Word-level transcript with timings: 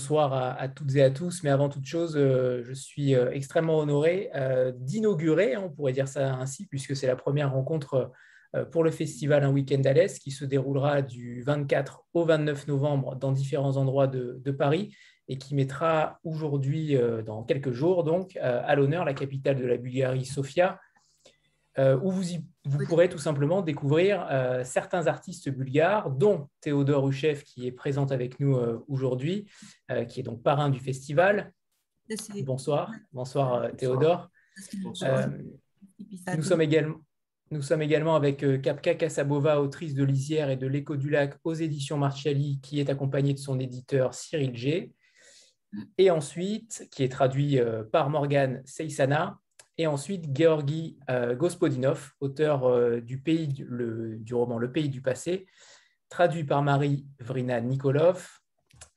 bonsoir 0.00 0.32
à, 0.58 0.66
toutes 0.68 0.96
et 0.96 1.02
à 1.02 1.10
tous. 1.10 1.42
Mais 1.42 1.50
avant 1.50 1.68
toute 1.68 1.84
chose, 1.84 2.14
je 2.16 2.72
suis 2.72 3.12
extrêmement 3.12 3.78
honoré 3.80 4.30
d'inaugurer, 4.76 5.54
hein, 5.54 5.62
on 5.66 5.70
pourrait 5.70 5.92
dire 5.92 6.08
ça 6.08 6.36
ainsi, 6.36 6.66
puisque 6.66 6.96
c'est 6.96 7.06
la 7.06 7.16
première 7.16 7.52
rencontre 7.52 8.10
pour 8.72 8.82
le 8.82 8.90
festival 8.90 9.44
Un 9.44 9.50
Week-end 9.50 9.82
à 9.84 9.92
l'Est 9.92 10.18
qui 10.18 10.30
se 10.30 10.46
déroulera 10.46 11.02
du 11.02 11.42
24 11.42 12.04
au 12.14 12.24
29 12.24 12.66
novembre 12.68 13.14
dans 13.16 13.30
différents 13.30 13.76
endroits 13.76 14.06
de, 14.06 14.40
de 14.42 14.50
Paris 14.50 14.96
et 15.28 15.36
qui 15.36 15.54
mettra 15.54 16.18
aujourd'hui, 16.24 16.96
dans 17.26 17.42
quelques 17.42 17.72
jours, 17.72 18.02
donc, 18.02 18.38
à 18.40 18.74
l'honneur 18.76 19.04
la 19.04 19.12
capitale 19.12 19.56
de 19.56 19.66
la 19.66 19.76
Bulgarie, 19.76 20.24
Sofia, 20.24 20.80
euh, 21.78 21.98
où 22.02 22.10
vous, 22.10 22.24
vous, 22.70 22.86
pourrez 22.86 23.08
tout 23.08 23.18
simplement 23.18 23.62
découvrir 23.62 24.26
euh, 24.30 24.62
certains 24.64 25.06
artistes 25.08 25.48
bulgares, 25.50 26.10
dont 26.10 26.48
Théodore 26.60 27.08
Huchev, 27.08 27.42
qui 27.42 27.66
est 27.66 27.72
présente 27.72 28.12
avec 28.12 28.38
nous 28.38 28.56
euh, 28.56 28.84
aujourd'hui, 28.88 29.48
qui 30.08 30.20
est 30.20 30.22
donc 30.22 30.42
parrain 30.42 30.70
du 30.70 30.78
festival. 30.78 31.52
Bonsoir, 32.44 32.92
bonsoir 33.12 33.70
Théodore. 33.76 34.30
nous, 34.74 36.42
sommes 36.42 36.62
également, 36.62 36.96
nous 37.50 37.62
sommes 37.62 37.82
également 37.82 38.14
avec 38.14 38.38
Kapka 38.62 38.94
Kasabova, 38.94 39.60
autrice 39.60 39.94
de 39.94 40.04
Lisière 40.04 40.50
et 40.50 40.56
de 40.56 40.66
L'écho 40.66 40.96
du 40.96 41.10
lac 41.10 41.36
aux 41.44 41.54
éditions 41.54 41.98
Marchali, 41.98 42.60
qui 42.62 42.80
est 42.80 42.88
accompagnée 42.88 43.34
de 43.34 43.38
son 43.38 43.58
éditeur 43.58 44.14
Cyril 44.14 44.56
G. 44.56 44.92
Et 45.98 46.10
ensuite, 46.10 46.88
qui 46.90 47.04
est 47.04 47.08
traduit 47.08 47.60
par 47.92 48.10
Morgane 48.10 48.62
Seysana, 48.64 49.38
et 49.80 49.86
ensuite 49.86 50.36
Georgi 50.36 50.98
euh, 51.08 51.34
Gospodinov, 51.34 52.10
auteur 52.20 52.66
euh, 52.66 53.00
du, 53.00 53.18
pays, 53.18 53.48
du 53.48 54.34
roman 54.34 54.58
Le 54.58 54.70
pays 54.70 54.90
du 54.90 55.00
passé, 55.00 55.46
traduit 56.10 56.44
par 56.44 56.62
Marie 56.62 57.06
Vrina 57.18 57.62
Nikolov 57.62 58.28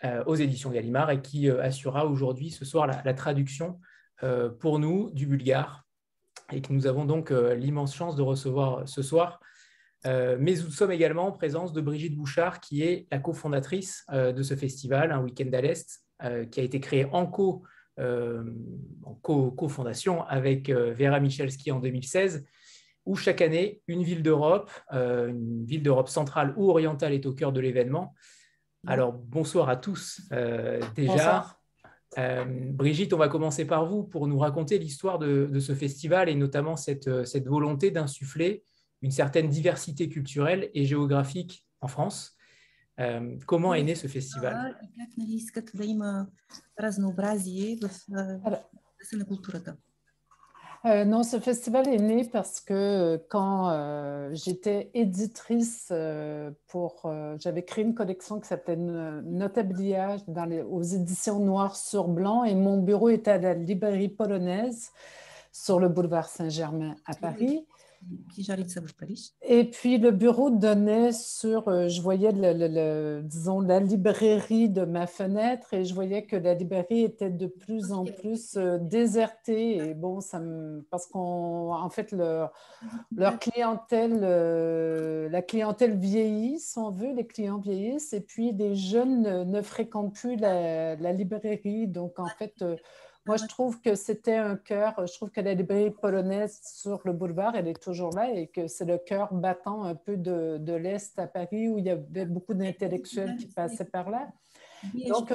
euh, 0.04 0.26
aux 0.26 0.36
éditions 0.36 0.72
Gallimard 0.72 1.10
et 1.12 1.22
qui 1.22 1.50
assurera 1.50 2.06
aujourd'hui 2.06 2.52
ce 2.52 2.66
soir 2.66 2.88
la, 2.88 3.14
traduction 3.14 3.80
pour 4.60 4.80
nous 4.80 5.12
du 5.12 5.26
bulgare 5.26 5.84
et 6.52 6.62
que 6.62 6.72
nous 6.72 6.88
avons 6.88 7.04
donc 7.04 7.30
l'immense 7.30 7.94
chance 7.94 8.16
de 8.16 8.22
recevoir 8.22 8.88
ce 8.88 9.02
soir. 9.02 9.42
mais 10.06 10.54
nous 10.56 10.72
sommes 10.72 10.92
également 10.92 11.28
en 11.28 11.32
présence 11.34 11.74
de 11.74 11.82
Brigitte 11.82 12.16
Bouchard, 12.16 12.62
qui 12.62 12.84
est 12.84 13.08
la 13.12 13.20
cofondatrice 13.20 14.06
de 14.14 14.42
ce 14.42 14.56
festival, 14.56 15.12
Un 15.12 15.22
Week-end 15.22 15.50
à 15.52 15.60
l'Est, 15.60 16.06
qui 16.52 16.60
a 16.62 16.64
été 16.64 16.80
créé 16.80 17.06
en 17.12 17.26
co 17.26 17.64
en 18.00 19.14
co-fondation 19.22 20.24
avec 20.24 20.70
euh, 20.70 20.94
Vera 20.94 21.20
Michalski 21.20 21.72
en 21.72 21.80
2016, 21.80 22.46
où 23.06 23.16
chaque 23.16 23.42
année, 23.42 23.82
une 23.88 24.04
ville 24.04 24.24
d'Europe, 24.24 24.72
euh, 24.94 25.30
une 25.30 25.66
ville 25.66 25.84
d'Europe 25.84 26.10
centrale 26.10 26.54
ou 26.58 26.70
orientale 26.70 27.14
est 27.14 27.26
au 27.26 27.34
cœur 27.34 27.52
de 27.52 27.60
l'événement. 27.60 28.14
Alors, 28.88 29.14
bonsoir 29.14 29.70
à 29.70 29.78
tous 29.78 30.22
déjà. 30.96 31.58
Brigitte, 32.72 33.14
on 33.14 33.18
va 33.18 33.30
commencer 33.30 33.66
par 33.66 33.86
vous 33.86 34.04
pour 34.04 34.28
nous 34.28 34.38
raconter 34.38 34.78
l'histoire 34.78 35.20
de, 35.20 35.60
ce 35.60 35.74
festival 35.74 36.28
et 36.28 36.36
notamment 36.36 36.76
cette, 36.76 37.26
cette 37.26 37.48
volonté 37.48 37.92
d'insuffler 37.92 38.64
une 39.02 39.12
certaine 39.12 39.48
diversité 39.48 40.10
culturelle 40.10 40.70
et 40.74 40.86
géographique 40.86 41.66
en 41.80 41.88
France. 41.88 42.36
Euh, 43.00 43.38
comment 43.48 43.74
est 43.74 43.84
né 43.84 43.96
ce 43.96 44.08
festival? 44.08 44.76
Euh, 50.86 51.06
non, 51.06 51.24
ce 51.24 51.40
festival 51.40 51.88
est 51.88 51.98
né 51.98 52.26
parce 52.26 52.60
que 52.60 52.74
euh, 52.74 53.18
quand 53.30 53.72
j'étais 54.34 54.92
éditrice 54.94 55.92
pour, 56.68 57.12
j'avais 57.40 57.64
créé 57.64 57.84
une 57.84 57.96
collection 57.96 58.40
qui 58.40 58.48
s'appelait 58.48 58.76
Notabilia 58.76 60.18
dans 60.28 60.46
les, 60.46 60.62
aux 60.62 60.84
éditions 60.84 61.40
Noir 61.40 61.76
sur 61.76 62.08
Blanc 62.08 62.44
et 62.44 62.54
mon 62.54 62.82
bureau 62.82 63.10
était 63.10 63.32
à 63.32 63.38
la 63.38 63.54
librairie 63.54 64.10
polonaise 64.10 64.92
sur 65.52 65.80
le 65.80 65.88
boulevard 65.88 66.28
Saint-Germain 66.28 66.96
à 67.06 67.16
Paris. 67.16 67.66
Et 69.42 69.66
puis 69.66 69.98
le 69.98 70.12
bureau 70.12 70.50
donnait 70.50 71.12
sur, 71.12 71.68
euh, 71.68 71.88
je 71.88 72.02
voyais 72.02 72.32
le, 72.34 73.22
disons 73.22 73.62
la 73.62 73.80
librairie 73.80 74.70
de 74.70 74.86
ma 74.86 75.08
fenêtre 75.08 75.74
et 75.74 75.86
je 75.86 75.94
voyais 75.94 76.26
que 76.26 76.36
la 76.36 76.54
librairie 76.54 77.04
était 77.04 77.30
de 77.30 77.48
plus 77.48 77.92
en 77.92 78.06
plus 78.06 78.58
euh, 78.58 78.78
désertée 78.80 79.78
et 79.78 79.94
bon 79.94 80.20
ça 80.20 80.40
me, 80.40 80.82
parce 80.90 81.06
qu'en 81.06 81.82
en 81.82 81.90
fait 81.90 82.12
leur, 82.12 82.52
leur 83.16 83.40
clientèle, 83.40 84.20
euh, 84.24 85.30
la 85.30 85.42
clientèle 85.42 85.98
vieillit, 85.98 86.60
si 86.60 86.78
on 86.80 86.92
veut, 86.92 87.14
les 87.14 87.28
clients 87.28 87.60
vieillissent 87.60 88.14
et 88.14 88.22
puis 88.22 88.52
les 88.52 88.76
jeunes 88.76 89.44
ne, 89.44 89.62
fréquentent 89.62 90.14
plus 90.14 90.36
la, 90.36 90.96
la 90.96 91.12
librairie. 91.14 91.88
Donc 91.88 92.20
en 92.20 92.28
fait 92.28 92.64
moi, 93.26 93.38
je 93.38 93.46
trouve 93.46 93.80
que 93.80 93.96
c'était 93.96 94.36
un 94.36 94.58
cœur, 94.58 95.06
je 95.06 95.14
trouve 95.14 95.30
que 95.30 95.40
la 95.40 95.54
librairie 95.54 95.92
polonaise 95.92 96.60
sur 96.64 97.02
le 97.06 97.14
boulevard, 97.14 97.56
elle 97.56 97.68
est 97.68 97.82
toujours 97.82 98.14
là 98.14 98.30
et 98.30 98.48
que 98.48 98.68
c'est 98.68 98.86
le 98.86 98.98
cœur 98.98 99.34
battant 99.34 99.84
un 99.84 99.96
peu 99.96 100.18
de, 100.18 100.58
de 100.60 100.74
l'Est 100.74 101.18
à 101.18 101.28
Paris 101.28 101.70
où 101.70 101.78
il 101.78 101.86
y 101.86 101.90
avait 101.90 102.26
beaucoup 102.26 102.54
d'intellectuels 102.54 103.38
qui 103.38 103.48
passaient 103.48 103.86
par 103.86 104.10
là. 104.10 104.30
Donc, 105.08 105.34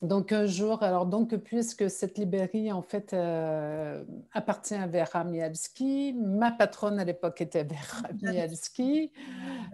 donc 0.00 0.30
un 0.30 0.46
jour, 0.46 0.82
alors 0.84 1.06
donc 1.06 1.34
puisque 1.36 1.90
cette 1.90 2.18
librairie 2.18 2.70
en 2.70 2.82
fait 2.82 3.12
euh, 3.12 4.04
appartient 4.32 4.74
à 4.74 4.86
Vera 4.86 5.24
Mialski, 5.24 6.14
ma 6.16 6.52
patronne 6.52 7.00
à 7.00 7.04
l'époque 7.04 7.40
était 7.40 7.64
Vera 7.64 8.08
Mialski, 8.22 9.10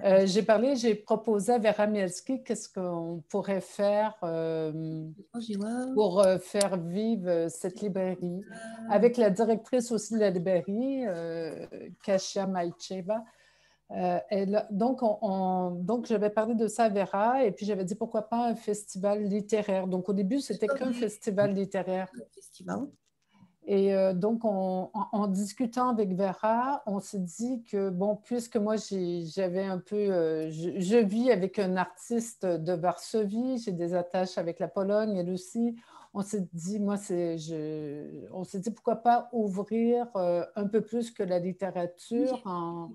euh, 0.02 0.24
j'ai 0.24 0.42
parlé, 0.42 0.76
j'ai 0.76 0.94
proposé 0.94 1.52
à 1.52 1.58
Vera 1.58 1.86
Mialski 1.86 2.42
qu'est-ce 2.42 2.70
qu'on 2.70 3.22
pourrait 3.28 3.60
faire 3.60 4.14
euh, 4.22 5.04
pour 5.94 6.24
faire 6.41 6.78
vivre 6.78 7.48
cette 7.50 7.82
librairie. 7.82 8.41
Avec 8.88 9.18
la 9.18 9.28
directrice 9.28 9.92
aussi 9.92 10.14
de 10.14 10.20
la 10.20 10.30
librairie, 10.30 11.04
Kasia 12.02 12.46
Maicheva. 12.46 13.22
Euh, 13.91 14.19
donc, 14.71 15.00
donc, 15.84 16.06
j'avais 16.06 16.31
parlé 16.31 16.55
de 16.55 16.67
ça 16.67 16.84
à 16.84 16.89
Vera 16.89 17.45
et 17.45 17.53
puis 17.53 17.67
j'avais 17.67 17.84
dit 17.84 17.95
pourquoi 17.95 18.28
pas 18.28 18.49
un 18.49 18.55
festival 18.55 19.22
littéraire. 19.25 19.87
Donc, 19.87 20.09
au 20.09 20.12
début, 20.12 20.41
c'était 20.41 20.67
qu'un 20.67 20.93
festival 20.93 21.53
littéraire. 21.55 22.11
Et 23.67 23.95
euh, 23.95 24.12
donc, 24.12 24.45
en, 24.45 25.27
discutant 25.28 25.89
avec 25.89 26.15
Vera, 26.15 26.83
on 26.87 27.00
s'est 27.00 27.19
dit 27.19 27.62
que, 27.62 27.89
bon, 27.89 28.17
puisque 28.17 28.56
moi, 28.56 28.77
j'avais 28.77 29.65
un 29.65 29.78
peu, 29.78 29.97
euh, 29.97 30.51
je, 30.51 30.99
vis 30.99 31.31
avec 31.31 31.59
un 31.59 31.77
artiste 31.77 32.45
de 32.45 32.72
Varsovie, 32.75 33.56
j'ai 33.59 33.72
des 33.72 33.95
attaches 33.95 34.37
avec 34.37 34.59
la 34.59 34.69
Pologne, 34.69 35.16
elle 35.16 35.31
aussi, 35.31 35.77
on 36.14 36.22
s'est 36.22 36.47
dit, 36.52 36.78
moi, 36.78 36.94
je, 36.97 38.28
on 38.32 38.44
s'est 38.44 38.60
dit 38.60 38.70
pourquoi 38.70 38.97
pas 38.97 39.28
ouvrir 39.32 40.06
euh, 40.14 40.44
un 40.54 40.69
peu 40.69 40.80
plus 40.80 41.10
que 41.10 41.25
la 41.25 41.41
littérature. 41.41 42.41
En... 42.47 42.92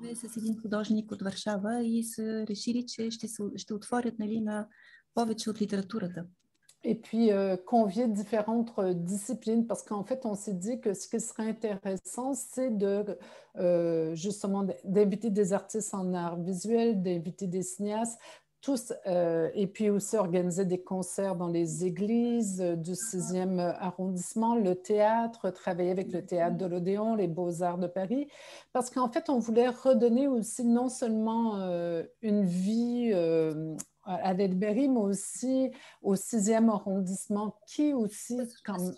Et 6.85 6.95
puis 6.95 7.33
euh, 7.33 7.57
convier 7.57 8.07
différentes 8.07 8.71
euh, 8.79 8.93
disciplines, 8.93 9.67
parce 9.67 9.83
qu'en 9.83 10.05
fait, 10.05 10.25
on 10.25 10.35
s'est 10.35 10.53
dit 10.53 10.79
que 10.79 10.93
ce 10.93 11.09
qui 11.09 11.19
serait 11.19 11.49
intéressant, 11.49 12.33
c'est 12.33 12.71
de 12.71 13.17
justement 14.15 14.65
d'inviter 14.85 15.29
des 15.29 15.51
artistes 15.51 15.93
en 15.93 16.13
art 16.13 16.39
visuel, 16.39 17.01
d'inviter 17.01 17.47
des 17.47 17.63
cinéastes, 17.63 18.17
tous, 18.61 18.93
euh, 19.07 19.49
et 19.53 19.67
puis 19.67 19.89
aussi 19.89 20.17
organiser 20.17 20.65
des 20.65 20.81
concerts 20.81 21.35
dans 21.35 21.47
les 21.47 21.85
églises 21.85 22.61
euh, 22.61 22.75
du 22.75 22.91
6e 22.91 23.59
arrondissement, 23.79 24.55
le 24.55 24.75
théâtre, 24.75 25.49
travailler 25.49 25.91
avec 25.91 26.11
le 26.11 26.25
théâtre 26.25 26.57
de 26.57 26.65
l'Odéon, 26.65 27.15
les 27.15 27.27
beaux-arts 27.27 27.77
de 27.77 27.87
Paris, 27.87 28.27
parce 28.73 28.89
qu'en 28.89 29.09
fait, 29.09 29.29
on 29.29 29.39
voulait 29.39 29.69
redonner 29.69 30.27
aussi 30.27 30.65
non 30.65 30.89
seulement 30.89 31.61
euh, 31.61 32.03
une 32.21 32.43
vie 32.43 33.13
à 34.03 34.33
la 34.33 34.47
mais 34.47 34.87
aussi 34.87 35.71
au 36.01 36.15
6e 36.15 36.69
arrondissement, 36.69 37.55
qui 37.67 37.93
aussi... 37.93 38.39
Comme 38.65 38.93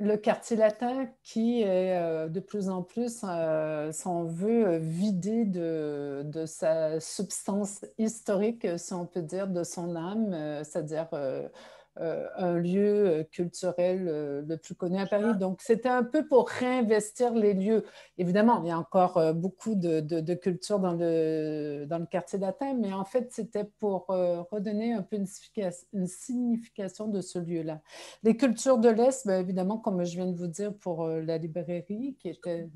le 0.00 0.16
quartier 0.16 0.56
latin 0.56 1.06
qui 1.22 1.62
est 1.62 1.96
euh, 1.96 2.28
de 2.28 2.40
plus 2.40 2.68
en 2.68 2.82
plus, 2.82 3.24
euh, 3.24 3.92
si 3.92 4.06
veut, 4.24 4.76
vidé 4.78 5.44
de, 5.44 6.44
sa 6.46 7.00
substance 7.00 7.84
historique, 7.98 8.66
si 8.76 8.92
on 8.92 9.06
peut 9.06 9.22
dire, 9.22 9.46
de 9.46 9.64
son 9.64 9.96
âme, 9.96 10.32
euh, 10.32 10.64
c'est-à-dire 10.64 11.08
euh, 11.12 11.48
un 11.96 12.58
lieu 12.58 13.06
euh, 13.06 13.24
culturel 13.24 14.06
euh, 14.08 14.42
le 14.46 14.56
plus 14.56 14.74
connu 14.74 14.98
à 14.98 15.06
Paris. 15.06 15.36
Donc, 15.38 15.60
c'était 15.62 15.88
un 15.88 16.02
peu 16.02 16.26
pour 16.26 16.48
réinvestir 16.48 17.34
les 17.34 17.54
lieux. 17.54 17.84
Évidemment, 18.18 18.62
il 18.62 18.68
y 18.68 18.70
a 18.72 18.78
encore 18.78 19.34
beaucoup 19.34 19.74
de, 19.74 20.00
de, 20.00 20.34
culture 20.34 20.80
dans 20.80 20.94
le, 20.94 21.86
dans 21.88 21.98
le 21.98 22.06
quartier 22.06 22.38
latin, 22.38 22.74
mais 22.74 22.92
en 22.92 23.04
fait, 23.04 23.32
c'était 23.32 23.64
pour 23.78 24.06
redonner 24.06 24.92
un 24.92 25.02
peu 25.02 25.16
une, 25.16 26.06
signification 26.06 27.08
de 27.08 27.20
ce 27.20 27.38
lieu-là. 27.38 27.80
Les 28.22 28.36
cultures 28.36 28.78
de 28.78 28.88
l'Est, 28.88 29.26
bien 29.26 29.38
évidemment, 29.38 29.78
comme 29.78 30.04
je 30.04 30.16
viens 30.16 30.26
de 30.26 30.36
vous 30.36 30.46
dire, 30.46 30.74
pour 30.74 31.06
la 31.08 31.38
librairie 31.38 32.16
qui 32.18 32.28
était... 32.28 32.68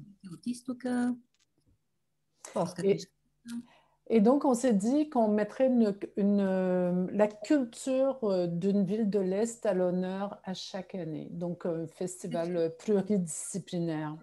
Et 2.84 2.98
donc, 4.20 4.44
on 4.44 4.54
s'est 4.54 4.72
dit 4.72 5.10
qu'on 5.10 5.28
mettrait 5.28 5.70
une, 6.16 7.06
la 7.12 7.28
culture 7.28 8.18
euh, 8.24 8.46
d'une 8.46 8.84
ville 8.84 9.10
de 9.10 9.18
l'Est 9.18 9.66
à 9.66 9.74
l'honneur 9.74 10.40
à 10.44 10.54
chaque 10.54 10.94
année. 10.94 11.28
Donc, 11.30 11.66
un 11.66 11.86
festival 11.86 12.74
pluridisciplinaire. 12.78 14.16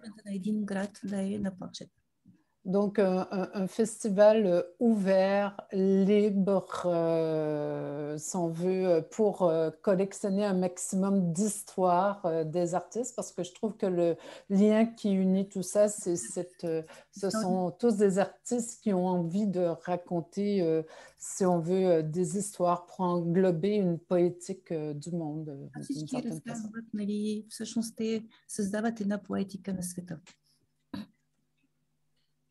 Donc, 2.66 2.98
un, 2.98 3.68
festival 3.68 4.44
euh, 4.44 4.62
ouvert, 4.80 5.56
libre, 5.70 6.82
euh, 6.86 8.18
si 8.18 8.34
on 8.34 8.48
veut, 8.48 9.06
pour 9.12 9.42
euh, 9.42 9.70
collectionner 9.82 10.44
un 10.44 10.54
maximum 10.54 11.32
d'histoires 11.32 12.44
des 12.44 12.74
artistes, 12.74 13.14
parce 13.14 13.30
que 13.30 13.44
je 13.44 13.52
trouve 13.54 13.76
que 13.76 13.86
le 13.86 14.16
lien 14.50 14.84
qui 14.84 15.12
unit 15.12 15.48
tout 15.48 15.62
ça, 15.62 15.86
c'est 15.86 16.16
cette, 16.16 16.66
ce 17.12 17.30
sont 17.30 17.70
tous 17.70 17.98
des 17.98 18.18
artistes 18.18 18.82
qui 18.82 18.92
ont 18.92 19.06
envie 19.06 19.46
de 19.46 19.60
raconter, 19.84 20.82
si 21.18 21.46
on 21.46 21.60
veut, 21.60 22.02
des 22.02 22.36
histoires 22.36 22.86
pour 22.86 23.02
englober 23.02 23.76
une 23.76 23.96
poétique 23.96 24.72
du 24.72 25.12
monde. 25.12 25.70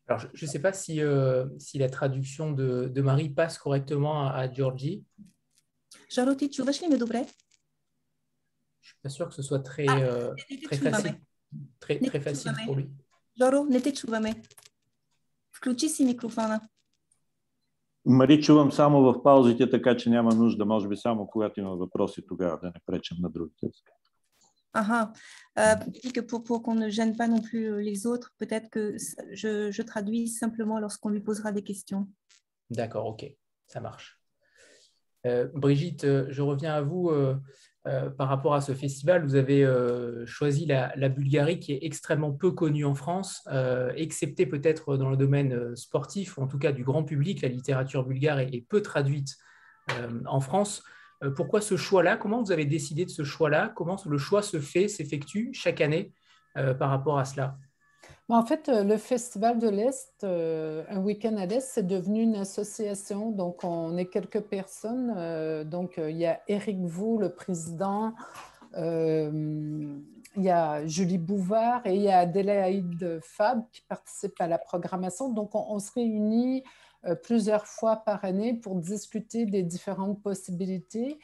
Alors, 0.07 0.21
je 0.33 0.45
ne 0.45 0.51
sais 0.51 0.59
pas 0.61 0.73
si, 0.73 1.01
euh, 1.01 1.45
si 1.57 1.77
la 1.77 1.89
traduction 1.89 2.51
de, 2.51 2.87
de, 2.87 3.01
Marie 3.01 3.29
passe 3.29 3.57
correctement 3.57 4.27
à, 4.27 4.31
à 4.31 4.51
Georgie. 4.51 5.03
Жаро, 6.09 6.35
ти 6.35 6.49
чуваш 6.49 6.81
ли 6.81 6.87
ме 6.87 6.97
добре? 6.97 7.25
Je 8.81 8.87
suis 8.89 9.01
pas 9.03 9.09
sûr 9.09 9.29
que 9.29 9.35
ce 9.35 9.41
soit 9.41 9.59
très, 9.59 9.85
ah, 9.87 9.99
euh, 9.99 10.33
très 10.63 10.77
facile, 10.77 11.15
très, 11.79 11.99
très 11.99 12.19
facile 12.19 12.53
pour 12.65 12.75
lui. 12.75 12.89
Жоро, 13.39 13.65
не 13.65 13.81
те 13.81 13.93
чуваме. 13.93 14.41
Включи 15.51 15.89
си 15.89 16.05
микрофона. 16.05 16.61
Мари, 18.05 18.41
чувам 18.41 18.71
само 18.71 19.01
в 19.01 19.23
паузите, 19.23 19.69
така 19.69 19.97
че 19.97 20.09
няма 20.09 20.35
нужда, 20.35 20.65
може 20.65 20.87
би 20.87 20.97
само 20.97 21.27
когато 21.27 21.59
има 21.59 21.75
въпроси 21.75 22.21
тогава, 22.27 22.59
да 22.63 22.67
не 22.67 22.81
пречем 22.85 23.17
на 23.21 23.29
другите. 23.29 23.67
Ah, 24.78 24.86
ah. 24.90 25.12
Euh, 25.58 26.22
pour, 26.28 26.44
pour 26.44 26.62
qu'on 26.62 26.74
ne 26.74 26.90
gêne 26.90 27.16
pas 27.16 27.28
non 27.28 27.40
plus 27.40 27.72
euh, 27.72 27.80
les 27.80 28.06
autres, 28.06 28.34
peut-être 28.36 28.68
que 28.68 28.94
je, 29.32 29.70
je, 29.70 29.82
traduis 29.82 30.28
simplement 30.28 30.78
lorsqu'on 30.78 31.08
lui 31.08 31.20
posera 31.20 31.50
des 31.50 31.62
questions. 31.62 32.06
D'accord, 32.68 33.06
ok, 33.06 33.24
ça 33.66 33.80
marche. 33.80 34.20
Euh, 35.24 35.48
Brigitte, 35.54 36.04
je 36.28 36.42
reviens 36.42 36.74
à 36.74 36.82
vous 36.82 37.10
par 38.18 38.28
rapport 38.28 38.54
à 38.54 38.60
ce 38.60 38.74
festival. 38.74 39.24
Vous 39.24 39.36
avez 39.36 39.64
choisi 40.26 40.66
la, 40.66 40.92
la, 40.96 41.08
Bulgarie 41.08 41.58
qui 41.58 41.72
est 41.72 41.78
extrêmement 41.82 42.32
peu 42.32 42.50
connue 42.50 42.84
en 42.84 42.94
France, 42.94 43.48
excepté 43.94 44.44
peut-être 44.44 44.96
dans 44.98 45.08
le 45.08 45.16
domaine 45.16 45.74
sportif, 45.74 46.36
ou 46.36 46.42
en 46.42 46.48
tout 46.48 46.58
cas 46.58 46.72
du 46.72 46.84
grand 46.84 47.04
public. 47.04 47.40
La 47.40 47.48
littérature 47.48 48.04
bulgare 48.04 48.40
est 48.40 48.66
peu 48.68 48.82
traduite 48.82 49.36
en 50.26 50.40
France. 50.40 50.82
Euh, 51.22 51.30
pourquoi 51.30 51.60
ce 51.60 51.76
choix-là? 51.76 52.16
Comment 52.16 52.42
vous 52.42 52.52
avez 52.52 52.66
décidé 52.66 53.04
de 53.04 53.10
ce 53.10 53.24
choix-là? 53.24 53.72
Comment 53.74 53.96
le 54.06 54.18
choix 54.18 54.42
se 54.42 54.60
fait, 54.60 54.88
s'effectue 54.88 55.50
chaque 55.52 55.80
année 55.80 56.12
euh, 56.56 56.74
par 56.74 56.90
rapport 56.90 57.18
à 57.18 57.24
cela? 57.24 57.56
En 58.28 58.44
fait, 58.44 58.68
euh, 58.68 58.82
le 58.82 58.96
Festival 58.96 59.58
de 59.58 59.68
l'Est, 59.68 60.24
un 60.24 60.98
week-end 60.98 61.36
à 61.36 61.46
l'Est, 61.46 61.68
c'est 61.72 61.86
devenu 61.86 62.22
une 62.22 62.36
association. 62.36 63.30
Donc, 63.30 63.64
on 63.64 63.96
est 63.96 64.06
quelques 64.06 64.40
personnes. 64.40 65.64
donc, 65.64 65.94
il 65.98 66.16
y 66.16 66.26
a 66.26 66.40
Éric 66.48 66.80
Vaux, 66.84 67.18
le 67.18 67.34
président. 67.34 68.14
il 68.74 70.02
y 70.36 70.50
a 70.50 70.86
Julie 70.86 71.18
Bouvard 71.18 71.86
et 71.86 71.94
il 71.94 72.02
y 72.02 72.10
a 72.10 72.18
Adélaïde 72.18 73.20
Fab 73.22 73.62
qui 73.72 73.82
participe 73.88 74.38
à 74.40 74.48
la 74.48 74.58
programmation. 74.58 75.30
Donc, 75.32 75.54
on, 75.54 75.78
se 75.78 75.92
réunit 75.92 76.64
plusieurs 77.14 77.66
fois 77.66 77.96
par 77.96 78.24
année 78.24 78.54
pour 78.54 78.76
discuter 78.76 79.46
des 79.46 79.62
différentes 79.62 80.22
possibilités. 80.22 81.18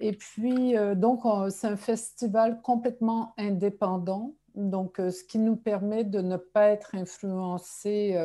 Et 0.00 0.12
puis, 0.12 0.76
euh, 0.76 0.94
donc, 0.94 1.22
c'est 1.50 1.68
un 1.68 1.76
festival 1.76 2.60
complètement 2.62 3.32
indépendant, 3.38 4.34
donc 4.54 5.00
euh, 5.00 5.10
ce 5.10 5.24
qui 5.24 5.38
nous 5.38 5.56
permet 5.56 6.04
de 6.04 6.20
ne 6.20 6.36
pas 6.36 6.68
être 6.68 6.94
influencé 6.94 8.16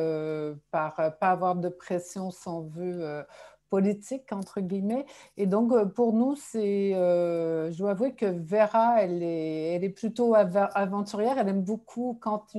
par, 0.70 0.94
pas 1.18 1.30
avoir 1.30 1.56
de 1.56 1.68
pression, 1.68 2.30
sans 2.30 2.62
veut, 2.62 3.24
politique, 3.68 4.32
entre 4.32 4.60
guillemets. 4.60 5.06
Et 5.36 5.46
donc, 5.46 5.72
pour 5.92 6.12
nous, 6.12 6.34
c'est, 6.34 6.92
je 6.92 7.78
dois 7.78 7.92
avouer 7.92 8.14
que 8.14 8.26
Vera, 8.26 9.00
elle 9.02 9.22
est, 9.22 9.74
elle 9.74 9.84
est 9.84 9.90
plutôt 9.90 10.34
aventurière, 10.34 11.38
elle 11.38 11.48
aime 11.48 11.62
beaucoup 11.62 12.18
quand 12.20 12.52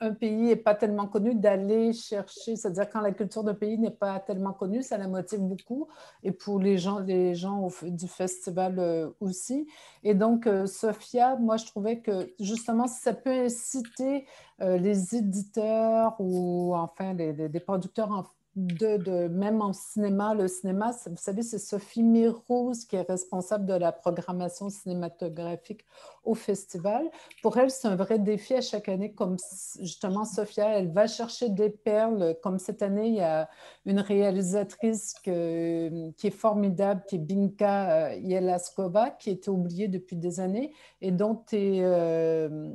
un 0.00 0.12
pays 0.12 0.36
n'est 0.36 0.56
pas 0.56 0.74
tellement 0.74 1.06
connu, 1.06 1.34
d'aller 1.34 1.92
chercher, 1.92 2.56
c'est-à-dire 2.56 2.88
quand 2.88 3.00
la 3.00 3.12
culture 3.12 3.42
d'un 3.42 3.54
pays 3.54 3.78
n'est 3.78 3.90
pas 3.90 4.20
tellement 4.20 4.52
connue, 4.52 4.82
ça 4.82 4.96
la 4.96 5.08
motive 5.08 5.40
beaucoup, 5.40 5.88
et 6.22 6.32
pour 6.32 6.58
les 6.60 6.78
gens, 6.78 7.00
les 7.00 7.34
gens 7.34 7.68
du 7.82 8.06
festival 8.06 8.78
euh, 8.78 9.10
aussi. 9.20 9.66
Et 10.04 10.14
donc, 10.14 10.46
euh, 10.46 10.66
Sophia, 10.66 11.36
moi, 11.36 11.56
je 11.56 11.66
trouvais 11.66 12.00
que 12.00 12.32
justement, 12.38 12.86
ça 12.86 13.12
peut 13.12 13.30
inciter 13.30 14.26
euh, 14.60 14.76
les 14.78 15.14
éditeurs 15.14 16.16
ou 16.18 16.74
enfin 16.74 17.14
les, 17.14 17.60
producteurs 17.60 18.10
en 18.10 18.24
de, 18.58 19.28
même 19.28 19.62
en 19.62 19.72
cinéma, 19.72 20.34
le 20.34 20.48
cinéma, 20.48 20.90
vous 21.06 21.16
savez, 21.16 21.42
c'est 21.42 21.58
Sophie 21.58 22.02
Mirouz 22.02 22.84
qui 22.86 22.96
est 22.96 23.08
responsable 23.08 23.66
de 23.66 23.74
la 23.74 23.92
programmation 23.92 24.68
cinématographique 24.68 25.84
au 26.24 26.34
festival. 26.34 27.08
Pour 27.42 27.56
elle, 27.56 27.70
c'est 27.70 27.86
un 27.86 27.94
vrai 27.94 28.18
défi 28.18 28.54
à 28.54 28.60
chaque 28.60 28.88
année, 28.88 29.12
comme 29.12 29.36
justement 29.80 30.24
Sophia, 30.24 30.78
elle 30.78 30.90
va 30.90 31.06
chercher 31.06 31.50
des 31.50 31.70
perles. 31.70 32.36
Comme 32.42 32.58
cette 32.58 32.82
année, 32.82 33.08
il 33.08 33.14
y 33.14 33.20
a 33.20 33.48
une 33.86 34.00
réalisatrice 34.00 35.14
qui 35.22 35.30
est 35.30 36.30
formidable, 36.30 37.02
qui 37.08 37.16
est 37.16 37.20
Binka 37.20 37.90
euh, 37.90 38.14
Yelaskova, 38.16 39.10
qui 39.10 39.30
était 39.30 39.50
oubliée 39.50 39.88
depuis 39.88 40.16
des 40.16 40.40
années 40.40 40.72
et 41.00 41.12
dont 41.12 41.44
euh, 41.52 42.70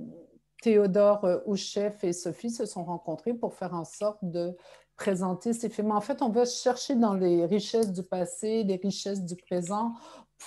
Théodore 0.61 1.25
euh, 1.25 1.39
Ouchef 1.45 2.03
et 2.05 2.13
Sophie 2.13 2.49
se 2.49 2.65
sont 2.65 2.85
rencontrés 2.85 3.33
pour 3.33 3.53
faire 3.53 3.73
en 3.73 3.83
sorte 3.83 4.19
de 4.23 4.55
présenter 4.95 5.53
ces 5.53 5.69
films. 5.69 5.91
En 5.91 6.01
fait, 6.01 6.21
on 6.21 6.29
va 6.29 6.45
chercher 6.45 6.95
dans 6.95 7.13
les 7.13 7.45
richesses 7.45 7.91
du 7.91 8.03
passé, 8.03 8.63
les 8.63 8.75
richesses 8.75 9.23
du 9.23 9.35
présent 9.35 9.93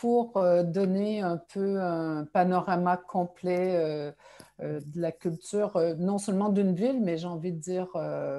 pour 0.00 0.36
euh, 0.36 0.62
donner 0.62 1.20
un 1.20 1.38
peu 1.38 1.80
un 1.80 2.24
panorama 2.26 2.96
complet 2.96 3.76
euh, 3.76 4.12
euh, 4.60 4.80
de 4.94 5.00
la 5.00 5.12
culture, 5.12 5.78
non 5.98 6.18
seulement 6.18 6.48
d'une 6.50 6.74
ville, 6.74 7.00
mais 7.02 7.16
j'ai 7.16 7.26
envie 7.26 7.52
de 7.52 7.58
dire 7.58 7.88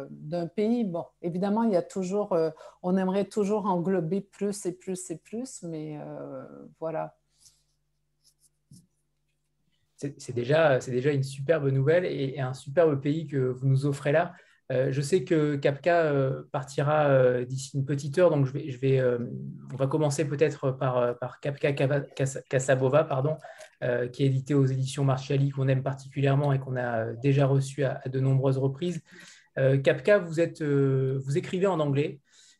d'un 0.09 0.47
pays. 0.47 0.83
Bon, 0.83 1.05
évidemment, 1.21 1.63
il 1.63 1.71
y 1.71 1.75
a 1.75 1.81
toujours, 1.81 2.37
on 2.83 2.97
aimerait 2.97 3.25
toujours 3.25 3.65
englober 3.65 4.21
plus 4.21 4.65
et 4.65 4.71
plus 4.71 5.11
et 5.11 5.17
plus, 5.17 5.63
mais 5.63 5.99
voilà. 6.79 7.15
C'est 9.95 10.33
déjà, 10.33 10.77
déjà 10.79 11.11
une 11.11 11.23
superbe 11.23 11.69
nouvelle 11.69 12.05
et 12.05 12.39
un 12.39 12.53
superbe 12.53 12.99
pays 13.01 13.25
que 13.25 13.37
vous 13.37 13.67
nous 13.67 13.85
offrez 13.87 14.11
là. 14.11 14.33
Euh, 14.71 14.91
je 14.91 15.01
sais 15.01 15.23
que 15.23 15.55
Kapka 15.55 16.03
euh, 16.03 16.43
partira 16.51 17.05
euh, 17.07 17.45
d'ici 17.45 17.77
une 17.77 17.85
petite 17.85 18.17
heure, 18.17 18.29
donc 18.29 18.45
je 18.45 18.77
vais, 18.77 19.01
on 19.73 19.75
va 19.77 19.87
commencer 19.87 20.25
peut-être 20.25 20.71
par, 20.71 21.17
par 21.19 21.39
Kapka 21.39 21.73
Casabova, 22.49 23.03
pardon, 23.05 23.37
qui 24.11 24.23
est 24.23 24.27
édité 24.27 24.53
aux 24.53 24.65
éditions 24.65 25.03
Marchiali, 25.03 25.49
qu'on 25.49 25.67
aime 25.67 25.83
particulièrement 25.83 26.51
et 26.51 26.59
qu'on 26.59 26.75
a 26.75 27.13
déjà 27.13 27.45
reçu 27.45 27.83
à, 27.83 28.01
de 28.07 28.19
nombreuses 28.19 28.57
reprises. 28.57 29.01
Kapka, 29.55 30.19
vous, 30.19 30.35
vous 30.35 31.37
écrivez 31.37 31.67
en 31.67 31.79
anglais, 31.79 32.19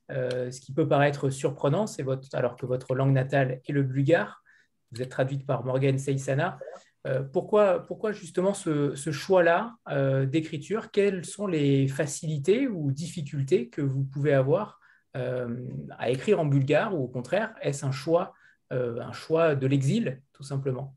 ce 0.09 0.59
qui 0.61 0.73
peut 0.73 0.87
paraître 0.87 1.29
surprenant, 1.29 1.85
votre, 1.99 2.27
alors 2.33 2.55
que 2.55 2.65
votre 2.65 2.95
langue 2.95 3.13
natale 3.13 3.61
est 3.67 3.73
le 3.73 3.83
bulgare. 3.83 4.43
Vous 4.91 5.01
êtes 5.01 5.09
traduite 5.09 5.45
par 5.45 5.65
Morgan 5.65 5.97
Seisana. 5.97 6.59
Euh, 7.06 7.24
pourquoi, 7.24 8.12
justement 8.12 8.54
ce, 8.54 8.94
choix-là 8.96 9.75
euh, 9.89 10.25
d'écriture? 10.25 10.92
Quelles 10.92 11.25
sont 11.25 11.48
les 11.48 11.88
facilités 11.88 12.68
ou 12.68 12.92
difficultés 12.92 13.70
que 13.70 13.82
vous 13.82 14.04
pouvez 14.04 14.34
avoir 14.34 14.80
euh, 15.16 15.66
à 15.98 16.10
écrire 16.10 16.39
en 16.39 16.46
bulgare 16.46 16.96
ou 16.96 17.04
au 17.04 17.08
contraire, 17.08 17.56
est-ce 17.62 17.86
un 17.86 17.92
choix, 17.92 18.34
un 18.72 19.13
choix 19.13 19.56
de 19.56 19.66
l'exil 19.68 20.22
tout 20.34 20.44
simplement? 20.44 20.96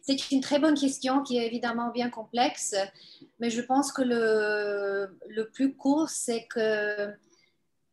C'est 0.00 0.30
une 0.30 0.40
très 0.40 0.58
bonne 0.58 0.74
question 0.74 1.22
qui 1.22 1.36
est 1.36 1.46
évidemment 1.46 1.90
bien 1.90 2.08
complexe, 2.08 2.74
mais 3.40 3.50
je 3.50 3.60
pense 3.60 3.92
que 3.92 4.00
le 4.00 5.50
plus 5.50 5.76
court, 5.76 6.08
c'est 6.08 6.46
que 6.46 7.12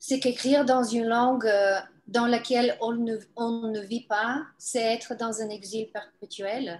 c'est 0.08 0.20
qu'écrire 0.20 0.66
dans 0.66 0.84
une 0.84 1.08
langue 1.08 1.48
euh, 1.48 1.80
dans 2.08 2.28
laquelle 2.28 2.78
on 2.80 2.94
ne, 2.94 3.80
vit 3.80 4.06
pas, 4.06 4.46
c'est 4.60 4.94
être 4.94 5.16
dans 5.16 5.42
un 5.42 5.50
exil 5.50 5.90
perpétuel 5.92 6.80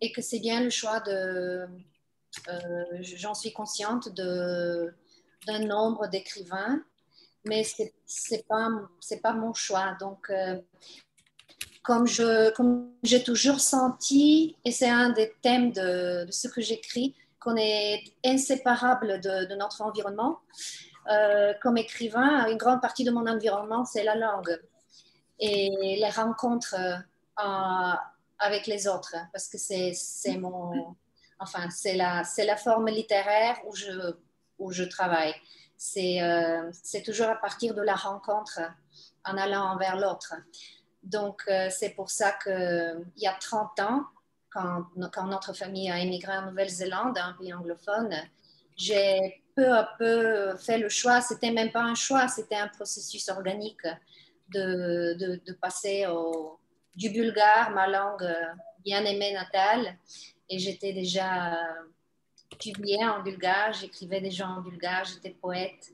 et 0.00 0.10
que 0.10 0.20
c'est 0.20 0.40
bien 0.40 0.60
le 0.60 0.70
choix 0.70 0.98
de, 0.98 1.68
euh, 2.48 2.84
j'en 3.00 3.34
suis 3.34 3.52
consciente, 3.52 4.08
d'un 4.16 5.58
nombre 5.60 6.08
d'écrivains, 6.08 6.82
mais 7.44 7.62
ce 7.62 7.84
n'est 8.32 8.42
pas, 9.22 9.32
mon 9.32 9.54
choix. 9.54 9.96
Donc, 10.00 10.28
euh, 10.30 10.60
comme 11.82 12.06
j'ai 13.04 13.22
toujours 13.22 13.60
senti, 13.60 14.56
et 14.64 14.72
c'est 14.72 14.90
un 14.90 15.10
des 15.10 15.32
thèmes 15.42 15.70
de, 15.70 16.26
ce 16.30 16.48
que 16.48 16.60
j'écris, 16.60 17.14
qu'on 17.38 17.54
est 17.56 18.02
inséparable 18.24 19.20
de 19.20 19.54
notre 19.54 19.80
environnement. 19.82 20.40
Euh, 21.08 21.54
comme 21.62 21.78
écrivain, 21.78 22.46
une 22.48 22.58
grande 22.58 22.82
partie 22.82 23.04
de 23.04 23.10
mon 23.10 23.26
environnement, 23.26 23.84
c'est 23.84 24.04
la 24.04 24.14
langue 24.14 24.60
et 25.40 25.96
les 26.00 26.10
rencontres 26.10 26.74
euh, 26.74 27.94
avec 28.38 28.66
les 28.66 28.88
autres, 28.88 29.14
parce 29.32 29.48
que 29.48 29.58
c'est 29.58 30.36
mon, 30.36 30.96
enfin, 31.38 31.70
c'est 31.70 31.94
la, 31.94 32.22
la 32.36 32.56
forme 32.56 32.88
littéraire 32.88 33.56
où 33.66 33.74
je, 33.74 34.14
où 34.58 34.72
je 34.72 34.84
travaille. 34.84 35.34
Euh, 35.96 36.70
c'est 36.72 37.02
toujours 37.02 37.28
à 37.28 37.36
partir 37.36 37.74
de 37.74 37.82
la 37.82 37.94
rencontre 37.94 38.60
en 39.24 39.36
allant 39.36 39.76
vers 39.76 39.96
l'autre. 39.96 40.34
Donc, 41.02 41.42
euh, 41.48 41.68
c'est 41.70 41.90
pour 41.90 42.10
ça 42.10 42.32
qu'il 42.42 43.06
y 43.16 43.26
a 43.26 43.34
30 43.34 43.80
ans, 43.80 44.04
quand, 44.50 44.86
quand, 45.12 45.26
notre 45.26 45.52
famille 45.52 45.90
a 45.90 46.00
émigré 46.00 46.36
en 46.36 46.46
Nouvelle-Zélande, 46.46 47.16
un 47.18 47.34
pays 47.34 47.54
anglophone, 47.54 48.14
j'ai 48.78 49.42
peu 49.54 49.70
à 49.72 49.84
peu 49.98 50.56
fait 50.56 50.78
le 50.78 50.88
choix, 50.88 51.20
c'était 51.20 51.50
même 51.50 51.72
pas 51.72 51.82
un 51.82 51.94
choix, 51.94 52.28
c'était 52.28 52.56
un 52.56 52.68
processus 52.68 53.28
organique 53.28 53.86
de, 54.48 55.40
de, 55.44 55.52
passer 55.52 56.06
au, 56.06 56.58
du 56.94 57.10
bulgare, 57.10 57.70
ma 57.72 57.86
langue 57.86 58.22
euh, 58.22 58.44
bien 58.82 59.04
aimée 59.04 59.34
natale. 59.34 59.98
Et 60.48 60.58
j'étais 60.58 60.94
déjà 60.94 61.58
publiée 62.58 63.04
en 63.04 63.22
bulgare, 63.22 63.72
j'écrivais 63.74 64.20
déjà 64.20 64.48
en 64.48 64.62
bulgare, 64.62 65.04
j'étais 65.04 65.30
poète, 65.30 65.92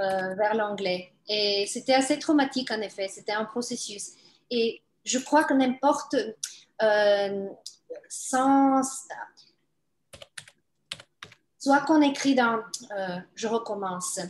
euh, 0.00 0.34
vers 0.34 0.54
l'anglais. 0.54 1.12
Et 1.28 1.66
c'était 1.66 1.94
assez 1.94 2.18
traumatique 2.18 2.70
en 2.70 2.80
effet, 2.80 3.08
c'était 3.08 3.32
un 3.32 3.44
processus. 3.44 4.12
Et 4.50 4.82
je 5.04 5.18
crois 5.18 5.44
que 5.44 5.54
n'importe, 5.54 6.16
euh, 6.82 7.46
sans, 8.08 8.82
soit 11.64 11.80
qu'on 11.80 12.02
écrit 12.02 12.34
dans, 12.34 12.58
euh, 12.94 13.16
je 13.34 13.48
recommence, 13.48 14.20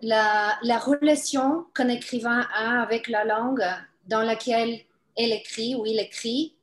la, 0.00 0.58
la 0.62 0.78
relation 0.78 1.66
qu'un 1.74 1.88
écrivain 1.88 2.48
a 2.54 2.80
avec 2.80 3.06
la 3.08 3.24
langue 3.24 3.66
dans 4.06 4.22
laquelle 4.22 4.80
elle 5.14 5.32
écrit 5.32 5.74
ou 5.74 5.84
il 5.84 6.00
écrit, 6.00 6.56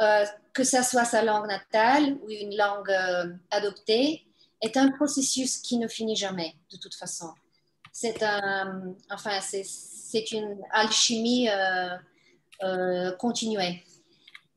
euh, 0.00 0.24
que 0.52 0.64
ce 0.64 0.82
soit 0.82 1.04
sa 1.04 1.22
langue 1.22 1.46
natale 1.46 2.18
ou 2.24 2.30
une 2.30 2.56
langue 2.56 2.90
euh, 2.90 3.32
adoptée, 3.52 4.26
est 4.60 4.76
un 4.76 4.90
processus 4.90 5.58
qui 5.58 5.78
ne 5.78 5.86
finit 5.86 6.16
jamais, 6.16 6.56
de 6.72 6.76
toute 6.76 6.96
façon. 6.96 7.30
C'est 7.92 8.20
un, 8.24 8.94
enfin, 9.10 9.38
une 10.32 10.58
alchimie 10.72 11.48
continuée. 13.18 13.84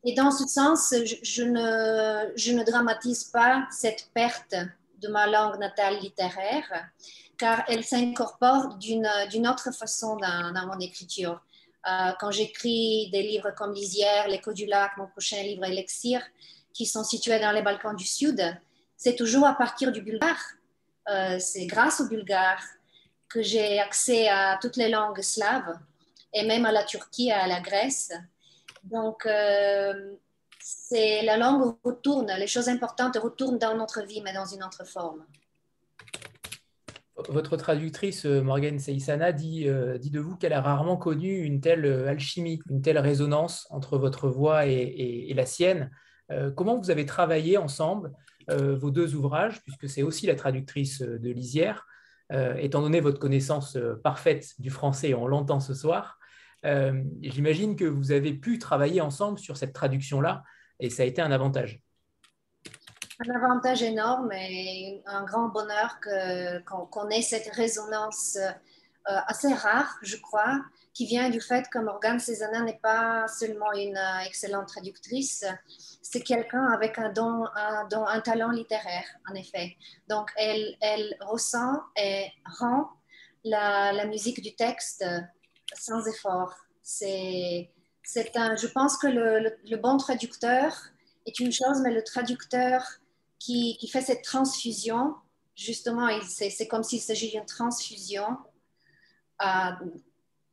Et 0.04 0.14
dans 0.14 0.32
ce 0.32 0.48
sens, 0.48 0.94
je, 1.22 1.44
ne, 1.44 2.32
je 2.36 2.52
ne 2.54 2.64
dramatise 2.64 3.26
pas 3.26 3.68
cette 3.72 4.10
perte 4.14 4.56
de 5.02 5.08
ma 5.08 5.28
langue 5.28 5.60
natale 5.60 6.00
littéraire, 6.00 6.90
car 7.38 7.64
elle 7.68 7.84
s'incorpore 7.84 8.76
d'une 8.78 9.48
autre 9.48 9.72
façon 9.72 10.18
dans, 10.18 10.68
mon 10.68 10.80
écriture. 10.80 11.42
Euh, 11.88 12.12
quand 12.20 12.32
j'écris 12.32 13.10
des 13.12 13.22
livres 13.22 13.52
comme 13.52 13.74
Lisière, 13.74 14.28
L'écho 14.28 14.54
du 14.54 14.66
lac, 14.66 14.98
mon 14.98 15.08
prochain 15.08 15.42
livre 15.44 15.66
Elixir, 15.66 16.22
qui 16.74 16.86
sont 16.86 17.04
situés 17.04 17.40
dans 17.40 17.52
les 17.52 17.62
Balkans 17.62 17.96
du 17.96 18.06
Sud, 18.06 18.42
c'est 18.98 19.16
toujours 19.16 19.46
à 19.46 19.56
partir 19.56 19.92
du 19.92 20.02
bulgare. 20.02 20.42
Euh, 21.10 21.38
c'est 21.40 21.68
grâce 21.68 22.02
au 22.02 22.08
bulgare 22.08 22.64
que 23.30 23.42
j'ai 23.42 23.80
accès 23.80 24.28
à 24.30 24.58
toutes 24.62 24.78
les 24.78 24.90
langues 24.90 25.22
slaves 25.22 25.78
et 26.34 26.44
même 26.46 26.66
à 26.66 26.72
la 26.72 26.84
Turquie 26.84 27.28
et 27.28 27.34
à 27.34 27.48
la 27.48 27.60
Grèce. 27.60 28.12
Donc, 28.84 29.26
euh, 29.26 30.16
c'est 30.68 31.22
la 31.22 31.38
langue 31.38 31.76
retourne, 31.84 32.32
les 32.40 32.48
choses 32.48 32.70
importantes 32.70 33.16
retournent 33.18 33.60
dans 33.60 33.78
notre 33.78 34.02
vie, 34.02 34.24
mais 34.24 34.34
dans 34.34 34.48
une 34.48 34.64
autre 34.64 34.84
forme. 34.84 35.24
Votre 37.30 37.56
traductrice 37.56 38.26
Morgane 38.26 38.80
Seissana 38.80 39.32
dit, 39.32 39.70
euh, 39.70 40.00
dit 40.00 40.10
de 40.10 40.20
vous 40.20 40.36
qu'elle 40.36 40.54
a 40.54 40.62
rarement 40.64 40.98
connu 40.98 41.44
une 41.44 41.62
telle 41.62 41.86
euh, 41.86 42.10
alchimie, 42.10 42.62
une 42.68 42.82
telle 42.82 42.98
résonance 42.98 43.68
entre 43.70 44.00
votre 44.00 44.28
voix 44.28 44.66
et, 44.66 45.32
la 45.36 45.46
sienne. 45.46 45.92
Euh, 46.32 46.50
comment 46.50 46.80
vous 46.80 46.90
avez 46.90 47.06
travaillé 47.06 47.58
ensemble 47.58 48.12
vos 48.48 48.92
deux 48.92 49.16
ouvrages, 49.16 49.64
puisque 49.64 49.90
c'est 49.90 50.04
aussi 50.04 50.28
la 50.28 50.36
traductrice 50.36 51.02
de 51.02 51.32
Lisière, 51.32 51.88
étant 52.60 52.82
donné 52.82 53.00
votre 53.02 53.18
connaissance 53.18 53.76
parfaite 54.04 54.54
du 54.60 54.70
français, 54.70 55.16
on 55.16 55.26
l'entend 55.26 55.60
ce 55.60 55.74
soir. 55.74 56.20
J'imagine 57.22 57.76
que 57.76 57.86
vous 57.86 58.12
avez 58.12 58.34
pu 58.34 58.60
travailler 58.60 59.02
ensemble 59.02 59.40
sur 59.40 59.58
cette 59.58 59.74
traduction-là 59.74 60.44
et 60.80 60.90
ça 60.90 61.04
a 61.04 61.06
été 61.06 61.22
un 61.22 61.32
avantage. 61.32 61.80
Un 63.20 63.34
avantage 63.34 63.82
énorme 63.82 64.32
et 64.34 65.02
un 65.06 65.24
grand 65.24 65.48
bonheur 65.48 66.00
qu'on 66.66 67.10
ait 67.10 67.22
cette 67.22 67.48
résonance 67.56 68.38
euh, 69.08 69.20
assez 69.28 69.54
rare, 69.54 69.98
je 70.02 70.18
crois, 70.18 70.60
qui 70.94 71.06
vient 71.06 71.30
du 71.30 71.40
fait 71.40 71.70
que 71.70 71.78
Morgane 71.78 72.20
Cézanne 72.20 72.66
n'est 72.66 72.80
pas 72.82 73.28
seulement 73.28 73.72
une 73.72 73.96
euh, 73.96 74.26
excellente 74.26 74.68
traductrice, 74.68 75.46
c'est 76.02 76.22
quelqu'un 76.22 76.66
avec 76.66 76.98
un 76.98 77.14
don, 77.14 77.46
un 77.56 78.22
talent 78.22 78.50
littéraire, 78.50 79.06
en 79.30 79.36
effet. 79.36 79.78
Donc, 80.10 80.32
elle, 80.38 80.76
ressent 81.22 81.82
et 81.96 82.26
rend 82.60 82.90
la 83.44 84.06
musique 84.08 84.42
du 84.42 84.56
texte 84.56 85.06
sans 85.74 86.06
effort. 86.08 86.54
C'est 86.82 87.72
un, 88.36 88.56
je 88.56 88.68
pense 88.68 88.98
que 88.98 89.08
le, 89.08 89.78
bon 89.78 89.98
traducteur 89.98 90.76
est 91.26 91.40
une 91.40 91.52
chose, 91.52 91.82
mais 91.82 91.92
le 91.92 92.04
traducteur 92.04 92.84
qui, 93.40 93.78
fait 93.92 94.02
cette 94.02 94.24
transfusion, 94.24 95.16
justement, 95.56 96.08
c'est 96.24 96.68
comme 96.68 96.84
s'il 96.84 97.02
s'agit 97.02 97.32
d'une 97.32 97.46
transfusion 97.46 98.38
à, 99.40 99.80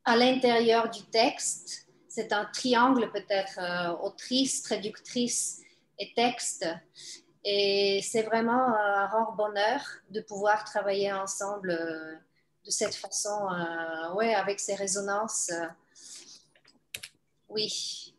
l'intérieur 0.07 0.91
du 0.91 1.03
texte. 1.05 1.87
C'est 2.09 2.33
un 2.33 2.45
triangle 2.47 3.11
peut-être, 3.11 3.59
euh, 3.59 3.97
autrice, 4.03 4.63
traductrice 4.63 5.61
et 5.99 6.13
texte. 6.15 6.67
Et 7.45 8.01
c'est 8.03 8.23
vraiment 8.23 8.77
un 8.77 9.07
rare 9.07 9.33
bonheur 9.33 9.81
de 10.11 10.21
pouvoir 10.21 10.65
travailler 10.65 11.13
ensemble 11.13 11.71
euh, 11.71 12.15
de 12.65 12.71
cette 12.71 12.95
façon, 12.95 13.49
euh, 13.51 14.15
ouais, 14.15 14.35
avec 14.35 14.61
ces 14.61 14.75
résonances. 14.75 15.51
Oui. 17.49 18.15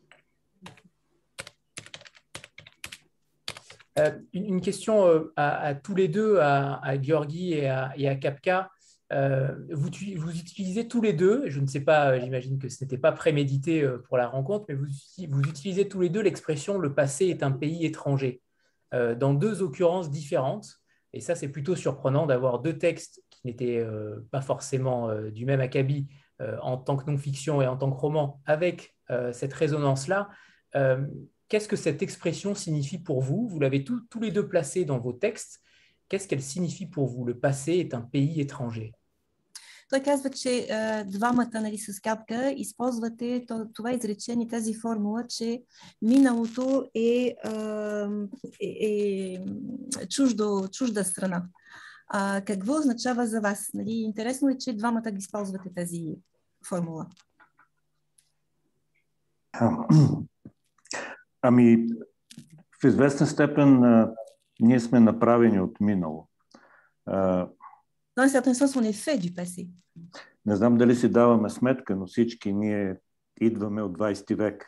Euh, 3.98 4.10
une 4.32 4.60
question 4.60 5.06
euh, 5.06 5.32
à, 5.36 5.74
tous 5.74 5.94
les 5.94 6.08
deux, 6.08 6.38
à, 6.38 6.80
à 6.84 7.00
Georgi 7.00 7.54
et 7.54 7.68
à, 7.68 7.92
et 7.96 8.18
Kapka. 8.18 8.70
Euh, 9.12 9.54
vous, 9.70 9.90
vous, 10.16 10.36
utilisez 10.36 10.88
tous 10.88 11.00
les 11.00 11.12
deux, 11.12 11.44
je 11.46 11.60
ne 11.60 11.66
sais 11.66 11.80
pas, 11.80 12.18
j'imagine 12.18 12.58
que 12.58 12.68
ce 12.68 12.82
n'était 12.82 12.98
pas 12.98 13.12
prémédité 13.12 13.86
pour 14.08 14.16
la 14.16 14.26
rencontre, 14.26 14.64
mais 14.68 14.74
vous, 14.74 14.86
vous 15.28 15.42
utilisez 15.42 15.86
tous 15.86 16.00
les 16.00 16.08
deux 16.08 16.22
l'expression 16.22 16.78
le 16.78 16.94
passé 16.94 17.26
est 17.26 17.42
un 17.42 17.52
pays 17.52 17.84
étranger, 17.84 18.40
dans 18.92 19.34
deux 19.34 19.62
occurrences 19.62 20.10
différentes. 20.10 20.80
Et 21.12 21.20
ça, 21.20 21.36
c'est 21.36 21.48
plutôt 21.48 21.76
surprenant 21.76 22.26
d'avoir 22.26 22.58
deux 22.58 22.76
textes 22.76 23.22
n'étaient 23.45 23.85
pas 24.31 24.41
forcément 24.41 25.13
du 25.31 25.45
même 25.45 25.61
acabit 25.61 26.07
en 26.61 26.77
tant 26.77 26.97
que 26.97 27.09
non-fiction 27.09 27.61
et 27.61 27.67
en 27.67 27.77
tant 27.77 27.91
que 27.91 27.97
roman, 27.97 28.41
avec 28.45 28.95
euh, 29.11 29.33
cette 29.33 29.53
résonance-là. 29.53 30.29
Euh, 30.75 31.03
qu'est-ce 31.47 31.67
que 31.67 31.75
cette 31.75 32.03
expression 32.03 32.53
signifie 32.53 32.99
pour 32.99 33.21
vous 33.21 33.47
Vous 33.47 33.59
l'avez 33.59 33.83
tous 33.83 34.19
les 34.21 34.29
deux 34.29 34.47
placé 34.47 34.85
dans 34.85 34.99
vos 34.99 35.13
textes. 35.13 35.61
Qu'est-ce 36.07 36.27
qu'elle 36.27 36.43
signifie 36.43 36.85
pour 36.85 37.07
vous 37.07 37.25
Le 37.25 37.37
passé 37.37 37.73
est 37.73 37.93
un 37.93 38.01
pays 38.01 38.39
étranger. 38.39 38.93
Той 39.89 39.99
казва, 40.03 40.29
че 40.29 40.49
е, 40.49 41.03
двамата 41.03 41.61
нали, 41.61 41.77
с 41.77 41.99
капка 41.99 42.53
използвате 42.57 43.45
това 43.73 43.91
изречение, 43.91 44.47
тази 44.47 44.73
формула, 44.73 45.23
че 45.29 45.61
миналото 46.01 46.85
е, 46.95 47.35
е, 48.61 48.77
е 48.81 49.39
чуждо, 50.09 50.67
чужда 50.71 51.03
страна. 51.03 51.43
А, 52.08 52.40
какво 52.40 52.78
означава 52.78 53.26
за 53.26 53.40
вас? 53.40 53.70
Нали, 53.74 53.90
интересно 53.90 54.48
е, 54.48 54.58
че 54.58 54.76
двамата 54.76 55.10
ги 55.10 55.18
използвате 55.18 55.74
тази 55.74 56.16
формула. 56.68 57.06
Ами, 61.42 61.86
в 62.82 62.84
известна 62.84 63.26
степен 63.26 63.84
а, 63.84 64.14
ние 64.60 64.80
сме 64.80 65.00
направени 65.00 65.60
от 65.60 65.80
минало. 65.80 66.28
Dans 68.16 68.22
un 68.26 68.28
certain 68.28 68.54
sens, 68.54 68.76
on 68.76 68.84
est 68.84 68.98
fait 69.04 69.18
du 69.18 69.34
passé. 69.34 69.68
Не 70.46 70.56
знам 70.56 70.78
дали 70.78 70.96
си 70.96 71.08
даваме 71.08 71.50
сметка, 71.50 71.96
но 71.96 72.06
всички 72.06 72.52
ние 72.52 72.96
идваме 73.40 73.82
от 73.82 73.98
20 73.98 74.34
век. 74.34 74.66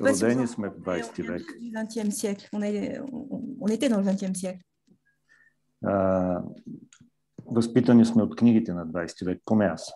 Родени 0.00 0.46
сме 0.46 0.68
в 0.68 0.80
20 0.80 1.26
век. 1.26 1.42
20e 1.42 2.10
siècle. 2.10 2.48
On, 2.52 2.62
est, 2.62 3.00
on 3.60 3.68
était 3.74 3.88
dans 3.88 4.00
le 4.00 4.04
20e 4.04 4.34
siècle. 4.34 4.62
А, 5.84 6.42
възпитани 7.46 8.04
сме 8.04 8.22
от 8.22 8.36
книгите 8.36 8.72
на 8.72 8.86
20 8.86 9.24
век, 9.24 9.42
поне 9.44 9.64
аз. 9.64 9.92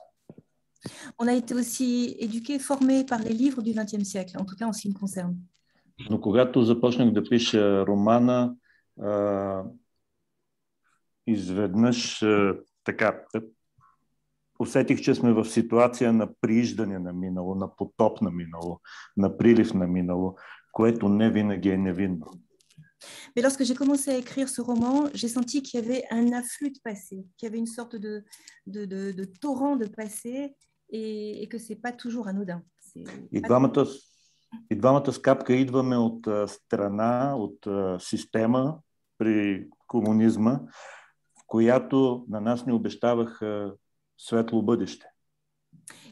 On 1.18 1.26
a 1.28 1.34
été 1.42 1.54
aussi 1.54 2.16
éduqués, 2.26 2.58
formés 2.58 3.06
par 3.12 3.20
les 3.26 3.36
livres 3.42 3.62
du 3.62 3.72
XXe 3.78 4.04
siècle, 4.12 4.34
en 4.40 4.44
tout 4.44 4.56
cas 4.58 4.66
en 4.66 4.72
ce 4.76 4.82
qui 4.82 4.88
me 4.92 4.98
concerne. 5.04 5.34
Но 6.10 6.20
когато 6.20 6.62
започнах 6.62 7.12
да 7.12 7.24
пиша 7.24 7.86
романа, 7.86 8.54
а, 9.00 9.62
изведнъж 11.26 12.22
а, 12.22 12.58
така 12.84 13.20
усетих, 14.58 15.00
че 15.00 15.14
сме 15.14 15.32
в 15.32 15.44
ситуация 15.44 16.12
на 16.12 16.28
прииждане 16.40 16.98
на 16.98 17.12
минало, 17.12 17.54
на 17.54 17.76
потоп 17.76 18.20
на 18.20 18.30
минало, 18.30 18.80
на 19.16 19.36
прилив 19.36 19.74
на 19.74 19.86
минало, 19.86 20.36
което 20.72 21.08
не 21.08 21.30
винаги 21.30 21.70
е 21.70 21.78
невинно. 21.78 22.26
Mais 23.35 23.41
lorsque 23.41 23.63
j'ai 23.63 23.75
commencé 23.75 24.11
à 24.11 24.17
écrire 24.17 24.49
ce 24.49 24.61
roman, 24.61 25.07
j'ai 25.13 25.27
senti 25.27 25.61
qu'il 25.61 25.79
y 25.79 25.83
avait 25.83 26.03
un 26.11 26.31
afflux 26.33 26.71
de 26.71 26.79
passé, 26.83 27.17
qu'il 27.37 27.47
y 27.47 27.49
avait 27.49 27.57
une 27.57 27.73
sorte 27.79 27.95
de, 27.95 28.23
de, 28.67 28.85
de, 28.85 29.11
de 29.11 29.25
torrent 29.25 29.75
de 29.75 29.87
passé 29.87 30.55
et, 30.89 31.43
et 31.43 31.47
que 31.47 31.57
ce 31.57 31.69
n'est 31.69 31.79
pas 31.79 31.91
toujours 31.91 32.27
anodin. 32.27 32.63
И 33.31 33.41
двамата, 33.41 33.85
и 34.71 34.75
двамата 34.75 35.13
с 35.13 35.21
капка 35.21 35.53
идваме 35.53 35.97
от 35.97 36.27
а, 36.27 36.47
страна, 36.47 37.35
от 37.37 37.67
а, 37.67 37.97
система 37.99 38.79
при 39.17 39.67
комунизма, 39.87 40.61
в 41.39 41.43
която 41.47 42.25
на 42.29 42.41
нас 42.41 42.65
ни 42.65 42.73
обещаваха 42.73 43.73
светло 44.17 44.61
бъдеще. 44.61 45.05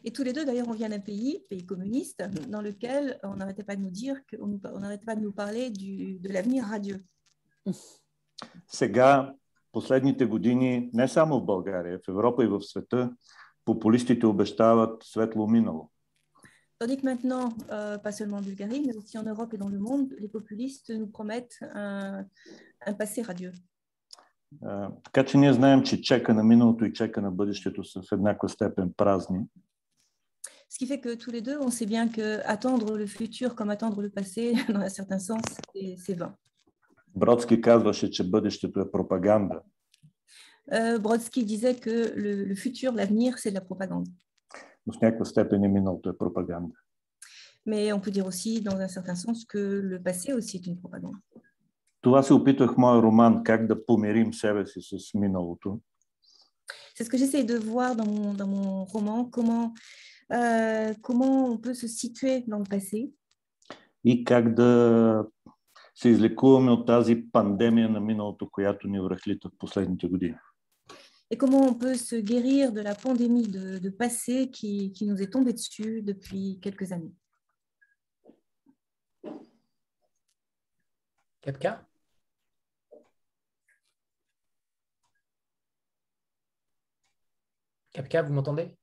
Et 0.04 0.12
tous 0.12 0.22
les 0.22 0.32
deux, 0.32 0.44
d'ailleurs, 0.44 0.68
on 0.68 0.72
vient 0.72 0.88
d'un 0.88 1.00
pays, 1.00 1.44
pays 1.50 1.66
communiste, 1.66 2.22
dans 2.48 2.62
lequel 2.62 3.18
on 3.24 3.34
n'arrêtait 3.34 3.64
pas 3.64 3.76
de 3.76 3.82
nous 3.82 3.90
dire, 3.90 4.16
qu'on 4.28 4.60
on 4.64 4.78
n'arrêtait 4.78 5.04
pas 5.04 5.16
de 5.16 5.20
nous 5.20 5.32
parler 5.32 5.70
du, 5.70 6.18
de 6.18 6.28
l'avenir 6.28 6.64
radieux. 6.64 7.04
Сега, 8.67 9.33
последните 9.71 10.25
години, 10.25 10.89
не 10.93 11.07
само 11.07 11.39
в 11.39 11.45
България, 11.45 11.99
в 11.99 12.07
Европа 12.07 12.43
и 12.43 12.47
в 12.47 12.61
света, 12.61 13.11
популистите 13.65 14.25
обещават 14.25 15.03
светло 15.03 15.47
минало. 15.47 15.89
Tandis 16.79 16.97
que 16.97 17.05
maintenant, 17.05 17.45
euh, 17.71 17.97
pas 17.97 18.11
seulement 18.11 18.39
en 18.41 18.45
Bulgarie, 18.49 18.83
mais 18.85 18.95
aussi 18.97 19.17
en 19.17 19.23
Europe 19.23 19.53
et 19.53 19.57
dans 19.63 19.73
le 19.75 19.79
monde, 19.79 20.07
les 20.23 20.27
populistes 20.37 20.89
nous 20.89 21.11
promettent 21.17 21.57
un, 21.73 22.25
un 22.89 22.93
passé 22.93 23.21
radieux. 23.21 23.53
А, 24.61 24.89
така 25.03 25.25
че 25.25 25.37
ние 25.37 25.53
знаем, 25.53 25.83
че 25.83 26.01
чека 26.01 26.33
на 26.33 26.43
миналото 26.43 26.85
и 26.85 26.93
чека 26.93 27.21
на 27.21 27.31
бъдещето 27.31 27.83
са 27.83 28.01
в 28.01 28.11
еднаква 28.11 28.49
степен 28.49 28.93
празни. 28.97 29.39
Ce 30.69 30.77
qui 30.79 30.87
fait 30.87 31.01
que 31.05 31.15
tous 31.23 31.31
les 31.37 31.43
deux, 31.47 31.57
on 31.67 31.71
sait 31.77 31.89
bien 31.95 32.05
que 32.17 32.27
attendre 32.55 32.97
le 33.01 33.07
futur 33.17 33.49
comme 33.57 33.69
attendre 33.69 34.01
le 34.01 34.09
passé, 34.09 34.43
dans 34.75 34.83
un 34.89 34.93
certain 34.99 35.19
sens, 35.29 35.45
c'est 36.05 36.17
vain. 36.21 36.33
Бродски 37.16 37.60
казваше, 37.60 38.10
че 38.10 38.30
бъдещето 38.30 38.80
е 38.80 38.90
пропаганда. 38.90 39.60
Euh, 40.72 40.98
Brodsky 40.98 41.44
disait 41.44 41.76
que 41.86 41.94
le, 42.24 42.32
le 42.50 42.54
futur, 42.64 42.92
l'avenir, 42.92 43.30
c'est 43.38 43.52
de 43.54 43.58
la 43.60 43.66
propagande. 43.70 44.08
но 44.86 44.92
в 44.94 45.00
някаква 45.00 45.24
степен 45.24 45.64
и 45.64 45.68
миналото 45.68 46.08
е 46.08 46.18
пропаганда. 46.18 46.74
Mais 47.66 47.92
on 47.92 48.00
peut 48.00 48.10
dire 48.10 48.26
aussi, 48.26 48.60
dans 48.68 48.78
un 48.86 48.88
certain 48.96 49.18
sens, 49.24 49.44
que 49.52 49.62
le 49.92 49.98
passé 50.02 50.32
aussi 50.32 50.56
est 50.56 50.66
une 50.66 50.80
propagande. 50.82 51.16
Това 52.00 52.22
се 52.22 52.34
опитвах 52.34 52.74
в 52.74 52.78
моя 52.78 53.02
роман, 53.02 53.42
как 53.44 53.66
да 53.66 53.86
помирим 53.86 54.34
себе 54.34 54.66
си 54.66 54.80
с 54.80 55.14
миналото. 55.14 55.80
C'est 56.94 57.04
ce 57.04 57.10
que 57.10 57.18
j'essaie 57.18 57.44
de 57.44 57.58
voir 57.58 57.94
dans 57.96 58.08
mon, 58.14 58.34
dans 58.34 58.50
mon 58.56 58.84
roman, 58.84 59.24
comment, 59.24 59.72
euh, 60.32 60.94
comment 61.06 61.36
on 61.52 61.58
peut 61.58 61.74
se 61.82 61.86
situer 61.86 62.44
dans 62.50 62.58
le 62.58 62.68
passé 62.74 63.12
и 64.04 64.24
как 64.24 64.54
да 64.54 65.24
се 65.94 66.08
излекуваме 66.08 66.70
от 66.70 66.86
тази 66.86 67.24
пандемия 67.32 67.88
на 67.88 68.00
миналото, 68.00 68.50
която 68.50 68.88
ни 68.88 69.00
връхлита 69.00 69.48
в 69.48 69.58
последните 69.58 70.08
години. 70.08 70.36
et 71.30 71.36
comment 71.36 71.60
on 71.60 71.74
peut 71.74 71.94
se 71.94 72.16
guérir 72.16 72.72
de 72.72 72.80
la 72.80 72.94
pandémie 72.94 73.48
de, 73.48 73.78
de 73.78 73.90
passé 73.90 74.50
qui, 74.50 74.92
qui 74.92 75.06
nous 75.06 75.20
est 75.20 75.30
tombée 75.30 75.52
dessus 75.52 76.02
depuis 76.02 76.58
quelques 76.60 76.92
années. 76.92 77.12
Kapka 81.42 81.86
Kapka, 87.92 88.22
vous 88.22 88.32
m'entendez 88.32 88.76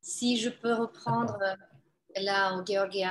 Si 0.00 0.38
je 0.38 0.48
peux 0.48 0.72
reprendre 0.72 1.38
euh, 1.42 1.54
là 2.20 2.56
où 2.56 2.64
Georgi 2.64 3.04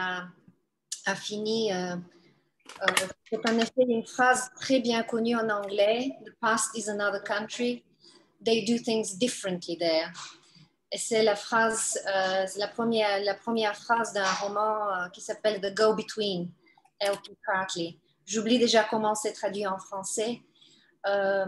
a, 1.07 1.15
fini, 1.15 1.73
euh, 1.73 1.97
euh, 1.97 3.07
c'est 3.31 3.49
en 3.49 3.59
effet 3.59 3.83
une 3.89 4.07
phrase 4.07 4.51
très 4.61 4.81
bien 4.81 5.03
connue 5.03 5.37
en 5.37 5.49
anglais. 5.49 6.13
The 6.25 6.33
past 6.41 6.77
is 6.77 6.89
another 6.89 7.23
country. 7.23 7.85
They 8.45 8.65
do 8.65 8.79
things 8.79 9.17
differently 9.17 9.77
there. 9.77 10.13
Et 10.93 10.99
c'est 10.99 11.23
la 11.23 11.37
phrase, 11.37 11.99
euh, 12.07 12.47
la 12.59 12.69
première, 12.69 13.21
la 13.25 13.35
première 13.35 13.75
phrase 13.75 14.13
d'un 14.13 14.31
roman 14.43 14.95
euh, 14.95 15.09
qui 15.09 15.23
s'appelle 15.23 15.59
The 15.61 15.75
Go-Between, 15.75 16.51
L.P. 17.01 17.35
Hartley. 17.49 17.99
J'oublie 18.27 18.59
déjà 18.59 18.85
comment 18.85 19.15
c'est 19.15 19.33
traduit 19.33 19.67
en 19.67 19.79
français. 19.79 20.43
Euh, 21.07 21.47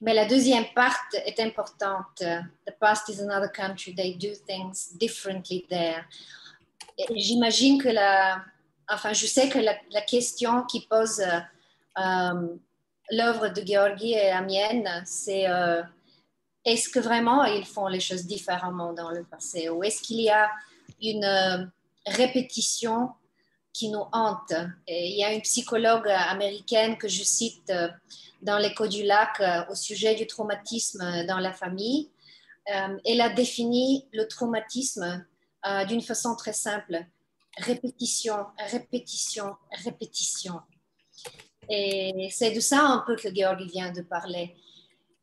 mais 0.00 0.12
la 0.12 0.26
deuxième 0.26 0.64
partie 0.74 1.16
est 1.24 1.38
importante. 1.38 2.16
The 2.18 2.72
past 2.80 3.08
is 3.08 3.20
another 3.22 3.50
country. 3.50 3.94
They 3.94 4.16
do 4.16 4.34
things 4.46 4.92
differently 4.98 5.64
there. 5.70 6.04
J'imagine 7.14 7.80
que 7.80 7.88
la, 7.88 8.44
enfin, 8.88 9.12
je 9.12 9.26
sais 9.26 9.48
que 9.48 9.58
la, 9.58 10.00
question 10.02 10.62
qui 10.64 10.86
pose 10.86 11.20
euh, 11.20 11.40
euh, 11.98 12.56
l'œuvre 13.10 13.48
de 13.48 13.62
Georgi 13.66 14.12
et 14.12 14.30
la 14.30 14.42
mienne, 14.42 15.02
c'est 15.06 15.48
euh, 15.48 15.82
est-ce 16.64 16.88
que 16.88 17.00
vraiment 17.00 17.44
ils 17.44 17.66
font 17.66 17.86
les 17.86 18.00
choses 18.00 18.26
différemment 18.26 18.92
dans 18.92 19.10
le 19.10 19.24
passé? 19.24 19.68
Ou 19.68 19.84
est-ce 19.84 20.02
qu'il 20.02 20.20
y 20.20 20.30
a 20.30 20.50
une 21.02 21.70
répétition 22.06 23.10
qui 23.72 23.90
nous 23.90 24.04
hante? 24.12 24.54
Il 24.88 25.16
y 25.16 25.24
a 25.24 25.32
une 25.32 25.42
psychologue 25.42 26.08
américaine 26.08 26.96
que 26.96 27.08
je 27.08 27.22
cite 27.22 27.72
dans 28.40 28.58
l'écho 28.58 28.86
du 28.86 29.02
lac 29.02 29.42
au 29.68 29.74
sujet 29.74 30.14
du 30.14 30.26
traumatisme 30.26 31.26
dans 31.26 31.38
la 31.38 31.52
famille. 31.52 32.10
Elle 32.64 33.20
a 33.20 33.28
défini 33.28 34.08
le 34.12 34.26
traumatisme 34.26 35.26
d'une 35.86 36.00
façon 36.00 36.34
très 36.34 36.54
simple. 36.54 37.04
Répétition, 37.58 38.46
répétition, 38.58 39.56
répétition. 39.84 40.60
Et 41.68 42.28
c'est 42.30 42.50
de 42.50 42.60
ça 42.60 42.80
un 42.82 43.04
peu 43.06 43.16
que 43.16 43.34
Georgi 43.34 43.66
vient 43.68 43.92
de 43.92 44.02
parler. 44.02 44.56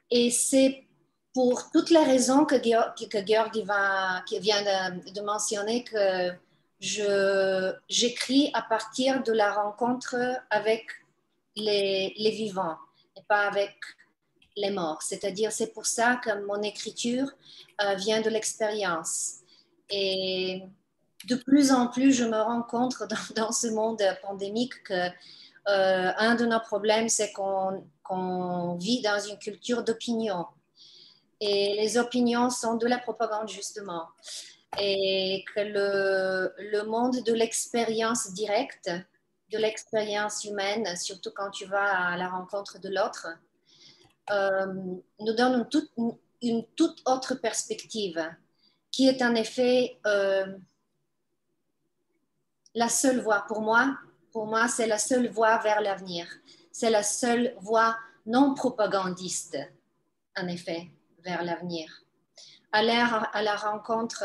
Et 0.10 0.30
c'est 0.32 0.88
pour 1.34 1.72
toutes 1.72 1.90
les 1.90 2.04
raisons 2.04 2.46
que, 2.46 2.56
Georg- 2.62 3.64
va, 3.66 4.22
qui 4.28 4.40
vient 4.40 4.62
de, 4.62 5.22
mentionner 5.22 5.84
que 5.84 6.32
je, 6.80 7.74
j'écris 7.88 8.50
à 8.54 8.62
partir 8.62 9.24
de 9.24 9.32
la 9.32 9.54
rencontre 9.54 10.16
avec 10.50 10.86
les, 11.56 12.14
les 12.18 12.32
vivants 12.32 12.78
et 13.16 13.22
pas 13.28 13.48
avec 13.48 13.76
les 14.58 14.72
morts. 14.72 15.02
C'est-à-dire, 15.02 15.52
c'est 15.52 15.74
pour 15.74 15.86
ça 15.86 16.18
que 16.18 16.46
mon 16.46 16.62
écriture 16.62 17.30
euh, 17.82 17.96
vient 17.96 18.22
de 18.22 18.30
l'expérience. 18.30 19.38
Et 19.90 20.64
de 21.28 21.36
plus 21.36 21.72
en 21.72 21.88
plus, 21.88 22.12
je 22.12 22.24
me 22.24 22.40
rends 22.40 22.64
compte 22.64 22.96
dans, 23.04 23.44
dans 23.44 23.52
ce 23.52 23.68
monde 23.68 24.02
pandémique 24.22 24.84
que 24.84 25.10
euh, 25.68 26.12
un 26.18 26.36
de 26.36 26.46
nos 26.46 26.60
problèmes, 26.60 27.10
c'est 27.10 27.32
qu'on 27.32 28.76
vit 28.78 29.02
dans 29.02 29.20
une 29.20 29.38
culture 29.38 29.84
d'opinion. 29.84 30.46
Et 31.40 31.76
les 31.76 31.98
opinions 31.98 32.50
sont 32.50 32.76
de 32.76 32.88
la 32.88 32.98
propagande, 32.98 33.50
justement. 33.50 34.08
Et 34.80 35.44
que 35.54 35.60
le, 35.60 36.84
monde 36.84 37.24
de 37.24 37.34
l'expérience 37.34 38.32
directe, 38.34 38.90
de 39.52 39.58
l'expérience 39.58 40.46
humaine, 40.46 40.96
surtout 40.96 41.32
quand 41.36 41.52
tu 41.52 41.66
vas 41.66 42.10
à 42.10 42.18
la 42.18 42.30
rencontre 42.30 42.80
de 42.80 42.90
l'autre, 42.90 43.28
euh, 44.32 44.74
nous 45.20 45.34
donne 45.34 45.60
une 45.60 45.68
toute, 45.68 45.92
une 46.42 46.66
toute 46.76 47.02
autre 47.06 47.36
perspective, 47.36 48.24
qui 48.92 49.08
est 49.08 49.22
en 49.22 49.36
effet 49.36 50.00
euh, 50.06 50.46
la 52.76 52.90
seule 52.90 53.22
voie 53.22 53.46
pour 53.48 53.62
moi. 53.62 53.98
Pour 54.32 54.46
moi, 54.46 54.68
c'est 54.68 54.88
la 54.88 54.98
seule 54.98 55.30
voie 55.30 55.58
vers 55.58 55.82
l'avenir. 55.82 56.28
C'est 56.72 56.90
la 56.90 57.04
seule 57.04 57.54
voie 57.60 57.98
non 58.26 58.54
propagandiste, 58.54 59.58
en 60.38 60.48
effet, 60.48 60.88
vers 61.24 61.44
l'avenir. 61.44 62.04
Aller 62.72 63.04
à 63.34 63.42
la 63.42 63.56
rencontre 63.56 64.24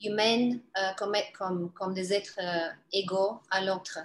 humaine 0.00 0.60
euh, 0.76 0.92
comme, 0.96 1.14
comme, 1.36 1.72
comme 1.72 1.94
des 1.94 2.12
êtres 2.12 2.38
euh, 2.40 2.68
égaux 2.92 3.40
à 3.50 3.64
l'autre. 3.64 3.98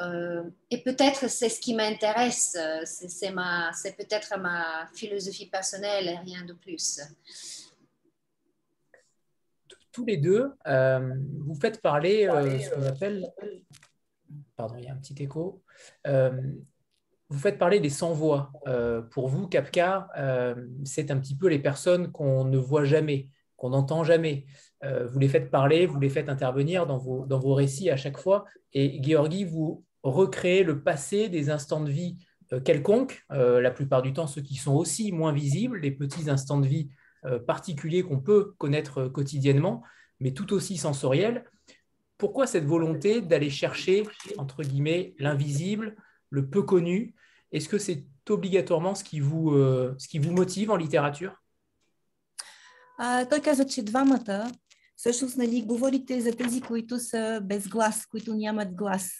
Euh, 0.00 0.44
et 0.70 0.82
peut-être 0.82 1.28
c'est 1.28 1.48
ce 1.48 1.60
qui 1.60 1.74
m'intéresse, 1.74 2.56
euh, 2.58 2.82
c'est 2.86 3.96
peut-être 3.96 4.38
ma 4.38 4.86
philosophie 4.94 5.46
personnelle 5.46 6.08
et 6.08 6.16
rien 6.18 6.44
de 6.44 6.54
plus. 6.54 7.00
Tous 9.92 10.04
les 10.04 10.16
deux, 10.16 10.52
euh, 10.66 11.14
vous 11.38 11.54
faites 11.54 11.80
parler 11.80 12.28
euh, 12.28 12.58
ce 12.58 12.70
qu'on 12.70 12.82
appelle. 12.82 13.26
Pardon, 14.56 14.76
il 14.78 14.84
y 14.84 14.88
a 14.88 14.92
un 14.92 14.96
petit 14.96 15.20
écho. 15.22 15.62
Euh, 16.06 16.30
vous 17.28 17.38
faites 17.38 17.58
parler 17.58 17.80
des 17.80 17.90
sans-voix. 17.90 18.52
Euh, 18.66 19.02
pour 19.02 19.28
vous, 19.28 19.48
euh, 19.48 20.54
c'est 20.84 21.10
un 21.10 21.18
petit 21.18 21.36
peu 21.36 21.48
les 21.48 21.58
personnes 21.58 22.12
qu'on 22.12 22.44
ne 22.44 22.58
voit 22.58 22.84
jamais, 22.84 23.28
qu'on 23.56 23.70
n'entend 23.70 24.04
jamais. 24.04 24.46
vous 24.82 25.18
les 25.18 25.28
faites 25.28 25.50
parler, 25.50 25.86
vous 25.86 26.00
les 26.00 26.08
faites 26.08 26.28
intervenir 26.28 26.86
dans 26.86 26.98
vos, 26.98 27.26
dans 27.26 27.38
vos 27.38 27.54
récits 27.54 27.90
à 27.90 27.96
chaque 27.96 28.18
fois. 28.18 28.44
Et 28.72 29.00
Georgi, 29.02 29.44
vous 29.44 29.84
recréez 30.02 30.62
le 30.62 30.82
passé 30.82 31.28
des 31.28 31.50
instants 31.50 31.82
de 31.82 31.90
vie 31.90 32.16
quelconques, 32.64 33.24
la 33.28 33.70
plupart 33.70 34.02
du 34.02 34.12
temps 34.12 34.26
ceux 34.26 34.40
qui 34.40 34.56
sont 34.56 34.74
aussi 34.74 35.12
moins 35.12 35.32
visibles, 35.32 35.80
les 35.80 35.90
petits 35.90 36.30
instants 36.30 36.58
de 36.58 36.66
vie 36.66 36.88
particuliers 37.47 38.03
qu'on 38.03 38.19
peut 38.19 38.53
connaître 38.57 39.07
quotidiennement, 39.07 39.83
mais 40.19 40.31
tout 40.31 40.53
aussi 40.53 40.77
sensoriels. 40.77 41.45
Pourquoi 42.17 42.47
cette 42.47 42.65
volonté 42.65 43.21
d'aller 43.21 43.49
chercher, 43.49 44.03
entre 44.37 44.63
guillemets, 44.63 45.15
l'invisible, 45.19 45.95
le 46.29 46.49
peu 46.49 46.61
connu 46.61 47.15
Est-ce 47.51 47.67
que 47.67 47.77
c'est 47.77 48.05
obligatoirement 48.29 48.95
ce 48.95 49.03
qui 49.03 49.19
vous, 49.19 49.51
euh, 49.51 49.95
ce 49.97 50.07
qui 50.07 50.19
vous 50.19 50.31
motive 50.31 50.71
en 50.71 50.75
littérature 50.77 51.33
а, 52.97 53.25
той 53.25 53.41
каза, 53.41 53.65
че 53.65 53.83
двамата, 53.83 54.51
всъщност, 54.95 55.37
нали, 55.37 55.61
говорите 55.61 56.21
за 56.21 56.31
тези, 56.31 56.61
които 56.61 56.99
са 56.99 57.41
без 57.43 57.67
глас, 57.67 58.05
които 58.05 58.33
нямат 58.33 58.75
глас. 58.75 59.11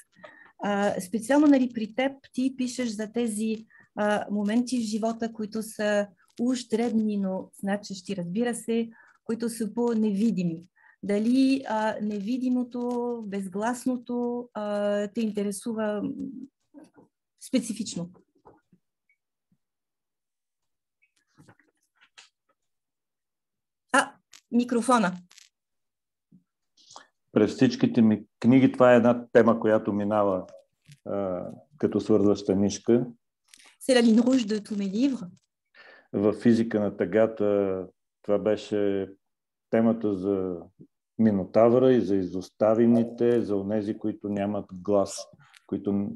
А, 0.64 1.02
специално, 1.02 1.48
нали, 1.48 1.70
при 1.74 1.96
теб 1.96 2.12
ти 2.34 2.56
пишеш 2.58 2.90
за 2.90 3.12
тези 3.12 3.66
а, 3.96 4.26
моменти 4.32 4.78
в 4.78 4.82
живота, 4.82 5.34
които 5.34 5.64
са 5.64 6.08
уж 6.41 6.69
дребни, 6.69 7.17
но 7.17 7.51
значещи, 7.61 8.17
разбира 8.17 8.55
се, 8.55 8.91
които 9.25 9.49
са 9.49 9.75
по-невидими. 9.75 10.67
Дали 11.03 11.65
а, 11.69 11.97
невидимото, 12.03 13.23
безгласното 13.27 14.49
а, 14.55 15.09
те 15.09 15.21
интересува 15.21 16.03
специфично? 17.49 18.11
А, 23.93 24.13
микрофона. 24.53 25.13
През 27.33 27.55
всичките 27.55 28.03
ми 28.03 28.25
книги 28.41 28.73
това 28.73 28.93
е 28.93 28.97
една 28.97 29.27
тема, 29.33 29.61
която 29.61 29.93
минава 29.93 30.47
а, 31.07 31.47
като 31.79 32.01
свързваща 32.01 32.57
нишка. 32.57 33.07
C'est 33.81 33.95
la 33.95 34.03
ligne 34.03 34.21
rouge 34.21 34.45
de 34.47 34.59
tous 34.59 34.77
mes 34.77 34.91
livres. 34.99 35.25
В 36.13 36.33
физика 36.33 36.81
на 36.81 36.97
тъгата 36.97 37.87
това 38.23 38.39
беше 38.39 39.11
темата 39.71 40.15
за 40.15 40.57
Минотавра 41.19 41.93
и 41.93 42.01
за 42.01 42.17
изоставените, 42.17 43.41
за 43.41 43.57
онези, 43.57 43.99
които 43.99 44.29
нямат 44.29 44.65
глас, 44.73 45.27
които 45.67 46.11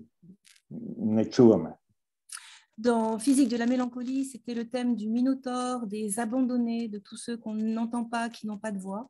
не 0.99 1.31
чуваме. 1.31 1.71
Dans 2.77 3.19
Physique 3.21 3.51
de 3.55 3.57
la 3.57 3.67
mélancolie, 3.67 4.25
c'était 4.25 4.57
le 4.61 4.69
thème 4.69 4.97
du 4.97 5.09
Minotaure, 5.09 5.87
des 5.87 6.19
abandonnés, 6.19 6.89
de 6.89 6.99
tous 6.99 7.19
ceux 7.25 7.37
qu'on 7.37 7.55
n'entend 7.55 8.05
pas, 8.05 8.29
qui 8.29 8.49
n'ont 8.49 8.59
pas 8.59 8.73
de 8.73 8.81
voix. 8.81 9.09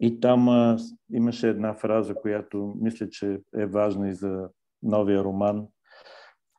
И 0.00 0.20
там 0.20 0.48
а, 0.48 0.78
имаше 1.12 1.48
една 1.48 1.74
фраза, 1.74 2.14
която 2.14 2.74
мисля, 2.80 3.08
че 3.08 3.40
е 3.54 3.66
важна 3.66 4.08
и 4.08 4.14
за 4.14 4.48
новия 4.82 5.24
роман, 5.24 5.66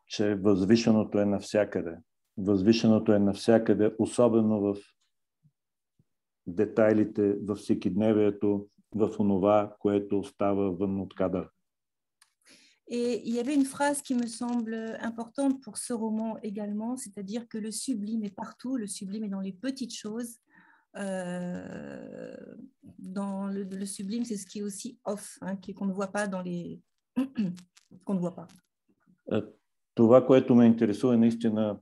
че 0.08 0.36
възвишеното 0.36 1.20
е 1.20 1.26
навсякъде. 1.26 1.98
Възвишеното 2.38 3.14
е 3.14 3.20
навсякъде, 3.20 3.96
особено 4.00 4.62
в 4.62 4.76
детайлите, 6.48 7.36
в 7.44 7.56
всекидневието, 7.56 8.68
в 8.96 9.20
онова, 9.20 9.76
което 9.80 10.24
става 10.24 10.72
вън 10.72 11.00
от 11.02 11.16
кадър. 11.16 11.50
Et 12.88 13.24
il 13.26 13.34
y 13.34 13.40
avait 13.40 13.56
une 13.62 13.66
phrase 13.76 14.00
qui 14.08 14.14
me 14.14 14.28
semble 14.28 14.76
importante 15.12 15.56
pour 15.64 15.76
ce 15.86 15.94
roman 16.04 16.38
également, 16.44 16.96
c'est-à-dire 17.04 17.44
que 17.52 17.58
le 17.58 17.72
sublime 17.72 18.24
est 18.24 18.36
partout, 18.44 18.78
le 18.78 18.88
sublime 18.98 19.24
est 19.24 19.36
dans 19.38 19.46
les 19.50 19.58
petites 19.66 19.96
choses. 20.04 20.32
Euh, 20.96 22.36
dans 23.18 23.48
le, 23.48 23.64
le 23.64 23.88
sublime, 23.96 24.24
c'est 24.24 24.38
ce 24.38 24.46
qui 24.46 24.60
est 24.60 24.68
aussi 24.72 25.00
off, 25.04 25.26
hein, 25.42 25.56
qu'on 25.76 25.88
ne 25.88 25.94
voit 25.94 26.12
pas 26.18 26.28
dans 26.28 26.44
les... 26.50 26.80
qu'on 28.06 28.14
ne 28.14 28.20
voit 28.20 28.36
pas. 28.36 28.48
Това, 29.96 30.26
което 30.26 30.56
ме 30.56 30.66
интересува 30.66 31.14
е 31.14 31.18
наистина 31.18 31.80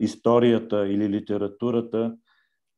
историята 0.00 0.88
или 0.88 1.08
литературата 1.08 2.16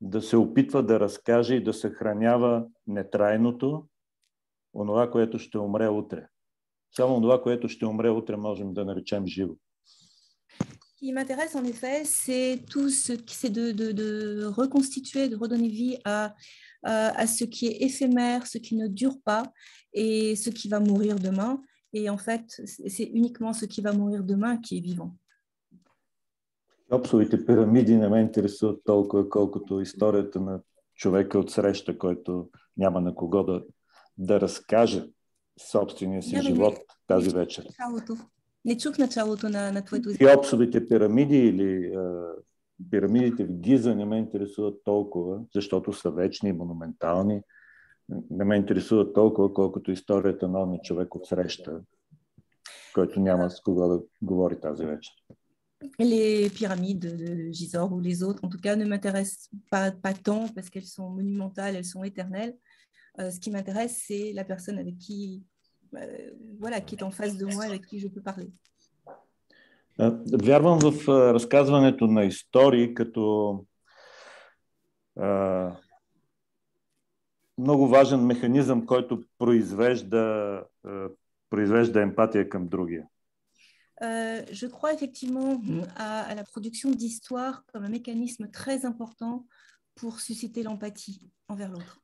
да 0.01 0.23
се 0.23 0.37
опитва 0.37 0.83
да 0.83 1.01
разкаже 1.01 1.55
и 1.55 1.65
да 1.65 1.75
съхранява 1.75 2.67
нетрайното, 2.87 3.87
онова, 4.75 5.11
което 5.11 5.39
ще 5.39 5.59
умре 5.59 5.89
утре. 5.89 6.29
Само 6.97 7.21
това, 7.21 7.43
което 7.43 7.69
ще 7.69 7.87
умре 7.87 8.11
утре, 8.11 8.37
можем 8.37 8.75
да 8.75 8.85
наречем 8.85 9.27
живо. 9.27 9.55
qui 10.99 11.13
m'intéresse 11.13 11.55
en 11.55 11.65
effet, 11.65 12.05
c'est 12.05 12.65
tout 12.71 12.89
ce 12.89 13.13
qui 13.13 13.35
c'est 13.37 13.51
de, 13.51 13.71
de, 13.71 13.93
de, 13.93 14.45
reconstituer, 14.47 15.29
de 15.29 15.37
redonner 15.37 15.69
vie 15.69 15.99
à, 16.05 16.35
à, 16.83 17.21
à, 17.21 17.27
ce 17.27 17.45
qui 17.45 17.67
est 17.67 17.83
éphémère, 17.83 18.47
ce 18.47 18.59
qui 18.59 18.77
ne 18.77 18.89
dure 18.89 19.21
pas 19.23 19.45
et 19.93 20.37
ce 20.37 20.51
qui 20.51 20.69
va 20.69 20.81
mourir 20.81 21.17
demain. 21.17 21.63
Et 21.93 22.09
en 22.11 22.19
fait, 22.19 22.61
c'est 22.65 23.05
uniquement 23.05 23.53
ce 23.53 23.67
qui 23.67 23.83
va 23.83 23.93
mourir 23.93 24.25
demain 24.25 24.57
qui 24.57 24.79
est 24.79 24.81
vivant. 24.81 25.15
Хеопсовите 26.89 27.47
пирамиди 27.47 27.97
не 27.97 28.09
ме 28.09 28.21
интересуват 28.21 28.81
толкова, 28.85 29.29
колкото 29.29 29.81
историята 29.81 30.41
на 30.41 30.61
човека 30.95 31.39
от 31.39 31.51
среща, 31.51 31.99
който 31.99 32.49
няма 32.77 33.01
на 33.01 33.15
кого 33.15 33.43
да, 33.43 33.65
да 34.19 34.41
разкаже 34.41 35.09
собствения 35.71 36.23
си 36.23 36.43
живот 36.43 36.79
тази 37.07 37.31
вечер. 37.31 37.67
Не 38.65 38.79
чух 38.79 38.99
началото 38.99 39.49
на, 39.49 39.73
на 39.73 39.85
твоето 39.85 40.11
Хеопсовите 40.19 40.89
пирамиди 40.89 41.39
или 41.39 41.95
а, 41.95 42.27
пирамидите 42.91 43.45
в 43.45 43.53
Гиза 43.53 43.95
не 43.95 44.05
ме 44.05 44.19
интересуват 44.19 44.81
толкова, 44.85 45.41
защото 45.55 45.93
са 45.93 46.11
вечни 46.11 46.49
и 46.49 46.53
монументални. 46.53 47.43
Не 48.31 48.45
ме 48.45 48.57
интересуват 48.57 49.15
толкова, 49.15 49.55
колкото 49.55 49.91
историята 49.91 50.49
на 50.49 50.63
онния 50.63 50.81
човек 50.81 51.15
от 51.15 51.27
среща, 51.27 51.81
който 52.95 53.21
няма 53.21 53.51
с 53.51 53.61
кого 53.61 53.89
да 53.89 54.01
говори 54.23 54.61
тази 54.61 54.87
вечер. 54.87 55.15
Les 56.00 56.50
pyramides 56.50 57.18
de 57.18 57.52
Gisors 57.52 57.92
ou 57.92 58.00
les 58.00 58.22
autres, 58.22 58.44
en 58.44 58.50
tout 58.50 58.60
cas, 58.60 58.76
ne 58.76 58.86
m'intéressent 58.86 59.50
pas, 59.70 59.92
pas 59.92 60.14
tant 60.14 60.48
parce 60.50 60.70
qu'elles 60.70 60.86
sont 60.86 61.10
monumentales, 61.10 61.76
elles 61.76 61.86
sont 61.86 62.04
éternelles. 62.04 62.56
Euh, 63.20 63.32
ce 63.32 63.40
qui 63.40 63.52
m'intéresse, 63.52 64.04
c'est 64.08 64.32
la 64.34 64.44
personne 64.44 64.78
avec 64.78 64.98
qui, 64.98 65.44
euh, 65.96 66.32
voilà, 66.60 66.82
qui 66.82 66.96
est 66.96 67.04
en 67.04 67.12
face 67.12 67.36
de 67.38 67.46
moi, 67.46 67.66
avec 67.66 67.86
qui 67.88 68.00
je 68.00 68.08
peux 68.08 68.22
parler. 68.22 68.50
Вярвам 70.44 70.80
в 70.80 71.08
разказването 71.08 72.08
на 72.08 72.24
истории 72.24 72.94
като 72.94 73.66
а, 75.20 75.72
много 77.58 77.88
важен 77.88 78.26
механизъм, 78.26 78.86
който 78.86 79.24
произвежда, 79.38 80.64
а, 80.86 81.08
произвежда 81.50 82.02
емпатия 82.02 82.50
към 82.50 82.68
другия. 82.68 83.08
Euh, 84.02 84.42
je 84.52 84.68
crois 84.68 84.94
effectivement 84.94 85.62
à, 85.96 86.22
à 86.22 86.34
la 86.36 86.44
production 86.44 86.90
d'histoires 86.92 87.64
comme 87.72 87.84
un 87.84 87.90
mécanisme 87.90 88.50
très 88.50 88.86
important 88.86 89.46
pour 89.96 90.20
susciter 90.20 90.64
l'empathie 90.64 91.30
envers 91.48 91.72
l'autre. 91.72 91.98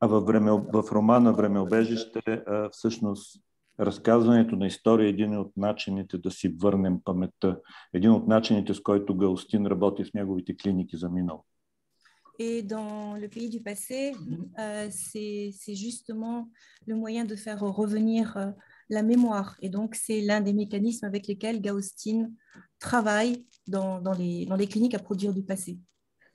А 0.00 0.06
във 0.06 0.26
време, 0.26 0.50
в 0.50 0.84
романа 0.92 1.32
Времеобежище 1.32 2.20
всъщност 2.72 3.40
разказването 3.80 4.56
на 4.56 4.66
история 4.66 5.06
е 5.06 5.10
един 5.10 5.38
от 5.38 5.56
начините 5.56 6.18
да 6.18 6.30
си 6.30 6.48
върнем 6.48 7.00
паметта. 7.04 7.60
Един 7.94 8.10
от 8.10 8.28
начините, 8.28 8.74
с 8.74 8.80
който 8.80 9.16
Галстин 9.16 9.66
работи 9.66 10.04
в 10.04 10.14
неговите 10.14 10.56
клиники 10.56 10.96
за 10.96 11.08
минало. 11.08 11.44
Et 12.38 12.62
dans 12.62 13.16
le 13.22 13.28
pays 13.28 13.48
du 13.48 13.62
passé, 13.62 14.12
euh, 14.58 14.88
c'est 14.90 15.74
justement 15.86 16.50
le 16.86 16.94
moyen 16.94 17.24
de 17.24 17.34
faire 17.34 17.60
revenir 17.82 18.36
euh, 18.36 18.52
la 18.90 19.02
mémoire. 19.02 19.56
Et 19.60 19.68
donc, 19.68 19.94
c'est 19.94 20.20
l'un 20.20 20.40
des 20.40 20.52
mécanismes 20.52 21.06
avec 21.06 21.26
lesquels 21.26 21.60
Gaustin 21.60 22.30
travaille 22.78 23.44
dans, 23.66 24.00
dans, 24.00 24.12
les, 24.12 24.46
dans 24.46 24.56
les 24.56 24.66
cliniques 24.66 24.94
à 24.94 24.98
produire 24.98 25.32
du 25.32 25.42
passé. 25.42 25.78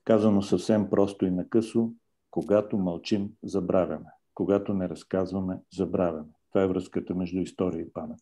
Казано 0.03 0.41
съвсем 0.41 0.89
просто 0.89 1.25
и 1.25 1.31
накъсо, 1.31 1.93
Когато 2.31 2.77
мълчим, 2.77 3.29
забравяме. 3.43 4.05
Когато 4.33 4.73
не 4.73 4.89
разказваме, 4.89 5.59
забравяме. 5.73 6.33
Това 6.49 6.63
е 6.63 6.67
връзката 6.67 7.15
между 7.15 7.39
история 7.39 7.81
и 7.81 7.93
памет. 7.93 8.19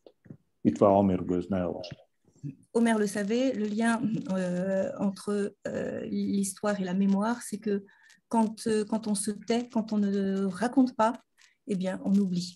И 0.66 0.74
това 0.74 1.00
Омер 1.00 1.20
го 1.20 1.36
е 1.36 1.42
знаел 1.42 1.76
още. 1.80 1.96
Omer 2.74 2.98
le 2.98 3.08
savait, 3.16 3.54
le 3.62 3.68
lien 3.78 3.94
euh, 4.32 4.92
entre 5.08 5.54
euh, 5.68 6.02
l'histoire 6.36 6.80
et 6.80 6.86
la 6.92 6.94
mémoire, 7.04 7.38
c'est 7.48 7.62
que 7.66 7.76
quand, 8.34 8.56
euh, 8.68 8.86
quand 8.90 9.08
on 9.12 9.16
se 9.26 9.32
tait, 9.48 9.68
quand 9.74 9.88
on 9.92 9.98
ne 9.98 10.46
raconte 10.46 10.96
pas, 10.96 11.14
eh 11.68 11.76
bien, 11.76 12.00
on 12.06 12.14
oublie. 12.24 12.52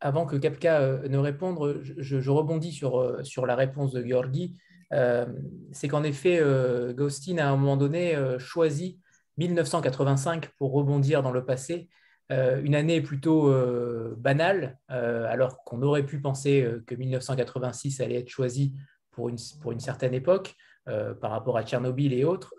Avant 0.00 0.26
que 0.26 0.36
Kapka 0.36 0.80
euh, 0.80 1.08
ne 1.08 1.18
réponde, 1.18 1.82
je, 1.82 2.30
rebondis 2.30 2.72
sur, 2.72 3.00
euh, 3.00 3.22
sur 3.24 3.46
la 3.46 3.56
réponse 3.56 3.92
de 3.92 4.06
Georgi. 4.06 4.56
Euh, 4.92 5.26
c'est 5.72 5.88
qu'en 5.88 6.02
effet, 6.02 6.42
Ghostin 6.94 7.38
a 7.38 7.46
à 7.46 7.48
un 7.48 7.56
moment 7.56 7.76
donné 7.76 8.16
choisi 8.38 9.00
1985 9.38 10.48
pour 10.58 10.72
rebondir 10.72 11.22
dans 11.22 11.30
le 11.30 11.44
passé, 11.44 11.88
euh, 12.30 12.60
une 12.62 12.74
année 12.74 13.00
plutôt 13.00 13.48
euh, 13.48 14.14
banale, 14.18 14.78
euh, 14.90 15.26
alors 15.30 15.64
qu'on 15.64 15.80
aurait 15.82 16.04
pu 16.04 16.20
penser 16.20 16.68
que 16.86 16.94
1986 16.94 18.00
allait 18.00 18.16
être 18.16 18.28
choisi 18.28 18.74
pour 19.10 19.30
une, 19.30 19.38
pour 19.62 19.72
une 19.72 19.80
certaine 19.80 20.14
époque 20.14 20.54
par 21.20 21.32
rapport 21.32 21.58
à 21.58 21.64
Tchernobyl 21.64 22.14
et 22.14 22.24
autres. 22.24 22.54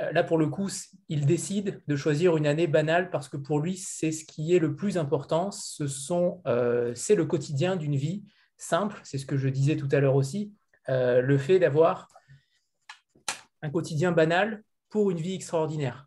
euh, 0.00 0.12
là, 0.12 0.22
pour 0.22 0.36
le 0.36 0.48
coup, 0.48 0.68
il 1.08 1.24
décide 1.24 1.82
de 1.86 1.96
choisir 1.96 2.36
une 2.36 2.46
année 2.46 2.66
banale 2.66 3.10
parce 3.10 3.28
que 3.28 3.36
pour 3.36 3.60
lui, 3.60 3.76
c'est 3.76 4.12
ce 4.12 4.24
qui 4.24 4.54
est 4.54 4.58
le 4.58 4.76
plus 4.76 4.98
important. 4.98 5.50
Ce 5.50 5.86
sont, 5.86 6.42
euh, 6.46 6.94
c'est 6.94 7.14
le 7.14 7.24
quotidien 7.24 7.76
d'une 7.76 7.96
vie 7.96 8.24
simple. 8.58 9.00
C'est 9.04 9.18
ce 9.18 9.24
que 9.24 9.38
je 9.38 9.48
disais 9.48 9.76
tout 9.76 9.88
à 9.92 10.00
l'heure 10.00 10.16
aussi. 10.16 10.52
Euh, 10.88 11.22
le 11.22 11.38
fait 11.38 11.58
d'avoir 11.58 12.08
un 13.62 13.70
quotidien 13.70 14.12
banal 14.12 14.62
pour 14.90 15.10
une 15.10 15.18
vie 15.18 15.34
extraordinaire. 15.34 16.02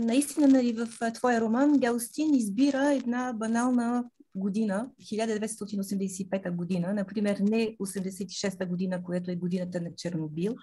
наистина, 0.00 0.46
нали, 0.48 0.72
в 0.72 1.12
твоя 1.12 1.40
роман 1.40 1.78
Галстин 1.78 2.34
избира 2.34 2.92
една 2.92 3.32
банална 3.32 4.04
година, 4.34 4.90
1985 5.00 6.50
година, 6.50 6.94
например 6.94 7.38
не 7.38 7.76
86 7.76 8.66
година, 8.66 9.02
която 9.02 9.30
е 9.30 9.36
годината 9.36 9.80
на 9.80 9.94
Чернобил, 9.96 10.54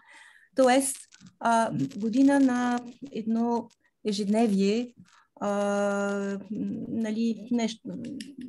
Тоест, 0.57 0.97
а, 1.41 1.71
година 1.97 2.41
на 2.41 2.81
едно 3.13 3.69
ежедневие, 4.05 4.95
а, 5.41 6.39
нали, 6.89 7.49
нещо, 7.51 7.81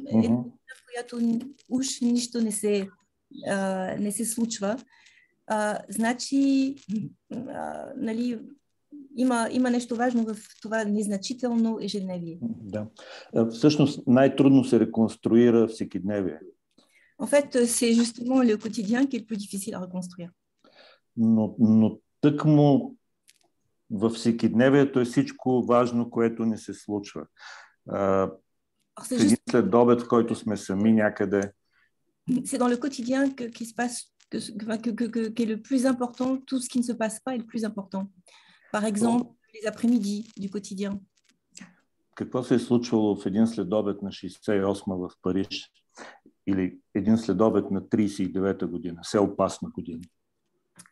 една, 0.07 0.35
в 0.35 0.85
която 0.85 1.39
уж 1.69 2.01
нищо 2.01 2.41
не 2.41 2.51
се, 2.51 2.87
а, 3.47 3.57
не 3.99 4.11
се 4.11 4.25
случва. 4.25 4.77
А, 5.47 5.79
значи, 5.89 6.75
а, 7.33 7.85
нали, 7.97 8.39
има, 9.17 9.49
има 9.51 9.69
нещо 9.69 9.95
важно 9.95 10.23
в 10.23 10.35
това 10.61 10.83
незначително 10.83 11.77
ежедневие. 11.81 12.37
Да. 12.41 12.87
Всъщност 13.51 14.07
най-трудно 14.07 14.63
се 14.63 14.79
реконструира 14.79 15.67
всекидневие. 15.67 16.39
En 17.17 17.27
fait, 17.27 17.49
c'est 17.75 17.93
justement 17.93 18.39
le 18.43 18.57
quotidien 18.57 19.05
qui 19.07 19.15
est 19.15 19.23
le 19.23 19.25
plus 19.25 19.37
difficile 19.37 19.73
à 19.75 19.79
reconstruire. 19.79 20.31
Но, 21.17 21.55
но 21.59 21.99
тъкмо 22.21 22.95
във 23.91 24.13
всекидневието 24.13 24.99
е 24.99 25.05
всичко 25.05 25.65
важно, 25.65 26.09
което 26.09 26.45
ни 26.45 26.57
се 26.57 26.73
случва. 26.73 27.25
А, 27.89 28.31
един 29.11 29.37
след 29.49 29.73
обед, 29.73 30.01
в 30.01 30.07
който 30.07 30.35
сме 30.35 30.57
сами 30.57 30.93
някъде. 30.93 31.51
C'est 32.29 32.57
dans 32.57 32.71
le 32.75 32.79
quotidien 32.85 33.21
que, 33.37 33.45
qui 33.57 33.65
se 33.71 33.75
passe, 33.79 33.97
que, 34.31 34.39
que, 34.83 34.91
que, 34.99 35.05
que, 35.15 35.21
qui 35.35 35.43
est 35.43 35.53
le 35.55 35.61
plus 35.69 35.83
important, 35.93 36.29
tout 36.47 36.59
ce 36.63 36.67
qui 36.71 36.79
ne 36.79 36.87
se 36.91 36.95
passe 37.03 37.17
pas 37.25 37.33
est 37.35 37.43
le 37.45 37.49
plus 37.53 37.63
important. 37.69 38.03
Par 38.71 38.83
exemple, 38.91 39.25
les 39.55 39.65
après-midi 39.71 40.15
du 40.43 40.49
quotidien. 40.49 40.99
Какво 42.15 42.43
се 42.43 42.55
е 42.55 42.59
случвало 42.59 43.15
в 43.15 43.25
един 43.25 43.47
следобед 43.47 44.01
на 44.01 44.09
68 44.09 45.07
в 45.07 45.11
Париж 45.21 45.71
или 46.47 46.77
един 46.93 47.17
следобед 47.17 47.71
на 47.71 47.81
39-та 47.81 48.67
година, 48.67 48.99
все 49.03 49.19
опасна 49.19 49.69
година? 49.69 50.01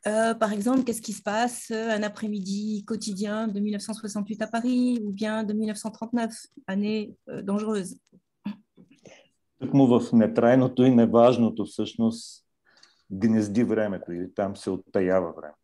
Euh, 0.07 0.35
par 0.35 0.53
exemple, 0.53 0.85
qu'est-ce 0.85 1.03
qui 1.03 1.13
se 1.13 1.23
passe 1.23 1.71
euh, 1.71 1.91
un 1.91 2.03
après-midi 2.03 2.85
quotidien 2.87 3.49
de 3.49 3.59
1968 3.61 4.43
à 4.43 4.47
Paris 4.47 5.01
ou 5.05 5.13
bien 5.13 5.45
de 5.45 5.53
1939, 5.53 6.35
année 6.67 7.17
euh, 7.29 7.43
dangereuse 7.43 7.97
Тъкмо 9.61 9.87
в 9.87 10.13
нетрайното 10.13 10.85
и 10.85 10.91
неважното 10.91 11.65
всъщност 11.65 12.45
гнезди 13.11 13.65
времето 13.65 14.13
или 14.13 14.35
там 14.35 14.57
се 14.57 14.71
оттаява 14.71 15.33
времето. 15.33 15.59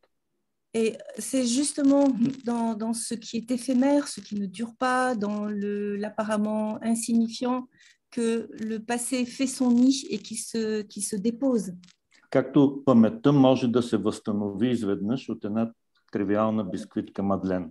Et 0.77 0.99
c'est 1.19 1.47
justement 1.47 2.09
dans, 2.45 2.75
dans, 2.75 2.93
ce 2.93 3.15
qui 3.15 3.37
est 3.37 3.49
éphémère, 3.53 4.09
ce 4.09 4.21
qui 4.21 4.35
ne 4.35 4.47
dure 4.47 4.75
pas, 4.75 5.15
dans 5.15 5.47
l'apparemment 5.47 6.83
insignifiant, 6.83 7.69
que 8.11 8.49
le 8.59 8.79
passé 8.81 9.25
fait 9.25 9.47
son 9.47 9.71
nid 9.71 10.05
et 10.11 10.19
qui 10.19 10.35
se, 10.35 10.83
qui 10.83 11.01
se 11.01 11.15
dépose. 11.15 11.75
както 12.31 12.83
паметта 12.85 13.33
може 13.33 13.69
да 13.69 13.83
се 13.83 13.97
възстанови 13.97 14.71
изведнъж 14.71 15.29
от 15.29 15.45
една 15.45 15.73
тривиална 16.13 16.65
бисквитка 16.65 17.23
Мадлен. 17.23 17.71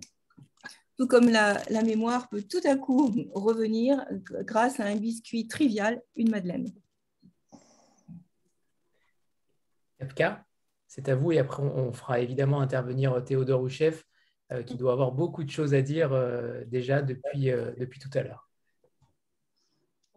Tout 0.98 1.08
comme 1.08 1.28
la, 1.28 1.46
la 1.70 1.82
mémoire 1.82 2.28
peut 2.30 2.44
tout 2.52 2.64
à 2.72 2.76
coup 2.76 3.12
revenir 3.34 3.92
grâce 4.50 4.78
à 4.78 4.84
un 4.84 4.96
biscuit 4.96 5.48
trivial, 5.48 6.00
une 6.14 6.30
madeleine. 6.30 6.68
Kapka, 9.98 10.44
c'est 10.86 11.08
à 11.08 11.16
vous 11.16 11.32
et 11.32 11.38
après 11.38 11.62
on 11.62 11.92
fera 11.92 12.20
évidemment 12.20 12.60
intervenir 12.60 13.24
Théodore 13.24 13.60
Rouchef 13.60 14.04
euh, 14.52 14.62
qui 14.62 14.76
doit 14.76 14.92
avoir 14.92 15.10
beaucoup 15.10 15.42
de 15.42 15.50
choses 15.50 15.74
à 15.74 15.82
dire 15.82 16.12
euh, 16.12 16.64
déjà 16.66 17.02
depuis, 17.02 17.50
euh, 17.50 17.72
depuis 17.76 17.98
tout 17.98 18.10
à 18.14 18.22
l'heure. 18.22 18.48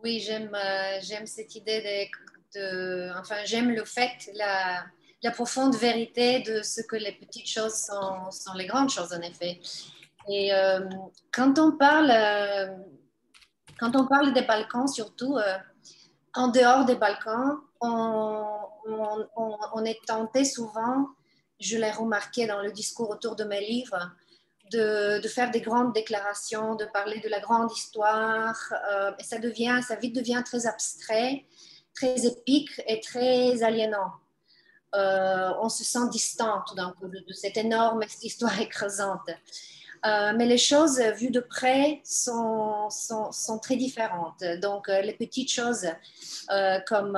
Oui, 0.03 0.19
j'aime 0.19 0.53
euh, 0.53 0.99
j'aime 1.01 1.25
cette 1.25 1.55
idée 1.55 1.81
de 1.81 2.11
enfin, 2.56 3.36
j'aime 3.44 3.70
le 3.70 3.84
fait, 3.84 4.30
la, 4.34 4.84
profonde 5.32 5.76
vérité 5.76 6.40
de 6.40 6.62
ce 6.62 6.80
que 6.82 6.96
les 6.96 7.12
petites 7.12 7.48
choses 7.48 7.74
sont, 7.74 8.52
les 8.54 8.66
grandes 8.66 8.90
choses, 8.90 9.12
en 9.12 9.20
effet. 9.20 9.60
Et 10.28 10.52
euh, 10.52 10.88
quand 11.32 11.58
on 11.58 11.72
parle, 11.72 12.10
euh, 12.10 12.68
quand 13.78 13.96
on 13.96 14.06
parle 14.06 14.32
des 14.32 14.42
Balkans, 14.42 14.86
surtout 14.86 15.36
euh, 15.36 15.58
en 16.34 16.48
dehors 16.48 16.84
des 16.84 16.96
Balkans, 16.96 17.58
on, 17.80 19.84
est 19.84 19.98
tenté 20.06 20.44
souvent, 20.44 21.08
je 21.58 21.76
l'ai 21.76 21.90
remarqué 21.90 22.46
dans 22.46 22.60
le 22.60 22.70
discours 22.70 23.10
autour 23.10 23.34
de 23.34 23.44
mes 23.44 23.60
livres, 23.60 24.12
de, 24.70 25.20
de, 25.20 25.28
faire 25.28 25.50
des 25.50 25.60
grandes 25.60 25.92
déclarations, 25.92 26.76
de 26.76 26.84
parler 26.84 27.20
de 27.20 27.28
la 27.28 27.40
grande 27.40 27.70
histoire, 27.72 28.56
et 29.18 29.24
ça 29.24 29.38
devient, 29.38 29.80
ça 29.86 29.96
vite 29.96 30.14
devient 30.14 30.42
très 30.44 30.66
abstrait 30.66 31.44
très 31.94 32.26
épique 32.26 32.80
et 32.86 33.00
très 33.00 33.62
aliénant. 33.62 34.12
Euh, 34.94 35.52
on 35.60 35.68
se 35.68 35.84
sent 35.84 36.08
distant 36.10 36.62
tout 36.66 36.74
d'un 36.74 36.92
coup 36.92 37.08
de, 37.08 37.24
cette 37.32 37.56
énorme 37.56 38.02
histoire 38.22 38.60
écrasante. 38.60 39.30
Euh, 40.04 40.32
mais 40.36 40.46
les 40.46 40.58
choses 40.58 41.00
vues 41.00 41.30
de 41.30 41.40
près 41.40 42.00
sont, 42.04 42.90
sont, 42.90 43.30
sont 43.30 43.58
très 43.58 43.76
différentes. 43.76 44.42
Donc, 44.60 44.88
euh, 44.88 45.00
les 45.00 45.12
petites 45.14 45.50
choses 45.50 45.86
comme, 46.86 47.12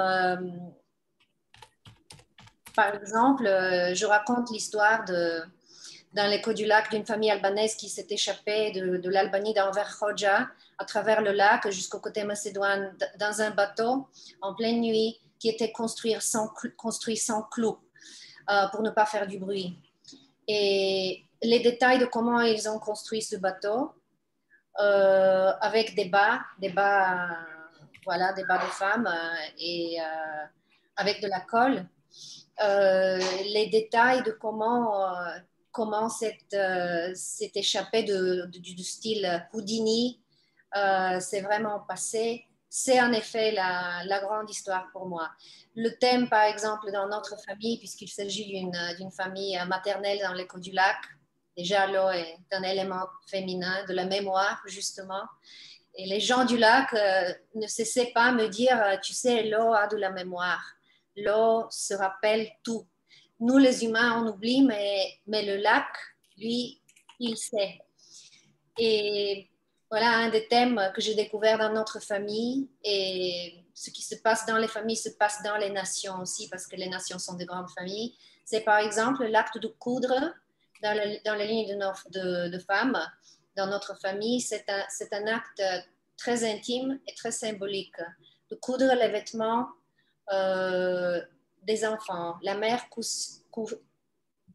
par 2.76 2.94
exemple, 2.94 3.44
je 3.44 4.04
raconte 4.04 4.50
l'histoire 4.50 5.04
de, 5.04 5.42
dans 6.14 6.30
l'écho 6.30 6.52
du 6.52 6.64
lac 6.64 6.90
d'une 6.90 7.04
famille 7.04 7.30
albanaise 7.30 7.74
qui 7.74 7.88
s'est 7.88 8.06
échappée 8.08 8.70
de, 8.70 9.08
l'Albanie 9.08 9.52
d'Anver 9.52 9.84
Khoja 9.98 10.48
à 10.78 10.84
travers 10.84 11.20
le 11.20 11.32
lac 11.32 11.68
jusqu'au 11.70 11.98
côté 11.98 12.22
macédoine 12.22 12.96
dans 13.18 13.42
un 13.42 13.50
bateau 13.50 14.06
en 14.40 14.54
pleine 14.54 14.80
nuit 14.80 15.20
qui 15.40 15.48
était 15.48 15.72
construit 15.72 16.14
sans, 16.20 16.48
construit 16.76 17.16
sans 17.16 17.42
clous 17.42 17.78
euh, 18.48 18.68
pour 18.68 18.82
ne 18.82 18.90
pas 18.90 19.06
faire 19.06 19.26
du 19.26 19.38
bruit. 19.38 19.76
Et 20.46 21.24
les 21.42 21.60
détails 21.60 21.98
de 21.98 22.06
comment 22.06 22.40
ils 22.40 22.68
ont 22.68 22.78
construit 22.78 23.20
ce 23.20 23.36
bateau 23.36 23.92
euh, 24.80 25.52
avec 25.60 25.96
des 25.96 26.06
bas, 26.06 26.40
des 26.60 26.70
bas, 26.70 27.38
voilà, 28.04 28.32
des 28.34 28.44
bas 28.44 28.58
de 28.58 28.70
femmes 28.70 29.08
euh, 29.08 29.50
et 29.58 29.98
avec 30.96 31.20
de 31.20 31.26
la 31.26 31.40
colle. 31.40 31.84
les 32.60 33.66
détails 33.66 34.22
de 34.22 34.30
comment 34.30 35.04
comment 35.74 36.08
c'est 36.08 36.38
échappé 37.54 38.04
de, 38.04 38.46
du, 38.46 38.60
du, 38.60 38.82
style 38.82 39.46
Houdini 39.52 40.24
euh, 40.76 41.20
c'est 41.20 41.40
vraiment 41.40 41.80
passé. 41.80 42.46
C'est 42.68 43.00
en 43.00 43.12
effet 43.12 43.52
la, 43.52 44.20
grande 44.20 44.50
histoire 44.50 44.88
pour 44.92 45.06
moi. 45.06 45.30
Le 45.76 45.90
thème, 45.90 46.28
par 46.28 46.42
exemple, 46.44 46.90
dans 46.90 47.08
notre 47.08 47.40
famille, 47.44 47.78
puisqu'il 47.78 48.08
s'agit 48.08 48.46
d'une 48.46 49.12
famille 49.12 49.56
maternelle 49.68 50.18
dans 50.22 50.32
l'écho 50.32 50.58
du 50.58 50.72
lac, 50.72 50.96
déjà 51.56 51.86
l'eau 51.86 52.10
est 52.10 52.36
un 52.50 52.62
élément 52.64 53.06
féminin 53.28 53.84
de 53.88 53.94
la 53.94 54.06
mémoire, 54.06 54.60
justement. 54.66 55.22
Et 55.96 56.06
les 56.06 56.18
gens 56.18 56.44
du 56.44 56.58
lac 56.58 56.92
euh, 56.94 57.32
ne 57.54 57.68
cessaient 57.68 58.10
pas 58.12 58.32
de 58.32 58.36
me 58.38 58.48
dire, 58.48 58.76
euh, 58.82 58.96
tu 59.00 59.14
sais, 59.14 59.44
l'eau 59.44 59.72
a 59.72 59.86
de 59.86 59.96
la 59.96 60.10
mémoire. 60.10 60.74
L'eau 61.16 61.66
se 61.70 61.94
rappelle 61.94 62.50
tout. 62.64 62.84
Nous, 63.40 63.58
les 63.58 63.84
humains, 63.84 64.22
on 64.22 64.28
oublie, 64.28 64.62
mais, 64.62 65.18
mais 65.26 65.44
le 65.44 65.56
lac, 65.56 65.86
lui, 66.36 66.80
il 67.18 67.36
sait. 67.36 67.80
Et 68.78 69.48
voilà 69.90 70.10
un 70.10 70.28
des 70.28 70.48
thèmes 70.48 70.80
que 70.94 71.00
j'ai 71.00 71.14
découvert 71.14 71.58
dans 71.58 71.72
notre 71.72 72.00
famille 72.00 72.68
et 72.82 73.64
ce 73.74 73.90
qui 73.90 74.02
se 74.02 74.16
passe 74.16 74.46
dans 74.46 74.58
les 74.58 74.68
familles 74.68 74.96
se 74.96 75.10
passe 75.10 75.42
dans 75.42 75.56
les 75.56 75.70
nations 75.70 76.20
aussi 76.20 76.48
parce 76.48 76.66
que 76.66 76.76
les 76.76 76.88
nations 76.88 77.18
sont 77.18 77.34
de 77.34 77.44
grandes 77.44 77.70
familles. 77.70 78.16
C'est 78.44 78.62
par 78.62 78.78
exemple 78.78 79.24
l'acte 79.26 79.58
de 79.58 79.68
coudre 79.68 80.34
dans, 80.82 81.18
dans 81.24 81.34
les 81.34 81.46
lignes 81.46 81.78
de, 81.78 82.48
de, 82.48 82.58
femmes 82.58 82.98
dans 83.56 83.66
notre 83.66 83.98
famille. 83.98 84.40
C'est 84.40 84.64
un, 84.68 84.84
un, 85.12 85.26
acte 85.28 85.62
très 86.16 86.44
intime 86.44 86.98
et 87.06 87.14
très 87.14 87.32
symbolique 87.32 88.00
de 88.50 88.56
coudre 88.56 88.92
les 88.94 89.08
vêtements 89.08 89.68
euh, 90.32 91.20
des 91.66 91.84
enfants. 91.84 92.36
La 92.42 92.54
mère 92.54 92.88
coud, 92.88 93.80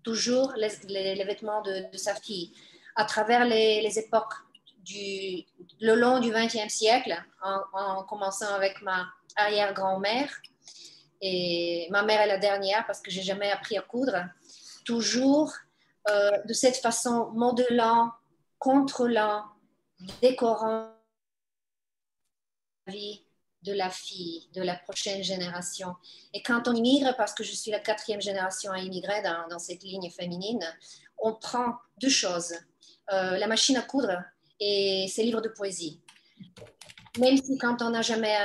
toujours 0.03 0.53
les, 0.55 1.23
vêtements 1.23 1.61
de, 1.61 1.85
sa 1.97 2.15
fille 2.15 2.53
à 2.95 3.05
travers 3.05 3.45
les, 3.45 3.99
époques 3.99 4.33
du, 4.79 5.45
le 5.81 5.95
long 5.95 6.19
du 6.19 6.31
XXe 6.31 6.73
siècle, 6.73 7.15
en, 7.41 8.03
commençant 8.03 8.53
avec 8.53 8.81
ma 8.81 9.07
arrière-grand-mère. 9.35 10.29
Et 11.21 11.87
ma 11.91 12.03
mère 12.03 12.21
est 12.21 12.27
la 12.27 12.37
dernière 12.37 12.85
parce 12.85 13.01
que 13.01 13.11
j'ai 13.11 13.21
jamais 13.21 13.51
appris 13.51 13.77
à 13.77 13.81
coudre. 13.81 14.25
Toujours 14.85 15.53
de 16.07 16.53
cette 16.53 16.77
façon, 16.77 17.29
modelant, 17.33 18.11
contrôlant, 18.57 19.45
décorant 20.21 20.89
la 22.87 22.93
vie 22.93 23.23
de 23.63 23.73
la 23.73 23.89
fille, 23.89 24.47
de 24.53 24.61
la 24.61 24.75
prochaine 24.75 25.23
génération. 25.23 25.95
Et 26.33 26.41
quand 26.41 26.67
on 26.67 26.73
immigre, 26.73 27.15
parce 27.17 27.33
que 27.33 27.43
je 27.43 27.53
suis 27.53 27.71
la 27.71 27.79
quatrième 27.79 28.21
génération 28.21 28.71
à 28.71 28.79
immigrer 28.79 29.21
dans, 29.21 29.59
cette 29.59 29.83
ligne 29.83 30.09
féminine, 30.09 30.63
on 31.17 31.33
prend 31.33 31.75
deux 31.97 32.09
choses, 32.09 32.53
euh, 33.11 33.37
la 33.37 33.47
machine 33.47 33.77
à 33.77 33.81
coudre 33.81 34.23
et 34.59 35.07
ses 35.09 35.23
livres 35.23 35.41
de 35.41 35.49
poésie. 35.49 36.01
Même 37.17 37.37
si 37.37 37.57
quand 37.57 37.81
on 37.81 37.89
n'a 37.89 38.01
jamais 38.01 38.37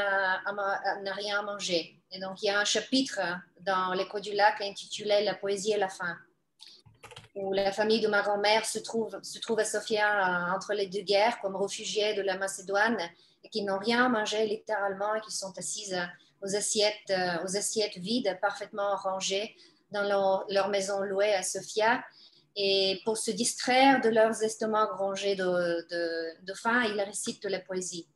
rien 1.13 1.39
à 1.39 1.43
manger. 1.43 2.01
Et 2.11 2.19
donc 2.19 2.43
il 2.43 2.47
y 2.47 2.51
a 2.51 2.59
un 2.59 2.65
chapitre 2.65 3.21
dans 3.61 3.93
l'écho 3.93 4.21
du 4.21 4.33
lac 4.33 4.61
intitulé 4.61 5.25
La 5.25 5.35
poésie 5.35 5.73
et 5.73 5.79
la 5.79 5.89
faim 5.89 6.17
où 7.35 7.53
la 7.53 7.73
famille 7.73 8.01
de 8.01 8.09
ma 8.09 8.23
grand-mère 8.23 8.65
se 8.65 8.79
trouve, 8.79 9.19
se 9.23 9.39
trouve 9.41 9.59
à 9.59 9.65
Sofia 9.65 10.55
entre 10.55 10.73
les 10.73 10.87
deux 10.87 11.01
guerres 11.01 11.41
comme 11.41 11.57
réfugiés 11.57 12.15
de 12.15 12.23
la 12.23 12.37
Macédoine 12.37 12.99
qui 13.55 13.63
n'ont 13.63 13.79
rien 13.79 14.09
mangé 14.09 14.45
littéralement 14.47 15.15
et 15.15 15.21
qui 15.21 15.31
sont 15.31 15.57
assises 15.57 15.97
aux 16.43 16.57
assiettes, 16.57 17.11
euh, 17.11 17.45
aux 17.45 17.57
assiettes 17.57 17.97
vides, 17.99 18.37
parfaitement 18.41 18.97
rangées 18.97 19.55
dans 19.93 20.03
leur, 20.49 20.69
maison 20.71 21.01
louée 21.03 21.33
à 21.33 21.45
Sofia. 21.45 22.05
Et 22.57 23.01
pour 23.05 23.17
se 23.17 23.31
distraire 23.31 24.01
de 24.01 24.09
leurs 24.09 24.43
estomacs 24.43 24.91
rongés 24.99 25.37
de, 25.37 26.43
de, 26.43 26.55
faim, 26.55 26.83
ils 26.83 27.01
récitent 27.01 27.45
la 27.45 27.61
poésie. 27.61 28.09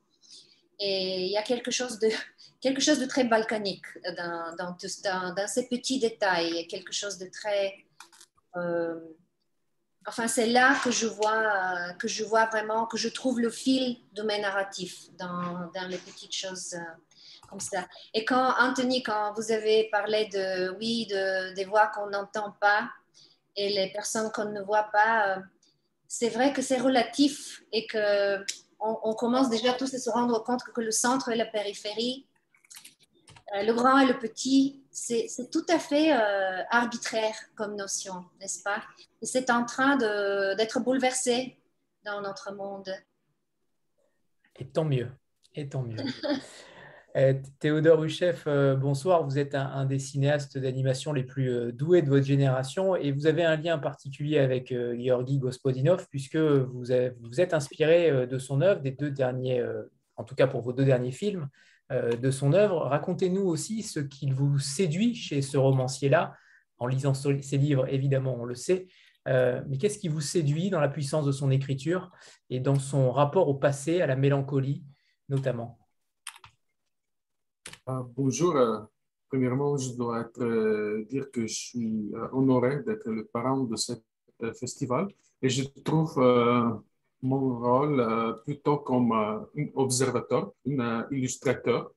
Et 0.81 1.27
il 1.27 1.31
y 1.31 1.37
a 1.37 1.43
quelque 1.43 1.71
chose 1.71 2.01
de, 2.01 2.09
quelque 2.61 2.81
chose 2.81 2.99
de 2.99 3.07
très 3.07 3.23
balkanique 3.23 3.87
dans, 4.17 4.57
dans, 4.59 4.77
dans, 5.05 5.35
dans 5.35 5.47
ces 5.47 5.69
petits 5.69 6.01
détails, 6.01 6.67
quelque 6.67 6.93
chose 6.93 7.17
de 7.17 7.27
très... 7.27 7.75
Euh, 8.57 8.99
Enfin, 10.09 10.27
c'est 10.27 10.47
là 10.47 10.75
que 10.83 10.91
je 10.91 11.07
vois, 11.07 11.93
que 11.99 12.09
je 12.09 12.25
vois 12.25 12.47
vraiment, 12.47 12.87
que 12.87 12.97
je 12.97 13.09
trouve 13.09 13.41
le 13.41 13.51
fil 13.51 13.99
de 14.15 14.23
mes 14.23 14.41
narratifs 14.41 15.09
dans, 15.19 15.71
les 15.87 15.99
petites 15.99 16.35
choses 16.35 16.73
euh, 16.73 16.81
comme 17.49 17.61
ça. 17.61 17.87
Et 18.15 18.25
quand, 18.25 18.55
Anthony, 18.59 19.03
quand 19.03 19.35
vous 19.37 19.53
avez 19.53 19.91
parlé 19.93 20.25
de, 20.33 20.75
oui, 20.79 21.07
de, 21.11 21.53
des 21.55 21.67
voix 21.67 21.89
qu'on 21.89 22.09
n'entend 22.09 22.53
pas 22.59 22.89
et 23.55 23.69
les 23.69 23.93
personnes 23.93 24.31
qu'on 24.33 24.47
ne 24.47 24.63
voit 24.63 24.89
pas, 24.91 25.37
euh, 25.37 25.41
c'est 26.07 26.31
vrai 26.31 26.55
que 26.55 26.63
c'est 26.63 26.79
relatif 26.79 27.63
et 27.71 27.87
que 27.87 28.43
on, 28.81 29.13
commence 29.15 29.51
déjà 29.51 29.73
tous 29.73 29.93
à 29.93 29.99
se 29.99 30.09
rendre 30.09 30.43
compte 30.45 30.63
que 30.63 30.81
le 30.81 30.93
centre 30.93 31.31
et 31.31 31.37
la 31.37 31.47
périphérie, 31.47 32.28
le 33.53 33.73
grand 33.73 33.99
et 33.99 34.07
le 34.07 34.19
petit, 34.19 34.83
c'est 34.91 35.51
tout 35.51 35.65
à 35.69 35.79
fait 35.79 36.13
euh, 36.13 36.63
arbitraire 36.71 37.35
comme 37.55 37.77
notion, 37.77 38.25
n'est-ce 38.41 38.63
pas? 38.63 38.83
Et 39.23 39.27
c'est 39.27 39.51
en 39.51 39.65
train 39.65 39.97
d'être 39.97 40.81
bouleversé 40.81 41.59
dans 42.05 42.21
notre 42.21 42.53
monde. 42.55 42.91
Et 44.57 44.67
tant 44.67 44.85
mieux, 44.85 45.09
et 45.55 45.69
tant 45.69 45.83
mieux. 45.83 45.97
Euh, 47.17 47.33
Théodore 47.59 48.05
Huchef, 48.05 48.45
euh, 48.47 48.77
bonsoir. 48.77 49.25
Vous 49.25 49.39
êtes 49.39 49.55
un, 49.55 49.87
des 49.87 49.99
cinéastes 49.99 50.59
d'animation 50.59 51.15
les 51.15 51.25
plus 51.25 51.73
doués 51.73 52.03
de 52.03 52.09
votre 52.11 52.27
génération 52.27 52.95
et 52.95 53.13
vous 53.13 53.27
avez 53.27 53.43
un 53.45 53.57
lien 53.57 53.79
particulier 53.79 54.39
avec 54.39 54.73
Georgi 54.99 55.39
Gospodinov 55.39 56.07
puisque 56.11 56.37
vous, 56.37 56.85
vous, 56.85 57.41
êtes 57.41 57.55
inspiré 57.55 58.27
de 58.27 58.39
son 58.39 58.61
œuvre, 58.61 58.83
des 58.83 58.91
deux 58.91 59.11
derniers, 59.11 59.65
en 60.17 60.23
tout 60.23 60.35
cas 60.35 60.47
pour 60.47 60.61
vos 60.61 60.75
deux 60.75 60.85
derniers 60.85 61.11
films, 61.11 61.49
euh, 61.49 61.78
de 61.91 62.31
son 62.31 62.53
œuvre. 62.53 62.81
Racontez-nous 62.87 63.43
aussi 63.43 63.83
ce 63.83 64.01
qui 64.01 64.31
vous 64.31 64.59
séduit 64.59 65.15
chez 65.15 65.41
ce 65.43 65.57
romancier-là. 65.57 66.35
En 66.79 66.87
lisant 66.87 67.15
ses 67.15 67.59
livres, 67.59 67.87
évidemment, 67.89 68.37
on 68.39 68.45
le 68.45 68.55
sait. 68.55 68.87
Euh, 69.29 69.63
mais 69.69 69.77
qu'est-ce 69.77 69.99
qui 69.99 70.09
vous 70.09 70.21
séduit 70.21 70.71
dans 70.71 70.81
la 70.81 70.89
puissance 70.89 71.27
de 71.27 71.33
son 71.33 71.51
écriture 71.51 72.11
et 72.51 72.61
dans 72.61 72.79
son 72.79 73.11
rapport 73.11 73.49
au 73.49 73.55
passé, 73.55 74.01
à 74.01 74.07
la 74.07 74.17
mélancolie 74.17 74.85
notamment? 75.29 75.79
Ah, 77.87 78.03
Bonjour. 78.17 78.57
Euh, 78.57 78.79
premièrement, 79.29 79.77
je 79.77 79.95
dois 79.95 80.31
dire 81.11 81.31
que 81.31 81.47
je 81.47 81.55
suis 81.55 82.11
honoré 82.33 82.83
d'être 82.85 83.09
le 83.11 83.27
parent 83.27 83.65
de 83.65 83.77
ce 83.77 83.93
festival 84.59 85.09
et 85.43 85.49
je 85.49 85.65
trouve 85.85 86.15
mon 87.23 87.59
rôle 87.59 88.01
euh, 88.01 88.33
plutôt 88.45 88.79
comme 88.79 89.13
euh, 89.13 89.41
un 89.57 89.67
observateur, 89.75 90.53
un 90.67 90.81
euh, 90.81 91.05
illustrateur 91.11 91.91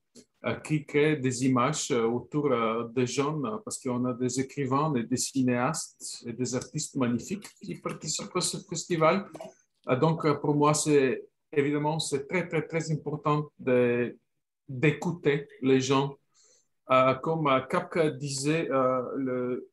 qui 0.63 0.83
crée 0.87 1.17
des 1.17 1.45
images 1.45 1.91
autour 1.91 2.49
des 2.95 3.05
jeunes 3.05 3.59
parce 3.63 3.77
qu'on 3.77 4.03
a 4.05 4.13
des 4.13 4.39
écrivains 4.39 4.91
des 4.91 5.17
cinéastes 5.17 6.23
et 6.25 6.33
des 6.33 6.55
artistes 6.55 6.95
magnifiques 6.95 7.47
qui 7.63 7.75
participent 7.75 8.35
à 8.35 8.41
ce 8.41 8.57
festival. 8.57 9.27
Donc, 9.99 10.27
pour 10.41 10.55
moi, 10.55 10.73
c'est 10.73 11.23
évidemment, 11.51 11.99
très, 12.27 12.47
très, 12.47 12.63
très 12.63 12.91
important 12.91 13.51
d'écouter 14.67 15.47
les 15.61 15.79
gens. 15.79 16.17
comme 17.21 17.47
Kafka 17.69 18.09
disait, 18.09 18.67
le, 18.67 19.69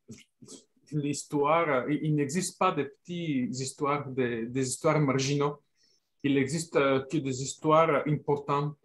l'histoire, 0.92 1.88
il 1.90 2.14
n'existe 2.14 2.59
pas 2.59 2.72
de 2.72 2.85
petites 2.85 3.59
histoires, 3.59 4.09
des, 4.09 4.48
histoires 4.57 5.01
marginaux. 5.01 5.57
Il 6.22 6.35
n'existe 6.35 6.77
euh, 6.77 7.05
que 7.11 7.16
des 7.18 7.42
histoires 7.42 8.03
importantes. 8.07 8.77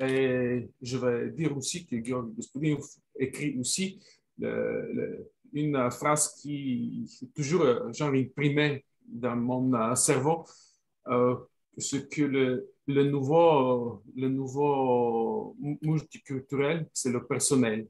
Et 0.00 0.68
je 0.80 0.96
vais 0.96 1.30
dire 1.30 1.56
aussi 1.56 1.86
que 1.86 2.02
Georg 2.02 2.34
Gospodinov 2.34 2.84
écrit 3.18 3.56
aussi 3.58 4.00
une 5.52 5.90
phrase 5.90 6.34
qui 6.40 7.06
est 7.22 7.34
toujours 7.34 7.62
euh, 7.62 7.92
genre 7.92 8.14
imprimée 8.14 8.84
dans 9.06 9.36
mon 9.36 9.72
euh, 9.74 9.94
cerveau, 9.94 10.46
euh, 11.08 11.36
ce 11.76 11.96
que 11.96 12.22
le, 12.22 12.70
le, 12.86 13.04
nouveau, 13.04 14.02
le 14.16 14.28
nouveau 14.28 15.56
multiculturel, 15.82 16.88
c'est 16.92 17.10
le 17.10 17.26
personnel. 17.26 17.88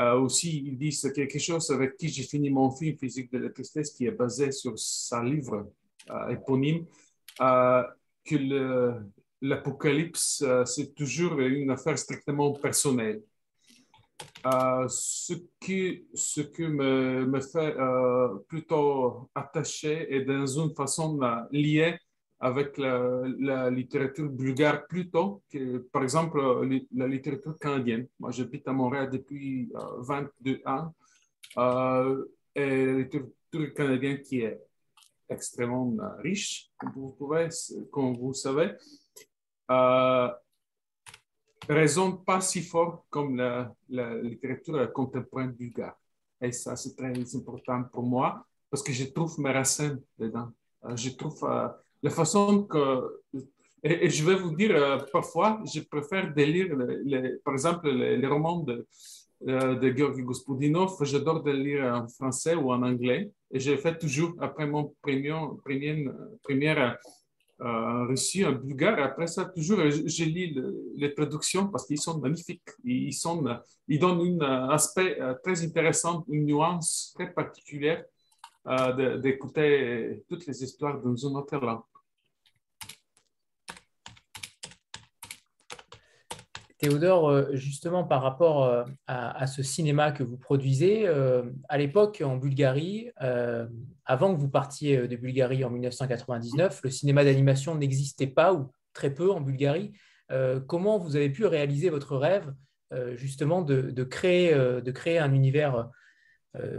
Euh, 0.00 0.18
aussi, 0.18 0.62
ils 0.66 0.78
disent 0.78 1.12
quelque 1.14 1.38
chose 1.38 1.70
avec 1.70 1.96
qui 1.96 2.08
j'ai 2.08 2.22
fini 2.22 2.48
mon 2.48 2.70
film 2.70 2.96
Physique 2.96 3.30
de 3.32 3.38
la 3.38 3.50
tristesse, 3.50 3.90
qui 3.90 4.06
est 4.06 4.12
basé 4.12 4.50
sur 4.50 4.78
sa 4.78 5.22
livre 5.22 5.70
euh, 6.10 6.28
éponyme, 6.28 6.86
euh, 7.40 7.82
que 8.24 8.36
l'apocalypse, 9.42 10.44
c'est 10.64 10.94
toujours 10.94 11.38
une 11.40 11.70
affaire 11.70 11.98
strictement 11.98 12.52
personnelle. 12.52 13.22
ce 14.88 15.34
qui, 15.58 16.06
ce 16.14 16.42
qui 16.42 16.62
me, 16.62 17.26
me 17.26 17.40
fait 17.40 17.74
plutôt 18.48 19.30
attaché 19.34 20.14
et 20.14 20.24
dans 20.24 20.46
une 20.46 20.74
façon 20.74 21.18
liée 21.50 21.98
avec 22.40 22.78
la, 22.78 23.70
littérature 23.70 24.28
bulgare 24.28 24.86
plutôt 24.86 25.42
que, 25.50 25.78
par 25.92 26.02
exemple, 26.02 26.40
la 26.92 27.06
littérature 27.06 27.58
canadienne. 27.58 28.06
Moi, 28.18 28.30
j'habite 28.30 28.66
à 28.66 28.72
Montréal 28.72 29.10
depuis 29.10 29.70
22 29.98 30.50
euh, 30.50 30.70
ans. 30.70 30.94
Euh, 31.58 32.24
et 32.54 32.86
la 32.86 32.92
littérature 32.98 33.74
canadienne 33.74 34.22
qui 34.22 34.40
est 34.40 34.58
extrêmement 35.28 35.94
riche, 36.18 36.70
comme 36.78 36.92
vous, 36.94 37.10
pouvez, 37.10 37.48
comme 37.92 38.16
vous 38.16 38.32
savez, 38.32 38.72
euh, 39.70 40.28
résonne 41.68 42.24
pas 42.24 42.40
si 42.40 42.62
fort 42.62 43.04
comme 43.10 43.36
la, 43.36 43.72
la 43.88 44.16
littérature 44.16 44.92
contemporaine 44.92 45.52
bulgare. 45.52 45.96
Et 46.40 46.52
ça, 46.52 46.74
c'est 46.74 46.96
très 46.96 47.12
important 47.36 47.84
pour 47.84 48.02
moi 48.02 48.44
parce 48.70 48.82
que 48.82 48.92
je 48.92 49.04
trouve 49.04 49.38
mes 49.40 49.52
racines 49.52 50.00
dedans. 50.18 50.50
Euh, 50.84 50.96
je 50.96 51.10
trouve 51.10 51.44
la 52.02 52.10
façon 52.10 52.64
que... 52.64 53.20
Et, 53.82 54.10
je 54.10 54.24
vais 54.24 54.34
vous 54.34 54.54
dire, 54.54 54.76
euh, 54.76 54.98
parfois, 55.10 55.62
je 55.72 55.80
préfère 55.80 56.32
lire, 56.36 56.76
les, 57.04 57.36
par 57.38 57.54
exemple, 57.54 57.88
les, 57.90 58.26
romans 58.26 58.60
de, 58.60 58.86
euh, 59.48 59.74
de 59.76 59.96
Georgi 59.96 60.22
Gospodinov. 60.22 61.02
J'adore 61.02 61.42
de 61.42 61.50
lire 61.50 61.84
en 61.84 62.06
français 62.08 62.54
ou 62.54 62.72
en 62.72 62.82
anglais. 62.82 63.30
Et 63.50 63.58
j'ai 63.58 63.78
fait 63.78 63.96
toujours, 63.98 64.34
après 64.38 64.66
mon 64.66 64.94
premier, 65.00 65.34
première, 65.64 66.12
première 66.42 66.98
euh, 67.62 68.14
en 68.46 68.52
bulgare. 68.52 68.98
Après 69.02 69.26
ça, 69.26 69.46
toujours, 69.46 69.80
je, 69.88 70.24
lis 70.24 70.54
les 70.96 71.14
traductions 71.14 71.68
parce 71.68 71.86
qu'ils 71.86 72.00
sont 72.00 72.18
magnifiques. 72.18 72.68
Ils, 72.84 73.14
sont, 73.14 73.42
ils 73.88 73.98
donnent 73.98 74.42
un 74.42 74.68
aspect 74.68 75.18
très 75.42 75.64
intéressant, 75.64 76.24
une 76.28 76.44
nuance 76.44 77.14
très 77.14 77.32
particulière 77.32 78.04
d'écouter 79.22 80.22
toutes 80.28 80.46
les 80.46 80.62
histoires 80.62 81.00
dans 81.00 81.16
une 81.16 81.36
autre 81.36 81.56
langue. 81.56 81.80
Théodore, 86.80 87.28
euh, 87.28 87.50
justement 87.52 88.04
par 88.04 88.22
rapport 88.22 88.64
euh, 88.64 88.84
à, 89.06 89.46
ce 89.46 89.62
cinéma 89.62 90.12
que 90.12 90.22
vous 90.22 90.38
produisez, 90.38 91.06
euh, 91.06 91.42
à 91.68 91.76
l'époque 91.76 92.22
en 92.24 92.36
Bulgarie, 92.36 93.10
avant 94.06 94.34
que 94.34 94.40
vous 94.40 94.48
partiez 94.48 95.06
de 95.06 95.16
Bulgarie 95.16 95.62
en 95.62 95.70
1999, 95.70 96.80
le 96.82 96.90
cinéma 96.90 97.22
d'animation 97.22 97.74
n'existait 97.74 98.26
pas 98.26 98.54
ou 98.54 98.70
très 98.94 99.12
peu 99.12 99.30
en 99.30 99.40
Bulgarie. 99.40 99.92
comment 100.66 100.98
vous 100.98 101.16
avez 101.16 101.30
pu 101.30 101.44
réaliser 101.44 101.90
votre 101.90 102.16
rêve 102.16 102.52
justement 103.14 103.62
de, 103.62 104.02
créer, 104.02 104.52
de 104.54 104.90
créer 104.90 105.18
un 105.18 105.32
univers 105.32 105.88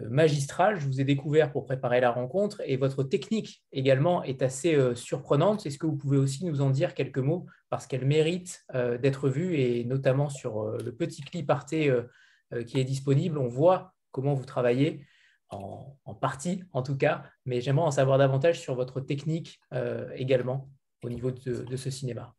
magistrale. 0.09 0.79
Je 0.79 0.85
vous 0.85 0.99
ai 0.99 1.05
découvert 1.05 1.51
pour 1.51 1.65
préparer 1.65 2.01
la 2.01 2.11
rencontre 2.11 2.61
et 2.65 2.75
votre 2.75 3.03
technique 3.03 3.63
également 3.71 4.21
est 4.23 4.41
assez 4.41 4.77
surprenante. 4.95 5.65
Est-ce 5.65 5.77
que 5.77 5.85
vous 5.85 5.95
pouvez 5.95 6.17
aussi 6.17 6.45
nous 6.45 6.61
en 6.61 6.69
dire 6.69 6.93
quelques 6.93 7.19
mots 7.19 7.45
parce 7.69 7.87
qu'elle 7.87 8.05
mérite 8.05 8.65
d'être 8.73 9.29
vue 9.29 9.55
et 9.55 9.85
notamment 9.85 10.29
sur 10.29 10.71
le 10.71 10.91
petit 10.91 11.21
clip 11.21 11.49
Arte 11.49 11.69
qui 11.69 12.79
est 12.79 12.83
disponible, 12.83 13.37
on 13.37 13.47
voit 13.47 13.93
comment 14.11 14.33
vous 14.33 14.45
travaillez 14.45 15.05
en, 15.51 16.15
partie 16.19 16.63
en 16.71 16.81
tout 16.81 16.97
cas, 16.97 17.23
mais 17.45 17.61
j'aimerais 17.61 17.85
en 17.85 17.91
savoir 17.91 18.17
davantage 18.17 18.59
sur 18.59 18.75
votre 18.75 19.01
technique 19.01 19.59
euh, 19.73 20.09
également 20.15 20.69
au 21.03 21.09
niveau 21.09 21.31
de, 21.31 21.75
ce 21.75 21.89
cinéma. 21.89 22.35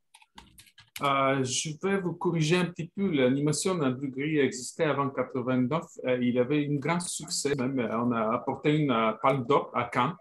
Euh, 1.01 1.43
je 1.43 1.71
vais 1.83 2.01
vous 2.01 2.13
corriger 2.13 2.57
un 2.57 2.67
petit 2.67 2.91
peu. 2.95 3.11
L'animation 3.11 3.75
d'un 3.75 3.93
degré 3.93 4.39
existait 4.41 4.85
avant 4.85 5.09
89. 5.09 5.83
Euh, 6.05 6.19
il 6.23 6.39
avait 6.39 6.67
un 6.69 6.75
grand 6.77 7.01
succès. 7.01 7.55
Même, 7.55 7.79
on 7.79 8.13
a 8.13 8.35
apporté 8.35 8.77
une 8.77 9.17
palme 9.23 9.47
d'or 9.47 9.71
à 9.75 9.85
Cannes. 9.85 10.15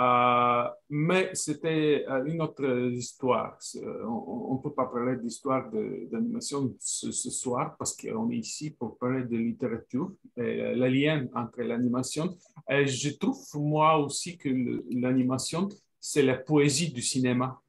Euh, 0.00 0.68
mais 0.90 1.30
c'était 1.34 2.04
euh, 2.08 2.24
une 2.24 2.42
autre 2.42 2.64
histoire. 2.90 3.56
Euh, 3.76 4.04
on 4.06 4.54
ne 4.56 4.62
peut 4.62 4.74
pas 4.74 4.86
parler 4.86 5.16
d'histoire 5.16 5.70
d'animation 5.70 6.74
ce, 6.80 7.12
soir 7.12 7.76
parce 7.78 7.96
qu'on 7.96 8.28
est 8.30 8.38
ici 8.38 8.70
pour 8.70 8.98
parler 8.98 9.22
de 9.22 9.36
littérature 9.36 10.12
et 10.36 10.74
le 10.74 10.88
lien 10.88 11.26
entre 11.34 11.62
l'animation. 11.62 12.36
Je 12.68 13.16
trouve, 13.16 13.38
moi 13.54 13.96
aussi, 13.98 14.36
que 14.36 14.48
l'animation, 14.90 15.68
c'est 16.00 16.22
la 16.22 16.38
poésie 16.38 16.92
du 16.92 17.00
cinéma. 17.00 17.60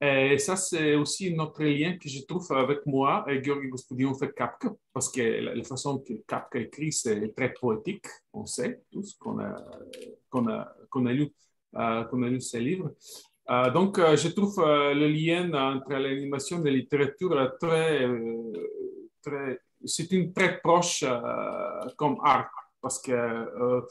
Et 0.00 0.38
ça, 0.38 0.54
c'est 0.54 0.94
aussi 0.94 1.34
notre 1.34 1.64
lien 1.64 1.96
que 1.98 2.08
je 2.08 2.24
trouve 2.24 2.46
avec 2.52 2.86
moi 2.86 3.24
et 3.28 3.42
Georgi 3.42 3.66
Gospodion 3.66 4.14
fait 4.14 4.32
Kafka, 4.32 4.72
parce 4.92 5.10
que 5.10 5.20
la, 5.20 5.64
façon 5.64 5.98
que 5.98 6.12
Kafka 6.24 6.60
écrit, 6.60 6.92
c'est 6.92 7.34
très 7.34 7.52
poétique, 7.52 8.06
on 8.32 8.46
sait 8.46 8.82
tous 8.92 9.14
qu'on 9.14 9.40
a, 9.40 9.56
qu'on 10.30 10.46
a, 10.46 10.72
qu'on 10.88 11.04
a, 11.06 11.12
lu, 11.12 11.32
euh, 11.74 12.04
qu'on 12.04 12.22
a 12.22 12.28
lu 12.28 12.40
ses 12.40 12.60
livres. 12.60 12.94
Euh, 13.50 13.72
donc, 13.72 13.98
euh, 13.98 14.16
je 14.16 14.28
trouve 14.28 14.60
le 14.60 15.08
lien 15.08 15.52
entre 15.52 15.90
l'animation 15.94 16.60
et 16.64 16.70
la 16.70 16.76
littérature 16.76 17.56
très, 17.60 18.08
très 19.20 19.60
c'est 19.84 20.12
une 20.12 20.32
très 20.32 20.60
proche 20.60 21.04
comme 21.96 22.18
art, 22.22 22.50
parce 22.80 23.00
que 23.02 23.82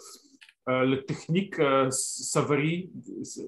la 0.68 0.98
technique, 1.04 1.56
ça 1.90 2.42
varie. 2.42 2.92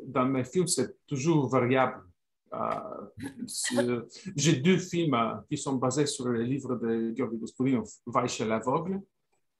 Dans 0.06 0.26
mes 0.26 0.44
films, 0.44 0.68
c'est 0.68 1.06
toujours 1.06 1.48
variable. 1.48 2.09
Euh, 2.54 4.02
j'ai 4.36 4.56
deux 4.58 4.78
films 4.78 5.14
euh, 5.14 5.36
qui 5.50 5.58
sont 5.58 5.76
basés 5.76 6.06
sur 6.06 6.28
le 6.28 6.42
livre 6.44 6.76
de 6.76 7.14
Georgi 7.16 7.38
Gospodinov, 7.38 7.88
Vache 8.06 8.40
l'aveugle, 8.40 9.02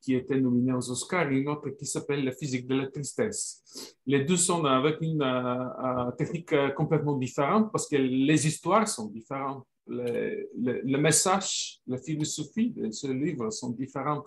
qui 0.02 0.16
était 0.16 0.40
nominé 0.40 0.74
aux 0.74 0.92
Oscars, 0.92 1.32
et 1.32 1.38
une 1.38 1.50
autre 1.50 1.70
qui 1.70 1.86
s'appelle 1.86 2.24
La 2.24 2.32
physique 2.32 2.68
de 2.68 2.76
la 2.76 2.88
tristesse. 2.88 3.96
Les 4.06 4.24
deux 4.24 4.38
sont 4.38 4.64
avec 4.66 5.02
une 5.02 5.22
euh, 5.22 6.12
technique 6.12 6.54
complètement 6.76 7.18
différente 7.18 7.72
parce 7.72 7.88
que 7.88 7.98
les 7.98 8.48
histoires 8.48 8.88
sont 8.88 9.08
différentes. 9.08 9.66
Le, 9.86 10.48
le, 10.56 10.98
message, 11.00 11.80
la 11.88 11.98
philosophie 11.98 12.70
de 12.70 12.92
ce 12.92 13.08
livre 13.08 13.50
sont 13.50 13.72
différentes. 13.72 14.26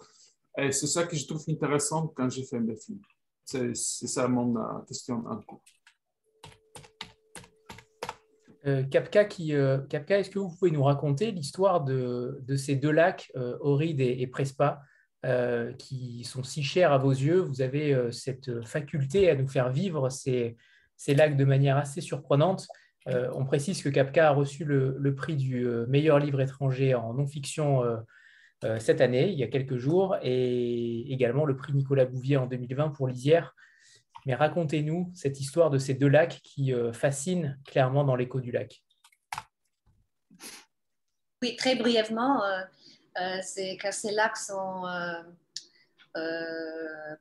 Et 0.59 0.73
c'est 0.73 0.89
ça 0.89 1.05
que 1.07 1.15
je 1.17 1.25
trouve 1.25 1.45
intéressant 1.49 2.09
quand 2.09 2.29
je 2.29 2.43
fais 2.43 2.59
mes 2.59 2.77
films. 2.77 3.01
C'est 3.45 3.75
ça 3.75 4.27
mon 4.27 4.55
question 4.87 5.25
en 5.27 5.41
cours. 5.41 5.63
Euh, 8.67 8.85
Kapka, 8.85 9.27
euh, 9.41 9.81
est-ce 9.91 10.31
que 10.31 10.39
vous 10.39 10.51
pouvez 10.51 10.71
nous 10.71 10.85
raconter 10.85 11.33
l'histoire 11.33 11.83
de, 11.83 12.41
ces 12.57 12.77
deux 12.77 12.93
lacs, 12.93 13.33
euh, 13.37 13.57
Oride 13.61 14.01
et, 14.01 14.27
Prespa, 14.27 14.81
qui 15.79 16.25
sont 16.25 16.43
si 16.43 16.63
chers 16.63 16.93
à 16.93 16.99
vos 16.99 17.11
yeux? 17.11 17.41
Vous 17.41 17.61
avez 17.63 18.11
cette 18.13 18.65
faculté 18.65 19.31
à 19.31 19.37
nous 19.37 19.47
faire 19.47 19.71
vivre 19.71 20.09
ces, 20.09 20.57
lacs 21.09 21.37
de 21.37 21.45
manière 21.45 21.77
assez 21.77 22.01
surprenante. 22.01 22.67
on 23.07 23.45
précise 23.45 23.83
que 23.83 23.89
Kapka 23.89 24.29
a 24.29 24.33
reçu 24.33 24.65
le, 24.65 25.15
prix 25.15 25.37
du 25.37 25.67
meilleur 25.89 26.19
livre 26.19 26.41
étranger 26.41 26.95
en 26.95 27.15
non-fiction 27.15 27.83
cette 28.79 29.01
année, 29.01 29.31
il 29.31 29.39
y 29.39 29.45
a 29.45 29.49
quelques 29.49 29.77
jours, 29.77 30.17
et 30.23 31.13
également 31.13 31.45
le 31.45 31.57
prix 31.57 31.73
Nicolas 31.73 32.05
Bouvier 32.05 32.37
en 32.37 32.47
2020 32.47 32.91
pour 32.91 33.07
Lisière. 33.07 33.55
Mais 34.27 34.35
racontez-nous 34.35 35.11
cette 35.15 35.41
histoire 35.41 35.71
de 35.71 35.79
ces 35.79 35.95
deux 35.95 36.09
lacs 36.09 36.41
qui 36.43 36.73
euh, 36.73 36.93
fascinent 36.93 37.57
clairement 37.67 38.05
dans 38.05 38.15
l'écho 38.15 38.41
du 38.41 38.53
lac. 38.53 38.83
Oui, 41.43 41.57
très 41.57 41.75
brièvement, 41.75 42.45
euh, 42.45 42.61
euh, 43.21 43.39
c'est 43.43 43.77
car 43.81 43.93
ces 43.93 44.13
lacs 44.13 44.39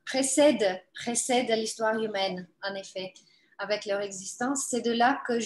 précèdent, 0.06 0.82
précèdent 0.93 1.49
l'histoire 1.58 1.99
humaine, 1.99 2.47
en 2.62 2.76
effet, 2.76 3.14
avec 3.58 3.86
leur 3.86 4.02
existence. 4.02 4.68
C'est 4.70 4.82
deux 4.82 4.93
lacs 4.93 5.28
dont 5.28 5.39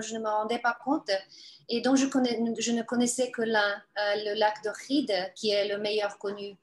je 0.00 0.14
ne 0.14 0.20
me 0.20 0.28
rendais 0.28 0.60
pas 0.60 0.78
compte 0.84 1.10
et 1.68 1.80
dont 1.80 1.96
je, 1.96 2.04
ne 2.04 2.82
connaissais 2.82 3.32
que 3.32 3.42
l'un, 3.42 3.82
le 3.96 4.38
lac 4.38 4.62
de 4.62 4.70
Ride, 4.86 5.32
qui 5.34 5.50
est 5.50 5.66
le 5.66 5.78
meilleur 5.78 6.18
connu. 6.18 6.56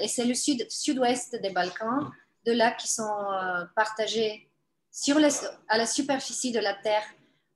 et 0.00 0.06
c'est 0.06 0.26
le 0.26 0.34
sud, 0.34 0.64
sud-ouest 0.70 1.40
des 1.40 1.50
Balkans 1.50 2.12
de 2.46 2.52
lacs 2.52 2.78
qui 2.78 2.88
sont 2.88 3.02
euh, 3.02 3.64
partagés 3.74 4.48
à 5.68 5.78
la 5.78 5.86
superficie 5.86 6.52
de 6.52 6.60
la 6.60 6.74
Terre, 6.74 7.04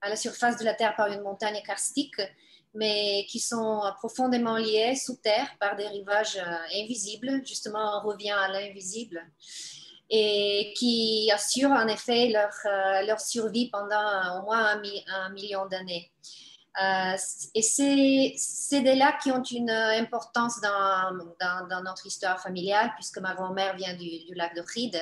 à 0.00 0.08
la 0.08 0.16
surface 0.16 0.58
de 0.58 0.64
la 0.64 0.74
Terre 0.74 0.94
par 0.94 1.06
une 1.06 1.22
montagne 1.22 1.62
karstique, 1.64 2.20
mais 2.74 3.26
qui 3.28 3.40
sont 3.40 3.82
profondément 3.96 4.56
liés 4.56 4.94
sous 4.94 5.16
terre 5.16 5.48
par 5.58 5.74
des 5.76 5.88
rivages 5.88 6.36
euh, 6.36 6.82
invisibles. 6.82 7.42
Justement, 7.44 7.98
on 7.98 8.08
revient 8.08 8.30
à 8.30 8.48
l'invisible 8.48 9.20
et 10.10 10.72
qui 10.76 11.30
assurent 11.32 11.70
en 11.70 11.86
effet 11.86 12.28
leur, 12.28 12.52
euh, 12.66 13.02
leur 13.06 13.20
survie 13.20 13.70
pendant 13.70 14.40
au 14.40 14.42
moins 14.44 14.80
un 15.06 15.30
million 15.30 15.66
d'années. 15.66 16.10
Euh, 16.80 17.16
et 17.54 17.62
c'est 17.62 18.80
des 18.80 18.94
lacs 18.94 19.20
qui 19.20 19.32
ont 19.32 19.42
une 19.42 19.70
importance 19.70 20.60
dans, 20.60 21.82
notre 21.82 22.06
histoire 22.06 22.40
familiale, 22.40 22.92
puisque 22.94 23.18
ma 23.18 23.34
grand-mère 23.34 23.76
vient 23.76 23.94
du, 23.94 24.34
lac 24.34 24.54
de 24.54 24.62
Ride, 24.62 25.00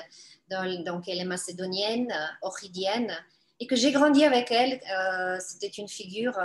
donc 0.85 1.09
elle 1.09 1.19
est 1.19 1.25
macédonienne, 1.25 2.13
oridienne, 2.43 3.13
et 3.61 3.67
que 3.67 3.77
j'ai 3.77 3.93
grandi 3.93 4.25
avec 4.25 4.51
elle. 4.51 4.81
Euh, 4.97 5.37
c'était 5.41 5.67
une 5.67 5.89
figure 5.89 6.39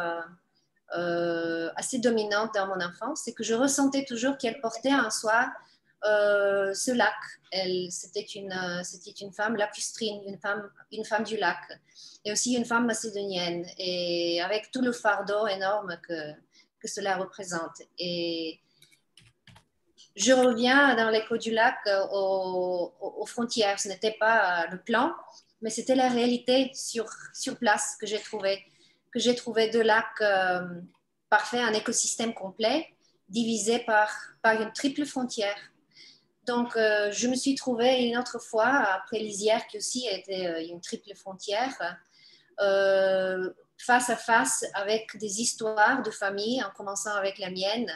euh, 0.95 1.69
assez 1.76 1.99
dominante 1.99 2.51
dans 2.53 2.67
mon 2.67 2.82
enfance, 2.84 3.28
et 3.28 3.34
que 3.34 3.43
je 3.43 3.53
ressentais 3.53 4.05
toujours 4.05 4.38
qu'elle 4.38 4.59
portait 4.59 4.93
en 4.93 5.09
soi 5.09 5.51
ce 6.03 6.91
lac. 6.91 7.13
C'était 7.89 8.21
une, 8.35 8.83
c'était 8.83 9.11
une 9.11 9.31
femme 9.31 9.55
lacustrine, 9.55 10.21
une 10.27 10.37
femme, 10.37 10.69
une 10.91 11.05
femme 11.05 11.23
du 11.23 11.37
lac 11.37 11.59
et 12.25 12.31
aussi 12.31 12.53
une 12.53 12.65
femme 12.65 12.85
macédonienne, 12.85 13.65
et 13.77 14.41
avec 14.41 14.71
tout 14.71 14.81
le 14.81 14.91
fardeau 14.91 15.47
énorme 15.47 15.97
que, 16.07 16.33
cela 16.85 17.15
représente. 17.15 17.81
Et 17.97 18.59
je 20.17 20.33
reviens 20.33 20.95
dans 20.95 21.09
l'écho 21.09 21.37
du 21.37 21.51
lac 21.51 21.77
euh, 21.87 22.05
aux, 22.11 23.25
frontières. 23.25 23.79
Ce 23.79 23.87
n'était 23.87 24.17
pas 24.19 24.67
le 24.67 24.81
plan, 24.81 25.13
mais 25.61 25.69
c'était 25.69 25.95
la 25.95 26.09
réalité 26.09 26.71
sur, 26.73 27.07
place 27.57 27.95
que 27.95 28.05
j'ai 28.05 28.19
trouvé. 28.19 28.65
Que 29.13 29.19
j'ai 29.19 29.33
trouvé 29.33 29.69
deux 29.69 29.81
lacs 29.81 30.19
euh, 30.19 30.59
parfaits, 31.29 31.61
un 31.61 31.71
écosystème 31.71 32.33
complet, 32.33 32.89
divisé 33.29 33.79
par 33.79 34.11
une 34.43 34.73
triple 34.73 35.05
frontière. 35.05 35.55
Donc, 36.45 36.75
euh, 36.75 37.11
je 37.11 37.27
me 37.27 37.35
suis 37.35 37.55
trouvée 37.55 38.03
une 38.03 38.17
autre 38.17 38.39
fois, 38.39 38.67
après 38.67 39.19
Lisière, 39.19 39.65
qui 39.67 39.77
aussi 39.77 40.07
était 40.07 40.67
une 40.67 40.81
triple 40.81 41.15
frontière, 41.15 41.73
euh, 42.61 43.51
face 43.77 44.09
à 44.09 44.15
face 44.15 44.63
avec 44.75 45.17
des 45.17 45.41
histoires 45.41 46.01
de 46.03 46.11
famille, 46.11 46.63
en 46.63 46.69
commençant 46.69 47.13
avec 47.15 47.37
la 47.37 47.49
mienne, 47.49 47.91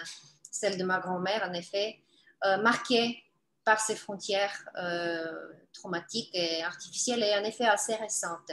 celle 0.51 0.77
de 0.77 0.83
ma 0.83 0.99
grand-mère 0.99 1.47
en 1.49 1.53
effet, 1.53 1.99
euh, 2.45 2.57
marquée 2.57 3.23
par 3.63 3.79
ces 3.79 3.95
frontières 3.95 4.65
euh, 4.77 5.31
traumatiques 5.73 6.31
et 6.33 6.63
artificielles 6.63 7.23
et 7.23 7.35
en 7.35 7.43
effet 7.43 7.65
assez 7.65 7.95
récentes. 7.95 8.51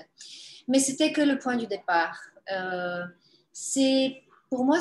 Mais 0.68 0.78
c'était 0.78 1.12
que 1.12 1.22
le 1.22 1.38
point 1.38 1.56
du 1.56 1.66
départ. 1.66 2.20
c'est 3.52 4.23
pour 4.54 4.64
moi, 4.64 4.78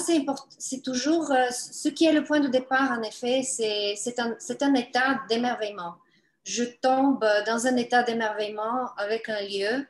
c'est 0.60 0.82
toujours 0.84 1.34
ce 1.50 1.90
qui 1.90 2.06
est 2.06 2.14
le 2.14 2.24
point 2.24 2.40
de 2.40 2.48
départ, 2.48 2.92
en 2.92 3.02
effet, 3.02 3.42
c'est 3.42 4.20
un, 4.20 4.74
état 4.76 5.22
d'émerveillement. 5.28 5.96
Je 6.44 6.64
tombe 6.64 7.26
dans 7.48 7.66
un 7.66 7.76
état 7.78 8.04
d'émerveillement 8.04 8.94
avec 8.98 9.30
un 9.30 9.42
lieu 9.42 9.88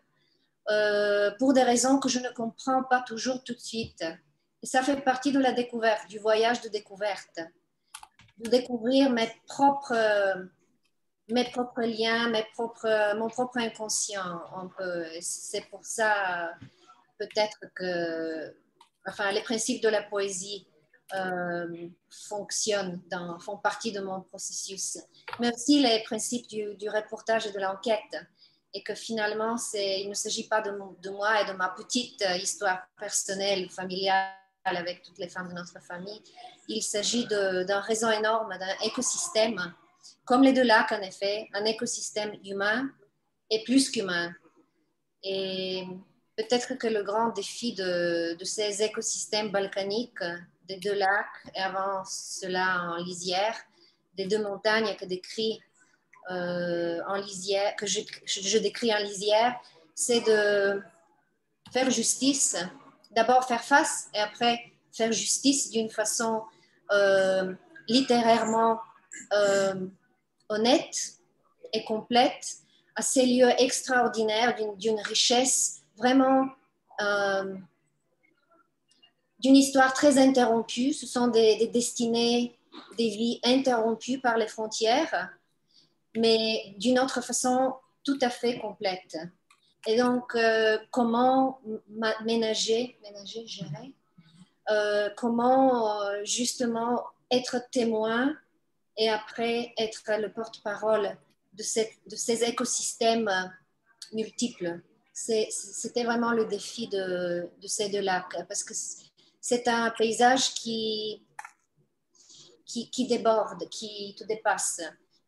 euh, 0.72 1.32
pour 1.38 1.54
des 1.54 1.64
raisons 1.64 2.00
que 2.00 2.08
je 2.08 2.20
ne 2.20 2.30
comprends 2.30 2.84
pas 2.84 3.02
toujours 3.02 3.44
tout 3.44 3.54
de 3.54 3.60
suite. 3.60 4.06
Et 4.62 4.68
ça 4.68 4.82
fait 4.84 5.02
partie 5.02 5.34
de 5.34 5.40
la 5.40 5.52
découverte, 5.52 6.08
du 6.08 6.18
voyage 6.18 6.62
de 6.62 6.70
découverte, 6.70 7.42
de 8.38 8.50
découvrir 8.50 9.10
mes 9.10 9.30
propres, 9.48 9.94
liens, 11.28 12.30
mes 12.30 12.46
propres, 12.54 13.18
mon 13.18 13.28
propre 13.28 13.58
inconscient. 13.58 14.40
C'est 15.20 15.68
pour 15.70 15.86
ça 15.86 16.54
peut-être 17.18 17.66
que, 17.76 18.56
enfin, 19.08 19.32
les 19.32 19.42
principes 19.42 19.82
de 19.82 19.90
la 19.90 20.04
poésie 20.04 20.68
euh, 21.16 21.90
fonctionnent, 22.10 23.02
font 23.40 23.58
partie 23.58 23.92
de 23.92 24.00
mon 24.00 24.22
processus, 24.22 24.98
mais 25.40 25.54
aussi 25.54 25.82
les 25.82 26.02
principes 26.04 26.48
du, 26.48 26.90
reportage 26.90 27.48
et 27.48 27.52
de 27.52 27.60
l'enquête. 27.60 28.18
Et 28.76 28.82
que 28.82 28.96
finalement, 28.96 29.56
il 29.76 30.10
ne 30.10 30.16
s'agit 30.16 30.48
pas 30.48 30.60
de, 30.62 30.72
de, 31.04 31.10
moi 31.12 31.42
et 31.42 31.46
de 31.46 31.54
ma 31.54 31.70
petite 31.70 32.26
histoire 32.42 32.88
personnelle, 32.98 33.70
familiale 33.70 34.34
avec 34.66 35.04
toutes 35.04 35.20
les 35.20 35.28
femmes 35.28 35.50
de 35.50 35.54
notre 35.54 35.80
famille. 35.82 36.22
Il 36.68 36.82
s'agit 36.82 37.28
d'un 37.28 37.80
réseau 37.82 38.10
énorme, 38.10 38.58
d'un 38.58 38.86
écosystème, 38.86 39.74
comme 40.26 40.44
les 40.44 40.54
deux 40.54 40.64
lacs 40.64 40.92
en 40.92 41.02
effet, 41.02 41.48
un 41.54 41.66
écosystème 41.66 42.34
humain 42.46 42.90
et 43.50 43.64
plus 43.64 43.90
qu'humain. 43.92 44.34
Et 45.24 45.86
peut-être 46.36 46.76
que 46.76 46.88
le 46.88 47.04
grand 47.04 47.30
défi 47.30 47.74
de, 47.74 48.38
ces 48.44 48.84
écosystèmes 48.84 49.52
balkaniques, 49.52 50.24
des 50.68 50.78
deux 50.78 50.94
lacs 50.94 51.26
et 51.56 51.60
avant 51.60 52.04
cela 52.06 52.92
en 52.92 53.04
lisière, 53.04 53.56
des 54.16 54.26
deux 54.26 54.42
montagnes 54.42 54.96
que 54.96 55.06
euh, 56.32 57.02
je, 57.86 58.58
décris 58.58 58.94
en 58.94 59.00
lisière, 59.00 59.60
c'est 59.94 60.22
de 60.22 60.82
faire 61.72 61.90
justice, 61.90 62.56
d'abord 63.12 63.46
faire 63.48 63.64
face 63.64 64.10
et 64.14 64.20
après 64.20 64.72
faire 64.92 65.12
justice 65.12 65.72
d'une 65.72 65.90
façon 65.90 66.44
euh, 66.92 67.54
littérairement 67.88 68.80
euh, 69.34 69.74
honnête 70.50 71.16
et 71.74 71.84
complète 71.84 72.58
à 72.96 73.02
ces 73.02 73.26
lieux 73.26 73.50
extraordinaires 73.58 74.56
d'une 74.78 75.00
richesse 75.00 75.83
vraiment 75.96 76.50
euh, 77.02 77.56
d'une 79.40 79.56
histoire 79.56 79.94
très 79.94 80.18
interrompue. 80.18 80.94
Ce 80.94 81.06
sont 81.06 81.28
des, 81.28 81.68
destinées, 81.68 82.58
des 82.98 83.10
vies 83.10 83.40
interrompues 83.44 84.20
par 84.20 84.38
les 84.38 84.48
frontières, 84.48 85.30
mais 86.16 86.76
d'une 86.78 87.00
autre 87.00 87.22
façon 87.22 87.76
tout 88.04 88.18
à 88.22 88.30
fait 88.30 88.60
complète. 88.60 89.18
Et 89.86 89.98
donc, 89.98 90.36
euh, 90.36 90.78
comment 90.92 91.60
ménager, 92.24 92.98
ménager, 93.04 93.46
gérer, 93.48 93.94
euh, 94.70 95.10
comment 95.18 96.24
justement 96.24 97.04
être 97.32 97.58
témoin 97.72 98.34
et 98.96 99.10
après 99.10 99.74
être 99.78 100.04
le 100.20 100.32
porte-parole 100.32 101.18
de, 101.54 101.64
de, 102.10 102.16
ces 102.16 102.44
écosystèmes 102.44 103.30
multiples 104.14 104.82
c'était 105.14 106.04
vraiment 106.04 106.32
le 106.32 106.46
défi 106.46 106.88
de, 106.88 107.48
ces 107.66 107.90
deux 107.90 108.02
lacs, 108.02 108.48
parce 108.48 108.64
que 108.64 108.74
c'est 109.40 109.68
un 109.68 109.92
paysage 109.92 110.56
qui, 110.56 111.24
qui, 112.66 113.08
déborde, 113.08 113.70
qui 113.70 114.16
te 114.18 114.24
dépasse 114.24 114.82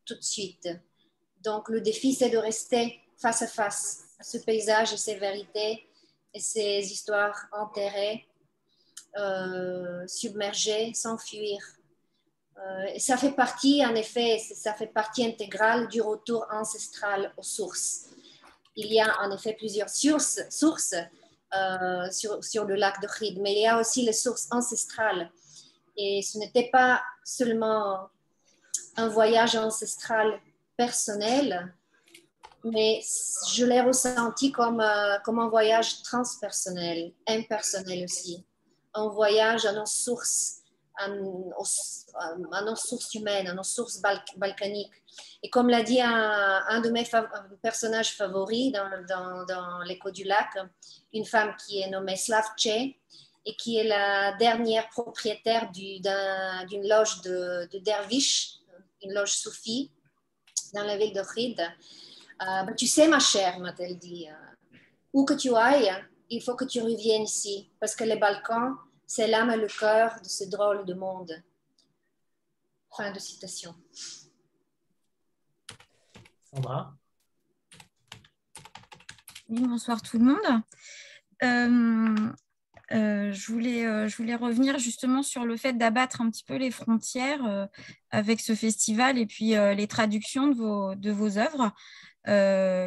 tout 0.03 0.15
de 0.15 0.23
suite. 0.23 0.67
Donc 1.43 1.69
le 1.69 1.81
défi, 1.81 2.13
c'est 2.13 2.29
de 2.29 2.37
rester 2.37 2.99
face 3.17 3.43
à 3.43 3.47
face 3.47 4.05
à 4.19 4.23
ce 4.23 4.39
paysage 4.39 4.93
et 4.93 4.97
ses 4.97 5.15
vérités 5.15 5.87
et 6.33 6.39
ces 6.39 6.91
histoires 6.91 7.47
enterrées, 7.51 8.27
euh, 9.17 10.05
submergées, 10.07 10.93
s'enfuir. 10.95 11.59
Euh, 12.57 12.85
et 12.93 12.99
ça 12.99 13.17
fait 13.17 13.33
partie, 13.33 13.85
en 13.85 13.93
effet, 13.93 14.39
ça 14.39 14.73
fait 14.73 14.87
partie 14.87 15.25
intégrale 15.25 15.87
du 15.89 16.01
retour 16.01 16.45
ancestral 16.49 17.33
aux 17.37 17.43
sources 17.43 18.09
il 18.75 18.91
y 18.91 18.99
a 18.99 19.21
en 19.21 19.31
effet 19.31 19.53
plusieurs 19.53 19.89
sources, 19.89 20.39
euh, 21.53 22.11
sur, 22.11 22.43
sur, 22.43 22.65
le 22.65 22.75
lac 22.75 23.01
de 23.01 23.07
Khid, 23.07 23.39
mais 23.39 23.53
il 23.53 23.61
y 23.61 23.67
a 23.67 23.79
aussi 23.79 24.01
les 24.01 24.13
sources 24.13 24.47
ancestrales. 24.51 25.31
Et 25.95 26.21
ce 26.21 26.37
n'était 26.37 26.69
pas 26.69 27.01
seulement 27.23 28.09
un 28.97 29.07
voyage 29.07 29.55
ancestral 29.55 30.39
personnel, 30.75 31.73
mais 32.63 32.99
je 33.53 33.63
l'ai 33.63 33.81
ressenti 33.81 34.51
comme, 34.51 34.81
euh, 34.81 35.17
comme 35.23 35.39
un 35.39 35.47
voyage 35.47 36.01
transpersonnel, 36.01 37.13
impersonnel 37.27 38.03
aussi. 38.03 38.45
Un 38.93 39.07
voyage 39.07 39.65
à 39.65 39.73
nos 39.73 39.85
sources, 39.85 40.63
à 40.97 41.07
nos, 41.09 41.53
sources 42.75 43.13
humaines, 43.13 43.47
à 43.47 43.53
nos 43.53 43.63
sources 43.63 44.01
balkaniques 44.01 44.93
et 45.43 45.49
comme 45.49 45.69
l'a 45.69 45.83
dit 45.83 46.01
un, 46.01 46.81
de 46.81 46.89
mes 46.89 47.07
personnages 47.61 48.15
favoris 48.15 48.71
dans, 48.71 49.83
l'écho 49.85 50.11
du 50.11 50.23
lac, 50.23 50.49
une 51.13 51.25
femme 51.25 51.55
qui 51.55 51.81
est 51.81 51.89
nommée 51.89 52.15
Slavche 52.15 52.67
et 52.67 53.55
qui 53.55 53.77
est 53.77 53.83
la 53.83 54.33
dernière 54.33 54.89
propriétaire 54.89 55.71
d'une 55.71 56.87
loge 56.87 57.21
de, 57.21 57.69
de 57.71 57.79
derviches, 57.79 58.55
une 59.03 59.13
loge 59.13 59.33
soufie 59.33 59.91
dans 60.73 60.83
la 60.83 60.97
ville 60.97 61.13
de 61.13 61.21
Khid. 61.21 61.61
Euh, 62.41 62.73
tu 62.75 62.87
sais, 62.87 63.07
ma 63.07 63.19
chère, 63.19 63.59
m'a-t-elle 63.59 63.97
dit, 63.97 64.27
euh, 64.27 64.77
où 65.13 65.23
que 65.25 65.35
tu 65.35 65.55
ailles, 65.55 65.93
il 66.29 66.41
faut 66.41 66.55
que 66.55 66.65
tu 66.65 66.81
reviennes 66.81 67.23
ici, 67.23 67.69
parce 67.79 67.95
que 67.95 68.03
les 68.03 68.17
Balkans, 68.17 68.75
c'est 69.07 69.27
l'âme 69.27 69.51
et 69.51 69.57
le 69.57 69.67
cœur 69.67 70.19
de 70.21 70.27
ce 70.27 70.43
drôle 70.45 70.85
de 70.85 70.93
monde. 70.93 71.31
Fin 72.95 73.11
de 73.11 73.19
citation. 73.19 73.75
bonsoir 79.49 80.01
tout 80.01 80.17
le 80.17 80.25
monde. 80.25 80.61
Euh, 81.43 82.31
euh, 82.91 83.31
je, 83.31 83.51
voulais, 83.51 83.85
euh, 83.85 84.07
je 84.07 84.15
voulais 84.15 84.35
revenir 84.35 84.77
justement 84.79 85.23
sur 85.23 85.45
le 85.45 85.57
fait 85.57 85.73
d'abattre 85.73 86.21
un 86.21 86.29
petit 86.29 86.43
peu 86.43 86.55
les 86.55 86.71
frontières 86.71 87.67
avec 88.11 88.39
ce 88.39 88.55
festival 88.55 89.17
et 89.17 89.25
puis 89.25 89.49
les 89.49 89.87
traductions 89.87 90.47
de 90.47 90.55
vos, 90.55 90.95
de 90.95 91.11
vos 91.11 91.37
œuvres 91.37 91.73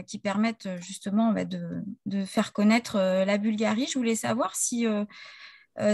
qui 0.07 0.19
permettent 0.19 0.69
justement 0.81 1.33
bah, 1.33 1.45
de, 1.45 1.83
de, 2.07 2.25
faire 2.25 2.53
connaître 2.53 2.99
la 2.99 3.39
Bulgarie. 3.39 3.87
Je 3.87 3.99
voulais 3.99 4.17
savoir 4.17 4.57
si, 4.57 4.87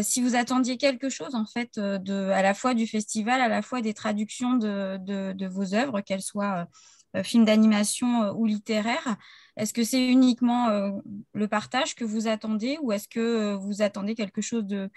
si 0.01 0.21
vous 0.21 0.35
attendiez 0.35 0.77
quelque 0.77 1.09
chose 1.09 1.35
en 1.35 1.45
fait 1.45 1.79
de, 1.79 2.29
à 2.31 2.41
la 2.41 2.53
fois 2.53 2.73
du 2.73 2.85
festival, 2.85 3.39
à 3.39 3.47
la 3.47 3.61
fois 3.61 3.81
des 3.81 3.93
traductions 3.93 4.55
de, 4.55 4.97
de 5.33 5.47
vos 5.47 5.73
œuvres, 5.73 6.01
qu'elles 6.01 6.21
soient 6.21 6.67
euh, 7.15 7.23
film 7.23 7.43
d'animation 7.43 8.23
euh, 8.23 8.33
ou 8.33 8.45
littéraire. 8.45 9.17
Est-ce 9.57 9.73
que 9.73 9.83
c'est 9.83 10.05
uniquement 10.05 10.69
euh, 10.69 10.91
le 11.33 11.47
partage 11.47 11.95
que 11.95 12.05
vous 12.05 12.27
attendez 12.27 12.77
ou 12.81 12.91
est-ce 12.91 13.07
que 13.07 13.55
vous 13.55 13.81
attendez 13.81 14.13
quelque 14.13 14.41
chose 14.41 14.65
de 14.65 14.89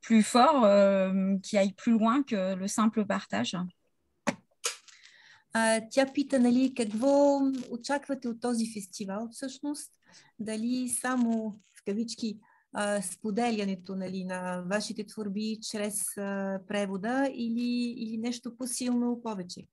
plus 0.00 0.22
fort, 0.22 0.62
qui 1.42 1.58
aille 1.58 1.72
plus 1.72 1.90
loin 1.90 2.22
que 2.22 2.54
le 2.54 2.68
simple 2.68 3.04
partage 3.04 3.56
Тя 5.90 6.06
пита, 6.14 6.38
нали, 6.38 6.74
какво 6.74 7.40
очаквате 7.70 8.28
от 8.28 8.40
този 8.40 8.72
фестивал 8.72 9.28
всъщност? 9.32 9.92
Дали 10.38 10.88
само 10.88 11.60
в 11.74 11.84
кавички 11.84 12.38
споделянето 13.01 13.95
нали, 13.95 14.25
на 14.25 14.63
вашите 14.71 15.05
творби 15.05 15.59
чрез 15.61 16.03
превода 16.67 17.29
или, 17.33 17.93
или 17.97 18.17
нещо 18.17 18.57
по-силно 18.57 19.21
повече? 19.23 19.67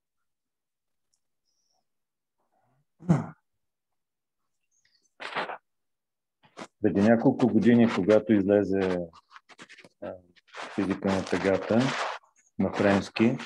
Преди 6.82 7.00
няколко 7.00 7.46
години, 7.46 7.88
когато 7.94 8.32
излезе 8.32 8.98
физика 10.74 11.08
на 11.08 11.24
тъгата 11.24 11.78
на 12.58 12.72
френски, 12.72 13.36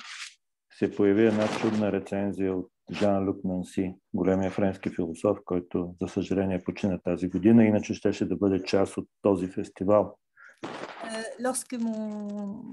се 0.78 0.96
появи 0.96 1.26
една 1.26 1.48
чудна 1.60 1.92
рецензия 1.92 2.56
от 2.56 2.73
Жан-Люк 2.91 3.43
Нанси, 3.43 3.95
големия 4.13 4.51
френски 4.51 4.89
философ, 4.89 5.37
който, 5.45 5.95
за 6.01 6.07
съжаление, 6.07 6.63
почина 6.63 6.97
тази 6.97 7.29
година, 7.29 7.65
иначе 7.65 7.93
щеше 7.93 8.25
да 8.25 8.35
бъде 8.35 8.63
част 8.63 8.97
от 8.97 9.07
този 9.21 9.47
фестивал. 9.47 10.17
Lorsque 11.47 11.77
mon, 11.87 11.99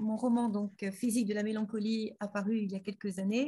mon 0.07 0.17
roman, 0.23 0.45
donc 0.57 0.73
Physique 0.99 1.27
de 1.31 1.35
la 1.39 1.43
mélancolie, 1.49 2.11
apparu 2.25 2.53
il 2.65 2.69
y 2.73 2.75
a 2.79 2.81
quelques 2.87 3.13
années, 3.23 3.47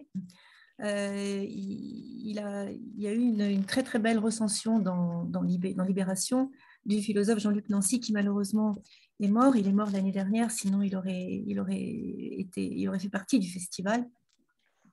Euh, 0.82 1.46
il, 1.46 2.40
a, 2.40 2.72
il, 2.72 3.02
y 3.02 3.08
a 3.08 3.12
eu 3.12 3.20
une, 3.20 3.42
une, 3.42 3.66
très 3.66 3.84
très 3.84 4.00
belle 4.00 4.18
recension 4.18 4.80
dans, 4.80 5.26
dans, 5.26 5.42
Libé, 5.42 5.74
dans 5.74 5.84
Libération 5.84 6.52
du 6.86 7.02
philosophe 7.02 7.40
Jean-Luc 7.40 7.68
Nancy 7.68 8.00
qui 8.00 8.14
malheureusement 8.14 8.82
est 9.20 9.28
mort. 9.28 9.58
Il 9.58 9.68
est 9.68 9.74
mort 9.74 9.90
l'année 9.92 10.14
dernière, 10.14 10.52
sinon 10.52 10.82
il 10.82 10.96
aurait, 10.96 11.44
il, 11.46 11.60
aurait 11.60 11.82
été, 11.82 12.64
il 12.64 12.88
aurait 12.88 13.00
fait 13.00 13.10
partie 13.10 13.40
du 13.40 13.50
festival. 13.52 14.06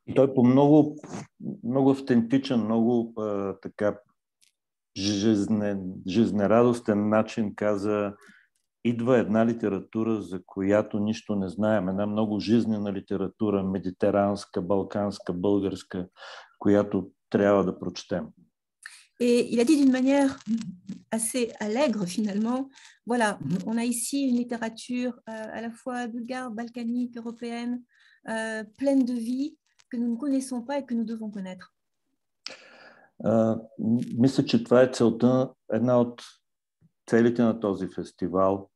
И 0.07 0.13
той 0.13 0.33
по 0.33 0.43
много, 0.43 0.97
много 1.63 1.91
автентичен, 1.91 2.63
много 2.63 3.13
а, 3.17 3.55
така 3.61 3.97
жизнен, 4.97 5.93
жизнерадостен 6.07 7.09
начин 7.09 7.55
каза 7.55 8.13
идва 8.85 9.17
една 9.17 9.45
литература, 9.45 10.21
за 10.21 10.41
която 10.45 10.99
нищо 10.99 11.35
не 11.35 11.49
знаем. 11.49 11.89
Една 11.89 12.05
много 12.05 12.39
жизнена 12.39 12.93
литература, 12.93 13.63
медитеранска, 13.63 14.61
балканска, 14.61 15.33
българска, 15.33 16.07
която 16.59 17.11
трябва 17.29 17.65
да 17.65 17.79
прочетем. 17.79 18.27
Et 19.23 19.53
il 19.53 19.59
a 19.59 19.65
dit 19.65 19.77
d'une 19.77 19.91
manière 19.91 20.39
assez 21.11 21.51
allègre 21.59 22.07
finalement, 22.07 22.69
voilà, 23.05 23.37
on 23.67 23.77
a 23.77 23.85
ici 23.85 24.17
une 24.29 24.37
littérature 24.37 25.13
euh, 25.29 25.57
à 25.57 25.61
la 25.61 25.69
fois 25.69 26.07
bulgare, 26.07 26.49
balkanique, 26.49 27.15
européenne, 27.17 27.83
euh, 28.29 28.63
pleine 28.79 29.05
de 29.05 29.13
vie 29.13 29.57
que 29.91 29.97
nous 29.97 30.11
ne 30.13 30.17
connaissons 30.17 30.61
pas 30.61 30.79
et 30.79 30.85
que 30.85 30.93
nous 30.93 31.03
devons 31.03 31.29
connaître. 31.29 31.75
Мисля, 34.17 34.45
че 34.45 34.63
това 34.63 34.81
е 34.81 34.91
целта, 34.91 35.53
една 35.73 35.99
от 35.99 36.23
целите 37.09 37.43
на 37.43 37.59
този 37.59 37.87
фестивал, 37.87 38.69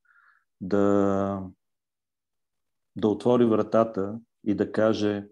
да, 0.61 1.43
да 2.95 3.07
отвори 3.07 3.45
вратата 3.45 4.19
и 4.43 4.55
да 4.55 4.71
каже, 4.71 5.27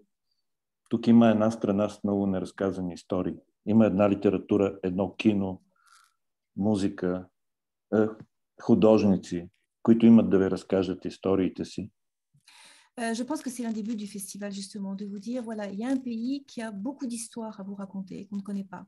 тук 0.89 1.07
има 1.07 1.29
една 1.29 1.51
страна 1.51 1.89
с 1.89 2.03
много 2.03 2.27
неразказани 2.27 2.93
истории. 2.93 3.35
Има 3.65 3.85
една 3.85 4.09
литература, 4.09 4.79
едно 4.83 5.15
кино, 5.15 5.61
музика, 6.57 7.27
е, 7.93 8.07
художници, 8.61 9.49
които 9.83 10.05
имат 10.05 10.29
да 10.29 10.39
ви 10.39 10.51
разкажат 10.51 11.05
историите 11.05 11.65
си. 11.65 11.91
Euh, 13.00 13.14
je 13.14 13.22
pense 13.22 13.42
que 13.42 13.50
c'est 13.50 13.62
l'un 13.62 13.72
des 13.72 13.84
buts 13.84 13.96
du 13.96 14.08
festival, 14.08 14.50
justement, 14.52 14.94
de 14.94 15.04
vous 15.06 15.20
dire, 15.20 15.42
voilà, 15.42 15.70
il 15.70 15.78
y 15.78 15.84
a 15.84 15.88
un 15.88 15.96
pays 15.96 16.44
qui 16.46 16.60
a 16.62 16.70
beaucoup 16.72 17.06
d'histoires 17.06 17.60
à 17.60 17.62
vous 17.62 17.76
raconter, 17.76 18.26
qu'on 18.26 18.36
ne 18.36 18.42
connaît 18.42 18.64
pas. 18.64 18.86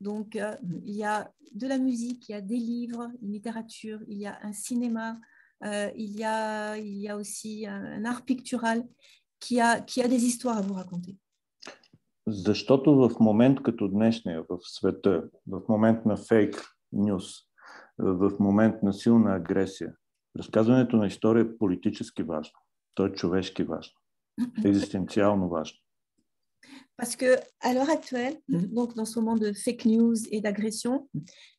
Donc, 0.00 0.36
euh, 0.36 0.56
il 0.84 0.96
y 0.96 1.04
a 1.04 1.32
de 1.52 1.66
la 1.66 1.78
musique, 1.78 2.28
il 2.28 2.32
y 2.32 2.34
a 2.34 2.40
des 2.40 2.56
livres, 2.56 3.08
une 3.22 3.32
littérature, 3.32 4.00
il 4.08 4.18
y 4.18 4.26
a 4.26 4.36
un 4.42 4.52
cinéma, 4.52 5.18
euh, 5.64 5.90
il, 5.96 6.18
y 6.18 6.24
a, 6.24 6.76
il 6.76 6.98
y 6.98 7.08
a 7.08 7.16
aussi 7.16 7.66
un, 7.66 7.82
un 7.84 8.04
art 8.04 8.22
pictural 8.24 8.84
qui 9.38 9.60
a, 9.60 9.80
qui 9.80 10.02
a 10.02 10.08
des 10.08 10.24
histoires 10.24 10.58
à 10.58 10.62
vous 10.62 10.74
raconter. 10.74 11.16
Защото 12.28 12.94
в 12.94 13.20
момент 13.20 13.62
като 13.62 13.88
днешния 13.88 14.42
в 14.42 14.58
света, 14.62 15.24
в 15.46 15.62
момент 15.68 16.06
на 16.06 16.16
фейк 16.16 16.76
нюс, 16.92 17.24
в 17.98 18.32
момент 18.40 18.82
на 18.82 18.92
силна 18.92 19.34
агресия, 19.34 19.92
разказването 20.38 20.96
на 20.96 21.06
история 21.06 21.42
е 21.42 21.58
политически 21.58 22.22
важно. 22.22 22.58
То 22.94 23.06
е 23.06 23.12
човешки 23.12 23.64
важно. 23.64 23.94
Екзистенциално 24.64 25.48
важно. 25.48 25.78
Parce 26.96 27.14
que 27.16 27.30
à 27.60 27.74
l'heure 27.74 27.90
actuelle, 27.90 28.36
donc 28.48 28.94
dans 28.94 29.04
ce 29.04 29.18
moment 29.18 29.36
de 29.36 29.52
fake 29.52 29.84
news 29.84 30.16
et 30.30 30.40
d'agression, 30.40 31.08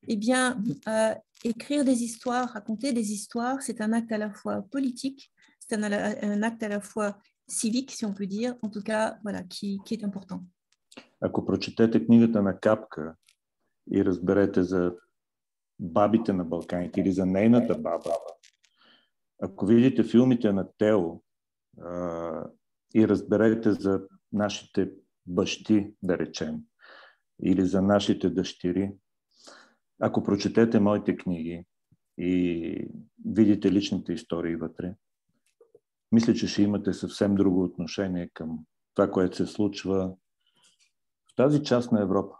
eh 0.07 0.15
bien, 0.15 0.61
euh, 0.87 1.13
écrire 1.43 1.85
des 1.85 2.03
histoires, 2.03 2.49
raconter 2.49 2.91
des 2.91 3.11
histoires, 3.11 3.61
c'est 3.61 3.79
un 3.81 3.93
acte 3.93 4.11
à 4.11 4.17
la 4.17 4.31
fois 4.31 4.63
politique, 4.63 5.31
c'est 5.59 5.75
un, 5.75 5.83
un, 5.83 6.43
acte 6.43 6.63
à 6.63 6.69
la 6.69 6.81
fois 6.81 7.17
civique, 7.47 7.91
si 7.91 8.03
on 8.05 8.13
peut 8.13 8.25
dire, 8.25 8.55
en 8.63 8.69
tout 8.69 8.81
cas, 8.81 9.19
voilà, 9.23 9.43
qui, 9.43 9.79
qui 9.85 9.93
est 9.95 10.03
important. 10.03 10.41
Ако 11.21 11.45
прочетете 11.45 12.05
книгата 12.05 12.41
на 12.41 12.59
Капка 12.59 13.15
и 13.91 14.05
разберете 14.05 14.63
за 14.63 14.93
бабите 15.79 16.33
на 16.33 16.43
Балканите 16.45 17.01
или 17.01 17.11
за 17.11 17.25
нейната 17.25 17.77
баба, 17.77 18.11
ако 19.42 19.66
видите 19.66 20.04
филмите 20.04 20.52
на 20.52 20.68
Тео 20.78 21.20
а, 21.80 22.44
и 22.94 23.08
разберете 23.08 23.72
за 23.72 24.00
нашите 24.32 24.90
бащи, 25.26 25.94
да 26.02 26.18
речем, 26.18 26.60
или 27.42 27.66
за 27.66 27.82
нашите 27.82 28.30
дъщери, 28.30 28.92
ако 30.00 30.22
прочетете 30.22 30.80
моите 30.80 31.16
книги 31.16 31.64
и 32.18 32.88
видите 33.26 33.72
личните 33.72 34.12
истории 34.12 34.56
вътре, 34.56 34.94
мисля, 36.12 36.34
че 36.34 36.46
ще 36.46 36.62
имате 36.62 36.92
съвсем 36.92 37.34
друго 37.34 37.64
отношение 37.64 38.30
към 38.34 38.58
това, 38.94 39.10
което 39.10 39.36
се 39.36 39.46
случва 39.46 40.14
в 41.32 41.36
тази 41.36 41.62
част 41.62 41.92
на 41.92 42.02
Европа. 42.02 42.36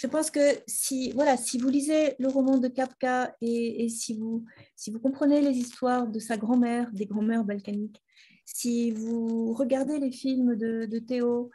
Je 0.00 0.06
pense 0.06 0.30
que 0.30 0.40
si, 0.66 1.12
voilà, 1.12 1.36
si 1.36 1.58
vous 1.58 1.68
lisez 1.68 2.14
le 2.18 2.28
roman 2.28 2.58
de 2.58 2.68
Kafka 2.68 3.34
et, 3.40 3.84
et 3.84 3.88
si, 3.88 4.14
vous, 4.14 4.44
si 4.74 4.90
vous 4.90 5.00
comprenez 5.00 5.40
les 5.40 5.56
histoires 5.56 6.06
de 6.06 6.18
sa 6.18 6.36
grand-mère, 6.36 6.90
des 6.92 7.06
grands-mères 7.06 7.44
balkaniques, 7.44 8.02
si 8.44 8.90
vous 8.90 9.52
regardez 9.54 9.98
les 9.98 10.12
films 10.12 10.56
de, 10.56 10.86
de 10.86 10.98
Théo 10.98 11.50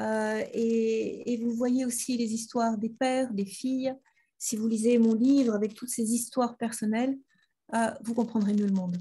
euh, 0.00 0.42
et, 0.52 1.32
et, 1.32 1.36
vous 1.38 1.52
voyez 1.52 1.84
aussi 1.84 2.16
les 2.16 2.34
histoires 2.34 2.76
des 2.78 2.90
pères, 2.90 3.32
des 3.32 3.46
filles, 3.46 3.94
si 4.38 4.56
vous 4.56 4.66
lisez 4.66 4.98
mon 4.98 5.14
livre 5.14 5.54
avec 5.54 5.74
toutes 5.74 5.88
ces 5.88 6.12
histoires 6.14 6.56
personnelles, 6.56 7.16
euh, 7.74 7.90
vous 8.02 8.14
comprendrez 8.14 8.52
mieux 8.54 8.66
le 8.66 8.72
monde. 8.72 8.96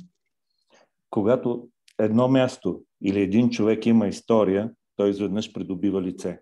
когато 1.10 1.68
едно 2.00 2.28
място 2.28 2.84
или 3.02 3.22
един 3.22 3.50
човек 3.50 3.86
има 3.86 4.08
история, 4.08 4.70
той 4.96 5.10
изведнъж 5.10 5.54
придобива 5.54 6.02
лице. 6.02 6.42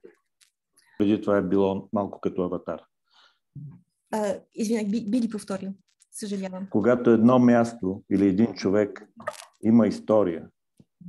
Преди 0.99 1.20
това 1.20 1.36
е 1.36 1.42
било 1.42 1.88
малко 1.92 2.20
като 2.20 2.42
аватар. 2.42 2.82
Uh, 4.14 4.42
извинях, 4.55 4.90
би, 4.90 5.11
би 5.11 5.20
ли 5.20 5.28
повторил? 5.28 5.72
Съжалявам. 6.12 6.66
Когато 6.70 7.11
едно 7.11 7.38
място 7.38 8.03
или 8.11 8.26
един 8.26 8.55
човек 8.55 9.09
има 9.62 9.86
история, 9.86 10.49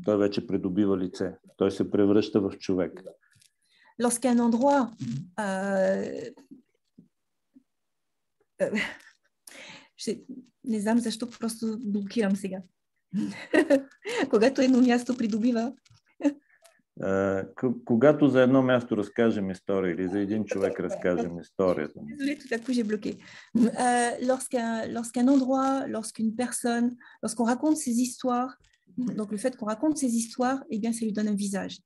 той 0.05 0.17
вече 0.17 0.47
придобива 0.47 0.97
лице. 0.97 1.35
Той 1.57 1.71
се 1.71 1.91
превръща 1.91 2.41
в 2.41 2.57
човек. 2.59 3.03
Lorsqu'un 4.01 4.37
endroit 4.39 4.89
uh, 5.39 6.33
uh, 8.61 8.81
ще, 9.97 10.21
не 10.63 10.79
знам 10.79 10.99
защо 10.99 11.29
просто 11.39 11.77
блокирам 11.85 12.35
сега. 12.35 12.61
когато 14.29 14.61
едно 14.61 14.81
място 14.81 15.17
придобива. 15.17 15.73
Uh, 17.00 17.74
когато 17.84 18.28
за 18.28 18.42
едно 18.42 18.62
място 18.62 18.96
разкажем 18.96 19.50
история 19.50 19.94
или 19.94 20.08
за 20.08 20.18
един 20.18 20.44
човек 20.44 20.80
разкажем 20.80 21.38
историята. 21.38 22.00
Désolée, 22.00 22.38
tout 22.38 22.54
à 22.54 22.58
coup 22.58 22.72
j'ai 22.72 22.84
bloqué. 22.84 23.12
Uh, 23.56 24.26
lorsqu'un 24.30 24.70
lorsqu'un 24.96 25.26
endroit, 25.34 25.86
lorsqu'une 25.88 26.32
personne, 26.36 26.86
lorsqu'on 27.22 27.46
raconte 27.52 27.76
ses 27.76 27.96
histoires, 28.06 28.52
donc 29.18 29.28
le 29.32 29.38
fait 29.38 29.56
qu'on 29.56 29.70
raconte 29.74 29.96
ses 29.96 30.12
histoires, 30.20 30.60
eh 30.72 30.78
bien 30.82 30.92
ça 30.92 31.04
lui 31.06 31.12
donne 31.12 31.28
un 31.28 31.38
visage. 31.46 31.76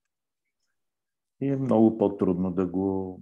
И 1.41 1.49
е 1.49 1.57
много 1.57 1.99
по-трудно 1.99 2.51
да 2.51 2.67
го 2.67 3.21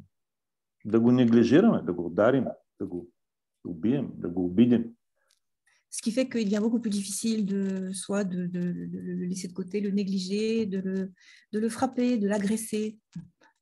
да 0.85 1.01
го 1.01 1.13
неглижираме, 1.13 1.83
да 1.83 1.93
го 1.93 2.07
ударим, 2.07 2.45
да 2.81 2.87
го 2.87 3.09
убием, 3.67 4.11
да 4.15 4.29
го 4.29 4.45
обидим. 4.45 4.95
Ce 5.90 6.02
qui 6.02 6.12
fait 6.12 6.30
qu'il 6.30 6.46
devient 6.46 6.62
beaucoup 6.62 6.80
plus 6.80 6.90
difficile 6.90 7.46
de 7.46 7.92
soit 7.94 8.24
de, 8.24 8.46
de, 8.46 8.62
de, 8.94 9.00
le 9.00 9.26
laisser 9.26 9.48
de 9.48 9.54
côté, 9.54 9.82
le 9.82 9.92
négliger, 9.92 10.66
de 10.66 10.80
le, 10.80 11.12
de 11.54 11.60
le 11.60 11.70
frapper, 11.70 12.18
de 12.18 12.28
l'agresser, 12.28 12.98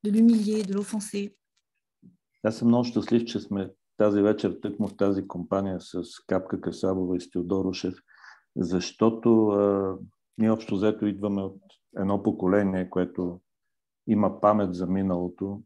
de 0.04 0.10
l'humilier, 0.12 0.64
de 0.64 0.74
l'offenser. 0.74 1.34
Аз 2.44 2.58
съм 2.58 2.68
много 2.68 2.84
щастлив, 2.84 3.26
че 3.26 3.40
сме 3.40 3.70
тази 3.98 4.22
вечер 4.22 4.60
тъкмо 4.62 4.88
в 4.88 4.98
тази 4.98 5.28
компания 5.28 5.82
с 5.82 6.04
Капка 6.28 6.62
Касабова 6.62 7.18
и 7.18 7.22
Стеодор 7.22 7.66
Рушев, 7.66 7.96
защото 8.56 9.48
а, 9.48 9.98
ние 10.38 10.52
общо 10.52 10.76
взето 10.76 11.06
идваме 11.06 11.42
от 11.42 11.62
едно 11.98 12.24
поколение, 12.24 12.90
което 12.90 13.42
има 14.08 14.42
памет 14.42 14.74
за 14.74 14.88
миналото 14.88 15.64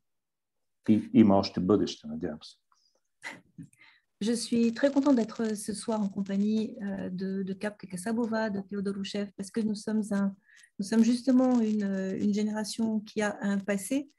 и 0.89 1.09
има 1.13 1.37
още 1.37 1.59
бъдеще, 1.59 2.07
надявам 2.07 2.39
се. 2.43 2.57
Je 4.21 4.33
suis 4.33 4.71
très 4.71 4.91
contente 4.91 5.15
d'être 5.15 5.41
euh, 5.41 5.55
ce 5.55 5.73
soir 5.73 5.99
en 5.99 6.07
compagnie 6.07 6.77
euh, 6.83 7.09
de, 7.09 7.41
de 7.41 7.53
Cap 7.53 7.81
de 7.83 8.61
Théodore 8.61 8.93
Rouchef, 8.95 9.31
parce 9.35 9.49
que 9.49 9.61
nous 9.61 9.73
sommes, 9.73 10.03
justement 11.03 11.57
euh, 11.57 12.15
une, 12.19 12.31
génération 12.31 12.99
qui 12.99 13.23
a 13.23 13.35
un 13.41 13.57
passé, 13.57 14.11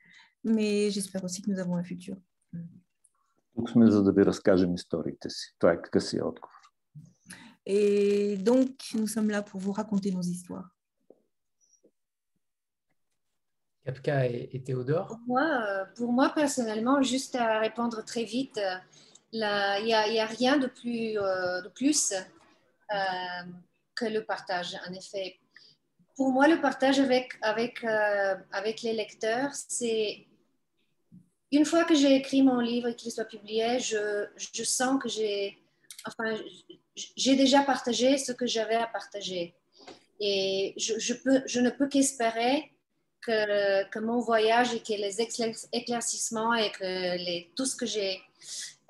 mais 0.42 0.90
j'espère 0.90 1.22
aussi 1.22 1.40
que 1.40 1.52
nous 1.52 1.60
avons 1.60 1.76
un 1.76 1.84
futur. 1.84 2.16
Et 7.64 8.36
donc, 8.38 8.70
nous 8.94 9.06
sommes 9.06 9.30
là 9.30 9.42
pour 9.42 9.60
vous 9.60 9.70
raconter 9.70 10.10
nos 10.10 10.22
histoires. 10.22 10.68
Kapka 13.84 14.26
et, 14.26 14.62
Théodore? 14.64 15.16
Pour 15.94 16.12
moi, 16.12 16.32
personnellement, 16.34 17.02
juste 17.02 17.36
à 17.36 17.60
répondre 17.60 18.04
très 18.04 18.24
vite, 18.24 18.58
il 19.32 19.84
n'y 19.84 19.94
a, 19.94 20.26
rien 20.26 20.58
de 20.58 20.66
plus, 20.66 21.18
euh, 21.18 21.62
euh, 21.62 22.96
que 23.94 24.04
le 24.04 24.24
partage, 24.24 24.76
en 24.86 24.92
effet. 24.92 25.38
Pour 26.16 26.30
moi, 26.30 26.46
le 26.46 26.60
partage 26.60 27.00
avec, 27.00 27.38
euh, 27.84 28.34
avec 28.52 28.82
les 28.82 28.92
lecteurs, 28.92 29.50
c'est 29.54 30.26
une 31.50 31.64
fois 31.64 31.84
que 31.84 31.94
j'ai 31.94 32.14
écrit 32.16 32.42
mon 32.42 32.60
livre 32.60 32.88
et 32.88 32.96
qu'il 32.96 33.10
soit 33.10 33.24
publié, 33.24 33.78
je, 33.78 34.26
je 34.36 34.64
sens 34.64 35.02
que 35.02 35.08
j'ai 35.08 35.58
enfin, 36.06 36.36
déjà 37.16 37.62
partagé 37.62 38.18
ce 38.18 38.32
que 38.32 38.46
j'avais 38.46 38.74
à 38.74 38.86
partager. 38.86 39.54
Et 40.20 40.74
je, 40.76 40.98
je, 40.98 41.14
peux, 41.14 41.42
je 41.46 41.60
ne 41.60 41.70
peux 41.70 41.88
qu'espérer 41.88 42.72
que, 43.22 43.88
que, 43.88 43.98
mon 43.98 44.20
voyage 44.20 44.74
et 44.74 44.80
que 44.80 44.92
les 44.92 45.20
éclaircissements 45.72 46.54
et 46.54 46.70
que 46.70 46.84
les, 46.84 47.50
tout 47.56 47.66
ce 47.66 47.76
que 47.76 47.86
j'ai 47.86 48.20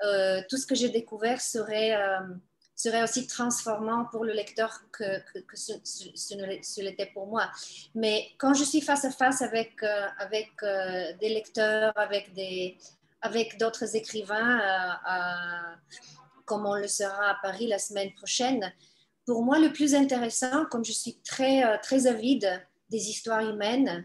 euh, 0.05 0.43
tout 0.49 0.57
ce 0.57 0.67
que 0.67 0.75
j'ai 0.75 0.89
découvert 0.89 1.41
serait, 1.41 1.95
euh, 1.95 2.21
serait 2.75 3.03
aussi 3.03 3.27
transformant 3.27 4.07
pour 4.07 4.25
le 4.25 4.33
lecteur 4.33 4.81
que, 4.91 5.05
ce, 5.55 6.81
l'était 6.81 7.11
pour 7.15 7.27
moi. 7.27 7.51
Mais 7.95 8.29
quand 8.39 8.55
je 8.55 8.65
suis 8.65 8.81
face 8.81 9.05
à 9.05 9.11
face 9.11 9.43
avec, 9.43 9.83
euh, 9.83 10.07
avec 10.19 10.51
des 11.21 11.29
lecteurs, 11.29 11.93
avec 11.97 12.33
des, 12.35 12.79
avec 13.21 13.59
d'autres 13.59 13.95
écrivains, 13.95 14.61
comme 16.45 16.67
on 16.67 16.75
le 16.75 16.89
sera 16.89 17.31
à 17.31 17.39
Paris 17.41 17.69
la 17.69 17.79
semaine 17.79 18.13
prochaine. 18.15 18.73
Pour 19.25 19.45
moi, 19.45 19.61
le 19.61 19.73
plus 19.73 19.95
intéressant, 19.95 20.67
comme 20.67 20.85
je 20.85 20.91
suis 20.93 21.21
très, 21.23 21.79
très 21.81 22.09
avide 22.09 22.61
des 22.91 23.09
histoires 23.09 23.49
humaines, 23.49 24.05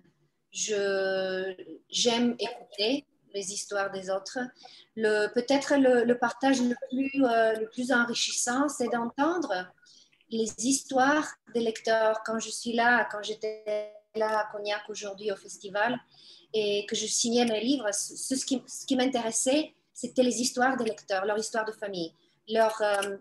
j'aime 0.52 2.36
écouter 2.40 3.06
les 3.38 3.54
histoires 3.54 3.92
des 3.92 4.10
autres. 4.10 4.40
Le, 4.96 5.28
peut-être 5.34 5.76
le, 5.76 6.14
partage 6.16 6.60
le 6.62 6.76
plus, 6.90 7.12
le 7.14 7.66
plus 7.70 7.92
enrichissant, 7.92 8.68
c'est 8.68 8.90
d'entendre 8.90 9.54
les 10.30 10.52
histoires 10.60 11.28
des 11.54 11.62
lecteurs. 11.62 12.22
Quand 12.26 12.40
je 12.40 12.50
suis 12.50 12.74
là, 12.74 13.08
quand 13.12 13.22
j'étais 13.22 13.94
là 14.16 14.40
à 14.40 14.52
Cognac 14.52 14.82
aujourd'hui 14.90 15.32
au 15.32 15.36
festival 15.36 16.00
et 16.54 16.86
que 16.88 16.96
je 16.96 17.06
signais 17.06 17.46
mes 17.46 17.62
livres, 17.62 17.90
ce, 17.94 18.34
qui, 18.46 18.62
ce 18.68 18.86
qui 18.86 18.96
m'intéressait, 18.96 19.74
c'était 19.94 20.24
les 20.24 20.42
histoires 20.42 20.78
des 20.78 20.86
lecteurs, 20.86 21.26
leur 21.26 21.38
histoire 21.38 21.66
de 21.66 21.72
famille, 21.72 22.14
leur, 22.50 22.82
euh, 22.82 23.18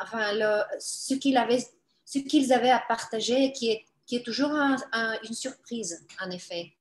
enfin, 0.00 0.32
ce 0.78 1.14
qu'ils 1.14 1.36
avaient, 1.36 1.64
ce 2.04 2.18
qu'ils 2.18 2.52
avaient 2.52 2.70
à 2.70 2.82
partager, 2.88 3.52
qui 3.52 3.70
est, 3.70 3.84
qui 4.06 4.16
est 4.16 4.24
toujours 4.24 4.52
une 4.52 5.34
surprise, 5.34 6.04
en 6.20 6.30
effet. 6.30 6.72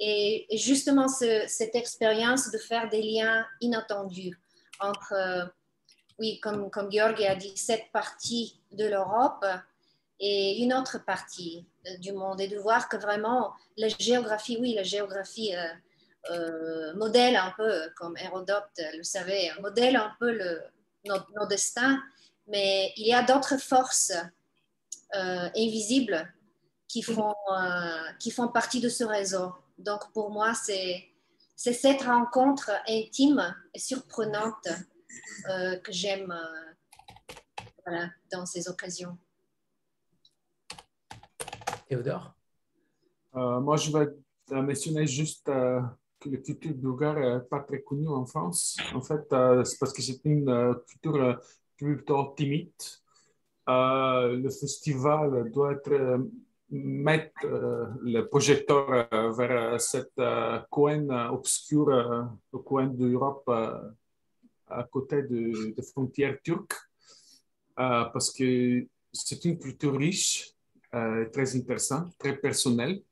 Et, 0.00 0.46
justement, 0.56 1.08
cette 1.08 1.74
expérience 1.74 2.50
de 2.50 2.58
faire 2.58 2.88
des 2.88 3.02
liens 3.02 3.46
inattendus 3.60 4.38
entre 4.80 5.52
oui, 6.18 6.40
comme, 6.40 6.70
comme 6.70 6.90
Georg 6.90 7.22
a 7.22 7.34
dit, 7.34 7.56
cette 7.56 7.90
partie 7.92 8.60
de 8.72 8.86
l'Europe 8.86 9.46
et 10.20 10.62
une 10.62 10.74
autre 10.74 10.98
partie 11.04 11.64
euh, 11.86 11.96
du 11.98 12.12
monde 12.12 12.40
et 12.40 12.48
de 12.48 12.58
voir 12.58 12.88
que 12.88 12.96
vraiment 12.96 13.52
la 13.76 13.88
géographie, 13.88 14.58
oui, 14.60 14.74
la 14.74 14.82
géographie 14.82 15.54
euh, 15.54 15.68
euh, 16.30 16.94
modèle 16.94 17.36
un 17.36 17.52
peu, 17.56 17.88
comme 17.96 18.16
Hérodote 18.16 18.80
le 18.96 19.02
savait, 19.04 19.50
modèle 19.60 19.96
un 19.96 20.12
peu 20.18 20.32
le, 20.32 20.60
nos, 21.04 21.46
destins, 21.46 22.02
mais 22.48 22.92
il 22.96 23.06
y 23.06 23.14
a 23.14 23.22
d'autres 23.22 23.58
forces 23.58 24.12
invisibles 25.12 26.30
qui 26.86 27.02
font, 27.02 27.34
qui 28.18 28.30
font 28.30 28.48
partie 28.48 28.80
de 28.80 28.90
ce 28.90 29.04
réseau. 29.04 29.54
Donc 29.78 30.12
pour 30.12 30.30
moi, 30.30 30.54
c'est 30.54 31.08
cette 31.54 32.02
rencontre 32.02 32.70
intime 32.88 33.54
et 33.72 33.78
surprenante 33.78 34.68
euh, 35.48 35.76
que 35.76 35.92
j'aime 35.92 36.34
euh, 37.86 38.06
dans 38.32 38.44
ces 38.44 38.68
occasions. 38.68 39.16
Théodore? 41.88 42.34
Euh, 43.36 43.60
Moi, 43.60 43.76
je 43.76 43.92
vais 43.92 44.08
mentionner 44.50 45.06
juste 45.06 45.46
que 45.46 46.28
la 46.28 46.38
culture 46.38 46.74
bulgare 46.74 47.18
n'est 47.18 47.44
pas 47.44 47.60
très 47.60 47.82
connue 47.82 48.08
en 48.08 48.26
France. 48.26 48.76
En 48.92 49.00
fait, 49.00 49.22
c'est 49.64 49.78
parce 49.78 49.92
que 49.92 50.02
c'est 50.02 50.20
une 50.24 50.74
culture 50.86 51.40
plutôt 51.76 52.34
timide. 52.36 52.72
le 53.66 54.48
festival 54.50 55.50
doit 55.52 55.72
être 55.72 56.20
mettre 56.70 57.46
le 58.02 58.22
projecteur 58.22 59.08
vers 59.34 59.80
cette 59.80 60.20
coin 60.70 61.30
obscur, 61.30 61.88
au 62.52 62.58
coin 62.58 62.86
de 62.86 63.06
l'Europe 63.06 63.48
à 64.70 64.84
côté 64.84 65.22
de, 65.22 65.72
des 65.74 65.82
frontières 65.82 66.38
turques, 66.42 66.74
euh, 67.78 68.04
parce 68.12 68.32
que 68.32 68.86
c'est 69.12 69.44
une 69.44 69.58
culture 69.58 69.96
riche, 69.96 70.52
euh, 70.94 71.28
très 71.30 71.56
intéressante, 71.56 72.16
très 72.18 72.36
personnelle. 72.36 73.02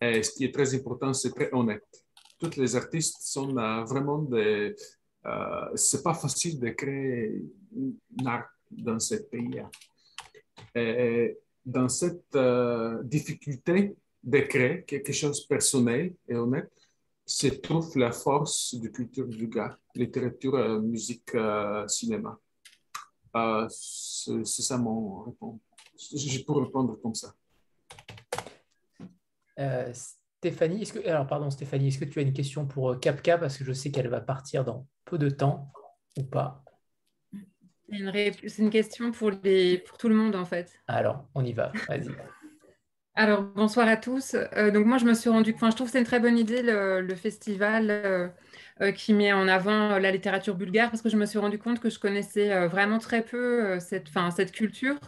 Et 0.00 0.22
ce 0.22 0.32
qui 0.32 0.44
est 0.44 0.54
très 0.54 0.74
important, 0.74 1.12
c'est 1.12 1.30
très 1.30 1.50
honnête. 1.52 1.86
Tous 2.38 2.56
les 2.56 2.74
artistes 2.76 3.18
sont 3.20 3.56
euh, 3.56 3.84
vraiment 3.84 4.18
des. 4.18 4.74
c'est 5.74 6.02
pas 6.02 6.14
facile 6.14 6.58
de 6.58 6.70
créer 6.70 7.44
un 8.20 8.26
art 8.26 8.48
dans 8.70 8.98
ce 8.98 9.16
pays. 9.16 9.62
Et 10.74 11.36
dans 11.64 11.88
cette 11.88 12.36
difficulté 13.04 13.94
de 14.22 14.38
quelque 14.40 15.12
chose 15.12 15.42
de 15.42 15.46
personnel 15.46 16.14
et 16.28 16.34
honnête, 16.34 16.70
se 17.30 17.46
trouve 17.46 17.96
la 17.96 18.10
force 18.10 18.74
de 18.74 18.88
culture 18.88 19.26
vulgaire, 19.26 19.78
littérature, 19.94 20.56
euh, 20.56 20.80
musique, 20.80 21.34
euh, 21.34 21.86
cinéma. 21.86 22.36
Euh, 23.36 23.68
c'est 23.68 24.62
ça 24.62 24.76
mon 24.76 25.22
réponse. 25.22 25.60
Je 25.96 26.42
peux 26.42 26.52
répondre 26.54 26.98
comme 27.00 27.14
ça. 27.14 27.32
Stéphanie, 29.92 30.82
est-ce 30.82 30.94
que, 30.94 31.06
alors 31.06 31.26
pardon 31.26 31.50
Stéphanie, 31.50 31.88
est-ce 31.88 31.98
que 31.98 32.06
tu 32.06 32.18
as 32.18 32.22
une 32.22 32.32
question 32.32 32.66
pour 32.66 32.98
Kapka? 32.98 33.38
Parce 33.38 33.58
que 33.58 33.64
je 33.64 33.72
sais 33.72 33.90
qu'elle 33.90 34.08
va 34.08 34.20
partir 34.20 34.64
dans 34.64 34.86
peu 35.04 35.18
de 35.18 35.28
temps 35.28 35.70
ou 36.16 36.24
pas 36.24 36.64
C'est 37.90 38.62
une, 38.62 38.70
question 38.70 39.10
pour, 39.10 39.32
les, 39.42 39.78
pour 39.78 39.98
tout 39.98 40.08
le 40.08 40.14
monde 40.14 40.36
en 40.36 40.44
fait. 40.44 40.80
Alors, 40.86 41.24
on 41.34 41.44
y 41.44 41.52
va, 41.52 41.72
vas-y. 41.88 42.10
Alors, 43.16 43.42
bonsoir 43.42 43.88
à 43.88 43.96
tous. 43.96 44.34
Euh, 44.34 44.70
donc, 44.70 44.86
moi, 44.86 44.96
je 44.98 45.04
me 45.04 45.14
suis 45.14 45.28
rendu 45.28 45.52
compte, 45.52 45.72
je 45.72 45.76
trouve 45.76 45.88
que 45.88 45.92
c'est 45.92 45.98
une 45.98 46.06
très 46.06 46.20
bonne 46.20 46.38
idée, 46.38 46.62
le, 46.62 47.14
festival 47.14 47.90
euh, 47.90 48.28
euh, 48.80 48.92
qui 48.92 49.12
met 49.12 49.32
en 49.32 49.48
avant 49.48 49.98
la 49.98 50.10
littérature 50.10 50.54
bulgare, 50.54 50.90
parce 50.90 51.02
que 51.02 51.08
je 51.08 51.16
me 51.16 51.26
suis 51.26 51.38
rendu 51.38 51.58
compte 51.58 51.80
que 51.80 51.90
je 51.90 51.98
connaissais 51.98 52.66
vraiment 52.68 52.98
très 52.98 53.22
peu 53.22 53.78
cette, 53.80 54.08
cette 54.34 54.52
culture. 54.52 54.98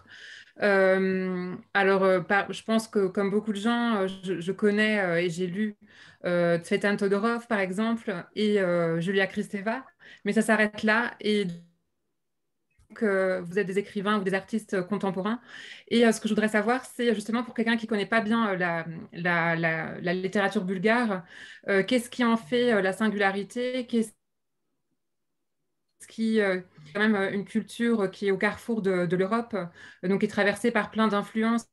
alors, 0.58 2.04
je 2.50 2.62
pense 2.64 2.88
que, 2.88 3.06
comme 3.06 3.30
beaucoup 3.30 3.52
de 3.52 3.58
gens, 3.58 4.06
je, 4.06 4.52
connais 4.52 5.24
et 5.24 5.30
j'ai 5.30 5.46
lu 5.46 5.76
Tsvetan 6.24 6.96
Todorov, 6.96 7.46
par 7.46 7.60
exemple, 7.60 8.14
et 8.34 8.58
Julia 8.98 9.26
Kristeva, 9.26 9.86
mais 10.24 10.32
ça 10.32 10.42
s'arrête 10.42 10.82
là. 10.82 11.12
Et 11.20 11.46
que 12.92 13.40
vous 13.40 13.58
êtes 13.58 13.66
des 13.66 13.78
écrivains 13.78 14.18
ou 14.20 14.24
des 14.24 14.34
artistes 14.34 14.82
contemporains. 14.82 15.40
Et 15.88 16.06
euh, 16.06 16.12
ce 16.12 16.20
que 16.20 16.28
je 16.28 16.34
voudrais 16.34 16.48
savoir, 16.48 16.84
c'est 16.84 17.14
justement 17.14 17.42
pour 17.44 17.54
quelqu'un 17.54 17.76
qui 17.76 17.86
ne 17.86 17.88
connaît 17.90 18.06
pas 18.06 18.20
bien 18.20 18.52
euh, 18.52 18.84
la, 19.12 20.14
littérature 20.14 20.64
bulgare, 20.64 21.24
euh, 21.68 21.82
qu'est-ce 21.84 22.10
qui 22.10 22.24
en 22.24 22.36
fait 22.36 22.80
la 22.82 22.92
singularité? 22.92 23.86
Qu'est-ce 23.86 24.12
qui 26.08 26.38
est 26.38 26.64
quand 26.94 27.00
même 27.00 27.16
une 27.32 27.44
culture 27.44 28.10
qui 28.10 28.28
est 28.28 28.30
au 28.32 28.38
carrefour 28.38 28.82
de, 28.82 29.16
l'Europe, 29.16 29.56
donc 30.02 30.20
qui 30.20 30.26
est 30.26 30.28
traversée 30.28 30.70
par 30.70 30.90
plein 30.90 31.08
d'influences 31.08 31.71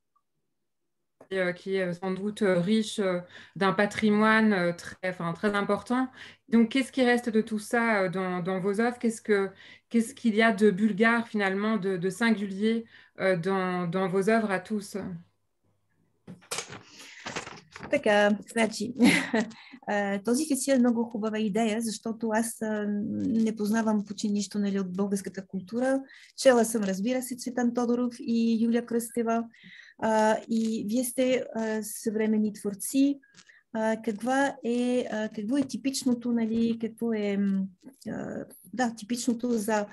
qui 1.55 1.77
est 1.77 1.89
euh, 1.89 1.93
sans 1.93 2.13
doute 2.13 2.43
euh, 2.43 2.61
riche 2.61 3.01
d'un 3.57 3.73
patrimoine 3.73 4.75
très, 4.77 4.97
enfin, 5.05 5.33
très 5.33 5.55
important. 5.55 6.09
Donc, 6.49 6.71
qu'est-ce 6.71 6.93
qui 6.93 7.03
reste 7.05 7.29
de 7.29 7.41
tout 7.41 7.59
ça 7.59 8.09
dans, 8.09 8.41
dans 8.41 8.61
vos 8.61 8.81
œuvres 8.81 8.99
Qu'est-ce 8.99 9.23
qu'il 9.23 9.51
qu'est-ce 9.91 10.15
qu'il 10.15 10.35
y 10.35 10.43
a 10.43 10.53
de 10.53 10.71
bulgare, 10.71 11.27
finalement, 11.27 11.77
de, 11.77 11.97
de 11.97 12.11
singulier 12.11 12.85
dans, 13.19 13.89
dans, 13.89 14.09
vos 14.09 14.29
œuvres 14.29 14.51
à 14.51 14.59
tous 14.61 14.97
Така, 17.91 18.31
значи, 18.53 18.95
този 20.25 20.49
фестивал 20.49 20.77
е 20.77 20.79
много 20.79 21.05
хубава 21.05 21.39
идея, 21.39 21.81
защото 21.81 22.31
аз 22.33 22.59
не 22.89 23.57
познавам 23.57 24.05
почти 24.05 24.29
нищо 24.29 24.59
нали, 24.59 24.81
от 24.81 24.93
българската 24.93 25.47
култура. 25.47 26.03
Чела 26.37 26.65
съм, 26.65 26.83
разбира 26.83 27.23
се, 27.23 27.37
Цветан 27.37 27.75
Тодоров 27.75 28.15
и 28.21 28.65
Юлия 28.65 28.87
Кръстева. 28.87 29.45
А, 30.00 30.38
и 30.50 30.86
вие 30.88 31.04
сте 31.04 31.44
а, 31.56 31.84
съвремени 31.84 32.54
творци. 32.54 33.20
А, 33.74 34.02
каква 34.06 34.56
е, 34.64 35.06
а, 35.12 35.30
какво 35.30 35.58
е 35.58 35.68
типичното, 35.68 36.32
нали, 36.32 36.78
какво 36.82 37.14
е 37.14 37.38
а, 38.10 38.46
да, 38.74 38.96
типичното 38.96 39.52
за 39.52 39.86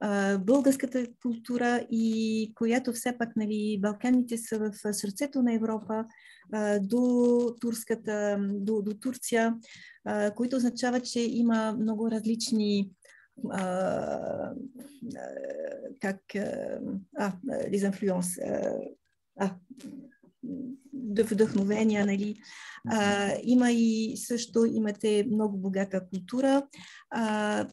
а, 0.00 0.38
българската 0.38 1.06
култура 1.22 1.86
и 1.90 2.52
която 2.54 2.92
все 2.92 3.18
пак 3.18 3.36
нали, 3.36 3.78
Балканите 3.80 4.38
са 4.38 4.58
в 4.58 4.94
сърцето 4.94 5.42
на 5.42 5.54
Европа 5.54 6.04
а, 6.52 6.78
до, 6.78 7.56
турската, 7.60 8.38
до, 8.40 8.82
до 8.82 8.94
Турция, 8.94 9.56
а, 10.04 10.30
което 10.30 10.56
означава, 10.56 11.00
че 11.00 11.20
има 11.20 11.76
много 11.80 12.10
различни 12.10 12.90
а, 13.50 14.52
как 16.00 16.20
а, 17.16 17.32
les 17.70 17.90
influences 17.90 18.38
а, 19.40 19.56
вдъхновения, 21.22 22.06
нали. 22.06 22.36
А, 22.88 23.30
има 23.42 23.72
и 23.72 24.16
също, 24.16 24.64
имате 24.64 25.26
много 25.30 25.58
богата 25.58 26.08
култура. 26.08 26.68
А, 27.10 27.66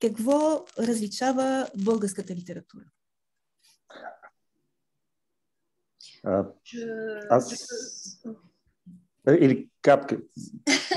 какво 0.00 0.64
различава 0.78 1.68
българската 1.84 2.34
литература? 2.34 2.84
А, 6.24 6.44
аз... 7.30 7.66
Или 9.27 9.69
капка. 9.81 10.17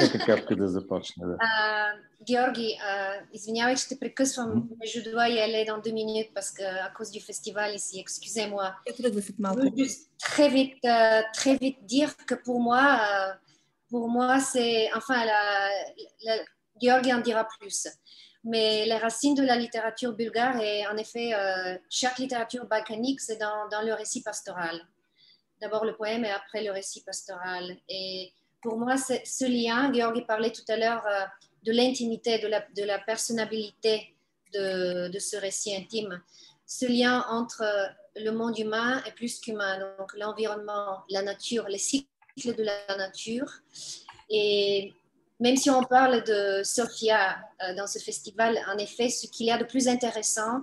Нека 0.01 0.19
капка 0.19 0.57
да 0.57 0.69
започне. 0.69 1.27
Да. 1.27 1.37
А, 1.41 1.93
Георги, 2.25 2.79
а, 2.87 3.15
извинявай, 3.33 3.77
че 3.77 3.89
те 3.89 3.99
прекъсвам, 3.99 4.69
mais 4.79 4.87
je 4.87 5.01
dois 5.11 5.29
y 5.29 5.41
aller 5.41 5.65
dans 5.65 5.79
deux 5.79 5.93
minutes 5.93 6.33
parce 6.35 6.51
que 6.51 6.63
à 6.63 6.91
cause 6.97 7.11
du 7.11 7.21
festival 7.21 7.75
ici, 7.75 8.01
excusez-moi. 8.01 8.75
Je 8.87 9.03
veux 9.03 9.77
juste 9.77 10.11
très 10.19 10.49
vite, 10.49 10.85
euh, 10.85 11.23
très 11.35 11.57
vite 11.57 11.85
dire 11.85 12.17
que 12.29 12.35
pour 12.35 12.61
moi, 12.61 12.85
euh, 13.01 13.33
pour 13.91 14.09
moi, 14.09 14.41
c'est, 14.41 14.91
enfin, 14.95 15.25
la, 15.25 15.43
la, 16.25 16.35
Georgi 16.81 17.13
en 17.13 17.21
dira 17.21 17.47
plus. 17.59 17.89
Mais 18.45 18.87
les 18.87 18.97
racines 18.97 19.35
de 19.35 19.45
la 19.45 19.57
littérature 19.57 20.13
bulgare, 20.15 20.61
et 20.61 20.87
en 20.87 20.97
effet, 20.97 21.33
euh, 21.35 21.77
chaque 21.91 22.19
littérature 22.19 22.67
balkanique, 22.67 23.21
c'est 23.21 23.37
dans, 23.37 23.69
dans, 23.71 23.83
le 23.83 23.93
récit 23.95 24.23
pastoral. 24.23 24.81
D'abord 25.62 25.86
le 25.86 25.96
poème 25.96 26.26
et 26.26 26.32
après 26.32 26.64
le 26.64 26.72
récit 26.72 27.04
pastoral. 27.04 27.78
Et 27.90 28.32
pour 28.62 28.78
moi, 28.78 28.96
ce 28.98 29.46
lien, 29.46 29.92
Georgi 29.94 30.22
parlait 30.22 30.52
tout 30.52 30.66
à 30.68 30.78
l'heure 30.78 31.06
euh, 31.08 31.26
de 31.64 31.72
l'intimité, 31.72 32.40
de 32.40 32.48
la, 32.48 32.66
de 32.76 32.84
la 32.84 33.00
personnalité 33.00 34.16
de, 34.54 35.10
de, 35.10 35.20
ce 35.20 35.38
récit 35.38 35.76
intime. 35.76 36.22
Ce 36.66 36.86
lien 36.86 37.26
entre 37.30 37.64
le 38.16 38.32
monde 38.32 38.58
humain 38.58 39.02
est 39.06 39.12
plus 39.12 39.40
qu'humain, 39.40 39.80
donc 39.98 40.16
l'environnement, 40.18 41.04
la 41.10 41.22
nature, 41.22 41.68
les 41.68 41.78
cycles 41.78 42.08
de 42.46 42.64
la 42.64 42.98
nature. 42.98 43.52
Et 44.30 44.94
même 45.40 45.56
si 45.56 45.70
on 45.70 45.84
parle 45.84 46.24
de 46.24 46.62
Sofia 46.64 47.38
euh, 47.64 47.76
dans 47.76 47.88
ce 47.88 48.00
festival, 48.00 48.60
en 48.74 48.78
effet, 48.78 49.10
ce 49.10 49.28
qu'il 49.28 49.48
y 49.48 49.52
a 49.52 49.58
de 49.58 49.64
plus 49.64 49.88
intéressant 49.88 50.62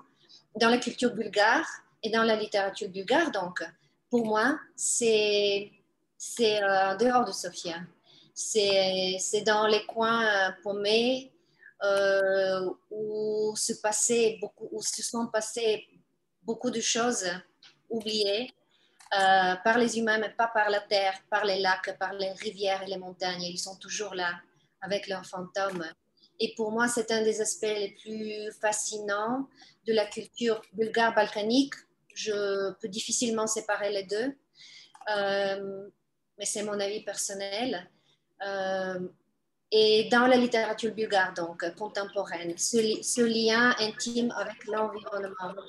dans 0.57 0.69
la 0.69 0.79
culture 0.79 1.15
bulgare 1.15 1.67
et 2.03 2.11
dans 2.11 2.23
la 2.23 2.37
littérature 2.37 2.89
bulgare, 2.89 3.31
donc, 3.31 3.63
pour 4.15 4.27
moi, 4.27 4.61
c'est 4.77 5.73
euh, 6.39 6.93
en 6.93 6.97
dehors 6.97 7.25
de 7.25 7.33
Sofia. 7.33 7.81
C'est 8.33 9.43
dans 9.45 9.67
les 9.67 9.85
coins 9.87 10.25
euh, 10.25 10.51
paumés 10.63 11.33
où, 12.93 13.57
se 13.57 13.73
passait 13.73 14.39
beaucoup, 14.41 14.69
où 14.71 14.81
se 14.81 15.03
sont 15.03 15.27
passées 15.27 15.89
beaucoup 16.45 16.71
de 16.71 16.81
choses 16.81 17.27
oubliées 17.91 18.53
par 19.11 19.79
les 19.79 19.99
humains, 19.99 20.19
mais 20.19 20.31
pas 20.31 20.47
par 20.47 20.71
la 20.71 20.81
terre, 20.81 21.19
par 21.29 21.45
les 21.45 21.59
lacs, 21.59 21.99
par 21.99 22.13
les 22.13 22.31
rivières 22.35 22.85
et 22.85 22.87
les 22.87 22.99
montagnes. 22.99 23.43
Ils 23.43 23.59
sont 23.59 23.77
toujours 23.79 24.15
là 24.15 24.33
avec 24.81 25.09
leurs 25.09 25.27
fantômes. 25.27 25.85
Et 26.39 26.55
pour 26.55 26.71
moi, 26.71 26.87
c'est 26.87 27.11
un 27.11 27.23
des 27.23 27.41
aspects 27.41 27.63
les 27.65 27.97
plus 28.01 28.53
fascinants 28.61 29.49
de 29.89 29.93
la 29.93 30.07
culture 30.07 30.63
bulgare 30.73 31.15
balkanique. 31.17 31.75
Je 32.15 32.73
peux 32.75 32.89
difficilement 32.89 33.47
séparer 33.47 33.93
les 33.93 34.05
deux, 34.05 34.37
euh, 35.17 35.89
mais 36.39 36.45
c'est 36.45 36.63
mon 36.63 36.79
avis 36.79 37.03
personnel. 37.03 37.91
Euh, 38.47 39.01
et 39.73 40.09
dans 40.11 40.29
la 40.29 40.37
littérature 40.37 40.95
bulgare, 40.95 41.35
donc 41.35 41.69
contemporaine, 41.75 42.57
ce, 42.57 43.23
lien 43.23 43.75
intime 43.81 44.33
avec 44.37 44.65
l'environnement 44.67 45.61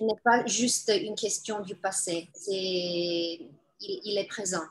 n'est 0.00 0.20
pas 0.22 0.44
juste 0.44 0.92
une 0.94 1.14
question 1.14 1.60
du 1.60 1.74
passé, 1.74 2.28
il, 2.48 4.18
est 4.18 4.28
présent. 4.28 4.64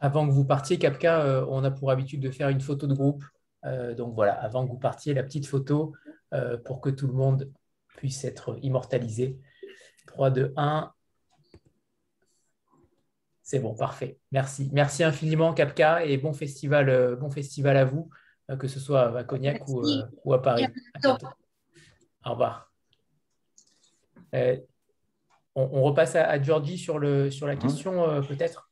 Avant 0.00 0.26
que 0.26 0.32
vous 0.32 0.46
partiez, 0.46 0.78
Capca, 0.78 1.20
euh, 1.20 1.46
on 1.50 1.62
a 1.62 1.70
pour 1.70 1.90
habitude 1.90 2.20
de 2.20 2.30
faire 2.30 2.48
une 2.48 2.62
photo 2.62 2.86
de 2.86 2.94
groupe. 2.94 3.22
Donc 3.96 4.16
voilà, 4.16 4.32
avant 4.42 4.66
que 4.66 4.72
vous 4.72 4.78
partiez, 4.78 5.14
la 5.14 5.22
petite 5.22 5.46
photo 5.46 5.92
pour 6.64 6.80
que 6.80 6.90
tout 6.90 7.06
le 7.06 7.12
monde 7.12 7.48
puisse 8.01 8.23
être 8.25 8.57
immortalisé. 8.61 9.39
3, 10.07 10.29
2, 10.31 10.53
1. 10.55 10.91
C'est 13.43 13.59
bon, 13.59 13.75
parfait. 13.75 14.19
Merci. 14.31 14.69
Merci 14.73 15.03
infiniment, 15.03 15.53
Capca, 15.53 16.05
et 16.05 16.17
bon 16.17 16.33
festival, 16.33 17.15
bon 17.15 17.29
festival 17.29 17.77
à 17.77 17.85
vous, 17.85 18.09
que 18.59 18.67
ce 18.67 18.79
soit 18.79 19.17
à 19.17 19.23
Cognac 19.23 19.63
ou, 19.67 20.33
à 20.33 20.41
Paris. 20.41 20.65
Au 22.25 22.31
revoir. 22.31 22.71
On, 25.55 25.83
repasse 25.83 26.15
à, 26.15 26.41
Georgie 26.41 26.77
sur, 26.77 26.99
le, 26.99 27.31
sur 27.31 27.47
la 27.47 27.55
mmh. 27.55 27.59
question, 27.59 28.21
peut-être 28.27 28.69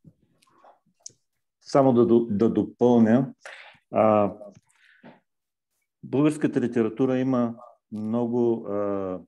Само 1.66 1.94
да, 1.94 2.06
да 2.30 2.50
допълня, 2.50 3.34
а, 3.92 4.34
българската 6.04 6.62
литература 6.62 7.18
има 7.18 7.56
много 7.93 8.67
а, 8.67 9.21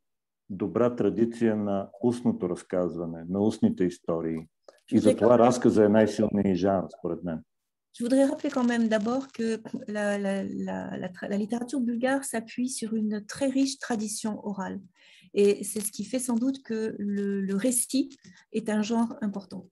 добра 0.50 0.96
традиция 0.96 1.56
на 1.56 1.90
устното 2.02 2.48
разказване, 2.48 3.24
на 3.28 3.40
устните 3.40 3.84
истории. 3.84 4.48
И 4.92 4.98
затова 4.98 5.38
разказа 5.38 5.84
е 5.84 5.88
най-силният 5.88 6.58
жанр, 6.58 6.88
според 6.98 7.24
мен. 7.24 7.42
Je 7.94 8.04
voudrais 8.04 8.24
rappeler 8.24 8.50
quand 8.56 8.68
même 8.74 8.88
d'abord 8.88 9.24
que 9.36 9.48
la, 9.96 10.06
la, 10.24 10.34
la, 10.68 10.78
la, 11.32 11.36
littérature 11.42 11.80
bulgare 11.88 12.24
s'appuie 12.24 12.70
sur 12.70 12.94
une 12.94 13.26
très 13.32 13.48
riche 13.58 13.78
tradition 13.78 14.32
orale. 14.50 14.80
Et 15.34 15.62
c'est 15.62 15.80
ce 15.86 15.92
qui 15.92 16.04
fait 16.04 16.18
sans 16.18 16.36
doute 16.36 16.62
que 16.62 16.96
le, 16.98 17.42
le 17.42 17.54
récit 17.54 18.08
est 18.52 18.68
un 18.70 18.82
genre 18.82 19.10
important. 19.20 19.66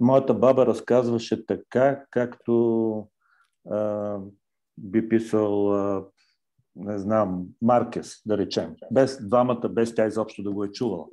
Моята 0.00 0.34
баба 0.34 0.66
разказваше 0.66 1.46
така, 1.46 2.04
както 2.10 3.08
а, 3.70 4.18
би 4.78 5.08
писал, 5.08 5.72
а, 5.72 6.10
не 6.76 6.98
знам, 6.98 7.46
Маркес, 7.62 8.22
да 8.26 8.38
речем. 8.38 8.76
Без 8.92 9.28
двамата, 9.28 9.68
без 9.68 9.94
тя 9.94 10.06
изобщо 10.06 10.42
да 10.42 10.50
го 10.50 10.64
е 10.64 10.72
чувала. 10.72 11.06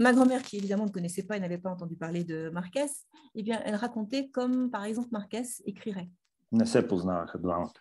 Ma 0.00 0.12
grand-mère, 0.14 0.42
qui 0.42 0.56
évidemment 0.56 0.86
ne 0.90 0.96
connaissait 0.96 1.26
pas 1.28 1.36
et 1.36 1.40
n'avait 1.40 1.62
pas 1.66 1.72
entendu 1.76 1.96
parler 2.04 2.22
de 2.24 2.50
Marquez, 2.58 2.90
eh 3.34 3.42
bien, 3.42 3.58
elle 3.66 3.74
racontait 3.74 4.30
comme, 4.36 4.70
par 4.70 4.84
exemple, 4.84 5.08
Marquez 5.12 5.48
écrirait. 5.66 6.08
Не 6.52 6.66
се 6.66 6.88
познаваха 6.88 7.38
двамата 7.38 7.72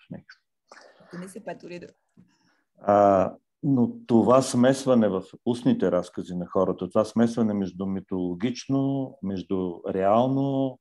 в 1.14 1.58
tous 1.60 1.70
les 1.70 1.80
deux. 1.80 1.94
А, 2.82 3.34
Но 3.64 3.94
това 4.08 4.42
смесване 4.42 5.10
в 5.10 5.24
устните 5.46 5.92
разкази 5.92 6.36
на 6.36 6.46
хората, 6.46 6.90
това 6.90 7.06
смесване 7.06 7.54
между 7.54 7.86
митологично, 7.86 9.14
между 9.24 9.80
реално, 9.90 10.80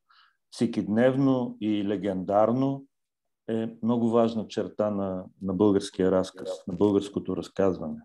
всекидневно 0.50 1.56
и 1.60 1.84
легендарно 1.84 2.84
е 3.49 3.77
много 3.83 4.09
важна 4.09 4.47
черта 4.47 4.91
на, 4.91 5.25
на 5.41 5.53
българския 5.53 6.11
разказ, 6.11 6.49
на 6.67 6.73
българското 6.73 7.37
разказване. 7.37 8.01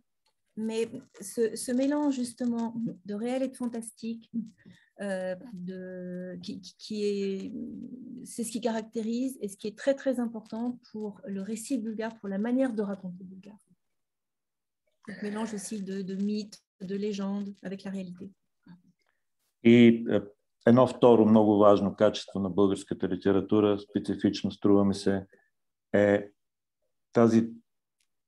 Mais 0.59 0.82
ce, 1.20 1.42
ce 1.64 1.72
mélange 1.72 2.14
justement 2.22 2.66
de 3.05 3.14
réel 3.14 3.42
et 3.42 3.49
de 3.49 3.57
fantastique, 3.57 4.24
euh, 5.03 5.34
de, 5.53 6.38
qui, 6.42 6.55
qui 6.82 6.97
est, 7.05 7.53
c'est 8.24 8.44
ce 8.47 8.51
qui 8.51 8.62
caractérise 8.62 9.36
et 9.42 9.49
ce 9.49 9.57
qui 9.59 9.68
est 9.68 9.78
très 9.82 9.94
très 9.94 10.18
important 10.18 10.78
pour 10.90 11.20
le 11.26 11.42
récit 11.42 11.76
bulgare, 11.76 12.14
pour 12.18 12.28
la 12.30 12.38
manière 12.38 12.72
de 12.72 12.82
raconter 12.92 13.22
bulgare. 13.22 13.62
Donc, 15.07 15.22
mélange 15.22 15.53
aussi 15.59 15.82
de, 15.82 15.97
de 16.11 16.14
mythes, 16.14 16.59
de 16.80 16.97
légendes 16.97 17.55
avec 17.62 17.84
la 17.84 17.90
réalité. 17.90 18.26
И 19.62 20.07
едно 20.68 20.88
второ 20.88 21.26
много 21.26 21.57
важно 21.57 21.95
качество 21.95 22.39
на 22.39 22.49
българската 22.49 23.09
литература, 23.09 23.80
специфично 23.80 24.51
струва 24.51 24.86
ми 24.86 24.93
се, 24.93 25.26
е 25.93 26.28
тази 27.14 27.49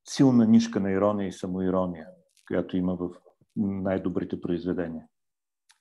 силна 0.10 0.48
нишка 0.48 0.80
на 0.80 0.92
ирония 0.92 1.28
и 1.28 1.32
самоирония, 1.32 2.08
която 2.48 2.78
има 2.78 2.96
в 2.96 3.10
най-добрите 3.56 4.42
произведения. 4.42 5.08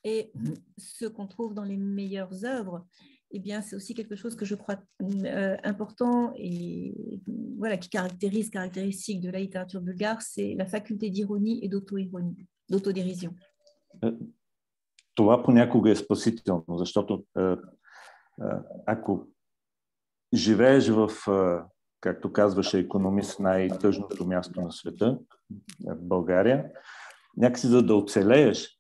Et 0.05 0.33
ce 0.79 1.07
qu'on 1.07 1.29
trouve 1.29 1.55
dans 1.55 1.69
les 1.73 1.77
meilleures 1.77 2.45
œuvres, 2.45 2.85
eh 3.31 3.39
bien, 3.39 3.63
c'est 3.63 3.77
aussi 3.77 3.95
quelque 3.95 4.17
chose 4.17 4.35
que 4.37 4.45
je 4.45 4.57
crois 4.57 4.79
euh, 5.03 5.57
important 5.63 6.33
et 6.37 6.93
voilà, 7.57 7.77
qui 7.79 7.89
caractérise, 7.89 8.51
caractéristique 8.51 9.21
de 9.21 9.31
la 9.31 9.39
littérature 9.39 9.81
bulgare, 9.81 10.21
c'est 10.21 10.55
la 10.55 10.67
faculté 10.67 11.09
d'ironie 11.09 11.65
et 11.65 11.69
d'auto-ironie, 11.69 12.37
d'autodérision. 12.69 13.33
Това 15.15 15.43
понякога 15.43 15.91
е 15.91 15.97
спасително, 15.97 16.65
защото 16.69 17.25
ако 18.87 19.27
живееш 20.35 20.89
в, 20.89 21.11
както 22.01 22.33
казваше 22.33 22.79
економист, 22.79 23.41
най-тъжното 23.41 24.27
място 24.27 24.61
на 24.61 24.73
света, 24.73 25.19
България, 25.97 26.71
някакси 27.37 27.67
за 27.67 27.83
да 27.83 27.95
оцелееш, 27.95 28.79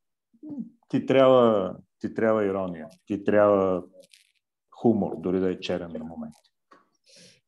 ти 0.89 1.07
трябва, 1.07 1.77
ти 1.99 2.15
трябва 2.15 2.45
ирония, 2.45 2.89
ти 3.07 3.25
трябва 3.25 3.83
humor, 4.83 5.13
dori 5.21 5.41
da 5.41 5.49
est 5.53 5.61
черен 5.61 5.93
на 5.93 6.05
момент. 6.05 6.35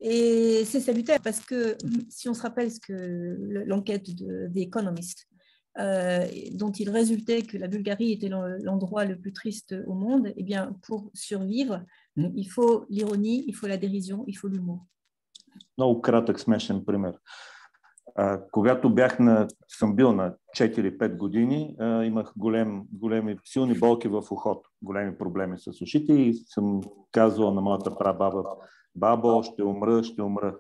Et 0.00 0.64
c'est 0.64 0.80
salutaire 0.80 1.22
parce 1.28 1.40
que 1.50 1.60
si 2.16 2.28
on 2.30 2.34
se 2.38 2.42
rappelle 2.42 2.70
ce 2.76 2.80
que 2.88 2.96
l'enquête 3.72 4.06
des 4.54 4.62
Economist, 4.68 5.18
euh, 5.79 6.25
dont 6.53 6.71
il 6.71 6.89
résultait 6.89 7.43
que 7.43 7.57
la 7.57 7.67
Bulgarie 7.67 8.11
était 8.11 8.29
l'endroit 8.29 9.05
le 9.05 9.17
plus 9.17 9.33
triste 9.33 9.75
au 9.87 9.93
monde, 9.93 10.33
eh 10.35 10.43
bien, 10.43 10.75
pour 10.85 11.11
survivre, 11.13 11.75
il 12.15 12.49
faut 12.49 12.85
l'ironie, 12.89 13.45
il 13.47 13.53
faut 13.53 13.67
la 13.67 13.77
dérision, 13.77 14.23
il 14.27 14.37
faut 14.37 14.47
l'humour. 14.47 14.85
Много 15.77 16.01
кратък 16.01 16.39
смешен 16.39 16.85
пример. 16.85 17.13
А, 18.15 18.41
когато 18.51 18.89
бях 18.89 19.19
на, 19.19 19.47
съм 19.67 19.95
бил 19.95 20.13
на 20.13 20.35
4-5 20.57 21.17
години, 21.17 21.75
а, 21.79 22.03
имах 22.03 22.33
голем, 22.37 22.83
големи, 22.91 23.37
силни 23.45 23.79
болки 23.79 24.07
в 24.07 24.23
ухото, 24.31 24.69
големи 24.81 25.17
проблеми 25.17 25.55
с 25.57 25.81
ушите 25.81 26.13
и 26.13 26.33
съм 26.33 26.81
казвал 27.11 27.53
на 27.53 27.61
моята 27.61 27.97
прабаба, 27.97 28.43
бабо, 28.95 29.43
ще 29.43 29.63
умра, 29.63 30.03
ще 30.03 30.21
умра. 30.21 30.57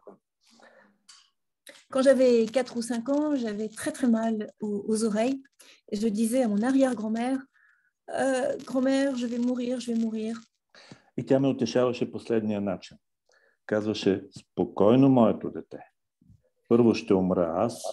Quand 1.93 2.01
j'avais 2.01 2.45
4 2.45 2.77
ou 2.77 2.81
5 2.81 3.09
ans, 3.09 3.35
j'avais 3.35 3.69
très 3.69 3.91
très 3.91 4.07
mal 4.07 4.51
aux, 4.61 4.85
aux 4.87 5.03
oreilles 5.03 5.41
et 5.91 5.95
je 5.97 6.07
disais 6.07 6.43
à 6.43 6.47
mon 6.47 6.61
arrière-grand-mère, 6.61 7.39
euh, 8.09 8.57
grand-mère, 8.65 9.15
je 9.15 9.27
vais 9.27 9.39
mourir, 9.39 9.79
je 9.79 9.91
vais 9.91 9.99
mourir. 9.99 10.39
И 11.17 11.25
тя 11.25 11.39
ме 11.39 11.47
утешаваше 11.47 12.11
последния 12.11 12.61
начин. 12.61 12.97
казваше, 13.69 14.23
спокойно, 14.39 15.09
моето 15.09 15.49
дете. 15.49 15.79
Първо 16.67 16.95
ще 16.95 17.13
умра 17.13 17.53
аз, 17.57 17.83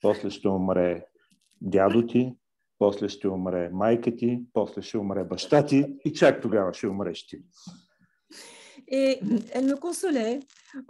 после 0.00 0.30
ще 0.30 0.48
умре 0.48 1.06
дядо 1.60 2.06
ти, 2.06 2.34
после 2.78 3.08
ще 3.08 3.28
умре 3.28 3.70
майка 3.72 4.16
ти, 4.16 4.42
после 4.52 4.82
ще 4.82 4.98
умре 4.98 5.24
баща 5.24 5.66
ти 5.66 5.96
и 6.04 6.12
чак 6.12 6.42
тогава 6.42 6.74
ще 6.74 6.86
умреш 6.86 7.26
ти. 7.26 7.42
Et 8.92 9.20
elle 9.56 9.68
me 9.72 9.78
consolait 9.86 10.40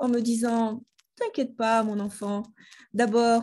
en 0.03 0.09
me 0.15 0.21
disant, 0.31 0.81
t'inquiète 1.17 1.55
pas, 1.57 1.83
mon 1.83 1.99
enfant, 2.01 2.43
d'abord, 2.95 3.43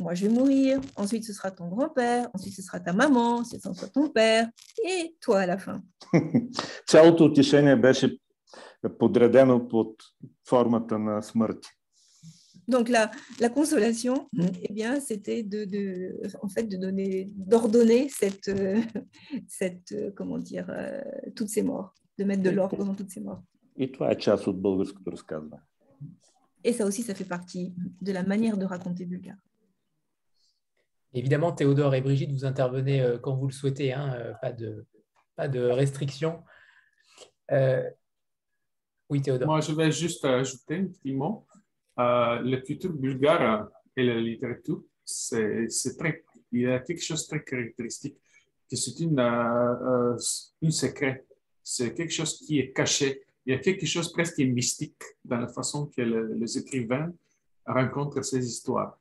moi 0.00 0.14
je 0.14 0.26
vais 0.26 0.34
mourir, 0.38 0.80
ensuite 0.96 1.24
ce 1.24 1.32
sera 1.32 1.50
ton 1.50 1.68
grand-père, 1.68 2.28
ensuite 2.34 2.54
ce 2.54 2.62
sera 2.62 2.80
ta 2.80 2.92
maman, 2.92 3.36
ensuite 3.42 3.62
ce 3.62 3.72
sera 3.72 3.88
ton 3.88 4.08
père, 4.08 4.44
et 4.90 5.14
toi 5.20 5.40
à 5.40 5.46
la 5.46 5.58
fin. 5.58 5.82
Цялото 6.86 7.24
утешение 7.24 7.76
беше 7.76 8.18
подредено 8.98 9.68
под 9.68 9.96
формата 10.48 10.98
на 10.98 11.22
смърт. 11.22 11.66
Donc 12.68 12.88
la, 12.88 13.10
la 13.40 13.48
consolation, 13.48 14.28
eh 14.66 14.72
bien, 14.72 15.00
c'était 15.00 15.42
de, 15.42 15.64
de, 15.64 15.84
en 16.46 16.48
fait, 16.48 16.62
de 16.62 16.76
donner, 16.76 17.28
d'ordonner 17.52 18.08
cette, 18.08 18.48
euh, 18.48 18.80
cette, 19.48 19.90
euh, 19.92 20.12
comment 20.16 20.38
dire, 20.38 20.66
euh, 20.70 21.00
toutes 21.36 21.48
ces 21.48 21.62
morts, 21.62 21.92
de 22.18 22.24
mettre 22.24 22.42
de 22.42 22.50
l'ordre 22.50 22.84
dans 22.84 22.94
toutes 22.94 23.10
ces 23.10 23.20
morts. 23.20 23.42
И 23.76 23.92
това 23.92 24.10
е 24.10 24.18
част 24.18 24.46
от 24.46 24.62
българското 24.62 25.12
разказване. 25.12 25.62
Et 26.67 26.73
ça 26.73 26.85
aussi, 26.85 27.01
ça 27.01 27.15
fait 27.15 27.23
partie 27.37 27.73
de 28.01 28.11
la 28.11 28.23
manière 28.23 28.57
de 28.57 28.65
raconter 28.65 29.05
bulgare. 29.05 29.37
Évidemment, 31.13 31.53
Théodore 31.53 31.95
et 31.95 32.01
Brigitte, 32.01 32.33
vous 32.33 32.43
intervenez 32.43 32.99
euh, 33.01 33.17
quand 33.17 33.37
vous 33.37 33.47
le 33.47 33.53
souhaitez, 33.53 33.93
hein, 33.93 34.13
euh, 34.15 34.33
pas, 34.41 34.51
de, 34.51 34.85
pas 35.37 35.47
de 35.47 35.61
restrictions. 35.61 36.43
Euh, 37.53 37.89
Oui, 39.09 39.21
Théodore. 39.21 39.47
Moi, 39.47 39.61
je 39.61 39.71
vais 39.71 39.93
juste 39.93 40.25
ajouter 40.25 40.75
un 40.75 40.87
petit 40.87 41.13
mot. 41.13 41.47
Euh, 41.99 42.41
la 42.41 42.57
culture 42.57 42.91
bulgare 42.91 43.69
et 43.95 44.03
la 44.03 44.19
littérature, 44.19 44.83
c'est 45.05 45.69
c'est 45.69 45.95
très, 45.95 46.25
il 46.51 46.63
y 46.63 46.67
a 46.67 46.79
quelque 46.79 47.01
chose 47.01 47.23
de 47.23 47.27
très 47.29 47.43
caractéristique, 47.45 48.17
que 48.69 48.75
c'est 48.75 48.99
une, 48.99 49.17
euh, 49.21 50.17
une 50.61 50.71
secret. 50.71 51.25
C'est 51.63 51.93
quelque 51.93 52.13
chose 52.13 52.37
qui 52.39 52.59
est 52.59 52.73
caché. 52.73 53.23
Il 53.47 53.51
y 53.51 53.53
a 53.55 53.59
quelque 53.59 53.85
chose 53.85 54.11
presque 54.11 54.39
mystique 54.39 55.01
dans 55.23 55.37
la 55.37 55.47
façon 55.47 55.85
que 55.85 56.01
le- 56.01 56.33
les 56.33 56.57
écrivains 56.57 57.13
rencontrent 57.65 58.21
ces 58.21 58.45
histoires. 58.45 58.99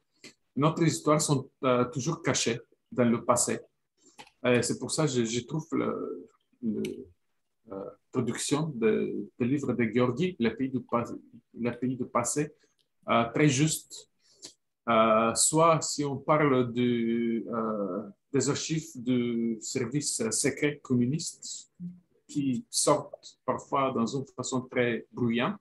Notre 0.55 0.85
histoires 0.85 1.21
sont 1.21 1.51
euh, 1.65 1.85
toujours 1.87 2.23
cachées 2.23 2.61
dans 2.93 3.09
le 3.15 3.25
passé. 3.25 3.59
C'est 4.63 4.79
pour 4.79 4.93
ça 4.93 5.03
que 5.07 5.25
je, 5.25 5.41
trouve 5.41 5.67
le, 5.73 6.29
le- 6.63 7.09
euh, 7.73 7.91
production 8.13 8.69
de, 8.83 9.29
de 9.37 9.45
livre 9.45 9.73
de 9.73 9.85
Georgi, 9.93 10.37
Le 10.39 10.51
pays 10.55 10.71
du, 11.97 12.05
passé, 12.05 12.53
euh, 13.09 13.25
très 13.35 13.49
juste. 13.49 14.09
Euh, 14.89 15.35
soit 15.35 15.81
si 15.83 16.05
on 16.05 16.19
parle 16.19 16.73
des 18.33 18.49
archives 18.49 18.91
du 18.95 19.59
service 19.61 20.23
secret 20.31 20.79
communiste 20.81 21.73
qui 22.29 22.65
sortent 22.71 23.39
parfois 23.45 23.93
dans 23.93 24.07
une 24.07 24.27
façon 24.37 24.63
très 24.63 25.07
bruyante, 25.13 25.57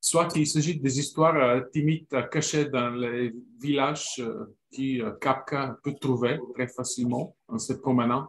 soit 0.00 0.26
qu'il 0.28 0.46
s'agit 0.46 0.78
des 0.80 0.98
histoires 0.98 1.36
euh, 1.36 1.60
timides 1.72 2.06
euh, 2.14 2.22
cachées 2.22 2.66
dans 2.66 2.90
les 2.90 3.32
villages 3.60 4.16
euh, 4.18 4.46
qui 4.72 5.00
Kafka 5.20 5.78
peut 5.82 5.94
trouver 5.94 6.38
très 6.54 6.68
facilement 6.68 7.36
en 7.48 7.58
se 7.58 7.72
promenant 7.74 8.28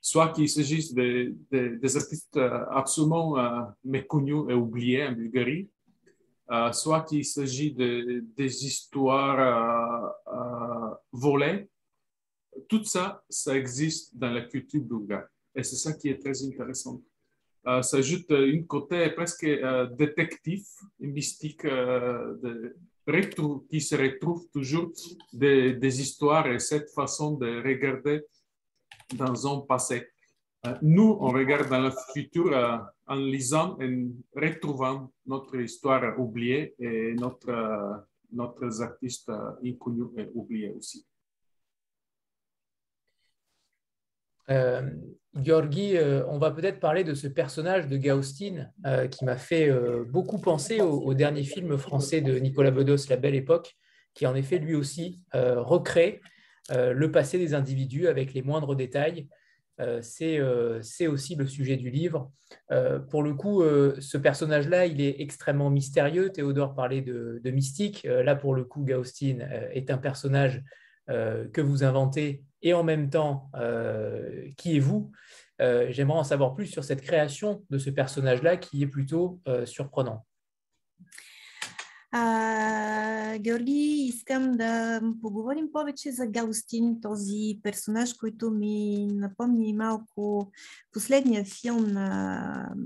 soit 0.00 0.30
qu'il 0.32 0.48
s'agisse 0.48 0.92
de- 0.92 1.34
de- 1.50 1.76
des 1.76 1.96
artistes 1.96 2.38
absolument 2.70 3.36
méconnus 3.82 4.44
et 4.50 4.54
oubliés 4.54 5.06
en 5.06 5.12
Bulgarie, 5.12 5.70
soit 6.72 7.02
qu'il 7.04 7.24
s'agit 7.24 7.72
de- 7.72 8.22
des 8.36 8.66
histoires 8.66 10.14
volées. 11.10 11.68
Tout 12.68 12.84
ça, 12.84 13.22
ça 13.30 13.56
existe 13.56 14.14
dans 14.16 14.30
la 14.30 14.42
culture 14.42 14.82
bulgare. 14.82 15.26
Et 15.54 15.62
c'est 15.62 15.76
ça 15.76 15.92
qui 15.92 16.08
est 16.08 16.18
très 16.18 16.44
intéressant. 16.44 17.02
Euh, 17.66 17.80
ça 17.82 17.96
ajoute 17.98 18.30
euh, 18.30 18.52
une 18.52 18.66
côté 18.66 19.08
presque 19.10 19.44
euh, 19.44 19.86
détective, 19.86 20.66
mystique, 21.00 21.64
euh, 21.64 22.34
qui 23.68 23.80
se 23.80 23.96
retrouve 23.96 24.48
toujours 24.50 24.90
des, 25.32 25.74
des 25.74 26.00
histoires 26.00 26.46
et 26.46 26.58
cette 26.58 26.90
façon 26.90 27.32
de 27.32 27.62
regarder 27.62 28.22
dans 29.14 29.36
un 29.46 29.60
passé. 29.60 30.08
Euh, 30.66 30.74
Nous, 30.82 31.16
on 31.20 31.28
regarde 31.28 31.68
dans 31.68 31.80
le 31.80 31.92
futur 32.14 32.46
en 33.06 33.14
lisant 33.16 33.78
et 33.80 34.08
retrouvant 34.34 35.12
notre 35.26 35.56
histoire 35.60 36.18
oubliée 36.18 36.74
et 36.78 37.14
notre, 37.14 38.06
notre 38.32 38.80
artistes 38.82 39.28
euh, 39.28 39.50
inconnus 39.64 40.08
et 40.16 40.28
oubliés 40.34 40.70
aussi. 40.70 41.06
Euh, 44.50 44.82
euh, 45.36 46.24
on 46.28 46.38
va 46.38 46.50
peut-être 46.50 46.80
parler 46.80 47.04
de 47.04 47.14
ce 47.14 47.26
personnage 47.26 47.88
de 47.88 47.96
Gaustin 47.96 48.68
euh, 48.86 49.08
qui 49.08 49.24
m'a 49.24 49.36
fait 49.36 49.68
euh, 49.68 50.04
beaucoup 50.04 50.38
penser 50.38 50.80
au, 50.80 51.14
dernier 51.14 51.42
film 51.42 51.76
français 51.76 52.20
de 52.20 52.38
Nicolas 52.38 52.70
Bedos, 52.70 53.08
La 53.08 53.16
Belle 53.16 53.34
Époque, 53.34 53.76
qui 54.14 54.26
en 54.26 54.34
effet 54.34 54.58
lui 54.58 54.74
aussi 54.74 55.20
recrée 55.32 56.20
le 56.70 57.10
passé 57.10 57.36
des 57.36 57.52
individus 57.52 58.06
avec 58.06 58.32
les 58.32 58.42
moindres 58.42 58.76
détails. 58.76 59.28
C'est 60.02 60.40
aussi 61.06 61.34
le 61.34 61.46
sujet 61.46 61.76
du 61.76 61.90
livre. 61.90 62.30
Pour 63.10 63.24
le 63.24 63.34
coup, 63.34 63.64
ce 63.98 64.16
personnage-là, 64.16 64.86
il 64.86 65.00
est 65.00 65.20
extrêmement 65.20 65.68
mystérieux. 65.68 66.30
Théodore 66.30 66.74
parlait 66.74 67.02
de, 67.02 67.40
de 67.42 67.50
mystique. 67.50 68.04
Là, 68.04 68.36
pour 68.36 68.54
le 68.54 68.64
coup, 68.64 68.84
Gaustin 68.84 69.38
est 69.72 69.90
un 69.90 69.98
personnage 69.98 70.62
que 71.08 71.60
vous 71.60 71.82
inventez 71.82 72.44
et 72.63 72.73
en 72.73 72.83
même 72.83 73.09
temps, 73.09 73.49
euh, 73.55 74.49
qui 74.57 74.77
est 74.77 74.79
vous 74.79 75.11
Euh, 75.61 75.87
J'aimerais 75.91 76.19
en 76.19 76.23
savoir 76.23 76.55
plus 76.55 76.67
sur 76.67 76.83
cette 76.83 77.01
création 77.01 77.63
de 77.69 77.77
ce 77.77 77.89
personnage-là 77.89 78.57
qui 78.57 78.81
est 78.83 78.87
plutôt 78.87 79.41
euh, 79.47 79.65
surprenant. 79.65 80.25
А, 82.11 83.37
Георги, 83.37 84.07
искам 84.07 84.57
да 84.57 85.01
поговорим 85.21 85.71
повече 85.71 86.11
за 86.11 86.27
Гаустин, 86.27 87.01
този 87.01 87.59
персонаж, 87.63 88.13
който 88.13 88.51
ми 88.51 89.07
напомни 89.11 89.73
малко 89.73 90.51
последния 90.91 91.45
филм 91.45 91.85
на 91.87 92.71
м, 92.75 92.83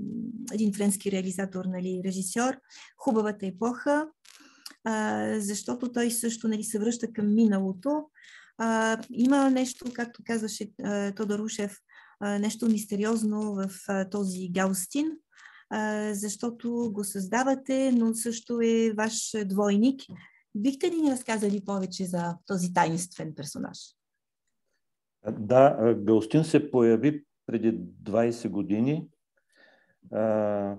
един 0.52 0.74
френски 0.74 1.10
реализатор, 1.10 1.64
нали, 1.64 2.02
режисьор, 2.04 2.56
Хубавата 2.96 3.46
епоха, 3.46 4.06
а, 4.84 5.28
защото 5.40 5.92
той 5.92 6.10
също 6.10 6.48
нали, 6.48 6.64
се 6.64 6.78
връща 6.78 7.12
към 7.12 7.34
миналото. 7.34 8.10
А, 8.61 8.97
има 9.09 9.49
нещо, 9.49 9.85
както 9.93 10.21
казваше 10.25 10.69
Тодор 11.15 11.39
Ушев, 11.39 11.77
нещо 12.21 12.65
мистериозно 12.65 13.53
в 13.53 13.69
този 14.11 14.49
Гаустин, 14.51 15.11
а, 15.69 16.13
защото 16.13 16.91
го 16.93 17.03
създавате, 17.03 17.91
но 17.91 18.13
също 18.13 18.59
е 18.63 18.93
ваш 18.97 19.31
двойник. 19.45 20.01
Бихте 20.55 20.91
ли 20.91 21.01
ни 21.01 21.11
разказали 21.11 21.65
повече 21.65 22.05
за 22.05 22.37
този 22.45 22.73
тайнствен 22.73 23.35
персонаж? 23.35 23.77
Да, 25.31 25.95
Галстин 25.97 26.43
се 26.43 26.71
появи 26.71 27.23
преди 27.45 27.79
20 27.79 28.49
години 28.49 29.07
а, 30.11 30.75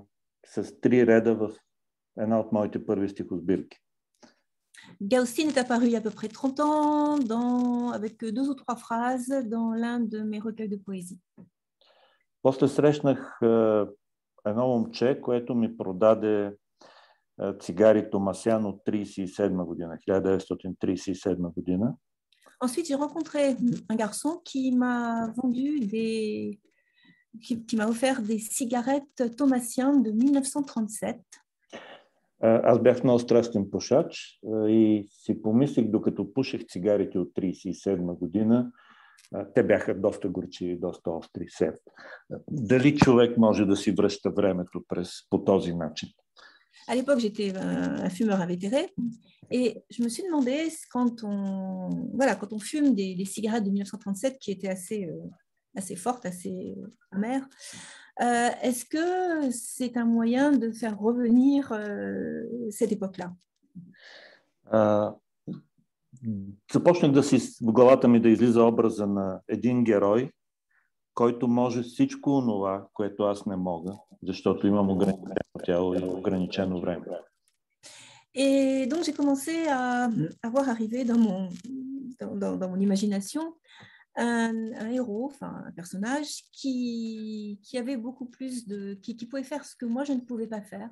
с 0.46 0.80
три 0.80 1.06
реда 1.06 1.34
в 1.34 1.50
една 2.18 2.40
от 2.40 2.52
моите 2.52 2.86
първи 2.86 3.08
стихосбирки. 3.08 3.78
Gaustin 5.01 5.49
est 5.49 5.57
apparu 5.57 5.85
il 5.85 5.91
y 5.91 5.95
a 5.95 5.99
à 5.99 6.01
peu 6.01 6.11
près 6.11 6.27
30 6.27 6.59
ans 6.59 7.17
dans, 7.19 7.91
avec 7.91 8.23
deux 8.23 8.49
ou 8.49 8.53
trois 8.53 8.75
phrases 8.75 9.29
dans 9.45 9.71
l'un 9.73 9.99
de 9.99 10.19
mes 10.19 10.39
recueils 10.39 10.69
de 10.69 10.77
poésie. 10.77 11.19
После 12.41 12.67
срещнах 12.67 13.41
а, 13.41 13.87
едно 14.47 14.67
момче, 14.67 15.21
което 15.21 15.55
ми 15.55 15.77
продаде 15.77 16.53
а, 17.37 17.57
цигари 17.57 18.09
Томасян 18.09 18.65
от 18.65 18.81
37 18.85 19.65
година, 19.65 19.97
1937 20.07 21.37
година. 21.55 21.95
Ensuite, 22.61 22.87
j'ai 22.87 22.95
rencontré 22.95 23.55
un 23.89 23.95
garçon 23.95 24.41
qui 24.45 24.71
m'a 24.71 25.33
vendu 25.35 25.79
des, 25.81 26.59
qui, 27.43 27.65
qui 27.65 27.75
m'a 27.75 27.87
offert 27.87 28.21
des 28.21 28.39
cigarettes 28.39 29.35
Thomasiens 29.37 29.97
de 29.97 30.11
1937. 30.11 31.19
Аз 32.42 32.82
бях 32.82 33.04
много 33.04 33.18
страстен 33.18 33.70
пушач 33.70 34.38
и 34.68 35.08
си 35.10 35.42
помислих, 35.42 35.90
докато 35.90 36.32
пушех 36.32 36.66
цигарите 36.68 37.18
от 37.18 37.28
37 37.28 38.18
година, 38.18 38.72
те 39.54 39.62
бяха 39.62 39.94
доста 39.94 40.28
горчиви, 40.28 40.76
доста 40.76 41.10
остри. 41.10 41.46
Се. 41.48 41.72
Дали 42.50 42.96
човек 42.96 43.38
може 43.38 43.64
да 43.64 43.76
си 43.76 43.92
връща 43.92 44.30
времето 44.30 44.84
през, 44.88 45.10
по 45.30 45.44
този 45.44 45.74
начин? 45.74 46.08
À 46.88 46.94
l'époque, 46.96 47.20
j'étais 47.20 47.50
un, 47.56 48.06
un 48.06 48.10
fumeur 48.10 48.40
invétéré 48.40 48.82
et 49.50 49.66
je 49.90 50.02
me 50.02 50.08
suis 50.08 50.24
demandé 50.24 50.68
quand 50.90 51.22
on, 51.22 51.88
voilà, 52.14 52.34
quand 52.34 52.52
on 52.52 52.58
fume 52.58 52.94
des, 52.94 53.14
des 53.14 53.24
cigarettes 53.24 53.64
de 53.64 53.70
1937 53.70 54.38
qui 54.38 54.50
étaient 54.50 54.68
assez, 54.68 55.06
euh, 55.06 55.28
assez 55.76 55.96
fortes, 55.96 56.26
assez 56.26 56.74
euh, 56.76 56.86
amères, 57.12 57.46
Euh, 58.21 58.49
Est-ce 58.67 58.85
que 58.85 59.51
c'est 59.51 59.97
un 59.97 60.05
moyen 60.05 60.51
de 60.53 60.71
faire 60.71 60.95
revenir 60.97 61.71
euh, 61.71 62.43
cette 62.69 62.91
époque-là 62.91 63.27
А, 64.71 65.13
започнах 66.73 67.11
да 67.11 67.23
си 67.23 67.37
в 67.39 67.71
главата 67.71 68.07
ми 68.07 68.19
да 68.21 68.29
излиза 68.29 68.63
образа 68.63 69.07
на 69.07 69.41
един 69.47 69.83
герой, 69.83 70.31
който 71.13 71.47
може 71.47 71.81
всичко 71.83 72.29
онова, 72.37 72.87
което 72.93 73.23
аз 73.23 73.45
не 73.45 73.55
мога, 73.55 73.93
защото 74.23 74.67
имам 74.67 74.89
ограничено 74.89 75.59
тяло 75.65 75.93
и 75.95 76.03
ограничено 76.03 76.81
време. 76.81 77.05
Et 78.37 78.85
donc, 78.91 79.01
j'ai 79.05 79.13
commencé 79.21 79.53
à, 79.79 80.09
à 80.45 80.49
voir 80.53 80.65
arriver 80.75 81.01
dans 81.11 81.17
mon, 81.27 81.39
dans, 82.19 82.35
dans- 82.41 82.57
dans 82.61 82.69
mon 82.73 82.79
imagination 82.87 83.43
un, 84.15 84.73
un 84.73 84.89
héros, 84.89 85.25
enfin 85.25 85.63
un 85.67 85.71
personnage 85.71 86.43
qui, 86.51 87.59
qui 87.63 87.77
avait 87.77 87.97
beaucoup 87.97 88.25
plus 88.25 88.67
de. 88.67 88.93
qui, 89.01 89.15
qui 89.17 89.25
pouvait 89.25 89.43
faire 89.43 89.65
ce 89.65 89.75
que 89.75 89.85
moi 89.85 90.03
je 90.03 90.13
ne 90.13 90.21
pouvais 90.21 90.47
pas 90.47 90.61
faire. 90.61 90.89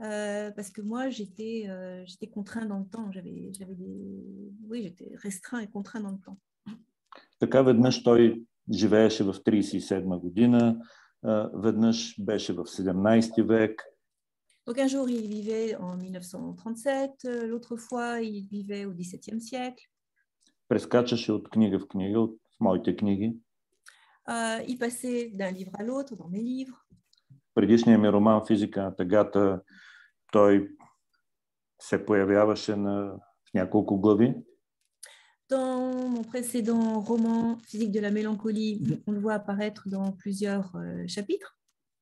Euh, 0.00 0.52
parce 0.52 0.70
que 0.70 0.80
moi, 0.80 1.08
j'étais 1.08 1.66
euh, 1.68 2.04
j'étais 2.06 2.28
contraint 2.28 2.66
dans 2.66 2.78
le 2.78 2.86
temps. 2.86 3.10
J'avais 3.10 3.50
j'avais 3.52 3.74
des. 3.74 4.52
Oui, 4.68 4.82
j'étais 4.84 5.10
restreint 5.16 5.60
et 5.60 5.68
contraint 5.68 6.00
dans 6.00 6.12
le 6.12 6.18
temps. 6.18 6.38
Така 7.40 7.62
веднъж 7.62 8.02
той 8.02 8.42
живееше 8.72 9.24
в 9.24 9.32
37 9.32 10.18
година, 10.20 10.80
а, 11.22 11.50
веднъж 11.54 12.20
беше 12.20 12.52
в 12.52 12.64
17 12.66 13.42
век, 13.42 13.82
Donc, 14.66 14.78
un 14.78 14.86
jour, 14.86 15.08
il 15.08 15.26
vivait 15.28 15.76
en 15.76 15.96
1937, 15.96 17.24
euh, 17.24 17.46
l'autre 17.46 17.76
fois, 17.78 18.20
il 18.20 18.46
vivait 18.46 18.84
au 18.84 18.92
XVIIe 18.92 19.40
siècle. 19.40 19.84
прескачаше 20.68 21.32
от 21.32 21.48
книга 21.48 21.78
в 21.78 21.88
книга, 21.88 22.20
от 22.20 22.38
в 22.57 22.63
моите 22.63 22.95
книги. 22.95 23.37
Euh, 24.29 24.59
il 24.67 24.77
passait 24.77 25.29
d'un 25.33 25.51
livre 25.51 25.71
à 25.79 25.83
l'autre 25.83 26.15
dans 26.15 26.29
mes 26.29 26.41
livres. 26.41 26.79
предишния 27.55 27.97
ми 27.97 28.09
роман 28.09 28.41
Физика 28.47 28.83
на 28.83 28.95
тъгата, 28.95 29.61
той 30.31 30.69
се 31.81 32.05
появяваше 32.05 32.75
на, 32.75 33.13
в 33.49 33.53
няколко 33.53 33.99
глави. 33.99 34.35
Dans 35.49 36.09
mon 36.15 36.23
précédent 36.33 36.85
roman, 37.11 37.39
Physique 37.69 37.93
de 37.97 38.01
la 38.07 38.11
mélancolie, 38.19 38.71
on 39.07 39.11
le 39.17 39.21
voit 39.25 39.37
apparaître 39.41 39.83
dans 39.95 40.07
plusieurs 40.21 40.67
euh, 40.75 41.07
chapitres. 41.07 41.51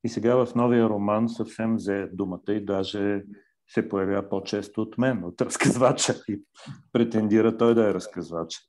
И 0.04 0.10
сега 0.10 0.36
в 0.36 0.56
новия 0.56 0.90
роман 0.90 1.30
съвсем 1.30 1.76
взе 1.76 2.10
думата 2.14 2.50
и 2.50 2.66
даже 2.66 3.24
се 3.68 3.90
появява 3.90 4.30
по-често 4.30 4.82
от 4.82 4.98
мен, 4.98 5.24
от 5.24 5.42
разказвача 5.42 6.16
и 6.30 6.44
претендира 6.92 7.58
той 7.58 7.76
да 7.76 7.90
е 7.90 7.94
разказвач. 7.94 8.60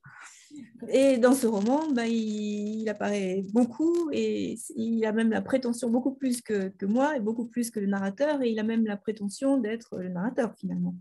Et 0.90 1.18
dans 1.18 1.34
ce 1.34 1.48
roman, 1.48 1.92
ben, 1.92 2.06
il, 2.06 2.82
il 2.82 2.90
apparaît 2.90 3.44
beaucoup 3.54 4.10
et 4.12 4.56
il 4.76 5.06
a 5.06 5.12
même 5.12 5.32
la 5.32 5.42
prétention, 5.42 5.90
beaucoup 5.90 6.16
plus 6.16 6.42
que, 6.42 6.70
que 6.70 6.86
moi 6.86 7.18
et 7.18 7.20
beaucoup 7.20 7.48
plus 7.48 7.70
que 7.72 7.80
le 7.80 7.88
narrateur, 7.88 8.42
et 8.42 8.52
il 8.52 8.60
a 8.60 8.64
même 8.64 8.86
la 8.86 8.98
prétention 8.98 9.58
d'être 9.58 9.98
le 9.98 10.10
narrateur 10.10 10.54
finalement. 10.56 10.96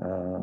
А, 0.00 0.40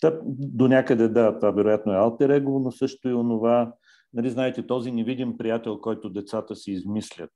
та, 0.00 0.20
до 0.24 0.68
някъде 0.68 1.08
да, 1.08 1.38
това 1.38 1.50
вероятно 1.50 1.92
е 1.92 1.96
алтер 1.96 2.30
его, 2.30 2.58
но 2.58 2.72
също 2.72 3.08
и 3.08 3.12
онова, 3.12 3.74
нали 4.14 4.30
знаете, 4.30 4.66
този 4.66 4.92
невидим 4.92 5.36
приятел, 5.36 5.80
който 5.80 6.10
децата 6.10 6.56
си 6.56 6.72
измислят, 6.72 7.32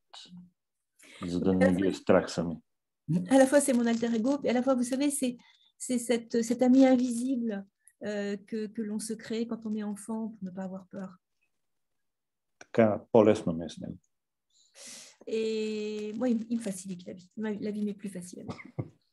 за 1.27 1.41
да 1.41 1.55
не 1.55 1.75
ги 1.75 1.87
е 1.87 1.95
страх 1.95 2.31
сами. 2.31 2.57
À 3.31 3.39
la 3.39 3.47
fois, 3.47 3.61
c'est 3.61 3.77
mon 3.79 3.87
alter 3.87 4.15
ego, 4.15 4.33
et 4.45 4.51
à 4.51 4.53
la 4.53 4.63
fois, 4.63 4.75
vous 4.75 4.89
savez, 4.93 5.11
c'est 5.11 5.37
c'est 5.79 5.99
cette, 5.99 6.43
cet 6.43 6.61
ami 6.63 6.85
invisible 6.85 7.53
euh, 7.53 7.63
que, 8.03 8.67
que 8.67 8.83
l'on 8.83 8.99
se 9.01 9.13
crée 9.15 9.47
quand 9.47 9.67
on 9.67 9.75
est 9.75 9.83
enfant 9.83 10.29
pour 10.29 10.45
ne 10.45 10.51
pas 10.51 10.65
avoir 10.65 10.87
peur. 10.87 11.11
Така, 12.59 13.01
по-лесно 13.13 13.53
ми 13.53 13.65
е 13.65 13.69
с 13.69 13.79
него. 13.79 13.97
Et 15.31 16.13
moi, 16.17 16.29
il, 16.31 16.47
il 16.51 16.57
me 16.59 16.63
facilite 16.63 17.05
la 17.07 17.13
vie. 17.13 17.31
Ma- 17.37 17.61
La 17.67 17.71
vie 17.71 17.85
m'est 17.85 17.99
plus 18.03 18.09
facile. 18.09 18.41
avec. 18.41 18.57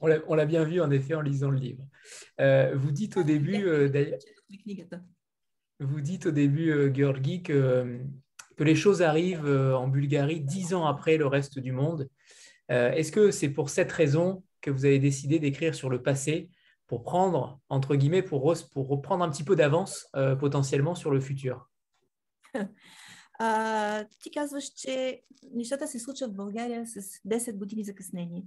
On 0.00 0.06
l'a- 0.06 0.22
on 0.28 0.34
l'a 0.34 0.46
bien 0.46 0.64
vu 0.64 0.80
en 0.80 0.90
effet 0.90 1.14
en 1.14 1.20
lisant 1.20 1.50
le 1.50 1.58
livre. 1.58 1.84
Euh, 2.40 2.74
vous 2.74 2.90
dites 2.90 3.16
au 3.16 3.22
début, 3.22 3.62
euh, 3.66 3.88
d'ailleurs, 3.88 4.18
Technique, 4.48 4.80
attends. 4.80 5.04
vous 5.78 6.00
dites 6.00 6.26
au 6.26 6.30
début, 6.42 6.70
euh, 6.72 6.92
Georgi, 6.94 7.42
que, 7.42 8.00
que 8.56 8.64
les 8.64 8.74
choses 8.74 9.00
arrivent 9.02 9.46
euh, 9.46 9.76
en 9.76 9.88
Bulgarie 9.88 10.40
dix 10.40 10.72
ans 10.74 10.86
après 10.86 11.16
le 11.18 11.26
reste 11.26 11.58
du 11.58 11.72
monde. 11.72 12.08
Euh, 12.72 12.90
Est-ce 12.92 13.12
que 13.12 13.30
c'est 13.30 13.50
pour 13.50 13.68
cette 13.70 13.92
raison 13.92 14.42
que 14.62 14.70
vous 14.70 14.84
avez 14.86 14.98
décidé 14.98 15.38
d'écrire 15.38 15.74
sur 15.74 15.90
le 15.90 16.00
passé 16.02 16.50
pour 16.87 17.03
prendre, 17.03 17.59
entre 17.69 17.95
guillemets, 17.95 18.21
pour, 18.21 18.53
pour 18.73 18.87
reprendre 18.87 19.23
un 19.23 19.29
petit 19.29 19.43
peu 19.43 19.55
d'avance 19.55 20.07
euh, 20.15 20.35
potentiellement 20.35 20.95
sur 20.95 21.11
le 21.11 21.19
futur 21.19 21.69
А, 23.39 24.05
ти 24.19 24.31
казваш, 24.31 24.65
че 24.65 25.21
нещата 25.53 25.87
се 25.87 25.99
случват 25.99 26.31
в 26.31 26.35
България 26.35 26.87
с 26.87 27.01
10 27.01 27.57
години 27.57 27.83
закъснение. 27.83 28.45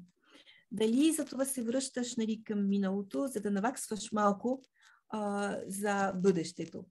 Дали 0.73 1.13
за 1.13 1.25
това 1.25 1.45
се 1.45 1.63
връщаш 1.63 2.17
нали, 2.17 2.43
към 2.45 2.69
миналото, 2.69 3.27
за 3.27 3.41
да 3.41 3.51
наваксваш 3.51 4.13
малко 4.13 4.63
а, 5.09 5.57
за 5.67 6.13
бъдещето? 6.13 6.85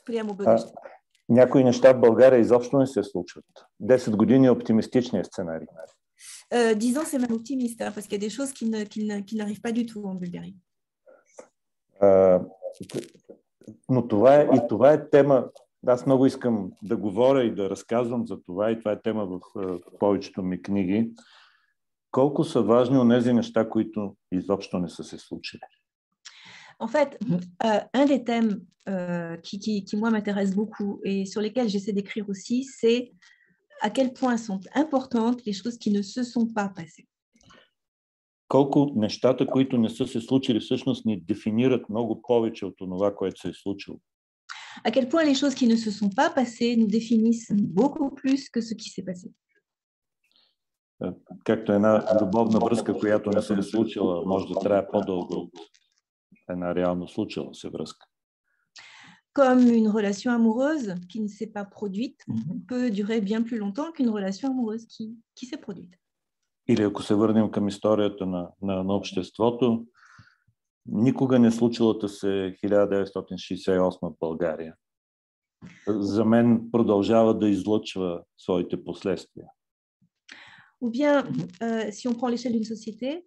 Спрямо 0.00 0.34
бъдещето. 0.34 0.78
Някои 1.28 1.64
неща 1.64 1.92
в 1.92 2.00
България 2.00 2.38
изобщо 2.38 2.78
не 2.78 2.86
се 2.86 3.02
случват. 3.02 3.44
10 3.82 4.16
години 4.16 4.46
е 4.46 4.50
оптимистичният 4.50 5.26
сценарий. 5.26 5.66
Euh, 6.54 6.74
10 6.74 6.98
ans, 6.98 7.04
c'est 7.04 7.18
même 7.18 7.32
optimiste, 7.32 7.80
hein, 7.82 7.92
parce 7.94 8.06
qu'il 8.06 8.14
y 8.22 8.24
a 8.24 8.28
des 8.28 8.34
choses 8.38 8.52
qui, 8.52 8.66
ne- 8.68 8.84
qui 8.84 9.04
ne- 9.04 9.20
qui 9.20 9.36
n'arrivent 9.36 9.60
pas 9.60 9.72
du 9.72 9.86
tout 9.86 10.04
en 10.04 10.14
Bulgarie. 10.14 10.56
А, 12.00 12.40
но 13.88 14.08
това 14.08 14.34
е, 14.40 14.48
и 14.56 14.60
това 14.68 14.92
е 14.92 15.10
тема. 15.10 15.46
Аз 15.86 16.06
много 16.06 16.26
искам 16.26 16.72
да 16.82 16.96
говоря 16.96 17.44
и 17.44 17.54
да 17.54 17.70
разказвам 17.70 18.26
за 18.26 18.42
това, 18.42 18.70
и 18.70 18.78
това 18.78 18.92
е 18.92 19.00
тема 19.02 19.26
в 19.26 19.40
а, 19.56 19.78
повечето 19.98 20.42
ми 20.42 20.62
книги. 20.62 21.10
Колко 22.10 22.44
са 22.44 22.62
важни 22.62 22.98
онези 22.98 23.32
неща, 23.32 23.68
които 23.68 24.16
изобщо 24.32 24.78
не 24.78 24.88
са 24.88 25.04
се 25.04 25.18
случили. 25.18 25.60
En 26.82 26.88
fait, 26.88 27.10
euh, 27.64 27.80
un 28.00 28.06
des 28.06 28.24
thèmes 28.24 28.52
euh, 28.88 29.36
qui, 29.46 29.58
qui, 29.64 29.84
qui, 29.86 29.96
moi, 29.96 30.10
m'intéresse 30.10 30.52
beaucoup 30.60 30.92
et 31.04 31.26
sur 31.32 31.40
lesquels 31.46 31.68
j'essaie 31.68 31.92
d'écrire 31.98 32.26
aussi, 32.32 32.64
c'est 32.64 33.12
à 33.81 33.89
quel 33.89 34.13
point 34.13 34.37
sont 34.37 34.61
importantes 34.73 35.45
les 35.45 35.53
choses 35.53 35.77
qui 35.77 35.91
ne 35.91 36.01
se 36.01 36.23
sont 36.23 36.47
pas 36.47 36.69
passées. 36.69 37.07
Колко 38.47 38.93
нещата, 38.95 39.47
които 39.47 39.77
не 39.77 39.89
са 39.89 40.07
се 40.07 40.21
случили, 40.21 40.59
всъщност 40.59 41.05
ни 41.05 41.21
дефинират 41.21 41.89
много 41.89 42.21
повече 42.21 42.65
от 42.65 42.73
това, 42.77 43.15
което 43.15 43.41
се 43.41 43.49
е 43.49 43.53
случило. 43.53 43.99
À 44.83 44.91
quel 44.91 45.09
point 45.09 45.23
les 45.23 45.35
choses 45.35 45.55
qui 45.55 45.67
ne 45.67 45.77
se 45.77 45.91
sont 45.99 46.11
pas 46.21 46.29
passées 46.29 46.75
nous 46.75 46.87
définissent 46.87 47.51
beaucoup 47.79 48.11
plus 48.21 48.41
que 48.53 48.61
ce 48.61 48.73
qui 48.75 48.89
s'est 48.89 49.05
passé. 49.05 49.27
Както 51.43 51.71
една 51.71 52.21
любовна 52.21 52.59
връзка, 52.59 52.93
която 52.93 53.29
не 53.29 53.41
се 53.41 53.53
е 53.53 53.61
случила, 53.61 54.25
може 54.25 54.47
да 54.47 54.59
трае 54.59 54.87
по-дълго 54.87 55.33
от 55.33 55.51
една 56.49 56.75
реално 56.75 57.07
случила 57.07 57.53
се 57.53 57.69
връзка. 57.69 58.05
Comme 59.33 59.67
une 59.67 59.89
relation 59.89 60.31
amoureuse 60.31 60.95
qui 61.09 61.19
ne 61.19 61.27
s'est 61.27 61.51
pas 61.57 61.65
produite 61.65 62.21
peut 62.67 62.89
durer 62.89 63.19
bien 63.19 63.41
plus 63.43 63.57
longtemps 63.57 63.91
qu'une 63.91 64.09
relation 64.09 64.49
amoureuse 64.49 64.85
qui, 64.85 65.17
qui 65.35 65.45
s'est 65.45 65.61
produite. 65.61 65.95
Или 66.67 66.83
ако 66.83 67.03
се 67.03 67.15
върнем 67.15 67.51
към 67.51 67.67
историята 67.67 68.25
на, 68.25 68.49
на, 68.61 68.83
на 68.83 68.95
обществото, 68.95 69.85
никога 70.85 71.39
не 71.39 71.51
случилата 71.51 72.09
се 72.09 72.55
1968 72.63 73.99
в 74.01 74.13
България. 74.19 74.75
За 75.87 76.25
мен 76.25 76.69
продължава 76.71 77.37
да 77.37 77.49
излъчва 77.49 78.21
своите 78.37 78.83
последствия. 78.83 79.45
Ou 80.81 80.89
bien, 80.89 81.23
euh, 81.63 81.89
si 81.97 82.07
on 82.07 82.15
prend 82.19 82.29
l'échelle 82.31 82.55
d'une 82.57 82.71
société, 82.75 83.25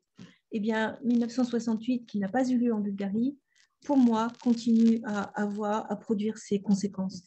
eh 0.52 0.60
bien, 0.60 0.98
1968, 1.02 2.06
qui 2.06 2.18
n'a 2.18 2.28
pas 2.28 2.44
eu 2.50 2.58
lieu 2.58 2.72
en 2.74 2.80
Bulgarie, 2.80 3.38
pour 3.83 3.97
moi, 3.97 4.27
continue 4.43 5.01
à 5.05 5.41
avoir, 5.41 5.91
à 5.91 5.95
produire 5.95 6.37
ses 6.37 6.61
conséquences. 6.61 7.23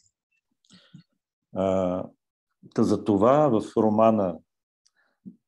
Та 2.75 2.83
за 2.83 3.03
това 3.03 3.47
в 3.47 3.77
романа, 3.77 4.37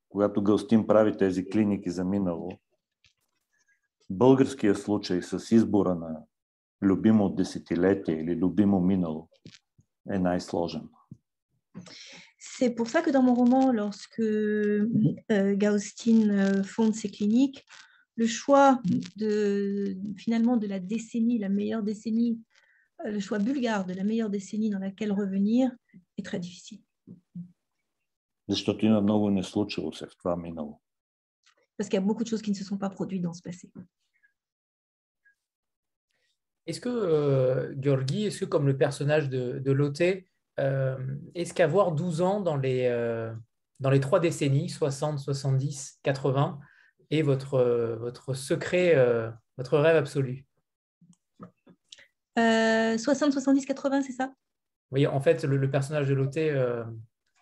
когато 0.09 0.43
Гълстин 0.43 0.87
прави 0.87 1.17
тези 1.17 1.49
клиники 1.49 1.89
за 1.89 2.05
минало, 2.05 2.49
българския 4.09 4.75
случай 4.75 5.21
с 5.21 5.55
избора 5.55 5.95
на 5.95 6.21
любимо 6.81 7.29
десетилетие 7.29 8.15
или 8.15 8.35
любимо 8.35 8.79
минало 8.79 9.29
е 10.11 10.19
най-сложен. 10.19 10.89
C'est 12.39 12.75
pour 12.75 12.87
ça 12.89 13.01
que 13.01 13.11
dans 13.11 13.25
mon 13.29 13.35
roman, 13.43 13.71
lorsque 13.71 14.19
euh, 14.19 15.55
Gaustin 15.63 16.19
euh, 16.29 16.63
fonde 16.63 16.95
ses 17.01 17.11
cliniques, 17.17 17.65
le 18.19 18.27
choix 18.27 18.81
de, 19.15 19.95
finalement 20.17 20.57
de 20.57 20.67
la 20.67 20.79
décennie, 20.79 21.39
la 21.39 21.47
meilleure 21.47 21.83
décennie, 21.83 22.37
euh, 23.05 23.11
le 23.11 23.19
choix 23.21 23.39
bulgare 23.39 23.85
de 23.85 23.93
la 23.93 24.03
meilleure 24.03 24.29
décennie 24.29 24.69
dans 24.69 24.79
laquelle 24.79 25.13
revenir 25.13 25.71
est 26.17 26.25
très 26.25 26.37
difficile. 26.37 26.81
Parce 31.77 31.89
qu'il 31.89 31.97
y 31.97 32.03
a 32.03 32.05
beaucoup 32.05 32.25
de 32.25 32.27
choses 32.27 32.41
qui 32.41 32.51
ne 32.51 32.55
se 32.57 32.65
sont 32.65 32.77
pas 32.77 32.89
produites 32.89 33.21
dans 33.21 33.31
ce 33.31 33.41
passé. 33.41 33.71
Est-ce 36.67 36.81
que, 36.81 36.89
euh, 36.89 37.73
est-ce 37.73 38.39
que 38.39 38.45
comme 38.45 38.67
le 38.67 38.77
personnage 38.77 39.29
de, 39.29 39.59
de 39.59 39.71
Loté, 39.71 40.27
euh, 40.59 40.97
est-ce 41.35 41.53
qu'avoir 41.53 41.93
12 41.93 42.21
ans 42.21 42.41
dans 42.41 42.57
les, 42.57 42.87
euh, 42.87 43.33
dans 43.79 43.89
les 43.89 44.01
trois 44.01 44.19
décennies, 44.19 44.67
60, 44.67 45.19
70, 45.19 45.99
80, 46.03 46.59
est 47.10 47.22
votre, 47.22 47.54
euh, 47.54 47.96
votre 47.96 48.34
secret, 48.34 48.94
euh, 48.96 49.30
votre 49.56 49.78
rêve 49.78 49.96
absolu 49.96 50.46
Euh, 52.36 52.98
60, 52.98 53.32
70, 53.32 53.64
80, 53.66 54.02
c'est 54.02 54.12
ça 54.12 54.34
Oui, 54.90 55.06
en 55.06 55.20
fait, 55.20 55.44
le, 55.44 55.56
le 55.56 55.70
personnage 55.70 56.08
de 56.08 56.14
Loté, 56.14 56.50
euh, 56.50 56.82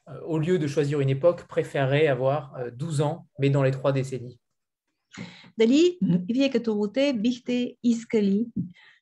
euh, 0.09 0.21
au 0.27 0.39
lieu 0.39 0.59
de 0.59 0.67
choisir 0.67 1.01
une 1.01 1.09
époque, 1.09 1.47
préférerait 1.47 2.09
avoir 2.09 2.55
euh, 2.57 2.71
12 2.71 3.01
ans, 3.01 3.27
mais 3.39 3.51
dans 3.51 3.63
les 3.63 3.71
trois 3.71 3.93
décennies. 3.93 4.39
Дали 5.59 5.99
вие 6.03 6.51
като 6.51 6.75
лоте 6.75 7.13
бихте 7.13 7.77
искали 7.83 8.47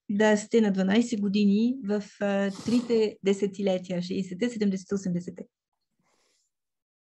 да 0.09 0.36
сте 0.36 0.61
на 0.61 0.73
12 0.73 1.20
години 1.20 1.77
в 1.85 2.02
а, 2.20 2.51
трите 2.51 3.19
десетилетия, 3.23 4.02
60-те, 4.02 4.48
70-те, 4.48 4.94
80-те? 4.94 5.47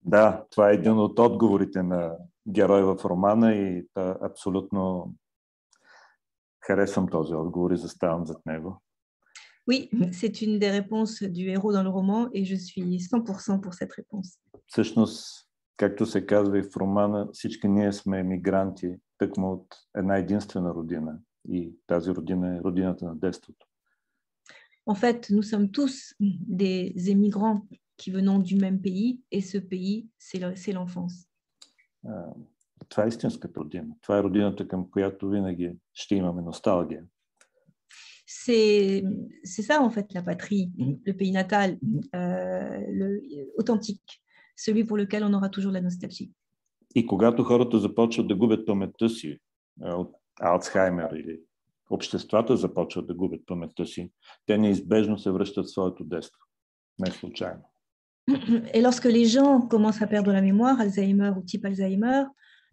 Да, 0.02 0.44
това 0.50 0.70
е 0.70 0.74
един 0.74 0.98
от 0.98 1.18
отговорите 1.18 1.82
на 1.82 2.16
герой 2.47 2.83
в 2.83 3.05
романа 3.05 3.55
и 3.55 3.87
да, 3.95 4.17
абсолютно 4.21 5.13
харесвам 6.67 7.07
този 7.07 7.33
отговор 7.33 7.71
и 7.71 7.77
заставам 7.77 8.25
зад 8.25 8.45
него. 8.45 8.81
Oui, 9.65 9.89
c'est 10.11 10.41
une 10.41 10.59
des 10.59 10.69
réponses 10.69 11.23
du 11.23 11.43
héros 11.49 11.71
dans 11.71 11.83
le 11.83 11.89
roman 11.89 12.29
et 12.33 12.43
je 12.43 12.55
suis 12.55 12.99
100% 12.99 13.61
pour 13.61 13.73
cette 13.73 13.93
réponse. 13.93 14.39
Всъщност, 14.67 15.47
както 15.77 16.05
се 16.05 16.25
казва 16.25 16.59
и 16.59 16.63
в 16.63 16.77
романа, 16.77 17.29
всички 17.33 17.67
ние 17.67 17.93
сме 17.93 18.19
емигранти, 18.19 18.95
тъкмо 19.17 19.51
от 19.51 19.75
една 19.97 20.17
единствена 20.17 20.73
родина. 20.73 21.19
И 21.49 21.73
тази 21.87 22.11
родина 22.11 22.55
е 22.55 22.59
родината 22.59 23.05
на 23.05 23.15
детството. 23.15 23.67
En 24.85 24.95
fait, 24.95 25.29
nous 25.29 25.43
sommes 25.43 25.71
tous 25.71 26.13
des 26.19 27.09
émigrants 27.15 27.61
qui 27.97 28.11
venons 28.11 28.39
du 28.39 28.55
même 28.57 28.81
pays 28.81 29.21
et 29.31 29.41
ce 29.41 29.57
pays, 29.57 30.09
c'est 30.19 30.73
l'enfance. 30.73 31.15
Това 32.89 33.03
е 33.03 33.07
истинската 33.07 33.59
родина. 33.59 33.95
Това 34.01 34.17
е 34.17 34.23
родината, 34.23 34.67
към 34.67 34.91
която 34.91 35.29
винаги 35.29 35.75
ще 35.93 36.15
имаме 36.15 36.41
носталгия. 36.41 37.03
C'est 38.45 39.03
c'est 39.51 39.65
ça 39.69 39.75
en 39.87 39.91
fait 39.95 40.07
la 40.17 40.23
patrie, 40.31 40.65
le 41.09 41.13
pays 41.19 41.33
natal, 41.41 41.69
euh, 42.19 42.79
le, 42.99 43.07
authentique, 43.59 44.11
celui 44.63 44.83
pour 44.87 44.97
lequel 45.01 45.21
on 45.27 45.33
aura 45.37 45.49
toujours 45.55 45.73
la 45.77 45.81
nostalgie. 45.81 46.31
И 46.95 47.05
когато 47.05 47.43
хората 47.43 47.79
започват 47.79 48.27
да 48.27 48.35
губят 48.35 48.65
паметта 48.65 49.09
си 49.09 49.39
от 49.81 50.15
Алцхаймер 50.41 51.09
или 51.11 51.39
обществата 51.89 52.57
започват 52.57 53.07
да 53.07 53.13
губят 53.13 53.41
паметта 53.45 53.85
си, 53.85 54.11
те 54.45 54.57
неизбежно 54.57 55.17
се 55.17 55.31
връщат 55.31 55.65
в 55.65 55.71
своето 55.71 56.03
детство. 56.03 56.39
Не 56.99 57.11
случайно. 57.11 57.72
Et 58.73 58.81
lorsque 58.81 59.05
les 59.05 59.25
gens 59.25 59.61
commencent 59.61 60.01
à 60.01 60.07
perdre 60.07 60.31
la 60.31 60.41
mémoire, 60.41 60.79
Alzheimer 60.79 61.31
ou 61.37 61.41
type 61.41 61.65
Alzheimer, 61.65 62.23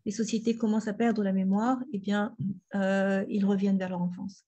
les 0.06 0.12
sociétés 0.12 0.56
commencent 0.56 0.89
à 0.89 0.94
perdre 0.94 1.22
la 1.22 1.32
mémoire, 1.32 1.78
eh 1.93 1.98
bien, 1.98 2.35
euh, 2.74 3.24
ils 3.28 3.44
reviennent 3.44 3.78
vers 3.78 3.90
leur 3.90 4.01
enfance. 4.01 4.44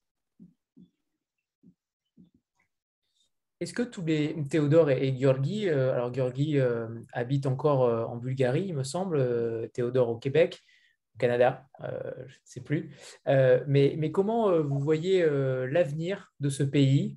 Est-ce 3.61 3.75
que 3.75 3.83
tous 3.83 4.05
les 4.05 4.35
Théodore 4.49 4.91
et, 4.91 5.17
Georgi, 5.17 5.69
euh, 5.69 5.93
alors 5.95 6.13
Georgi 6.13 6.59
euh, 6.59 6.89
habite 7.13 7.47
encore 7.47 8.11
en 8.11 8.17
Bulgarie, 8.17 8.67
il 8.69 8.75
me 8.75 8.83
semble, 8.83 9.71
Théodore 9.73 10.09
au 10.09 10.17
Québec, 10.19 10.63
Canada, 11.23 11.65
euh, 11.85 12.01
je 12.27 12.35
ne 12.35 12.45
sais 12.45 12.61
plus. 12.61 12.91
Euh, 13.29 13.63
mais, 13.69 13.95
mais 13.97 14.11
comment 14.11 14.51
euh, 14.51 14.61
vous 14.61 14.81
voyez 14.81 15.25
l'avenir 15.71 16.33
de 16.41 16.49
ce 16.49 16.65
pays 16.65 17.17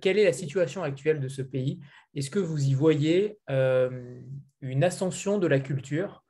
Quelle 0.00 0.18
est 0.18 0.24
la 0.24 0.32
situation 0.32 0.82
actuelle 0.82 1.20
de 1.20 1.28
ce 1.28 1.40
pays? 1.40 1.80
Est-ce 2.16 2.30
que 2.30 2.40
vous 2.40 2.64
y 2.64 2.74
voyez 2.74 3.38
une 3.48 4.84
ascension 4.84 5.38
de 5.38 5.46
la 5.46 5.60
culture? 5.60 6.24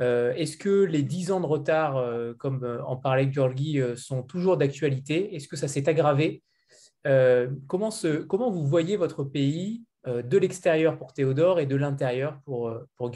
Est-ce 0.00 0.56
que 0.56 0.82
les 0.84 1.02
dix 1.02 1.30
ans 1.30 1.40
de 1.40 1.46
retard, 1.46 2.04
comme 2.38 2.82
en 2.84 2.96
parlait 2.96 3.30
euh, 3.38 3.96
sont 3.96 4.24
toujours 4.24 4.56
d'actualité? 4.56 5.36
Est-ce 5.36 5.46
que 5.46 5.56
ça 5.56 5.68
s'est 5.68 5.88
aggravé? 5.88 6.42
Comment, 7.68 7.90
vous 8.50 8.66
voyez 8.66 8.96
votre 8.96 9.22
pays 9.22 9.84
de 10.06 10.38
l'extérieur 10.38 10.98
pour 10.98 11.12
Théodore 11.12 11.60
et 11.60 11.66
de 11.66 11.76
l'intérieur 11.76 12.40
pour, 12.44 12.74
pour 12.96 13.12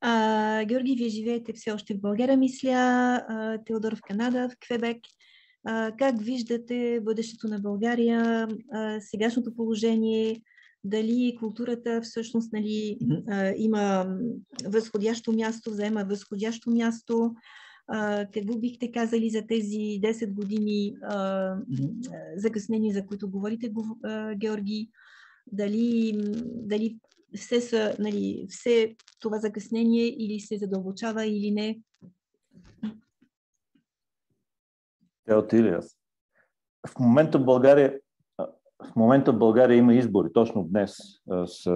А, 0.00 0.64
Георги, 0.64 0.94
вие 0.96 1.08
живеете 1.08 1.52
все 1.52 1.72
още 1.72 1.94
в 1.94 2.00
България, 2.00 2.36
мисля, 2.36 2.70
а, 3.28 3.58
Теодор 3.64 3.96
в 3.96 4.00
Канада, 4.08 4.48
в 4.48 4.56
Квебек. 4.66 4.98
А, 5.64 5.92
как 5.98 6.22
виждате 6.22 7.00
бъдещето 7.02 7.48
на 7.48 7.58
България, 7.58 8.48
а, 8.72 9.00
сегашното 9.00 9.54
положение, 9.54 10.42
дали 10.84 11.36
културата 11.40 12.00
всъщност 12.02 12.52
нали, 12.52 12.98
а, 13.28 13.52
има 13.56 14.16
възходящо 14.64 15.32
място, 15.32 15.70
заема 15.70 16.04
възходящо 16.04 16.70
място? 16.70 17.34
А, 17.88 18.26
какво 18.34 18.58
бихте 18.58 18.92
казали 18.92 19.30
за 19.30 19.46
тези 19.46 20.00
10 20.02 20.34
години 20.34 20.94
а, 21.02 21.48
м, 21.54 21.64
закъснения, 22.36 22.94
за 22.94 23.06
които 23.06 23.30
говорите, 23.30 23.72
Георги? 24.36 24.90
Дали, 25.52 26.12
дали 26.44 26.98
все, 27.36 27.60
са, 27.60 27.96
нали, 27.98 28.46
все 28.48 28.96
това 29.20 29.38
закъснение 29.38 30.06
или 30.06 30.40
се 30.40 30.58
задълбочава 30.58 31.26
или 31.26 31.50
не. 31.50 31.80
Отиде 35.30 35.68
аз. 35.68 35.98
В 36.88 36.98
момента 36.98 37.38
в 37.38 37.44
България, 37.44 37.98
в 38.84 38.96
момента 38.96 39.32
в 39.32 39.38
България 39.38 39.76
има 39.76 39.94
избори, 39.94 40.28
точно 40.32 40.64
днес 40.64 40.96
с 41.46 41.70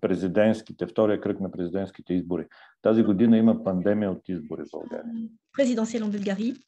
президентските, 0.00 0.86
втория 0.86 1.20
кръг 1.20 1.40
на 1.40 1.50
президентските 1.50 2.14
избори. 2.14 2.46
Тази 2.82 3.02
година 3.02 3.38
има 3.38 3.64
пандемия 3.64 4.10
от 4.10 4.28
избори 4.28 4.62
в 4.62 4.70
България. 4.72 5.12
Présidentielle 5.58 6.04
en 6.04 6.10
Bulgarie. 6.10 6.62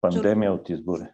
Пандемия 0.00 0.52
от 0.52 0.68
избори. 0.68 1.06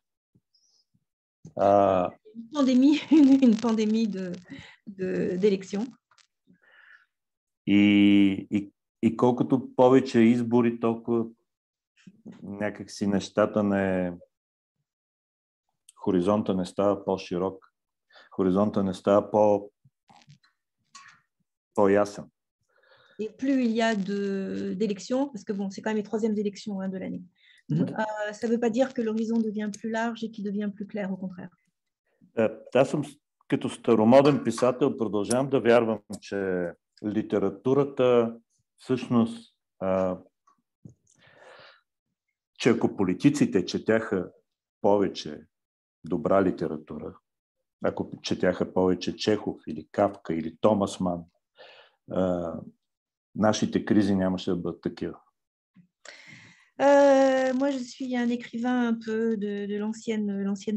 А, 1.56 2.10
pandémie, 2.52 3.00
une 3.46 3.56
pandémie 3.56 4.08
de, 4.08 4.32
de, 4.98 5.36
d'élections. 5.40 5.86
И, 7.66 8.46
и, 8.50 8.72
и 9.02 9.16
колкото 9.16 9.74
повече 9.76 10.20
избори, 10.20 10.80
толкова 10.80 11.26
някакси 12.42 13.06
нещата 13.06 13.62
не... 13.62 14.12
Хоризонта 15.96 16.54
не 16.54 16.66
става 16.66 17.04
по-широк. 17.04 17.72
Хоризонта 18.30 18.82
не 18.82 18.94
става 18.94 19.30
по... 19.30 19.70
по-ясен. 21.74 22.24
Et 23.18 23.30
plus 23.40 23.64
il 23.68 23.74
y 23.80 23.82
a 23.82 23.94
d'élections, 24.80 25.28
parce 25.32 25.44
que 25.44 25.54
bon, 25.58 25.70
c'est 25.70 25.80
quand 25.82 25.90
même 25.90 25.96
les 25.96 26.10
troisièmes 26.10 26.38
élections 26.44 26.80
hein, 26.80 26.90
de 26.94 26.98
l'année, 26.98 27.22
euh, 27.72 28.32
ça 28.32 28.46
ne 28.46 28.52
veut 28.52 28.60
pas 28.60 28.70
dire 28.70 28.94
que 28.94 29.02
l'horizon 29.02 29.38
devient 29.38 29.70
plus 29.78 29.90
large 29.90 30.22
et 30.24 30.30
qu'il 30.30 30.44
devient 30.44 30.70
plus 30.76 30.86
clair, 30.86 31.10
au 31.12 31.16
contraire. 31.16 31.50
Е, 32.38 32.48
Аз 32.74 32.90
съм 32.90 33.02
като 33.48 33.68
старомоден 33.68 34.44
писател, 34.44 34.96
продължавам 34.96 35.48
да 35.48 35.60
вярвам, 35.60 35.98
че 36.20 36.70
литературата 37.04 38.36
всъщност, 38.78 39.54
а, 39.78 40.18
че 42.58 42.70
ако 42.70 42.96
политиците 42.96 43.66
четяха 43.66 44.30
повече 44.80 45.40
добра 46.04 46.44
литература, 46.44 47.14
ако 47.84 48.10
четяха 48.22 48.72
повече 48.72 49.16
Чехов 49.16 49.60
или 49.66 49.88
Кавка 49.92 50.34
или 50.34 50.56
Томас 50.60 51.00
Ман, 51.00 51.24
а, 52.10 52.54
нашите 53.34 53.84
кризи 53.84 54.14
нямаше 54.14 54.50
да 54.50 54.56
бъдат 54.56 54.80
такива. 54.80 55.18
Euh, 56.78 57.54
moi, 57.54 57.70
je 57.70 57.78
suis 57.78 58.16
un 58.16 58.28
écrivain 58.28 58.88
un 58.88 58.94
peu 58.94 59.36
de, 59.36 59.66
de 59.66 59.76
l'ancienne, 59.76 60.26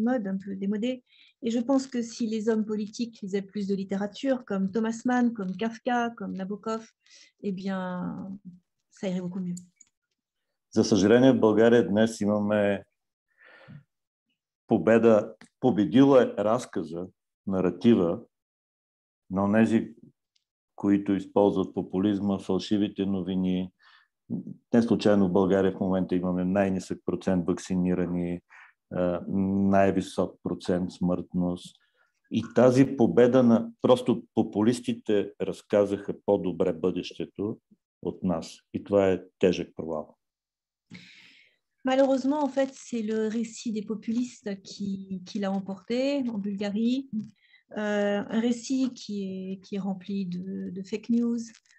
mode, 0.01 0.27
un 0.27 0.37
peu 0.37 0.55
démodé. 0.55 1.03
Et 1.41 1.51
je 1.51 1.59
pense 1.59 1.87
que 1.87 2.01
si 2.01 2.27
les 2.27 2.49
hommes 2.49 2.65
politiques 2.65 3.21
lisaient 3.21 3.41
plus 3.41 3.65
de 3.67 3.75
littérature, 3.75 4.43
comme 4.45 4.71
Thomas 4.71 5.01
Mann, 5.05 5.33
comme 5.33 5.55
Kafka, 5.55 6.09
comme 6.17 6.35
Nabokov, 6.35 6.85
eh 7.41 7.51
bien, 7.51 8.37
ça 8.91 9.07
irait 9.07 9.21
beaucoup 9.21 9.39
mieux. 9.39 9.55
За 10.71 10.83
съжаление, 10.83 11.31
в 11.33 11.39
България 11.39 11.87
днес 11.87 12.21
имаме 12.21 12.83
победа, 14.67 15.35
победила 15.59 16.23
е 16.23 16.43
разказа, 16.43 17.07
наратива 17.47 18.19
на 19.31 19.53
тези, 19.53 19.93
които 20.75 21.13
използват 21.13 21.73
популизма, 21.73 22.39
фалшивите 22.39 23.05
новини. 23.05 23.71
Не 24.73 24.81
случайно 24.81 25.27
в 25.27 25.31
България 25.31 25.71
в 25.71 25.79
момента 25.79 26.15
имаме 26.15 26.45
най-нисък 26.45 26.99
процент 27.05 27.47
вакцинирани, 27.47 28.41
най-висок 29.27 30.39
процент 30.43 30.91
смъртност. 30.91 31.75
И 32.31 32.43
тази 32.55 32.95
победа 32.97 33.43
на 33.43 33.71
просто 33.81 34.23
популистите 34.35 35.31
разказаха 35.41 36.13
по-добре 36.25 36.73
бъдещето 36.73 37.57
от 38.01 38.23
нас. 38.23 38.57
И 38.73 38.83
това 38.83 39.11
е 39.11 39.21
тежък 39.39 39.75
провал. 39.75 40.15
Malheureusement, 41.85 42.43
en 42.43 42.49
fait, 42.49 42.71
c'est 42.73 43.01
le 43.01 43.19
récit 43.27 43.71
des 43.71 43.85
populistes 43.93 44.61
qui, 44.61 45.21
qui 45.25 45.39
l'a 45.39 45.51
emporté 45.51 46.23
en 46.29 46.37
Bulgarie. 46.37 47.09
Euh, 47.77 48.23
un 48.27 48.39
récit 48.39 48.91
qui 48.93 49.23
est, 49.23 49.59
qui 49.63 49.75
est 49.75 49.79
rempli 49.79 50.25
de, 50.25 50.71
de 50.71 50.81
fake 50.83 51.09
news. 51.09 51.39
Euh, 51.39 51.78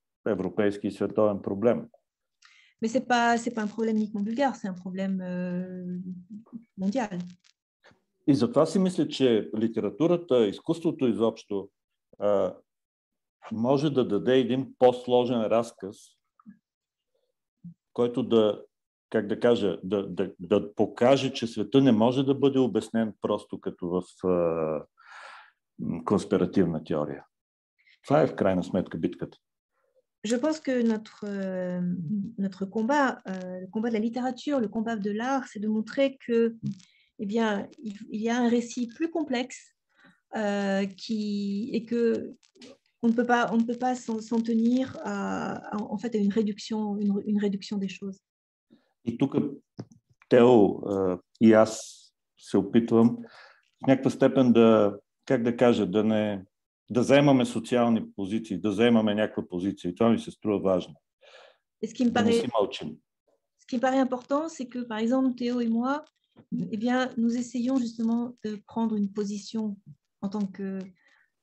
европейски 0.27 0.87
и 0.87 0.91
световен 0.91 1.41
проблем. 1.41 1.87
Mais 2.81 2.87
ce 2.87 2.97
n'est 2.97 3.05
pas, 3.05 3.37
pas 3.55 3.61
un 3.61 3.67
problème 3.67 3.97
uniquement 3.97 4.21
bulgare, 4.21 4.55
c'est 4.55 4.67
un 4.67 4.73
problème 4.73 5.21
euh, 5.21 5.99
mondial. 6.77 7.19
И 8.27 8.35
затова 8.35 8.65
си 8.65 8.79
мисля, 8.79 9.07
че 9.07 9.49
литературата, 9.57 10.47
изкуството 10.47 11.07
изобщо 11.07 11.69
а, 12.19 12.55
може 13.51 13.89
да 13.89 14.07
даде 14.07 14.37
един 14.37 14.73
по-сложен 14.79 15.41
разказ, 15.41 15.97
който 17.93 18.23
да 18.23 18.63
как 19.09 19.27
да 19.27 19.39
кажа, 19.39 19.79
да, 19.83 20.07
да, 20.07 20.31
да 20.39 20.75
покаже, 20.75 21.33
че 21.33 21.47
света 21.47 21.81
не 21.81 21.91
може 21.91 22.23
да 22.23 22.35
бъде 22.35 22.59
обяснен 22.59 23.13
просто 23.21 23.59
като 23.59 23.87
в 23.89 24.27
а, 24.27 24.85
конспиративна 26.05 26.83
теория. 26.83 27.25
Това 28.03 28.21
е 28.21 28.27
в 28.27 28.35
крайна 28.35 28.63
сметка 28.63 28.97
битката. 28.97 29.37
Je 30.24 30.34
pense 30.34 30.58
que 30.58 30.82
notre, 30.82 31.24
euh, 31.24 31.80
notre 32.38 32.66
combat, 32.66 33.20
euh, 33.28 33.60
le 33.60 33.66
combat 33.68 33.90
de 33.90 33.94
la 33.94 34.00
littérature, 34.00 34.58
le 34.58 34.66
combat 34.66 34.96
de 34.96 35.12
l'art, 35.12 35.46
c'est 35.46 35.60
de 35.60 35.68
montrer 35.68 36.16
que, 36.26 36.56
eh 37.20 37.26
bien, 37.26 37.68
il, 37.78 37.94
il, 38.10 38.20
y 38.20 38.28
a 38.28 38.36
un 38.36 38.48
récit 38.48 38.88
plus 38.88 39.08
complexe 39.08 39.76
euh, 40.36 40.84
qui, 40.84 41.70
et 41.72 41.84
que 41.84 42.34
on 43.02 43.08
ne 43.08 43.12
peut 43.12 43.26
pas, 43.26 43.50
on 43.52 43.58
ne 43.58 43.62
peut 43.62 43.78
pas 43.78 43.94
s'en 43.94 44.40
tenir 44.42 44.98
à, 45.04 45.76
à, 45.76 45.76
en 45.80 45.96
fait, 45.96 46.12
à 46.16 46.18
une 46.18 46.32
réduction, 46.32 46.96
une, 46.98 47.22
une 47.24 47.38
réduction 47.38 47.78
des 47.78 47.88
choses. 47.88 48.18
И 49.04 49.18
тук, 49.18 49.36
Тео, 50.28 50.80
и 51.40 51.52
аз 51.52 52.02
се 52.38 52.56
опитвам 52.56 53.18
в 53.84 53.86
някаква 53.86 54.10
степен 54.10 54.52
да, 54.52 54.96
как 55.26 55.42
да 55.42 55.56
кажа, 55.56 55.86
да 55.86 56.04
не 56.04 56.44
да 56.90 57.02
заемаме 57.02 57.44
социални 57.44 58.12
позиции, 58.12 58.58
да 58.58 58.72
заемаме 58.72 59.14
някаква 59.14 59.48
позиция. 59.48 59.90
И 59.90 59.94
това 59.94 60.10
ми 60.10 60.18
се 60.18 60.30
струва 60.30 60.58
важно. 60.58 60.94
ce 61.84 61.92
qui 61.94 62.04
me 62.04 62.10
да 62.10 62.22
не 62.22 62.30
paraît, 62.30 62.40
си 62.40 62.48
мълчим. 62.58 62.96
ce 63.60 63.66
qui 63.66 63.76
me 63.76 63.80
paraît 63.80 64.00
important, 64.08 64.48
c'est 64.48 64.68
que, 64.72 64.80
par 64.88 64.98
exemple, 64.98 65.36
Théo 65.38 65.60
et 65.60 65.68
moi, 65.68 66.04
eh 66.74 66.76
bien, 66.76 67.10
nous 67.16 67.36
essayons 67.36 67.76
justement 67.76 68.36
de 68.44 68.56
prendre 68.66 68.94
une 68.96 69.12
position 69.12 69.76
en 70.22 70.28
tant 70.28 70.46
que 70.46 70.78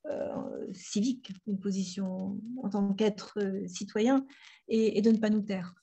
euh, 0.05 0.73
civique, 0.73 1.31
une 1.47 1.59
position 1.59 2.37
en 2.63 2.69
tant 2.69 2.93
qu'être 2.93 3.29
euh, 3.37 3.67
citoyen, 3.67 4.25
et, 4.67 4.97
et 4.97 5.01
de 5.01 5.11
ne 5.11 5.17
pas 5.17 5.29
nous 5.29 5.41
taire. 5.41 5.73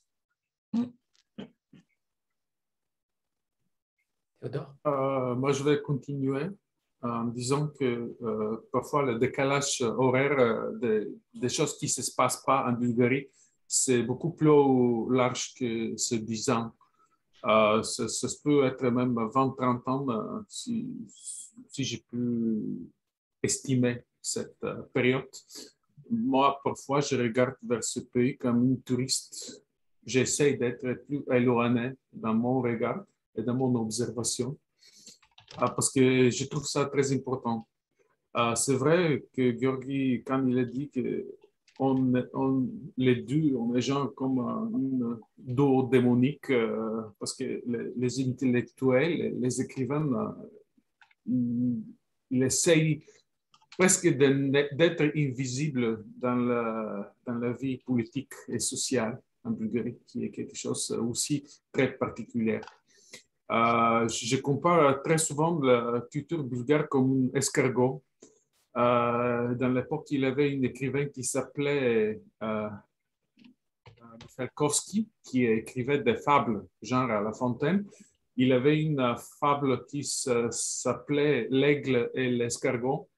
Théodore 4.39 4.75
Euh, 4.87 5.35
moi, 5.35 5.51
je 5.51 5.63
vais 5.63 5.81
continuer 5.81 6.49
en 7.02 7.24
disant 7.24 7.68
que 7.78 8.14
euh, 8.22 8.56
parfois 8.72 9.02
le 9.02 9.18
décalage 9.18 9.82
horaire 9.82 10.38
euh, 10.38 11.06
des, 11.34 11.48
choses 11.48 11.76
qui 11.78 11.86
ne 11.86 12.02
se 12.02 12.14
passent 12.14 12.42
pas 12.44 12.66
en 12.66 12.72
Bulgarie, 12.72 13.28
c'est 13.66 14.02
beaucoup 14.02 14.30
plus 14.30 15.10
large 15.10 15.54
que 15.58 15.96
ce 15.96 16.14
10 16.14 16.50
ans. 16.50 16.72
Euh, 17.44 17.82
ça, 17.82 18.28
peut 18.42 18.64
être 18.64 18.84
même 18.90 19.14
20-30 19.14 19.82
ans 19.86 20.06
euh, 20.08 20.40
si, 20.48 20.88
si 21.68 21.84
j'ai 21.84 21.98
pu 21.98 22.58
estimer 23.42 24.02
cette 24.20 24.56
euh, 24.64 24.82
période. 24.92 25.28
Moi, 26.10 26.58
parfois, 26.64 27.00
je 27.00 27.16
regarde 27.16 27.54
vers 27.62 27.84
ce 27.84 28.00
pays 28.00 28.36
comme 28.36 28.64
une 28.64 28.80
touriste. 28.82 29.62
J'essaie 30.04 30.54
d'être 30.54 31.04
plus 31.06 31.22
éloigné 31.30 31.92
dans 32.12 32.34
mon 32.34 32.60
regard 32.60 33.04
et 33.36 33.42
dans 33.42 33.54
mon 33.54 33.74
observation 33.76 34.56
parce 35.58 35.90
que 35.92 36.30
je 36.30 36.44
trouve 36.44 36.66
ça 36.66 36.86
très 36.86 37.12
important. 37.12 37.66
Ah, 38.34 38.54
c'est 38.54 38.74
vrai 38.74 39.24
que 39.32 39.58
Georgi, 39.58 40.22
quand 40.26 40.46
il 40.46 40.58
a 40.58 40.64
dit 40.64 40.90
que 40.90 41.26
on, 41.78 42.12
on, 42.34 42.68
les 42.96 43.16
deux, 43.16 43.54
on 43.54 43.74
est 43.74 43.80
genre 43.80 44.14
comme 44.14 44.38
un 44.40 45.18
dos 45.36 45.88
démonique 45.88 46.50
euh, 46.50 47.02
parce 47.18 47.34
que 47.34 47.62
les, 47.96 48.28
intellectuels, 48.28 49.38
les 49.38 49.60
écrivains, 49.60 50.06
euh, 50.12 50.48
ils, 51.26 51.82
ils 52.30 52.42
essayent 52.42 53.02
presque 53.78 54.08
d'être 54.08 55.12
invisibles 55.14 56.04
dans 56.16 56.36
la, 56.36 57.14
dans 57.26 57.34
la 57.34 57.52
vie 57.52 57.78
politique 57.78 58.32
et 58.48 58.58
sociale 58.58 59.20
en 59.44 59.50
Bulgarie, 59.50 59.98
qui 60.06 60.24
est 60.24 60.30
quelque 60.30 60.56
chose 60.56 60.90
aussi 60.90 61.44
très 61.72 61.92
particulier. 61.92 62.60
Euh, 63.50 64.08
je 64.08 64.36
compare 64.36 65.02
très 65.02 65.18
souvent 65.18 65.58
la 65.60 66.02
culture 66.10 66.42
bulgare 66.42 66.88
comme 66.88 67.30
un 67.32 67.38
escargot. 67.38 68.02
Euh, 68.76 69.54
dans 69.54 69.68
l'époque, 69.68 70.08
il 70.10 70.20
y 70.20 70.26
avait 70.26 70.56
un 70.56 70.62
écrivain 70.62 71.06
qui 71.06 71.24
s'appelait 71.24 72.20
euh, 72.42 72.68
Felkovski, 74.36 75.08
qui 75.22 75.44
écrivait 75.44 76.00
des 76.00 76.16
fables, 76.16 76.66
genre 76.82 77.10
à 77.10 77.20
La 77.20 77.32
Fontaine. 77.32 77.86
Il 78.36 78.52
avait 78.52 78.82
une 78.82 79.14
fable 79.40 79.86
qui 79.86 80.04
s'appelait 80.04 81.46
L'aigle 81.50 82.10
et 82.14 82.28
l'escargot. 82.28 83.08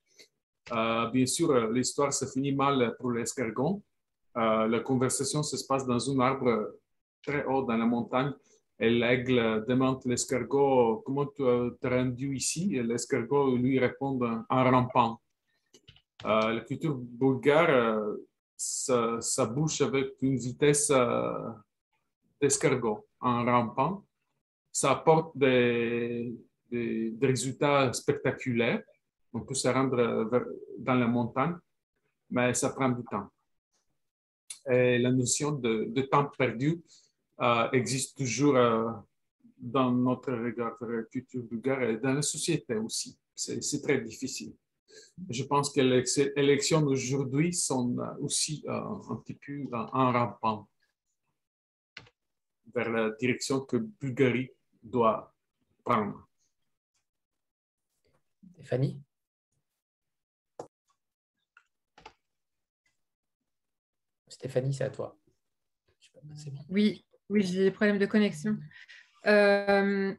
Euh, 0.72 1.06
bien 1.10 1.26
sûr, 1.26 1.70
l'histoire 1.70 2.12
se 2.12 2.26
finit 2.26 2.54
mal 2.54 2.94
pour 3.00 3.10
l'escargot. 3.10 3.82
Euh, 4.36 4.68
la 4.68 4.80
conversation 4.80 5.42
se 5.42 5.56
passe 5.66 5.86
dans 5.86 6.10
un 6.10 6.20
arbre 6.20 6.74
très 7.26 7.44
haut 7.46 7.62
dans 7.62 7.76
la 7.76 7.86
montagne 7.86 8.32
et 8.80 8.90
l'aigle 8.90 9.64
demande 9.66 10.00
l'escargot 10.04 11.02
comment 11.04 11.26
tu 11.26 11.42
t'es 11.80 11.88
rendu 11.88 12.36
ici? 12.36 12.76
Et 12.76 12.82
l'escargot 12.82 13.56
lui 13.56 13.78
répond 13.78 14.18
en 14.48 14.70
rampant. 14.70 15.20
Euh, 16.24 16.52
la 16.52 16.60
culture 16.60 16.96
bulgare, 16.96 17.70
euh, 17.70 18.16
ça, 18.56 19.20
ça, 19.20 19.46
bouge 19.46 19.80
avec 19.82 20.14
une 20.22 20.36
vitesse 20.36 20.90
euh, 20.90 21.50
d'escargot 22.40 23.06
en 23.20 23.44
rampant. 23.44 24.04
Ça 24.70 24.92
apporte 24.92 25.36
des, 25.36 26.36
des, 26.70 27.16
résultats 27.20 27.92
spectaculaires. 27.92 28.82
On 29.32 29.40
peut 29.40 29.54
se 29.54 29.68
rendre 29.68 30.28
vers, 30.30 30.44
dans 30.78 30.94
la 30.94 31.06
montagne, 31.06 31.56
mais 32.30 32.54
ça 32.54 32.70
prend 32.70 32.88
du 32.88 33.02
temps. 33.04 33.28
Et 34.70 34.98
la 34.98 35.10
notion 35.10 35.52
de 35.52 36.02
temps 36.02 36.30
perdu, 36.36 36.80
euh, 37.40 37.70
existe 37.72 38.18
toujours 38.18 38.56
euh, 38.56 38.90
dans 39.58 39.92
notre 39.92 40.32
regard 40.32 40.76
vers 40.80 40.90
la 40.90 41.02
culture 41.04 41.42
bulgare 41.42 41.82
et 41.82 41.96
dans 41.98 42.14
la 42.14 42.22
société 42.22 42.74
aussi. 42.76 43.18
C'est 43.34 43.82
très 43.82 44.00
difficile. 44.00 44.54
Je 45.28 45.44
pense 45.44 45.70
que 45.72 45.80
les 45.80 46.02
élections 46.36 46.82
d'aujourd'hui 46.82 47.54
sont 47.54 47.96
aussi 48.20 48.64
euh, 48.66 48.72
un 49.10 49.16
petit 49.16 49.34
peu 49.34 49.68
en 49.72 50.12
rampant 50.12 50.68
vers 52.74 52.90
la 52.90 53.10
direction 53.10 53.60
que 53.60 53.76
Bulgarie 53.76 54.50
doit 54.82 55.32
prendre. 55.84 56.28
Stéphanie? 58.54 59.00
Stéphanie, 64.26 64.74
c'est 64.74 64.84
à 64.84 64.90
toi. 64.90 65.16
Oui, 66.68 67.04
oui, 67.28 67.42
j'ai 67.42 67.64
des 67.64 67.70
problèmes 67.70 67.98
de 67.98 68.06
connexion. 68.06 68.56
Euh, 69.26 70.14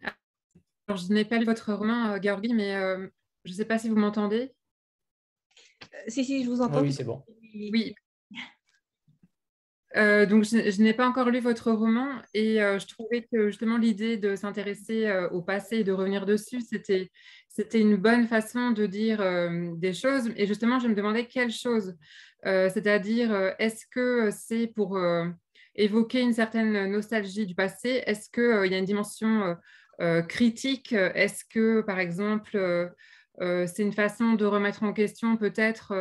alors, 0.88 0.98
je 0.98 1.12
n'ai 1.14 1.26
pas 1.26 1.38
lu 1.38 1.46
votre 1.46 1.74
roman, 1.74 2.14
euh, 2.14 2.20
Georgi, 2.22 2.54
mais 2.54 2.76
euh, 2.76 3.08
je 3.46 3.52
ne 3.52 3.56
sais 3.56 3.66
pas 3.66 3.78
si 3.78 3.90
vous 3.90 3.96
m'entendez. 3.96 4.54
Si, 6.08 6.26
si, 6.26 6.44
je 6.44 6.50
vous 6.50 6.62
entends. 6.62 6.82
Oui, 6.82 6.94
c'est 6.94 7.04
bon. 7.04 7.24
Oui. 7.54 7.96
Euh, 9.96 10.26
donc, 10.28 10.44
je, 10.44 10.70
je 10.70 10.82
n'ai 10.82 10.94
pas 10.94 11.08
encore 11.08 11.30
lu 11.30 11.40
votre 11.40 11.72
roman 11.72 12.22
et 12.36 12.62
euh, 12.62 12.78
je 12.78 12.88
trouvais 12.88 13.28
que 13.32 13.48
justement 13.50 13.78
l'idée 13.78 14.18
de 14.18 14.36
s'intéresser 14.36 15.08
euh, 15.08 15.30
au 15.30 15.42
passé 15.42 15.78
et 15.78 15.84
de 15.84 15.92
revenir 15.92 16.28
dessus, 16.28 16.62
c'était, 16.62 17.10
c'était 17.48 17.82
une 17.82 17.96
bonne 17.96 18.28
façon 18.28 18.72
de 18.72 18.86
dire 18.86 19.24
des 19.78 19.94
choses. 19.94 20.32
Et 20.36 20.46
justement, 20.46 20.80
je 20.80 20.88
me 20.88 20.96
demandais 20.96 21.26
quelles 21.26 21.52
choses. 21.52 21.96
c'est-à-dire, 22.44 23.54
est-ce 23.58 23.86
que 23.92 24.30
c'est 24.32 24.68
pour 24.68 24.98
évoquer 25.75 26.21
une 26.21 26.33
certaine 26.33 26.91
nostalgie 26.91 27.47
du 27.47 27.55
passé 27.55 28.03
Est-ce 28.07 28.31
qu'il 28.31 28.71
y 28.71 28.75
a 28.75 28.79
une 28.79 28.85
dimension 28.85 29.57
critique 30.29 30.93
Est-ce 30.93 31.45
que, 31.45 31.81
par 31.83 31.99
exemple, 31.99 32.93
c'est 33.41 33.83
une 33.83 33.93
façon 33.93 34.35
de 34.35 34.45
remettre 34.45 34.83
en 34.83 34.93
question 34.93 35.37
peut-être 35.37 35.93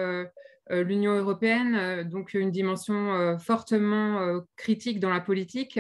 l'Union 0.69 1.13
européenne, 1.13 2.03
donc 2.09 2.33
une 2.33 2.51
dimension 2.51 3.37
fortement 3.39 4.41
critique 4.55 4.99
dans 4.99 5.09
la 5.09 5.19
politique, 5.19 5.79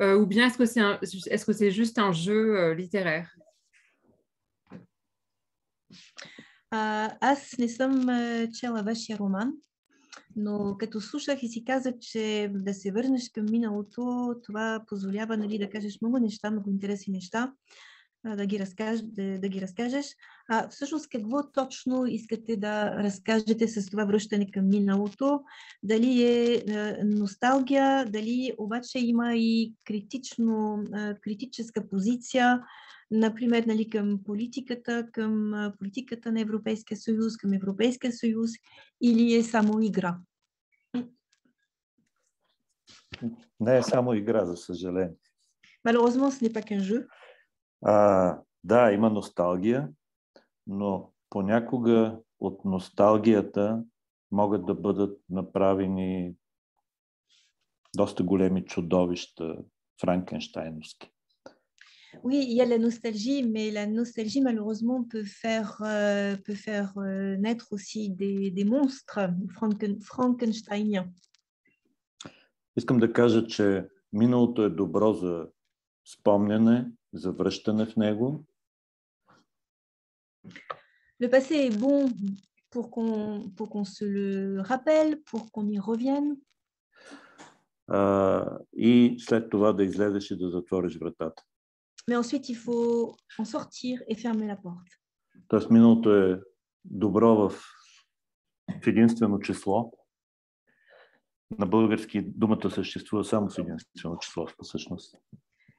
ou 0.00 0.26
bien 0.26 0.46
est-ce 0.46 0.58
que 0.58 0.66
c'est 0.66 0.80
est 0.80 1.36
-ce 1.36 1.52
c'est 1.52 1.70
juste 1.70 1.98
un 1.98 2.12
jeu 2.12 2.72
littéraire 2.72 3.28
Аз 7.20 7.58
не 7.58 7.68
съм 7.68 8.08
чела 8.52 8.82
вашия 8.82 9.16
роман, 9.16 9.52
но 10.39 10.75
като 10.79 11.01
слушах 11.01 11.43
и 11.43 11.47
си 11.47 11.63
казах, 11.65 11.93
че 12.01 12.51
да 12.55 12.73
се 12.73 12.91
върнеш 12.91 13.29
към 13.29 13.45
миналото, 13.51 14.35
това 14.43 14.83
позволява 14.87 15.37
нали, 15.37 15.57
да 15.57 15.69
кажеш 15.69 16.01
много 16.01 16.17
неща, 16.17 16.51
много 16.51 16.69
интересни 16.69 17.13
неща, 17.13 17.53
да 18.25 18.45
ги, 18.45 18.59
разкаж, 18.59 18.99
да, 19.03 19.39
да 19.39 19.49
ги 19.49 19.61
разкажеш. 19.61 20.05
А 20.49 20.69
всъщност 20.69 21.09
какво 21.09 21.51
точно 21.51 22.05
искате 22.05 22.57
да 22.57 22.91
разкажете 23.03 23.67
с 23.67 23.85
това 23.85 24.05
връщане 24.05 24.51
към 24.51 24.69
миналото? 24.69 25.41
Дали 25.83 26.23
е 26.23 26.63
носталгия, 27.05 28.05
дали 28.05 28.53
обаче 28.57 28.99
има 28.99 29.35
и 29.35 29.73
критично, 29.85 30.83
критическа 31.21 31.89
позиция, 31.89 32.61
например, 33.11 33.63
нали, 33.63 33.89
към 33.89 34.19
политиката, 34.25 35.07
към 35.11 35.51
политиката 35.79 36.31
на 36.31 36.41
Европейския 36.41 36.97
съюз, 36.97 37.37
към 37.37 37.53
Европейския 37.53 38.13
съюз 38.13 38.51
или 39.01 39.35
е 39.35 39.43
само 39.43 39.81
игра? 39.81 40.17
Не 43.59 43.77
е 43.77 43.83
само 43.83 44.13
игра, 44.13 44.45
за 44.45 44.57
съжаление. 44.57 45.15
Malheureusement, 45.85 46.29
ce 46.31 46.43
n'est 46.43 46.53
pas 46.53 46.61
qu'un 46.61 46.79
jeu. 46.79 47.07
А, 47.81 48.37
да, 48.63 48.91
има 48.91 49.09
носталгия, 49.09 49.89
но 50.67 51.11
понякога 51.29 52.19
от 52.39 52.65
носталгията 52.65 53.83
могат 54.31 54.65
да 54.65 54.75
бъдат 54.75 55.19
направени 55.29 56.33
доста 57.95 58.23
големи 58.23 58.65
чудовища 58.65 59.57
франкенштайновски. 60.01 61.11
Oui, 62.23 62.37
il 62.37 62.53
y 62.57 62.61
a 62.61 62.65
la 62.65 62.79
nostalgie, 62.79 63.43
mais 63.43 63.69
la 63.69 63.85
nostalgie, 63.85 64.41
malheureusement, 64.41 65.03
peut 65.03 65.23
faire, 65.43 65.79
euh, 65.81 66.35
peut 66.37 66.55
faire 66.55 66.91
euh, 66.97 67.37
naître 67.37 67.67
aussi 67.71 68.09
des, 68.09 68.49
des 68.49 68.65
monstres 68.65 69.19
franken, 69.53 70.01
frankensteiniens. 70.01 71.07
Искам 72.79 72.97
да 72.97 73.13
кажа, 73.13 73.47
че 73.47 73.89
миналото 74.13 74.63
е 74.63 74.69
добро 74.69 75.13
за 75.13 75.47
спомняне, 76.13 76.91
за 77.13 77.31
връщане 77.31 77.85
в 77.85 77.95
него. 77.95 78.45
Le 81.21 81.29
passé 81.29 81.53
est 81.67 81.77
bon 81.85 81.97
pour 82.73 82.85
qu'on 82.93 83.11
pour 83.57 83.67
qu'on 83.71 83.87
se 83.97 84.05
le 84.17 84.29
rappelle, 84.71 85.11
pour 85.29 85.43
qu'on 85.51 85.67
y 85.75 85.79
revienne. 85.89 86.37
Uh, 87.91 88.59
и 88.73 89.15
след 89.19 89.49
това 89.49 89.73
да 89.73 89.83
излезеш 89.83 90.31
и 90.31 90.37
да 90.37 90.49
затвориш 90.49 90.97
вратата. 90.99 91.43
Mais 92.09 92.17
ensuite, 92.17 92.49
il 92.49 92.59
faut 92.65 93.15
en 93.39 93.45
sortir 93.45 94.03
et 94.07 94.15
fermer 94.15 94.47
la 94.47 94.57
porte. 94.61 94.91
Тоест 95.47 95.69
миналото 95.69 96.15
е 96.15 96.41
добро 96.85 97.35
в, 97.35 97.49
в 98.83 98.87
единствено 98.87 99.39
число. 99.39 99.91
На 101.58 101.66
български 101.66 102.22
думата 102.22 102.70
съществува 102.70 103.24
само 103.24 103.50
в 103.50 103.58
единствено 103.58 104.18
число, 104.18 104.46
всъщност. 104.62 105.16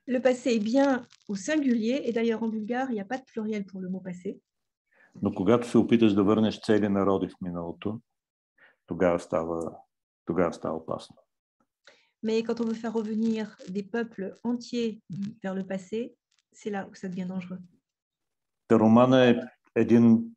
Le 0.07 0.22
passé 0.22 0.49
est 0.57 0.63
bien 0.73 0.89
au 1.31 1.35
singulier, 1.35 1.97
et 2.07 2.13
d'ailleurs 2.13 2.43
en 2.43 2.49
bulgare, 2.55 2.88
il 2.91 2.95
n'y 2.95 3.05
a 3.05 3.11
pas 3.13 3.19
de 3.22 3.26
pluriel 3.31 3.63
pour 3.65 3.80
le 3.81 3.89
mot 3.89 4.03
passé. 4.03 4.39
Но 5.22 5.31
когато 5.31 5.67
се 5.67 5.77
опиташ 5.77 6.13
да 6.13 6.23
върнеш 6.23 6.61
цели 6.61 6.89
народи 6.89 7.27
в 7.27 7.41
миналото, 7.41 7.99
тогава 8.88 9.19
става, 9.19 9.77
тогава 10.26 10.53
става 10.53 10.77
опасно. 10.77 11.15
Mais 12.23 12.43
quand 12.43 12.59
on 12.61 12.67
veut 12.69 12.81
faire 12.84 12.97
revenir 13.01 13.41
des 13.69 13.85
peuples 13.95 14.27
entiers 14.43 14.93
vers 15.43 15.55
le 15.59 15.65
passé, 15.67 15.99
c'est 16.59 16.72
là 16.76 16.81
où 16.89 16.93
ça 16.95 17.07
devient 17.09 17.27
dangereux. 17.27 17.59
Романа 18.72 19.30
е 19.30 19.41
един 19.76 20.35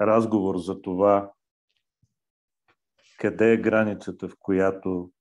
разговор 0.00 0.58
за 0.58 0.82
това 0.82 1.32
Къде 3.23 3.53
е 3.53 3.57
границата, 3.57 4.29
в 4.29 4.35
която 4.39 5.11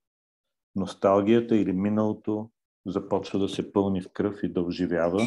носталгията 0.76 1.56
или 1.56 1.72
миналото 1.72 2.50
започва 2.86 3.38
да 3.38 3.48
се 3.48 3.72
пълни 3.72 4.02
в 4.02 4.12
кръв 4.12 4.42
и 4.42 4.52
да 4.52 4.62
оживява 4.62 5.22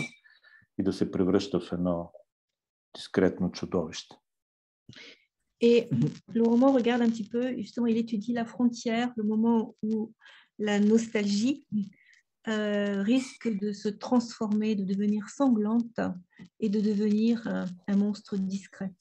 и 0.78 0.84
да 0.84 0.94
се 0.94 1.12
превръща 1.12 1.60
в 1.60 1.72
едно 1.72 2.12
чудовище. 3.54 4.16
Et 5.62 5.88
roman 6.52 6.72
regarde 6.80 7.04
un 7.08 7.12
petit 7.14 7.30
peu, 7.34 7.44
justement, 7.64 7.88
il 7.94 7.98
étudie 8.06 8.34
la 8.42 8.48
frontière, 8.54 9.08
le 9.20 9.26
moment 9.32 9.62
où 9.88 9.94
la 10.68 10.78
nostalgie 10.94 11.58
euh, 12.54 13.02
risque 13.14 13.48
de 13.64 13.70
se 13.82 13.90
transformer, 14.06 14.70
de 14.82 14.86
devenir 14.94 15.24
sanglante 15.40 16.00
et 16.64 16.70
de 16.76 16.82
devenir 16.90 17.34
un, 17.48 17.66
un 17.92 17.98
monstre 18.06 18.34
discret. 18.38 18.92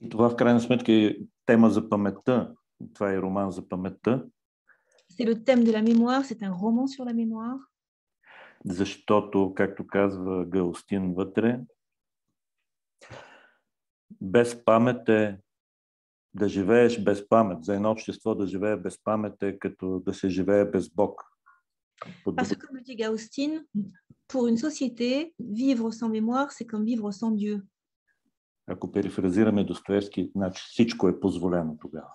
И 0.00 0.08
това 0.08 0.30
в 0.30 0.36
крайна 0.36 0.60
сметка 0.60 0.92
е 0.92 1.16
тема 1.46 1.70
за 1.70 1.88
паметта. 1.88 2.54
Това 2.94 3.12
е 3.12 3.20
роман 3.22 3.50
за 3.50 3.68
паметта. 3.68 4.26
C'est 5.08 5.24
le 5.24 5.36
thème 5.44 5.64
de 5.64 5.72
la 5.72 5.82
mémoire, 5.82 6.24
c'est 6.24 6.42
un 6.42 6.52
roman 6.52 6.86
sur 6.86 7.04
la 7.04 7.14
mémoire. 7.14 7.58
Защото, 8.64 9.54
както 9.54 9.86
казва 9.86 10.44
Галстин 10.46 11.14
вътре, 11.14 11.60
без 14.20 14.64
памет 14.64 15.08
е 15.08 15.38
да 16.34 16.48
живееш 16.48 17.04
без 17.04 17.28
памет. 17.28 17.64
За 17.64 17.74
едно 17.74 17.90
общество 17.90 18.34
да 18.34 18.46
живее 18.46 18.76
без 18.76 19.02
памет 19.04 19.42
е 19.42 19.58
като 19.58 20.00
да 20.00 20.14
се 20.14 20.28
живее 20.28 20.64
без 20.64 20.90
Бог. 20.90 21.22
Parce 22.24 22.54
que, 22.54 22.58
comme 22.62 22.76
le 22.76 22.82
dit 22.82 22.96
Gaustin, 22.96 23.52
pour 24.28 24.42
une 24.50 24.58
société, 24.58 25.34
vivre 25.38 25.90
sans 25.98 26.10
mémoire, 26.10 26.48
c'est 26.52 26.66
comme 26.66 26.84
vivre 26.84 27.10
sans 27.10 27.30
Dieu. 27.30 27.62
Ако 28.66 28.92
перифразираме 28.92 29.64
Достоевски, 29.64 30.30
значи 30.34 30.62
всичко 30.66 31.08
е 31.08 31.20
позволено 31.20 31.78
тогава. 31.78 32.14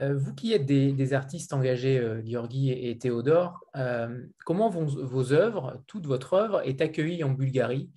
Vous 0.00 0.34
qui 0.34 0.52
êtes 0.52 0.66
des, 0.66 0.92
des 0.92 1.12
artistes 1.12 1.52
engagés, 1.52 1.98
euh, 1.98 2.20
Georgi 2.26 2.70
et, 2.70 2.90
et 2.90 2.98
Théodore, 2.98 3.60
euh, 3.76 4.26
comment 4.44 4.68
vont 4.68 4.86
vos 4.86 5.32
œuvres, 5.32 5.82
toute 5.86 6.06
votre 6.06 6.32
œuvre 6.32 6.62
est 6.66 6.80
accueillie 6.80 7.22
en 7.24 7.30
Bulgarie 7.30 7.90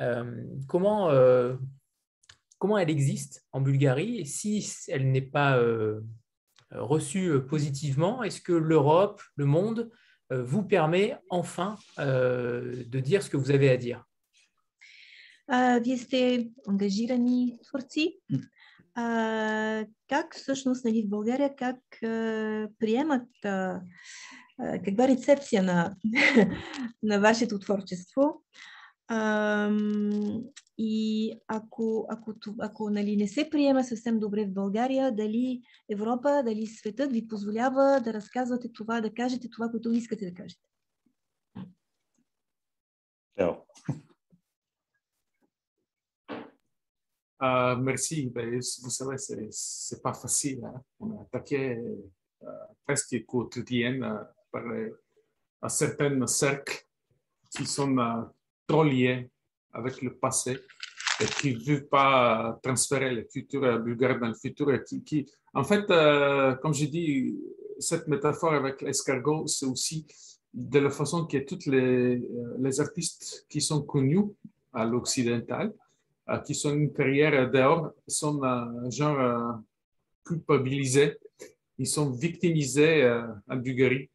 Euh, 0.00 0.44
comment, 0.66 1.10
euh, 1.10 1.54
comment 2.58 2.78
elle 2.78 2.90
existe 2.90 3.44
en 3.52 3.60
Bulgarie 3.60 4.18
et 4.18 4.24
si 4.24 4.66
elle 4.88 5.12
n'est 5.12 5.30
pas 5.30 5.58
euh, 5.58 6.00
reçue 6.72 7.40
positivement, 7.46 8.24
est-ce 8.24 8.40
que 8.40 8.52
l'Europe, 8.52 9.22
le 9.36 9.44
monde, 9.44 9.90
euh, 10.32 10.42
vous 10.42 10.64
permet 10.64 11.16
enfin 11.28 11.76
euh, 11.98 12.82
de 12.88 13.00
dire 13.00 13.22
ce 13.22 13.30
que 13.30 13.36
vous 13.36 13.50
avez 13.50 13.70
à 13.70 13.76
dire 13.76 14.04
А, 15.48 15.78
вие 15.80 15.98
сте 15.98 16.50
ангажирани 16.66 17.58
творци. 17.62 18.22
А, 18.99 19.85
как 20.09 20.35
всъщност 20.35 20.85
нали, 20.85 21.03
в 21.03 21.09
България, 21.09 21.55
как 21.55 21.77
а, 22.03 22.69
приемат, 22.79 23.45
а, 23.45 23.81
каква 24.85 25.07
рецепция 25.07 25.63
на, 25.63 25.95
на 27.03 27.19
вашето 27.19 27.59
творчество? 27.59 28.43
А, 29.07 29.71
и 30.77 31.33
ако, 31.47 32.07
ако, 32.09 32.33
ако 32.59 32.89
нали, 32.89 33.17
не 33.17 33.27
се 33.27 33.49
приема 33.49 33.83
съвсем 33.83 34.19
добре 34.19 34.45
в 34.45 34.53
България, 34.53 35.15
дали 35.15 35.61
Европа, 35.89 36.43
дали 36.45 36.67
светът 36.67 37.11
ви 37.11 37.27
позволява 37.27 38.01
да 38.03 38.13
разказвате 38.13 38.73
това, 38.73 39.01
да 39.01 39.13
кажете 39.13 39.49
това, 39.49 39.69
което 39.69 39.91
искате 39.91 40.25
да 40.25 40.33
кажете? 40.33 40.67
Ео. 43.37 43.51
Euh, 47.41 47.75
merci. 47.75 48.31
Ben, 48.33 48.59
vous 48.81 48.89
savez, 48.89 49.17
c'est, 49.51 50.01
pas 50.01 50.13
facile. 50.13 50.63
Hein. 50.65 50.81
On 50.99 51.13
est 51.13 51.21
attaqué 51.21 51.77
euh, 52.43 52.51
presque 52.85 53.25
quotidienne 53.25 54.03
euh, 54.03 54.23
par 54.51 54.67
les, 54.67 54.91
à 55.61 55.69
certains 55.69 56.25
cercles 56.27 56.85
qui 57.49 57.65
sont 57.65 57.97
euh, 57.97 58.21
trop 58.67 58.83
liés 58.83 59.29
avec 59.73 60.01
le 60.01 60.15
passé. 60.15 60.57
et 61.19 61.25
qui 61.25 61.55
ne 61.55 61.63
veut 61.63 61.85
pas 61.85 62.59
transférer 62.61 63.09
le 63.13 63.25
futur 63.27 63.79
bulgare 63.79 64.19
dans 64.19 64.27
le 64.27 64.35
futur. 64.35 64.67
en 65.53 65.63
fait, 65.63 65.87
comme 66.61 66.75
je 66.75 66.85
dis, 66.85 67.35
cette 67.79 68.07
métaphore 68.07 68.53
avec 68.53 68.83
l'escargot, 68.83 69.47
c'est 69.47 69.65
aussi 69.65 70.05
de 70.53 70.77
la 70.77 70.91
façon 70.91 71.25
que 71.25 71.37
tous 71.39 71.71
les, 71.71 72.21
les 72.59 72.79
artistes 72.79 73.47
qui 73.49 73.61
sont 73.61 73.81
connus 73.81 74.25
à 74.73 74.85
l'occidental, 74.85 75.73
qui 76.45 76.55
sont 76.55 76.73
une 76.73 76.91
carrière 76.91 77.49
dehors, 77.49 77.91
sont 78.07 78.41
genre 78.89 79.59
culpabilisés, 80.25 81.17
ils 81.77 81.87
sont 81.87 82.11
victimisés 82.11 83.09
en 83.49 83.55
Bulgarie. 83.55 84.09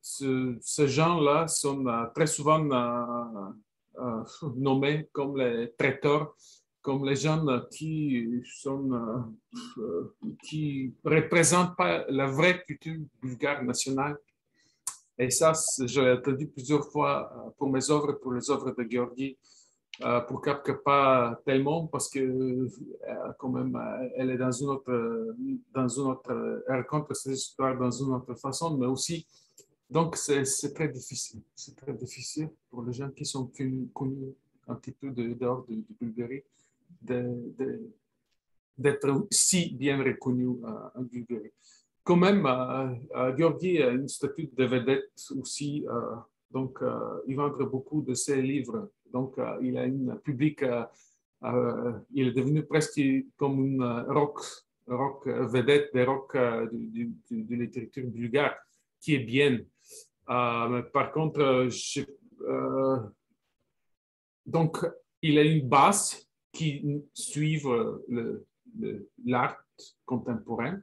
ce, 0.00 0.56
ces 0.60 0.88
gens-là 0.88 1.46
sont 1.46 1.84
très 2.14 2.26
souvent 2.26 2.64
euh, 3.98 4.22
nommés 4.56 5.08
comme 5.12 5.36
les 5.36 5.72
traiteurs, 5.76 6.34
comme 6.80 7.04
les 7.06 7.16
gens 7.16 7.44
qui 7.70 8.42
sont 8.44 8.90
euh, 9.78 10.14
qui 10.42 10.94
représentent 11.04 11.76
pas 11.76 12.04
la 12.08 12.26
vraie 12.26 12.62
culture 12.64 13.00
bulgare 13.20 13.62
nationale. 13.62 14.16
Et 15.18 15.30
ça, 15.30 15.52
je 15.84 16.00
l'ai 16.00 16.12
entendu 16.12 16.46
plusieurs 16.46 16.90
fois 16.90 17.30
euh, 17.30 17.50
pour 17.58 17.68
mes 17.70 17.90
œuvres, 17.90 18.12
pour 18.12 18.32
les 18.32 18.50
œuvres 18.50 18.70
de 18.70 18.86
Georgi, 18.88 19.36
pour 20.28 20.40
Kafka 20.40 20.74
pas 20.74 21.40
tellement 21.44 21.86
parce 21.86 22.08
que 22.08 22.68
quand 23.38 23.50
même 23.50 23.78
elle 24.16 24.30
est 24.30 24.38
dans 24.38 24.50
une 24.50 24.68
autre 24.68 25.34
dans 25.74 25.88
une 25.88 26.06
autre 26.12 26.62
elle 26.68 26.76
raconte 26.76 27.14
cette 27.14 27.34
histoire 27.34 27.76
dans 27.76 27.90
une 27.90 28.14
autre 28.14 28.34
façon 28.34 28.76
mais 28.76 28.86
aussi 28.86 29.26
donc, 29.90 30.16
c'est 30.16 30.72
très 30.72 30.88
difficile. 30.88 31.42
C'est 31.56 31.74
très 31.74 31.92
difficile 31.92 32.48
pour 32.70 32.84
les 32.84 32.92
gens 32.92 33.10
qui 33.10 33.24
sont 33.24 33.50
connus, 33.92 34.34
un 34.68 34.76
petit 34.76 34.92
peu 34.92 35.10
dehors 35.10 35.66
de, 35.68 35.74
de 35.74 35.94
Bulgarie 36.00 36.44
d'être 38.78 39.26
si 39.32 39.74
bien 39.74 40.02
reconnus 40.02 40.58
en 40.94 41.02
Bulgarie. 41.02 41.50
Quand 42.04 42.16
même, 42.16 42.46
euh, 42.46 43.36
Georgi 43.36 43.82
a 43.82 43.90
une 43.90 44.08
statut 44.08 44.48
de 44.56 44.64
vedette 44.64 45.10
aussi. 45.36 45.84
Euh, 45.88 46.14
donc, 46.50 46.80
euh, 46.82 47.20
il 47.26 47.36
vend 47.36 47.50
beaucoup 47.50 48.00
de 48.02 48.14
ses 48.14 48.40
livres. 48.40 48.90
Donc, 49.12 49.36
il 49.60 49.76
a 49.76 49.84
une 49.84 50.18
public. 50.22 50.64
il 51.42 52.28
est 52.28 52.32
devenu 52.32 52.62
presque 52.64 53.00
comme 53.36 53.64
une 53.64 53.84
rock, 54.08 54.40
rock 54.86 55.26
vedette 55.26 55.92
des 55.92 56.04
rock 56.04 56.36
de, 56.36 57.08
de, 57.30 57.54
littérature 57.54 58.06
bulgare, 58.06 58.56
qui 59.00 59.14
est 59.14 59.24
bien. 59.24 59.58
Euh, 60.30 60.82
par 60.92 61.10
contre, 61.12 61.40
euh, 61.40 61.68
euh, 62.42 62.98
donc, 64.46 64.78
il 65.22 65.38
a 65.38 65.42
une 65.42 65.68
base 65.68 66.28
qui 66.52 67.02
suit 67.12 67.60
l'art 69.24 69.56
contemporain, 70.04 70.80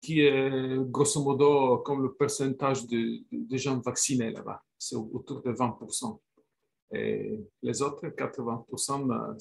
qui 0.00 0.20
est 0.20 0.78
grosso 0.90 1.22
modo 1.22 1.78
comme 1.78 2.02
le 2.02 2.12
pourcentage 2.12 2.86
de, 2.86 3.24
gens 3.56 3.78
vaccinés 3.78 4.30
là-bas. 4.30 4.62
C'est 4.76 4.96
autour 4.96 5.40
de 5.42 5.52
20%. 5.52 6.18
Et 6.92 7.40
les 7.62 7.82
autres 7.82 8.06
80%, 8.06 9.38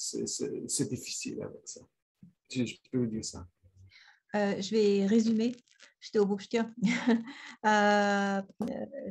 c'est 0.67 0.89
difficile 0.89 1.41
avec 1.41 1.61
ça. 1.65 1.81
Je, 2.51 2.65
je 2.65 2.75
peux 2.91 3.07
dire 3.07 3.25
ça. 3.25 3.45
je 4.33 4.71
vais 4.71 5.05
résumer 5.05 5.55
ще 6.03 6.19
обобщя. 6.19 6.73
А, 7.61 8.43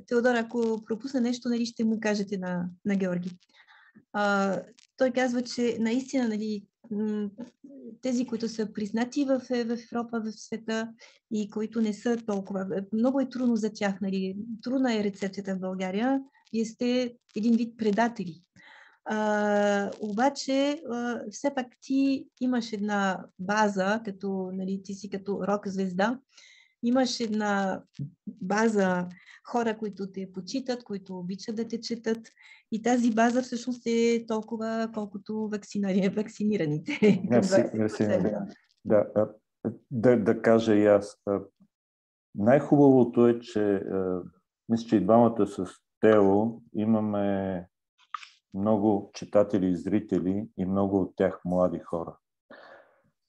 Теодор, 0.07 0.35
ако 0.35 0.85
пропусна 0.85 1.21
нещо, 1.21 1.49
нали, 1.49 1.67
ще 1.67 1.85
му 1.85 2.01
кажете 2.01 2.39
на, 2.39 2.69
на 2.85 2.97
Георги. 2.97 3.31
А, 4.13 4.59
той 4.97 5.11
казва, 5.11 5.43
че 5.43 5.77
наистина 5.81 6.29
нали, 6.29 6.67
тези, 8.03 8.27
които 8.27 8.49
са 8.49 8.73
признати 8.73 9.25
в, 9.25 9.41
в 9.49 9.81
Европа, 9.91 10.21
в 10.21 10.33
света 10.33 10.93
и 11.31 11.51
които 11.51 11.81
не 11.81 11.93
са 11.93 12.17
толкова. 12.27 12.85
Много 12.93 13.21
е 13.21 13.29
трудно 13.29 13.57
за 13.57 13.73
тях. 13.73 14.01
Нали. 14.01 14.37
Трудна 14.63 14.95
е 14.95 15.05
рецепцията 15.05 15.55
в 15.55 15.61
България. 15.61 16.21
Вие 16.53 16.65
сте 16.65 17.15
един 17.37 17.57
вид 17.57 17.79
предатели. 17.79 18.43
А, 19.05 19.91
обаче, 20.01 20.83
а, 20.91 21.21
все 21.31 21.55
пак 21.55 21.67
ти 21.81 22.27
имаш 22.41 22.73
една 22.73 23.25
база, 23.39 24.01
като 24.05 24.51
нали, 24.53 24.81
ти 24.85 24.95
си 24.95 25.11
като 25.11 25.47
рок 25.49 25.69
звезда, 25.69 26.19
имаш 26.83 27.21
една 27.21 27.83
база 28.27 29.09
хора, 29.45 29.79
които 29.79 30.13
те 30.13 30.33
почитат, 30.33 30.85
които 30.85 31.19
обичат 31.19 31.57
да 31.57 31.69
те 31.69 31.81
четат. 31.81 32.29
И 32.73 32.83
тази 32.83 33.11
база 33.11 33.43
всъщност 33.43 33.83
е 33.87 34.25
толкова, 34.29 34.91
колкото 34.95 35.49
вакцинираните. 36.17 37.23
Мерси, 37.31 37.65
мерси. 37.75 38.07
Да, 38.85 39.07
да, 39.91 40.17
да 40.17 40.43
кажа 40.43 40.75
и 40.75 40.87
аз. 40.87 41.19
Най-хубавото 42.35 43.29
е, 43.29 43.41
че 43.41 43.83
мисля, 44.69 44.89
че 44.89 44.97
и 44.97 45.01
двамата 45.01 45.47
с 45.47 45.65
Тео 46.03 46.61
имаме 46.75 47.67
много 48.55 49.11
читатели 49.15 49.67
и 49.67 49.77
зрители 49.77 50.49
и 50.59 50.65
много 50.65 51.01
от 51.01 51.17
тях 51.17 51.41
млади 51.45 51.79
хора 51.79 52.17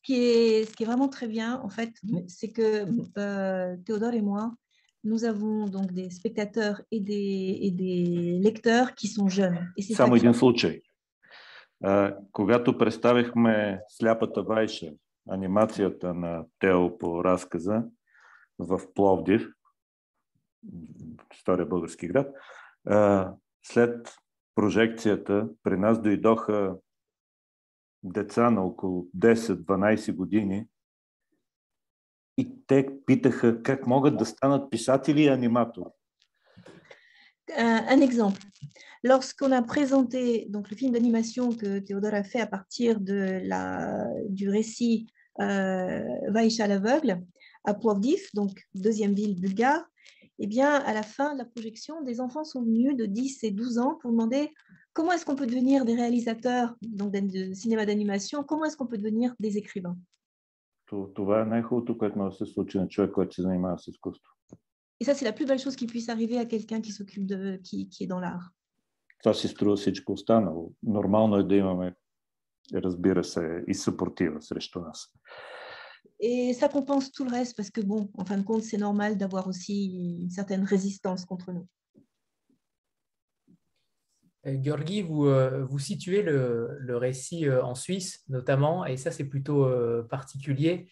qui 0.04 0.16
est, 0.16 0.66
ce 0.66 0.74
qui 0.76 0.84
est 0.84 0.86
vraiment 0.86 1.08
très 1.08 1.28
bien, 1.28 1.60
en 1.62 1.70
fait, 1.70 1.94
c'est 2.28 2.52
que 2.52 2.86
euh, 3.18 3.78
Théodore 3.86 4.14
et 4.14 4.22
moi, 4.22 4.54
nous 5.04 5.24
avons 5.26 5.68
donc 5.68 5.92
des 5.94 6.10
spectateurs 6.10 6.82
et 6.92 7.00
des, 7.00 7.60
et 7.62 7.72
des 7.72 8.40
lecteurs 8.42 8.94
qui 8.96 9.08
sont 9.08 9.28
jeunes. 9.28 9.72
Et 9.78 9.82
Само 9.82 10.16
един 10.16 10.34
случай. 10.34 10.82
Uh, 11.84 12.16
когато 12.32 12.78
представихме 12.78 13.82
Сляпата 13.90 14.44
вайша, 14.44 14.92
анимацията 15.30 16.14
на 16.14 16.46
Тео 16.60 16.98
по 16.98 17.24
разказа 17.24 17.84
в 18.60 18.82
Пловдив, 18.94 19.50
стария 21.34 21.66
български 21.66 22.08
град, 22.08 22.28
uh, 22.28 22.63
след 23.63 24.09
прожекцията 24.55 25.49
при 25.63 25.77
нас 25.77 26.03
дойдоха 26.03 26.75
деца 28.03 28.51
на 28.51 28.65
около 28.65 29.07
10-12 29.17 30.15
години 30.15 30.67
и 32.39 32.53
те 32.67 32.89
питаха 33.07 33.63
как 33.63 33.87
могат 33.87 34.17
да 34.17 34.27
станат 34.27 34.71
писатели 34.71 35.23
и 35.23 35.29
аниматори. 35.29 35.91
Un 37.57 38.01
exemple. 38.03 38.43
Lorsqu'on 39.03 39.53
a 39.53 39.63
présenté 39.63 40.47
donc, 40.51 40.71
le 40.71 40.77
film 40.77 40.93
d'animation 40.93 41.53
que 41.53 41.79
Théodore 41.79 42.15
a 42.15 42.25
fait 42.25 42.41
à 42.41 42.47
partir 42.47 43.01
de 43.01 43.41
la, 43.45 44.05
du 44.29 44.51
récit 44.51 45.07
euh, 45.41 46.03
Vaïcha 46.29 46.67
l'aveugle 46.67 47.23
à 47.65 47.75
Plovdiv, 47.75 48.21
donc 48.35 48.53
deuxième 48.75 49.15
ville 49.15 49.41
bulgare, 49.41 49.85
eh 50.39 50.47
bien, 50.47 50.75
à 50.75 50.93
la 50.95 51.03
fin 51.03 51.33
de 51.35 51.39
la 51.39 51.45
projection, 51.45 52.03
des 52.03 52.21
enfants 52.21 52.45
sont 52.45 52.63
venus 52.63 52.97
de 52.97 53.07
10 53.07 53.45
et 53.45 53.51
12 53.51 53.79
ans 53.79 53.99
pour 54.01 54.11
demander 54.13 54.53
comment 54.93 55.13
est-ce 55.13 55.25
qu'on 55.25 55.35
peut 55.35 55.47
devenir 55.47 55.85
des 55.85 55.95
réalisateurs 55.95 56.77
donc, 56.83 57.13
de 57.13 57.53
cinéma 57.55 57.87
d'animation 57.87 58.45
Comment 58.45 58.65
est-ce 58.67 58.77
qu'on 58.77 58.87
peut 58.87 58.99
devenir 58.99 59.35
des 59.41 59.59
écrivains 59.59 59.97
Et 65.01 65.05
ça, 65.05 65.15
c'est 65.15 65.25
la 65.25 65.33
plus 65.33 65.47
belle 65.47 65.59
chose 65.59 65.77
qui 65.77 65.87
puisse 65.87 66.09
arriver 66.09 66.39
à 66.39 66.45
quelqu'un 66.47 66.81
qui 66.81 66.93
s'occupe 66.93 67.27
de, 67.27 67.61
qui, 67.63 67.89
qui 67.89 68.05
est 68.05 68.07
dans 68.07 68.21
l'art. 68.21 68.53
Това 69.23 69.35
си 69.35 69.49
струва 69.49 69.77
всичко 69.77 70.13
останало. 70.13 70.73
Нормално 70.83 71.37
е 71.37 71.43
да 71.43 71.55
имаме, 71.55 71.95
разбира 72.75 73.25
се, 73.25 73.65
и 73.69 73.75
съпротива 73.75 74.43
срещу 74.43 74.81
нас. 74.81 75.13
Et 76.26 76.54
ça 76.54 76.70
compense 76.70 77.12
tout 77.12 77.26
le 77.26 77.32
reste 77.32 77.58
parce 77.58 77.70
que, 77.70 77.82
bon, 77.82 78.10
en 78.18 78.24
fin 78.24 78.38
de 78.38 78.44
compte, 78.44 78.64
c'est 78.64 78.78
normal 78.78 79.18
d'avoir 79.18 79.46
aussi 79.46 80.22
une 80.22 80.30
certaine 80.30 80.64
résistance 80.64 81.26
contre 81.26 81.52
nous. 81.52 81.68
Euh, 84.46 84.58
Georgi, 84.64 85.02
vous, 85.02 85.26
euh, 85.26 85.66
vous 85.66 85.80
situez 85.80 86.22
le, 86.22 86.96
récit 86.96 87.46
euh, 87.46 87.62
en 87.62 87.76
Suisse 87.76 88.24
notamment, 88.30 88.86
et 88.86 88.96
ça 88.96 89.12
c'est 89.12 89.26
plutôt 89.26 89.70
particulier. 90.10 90.90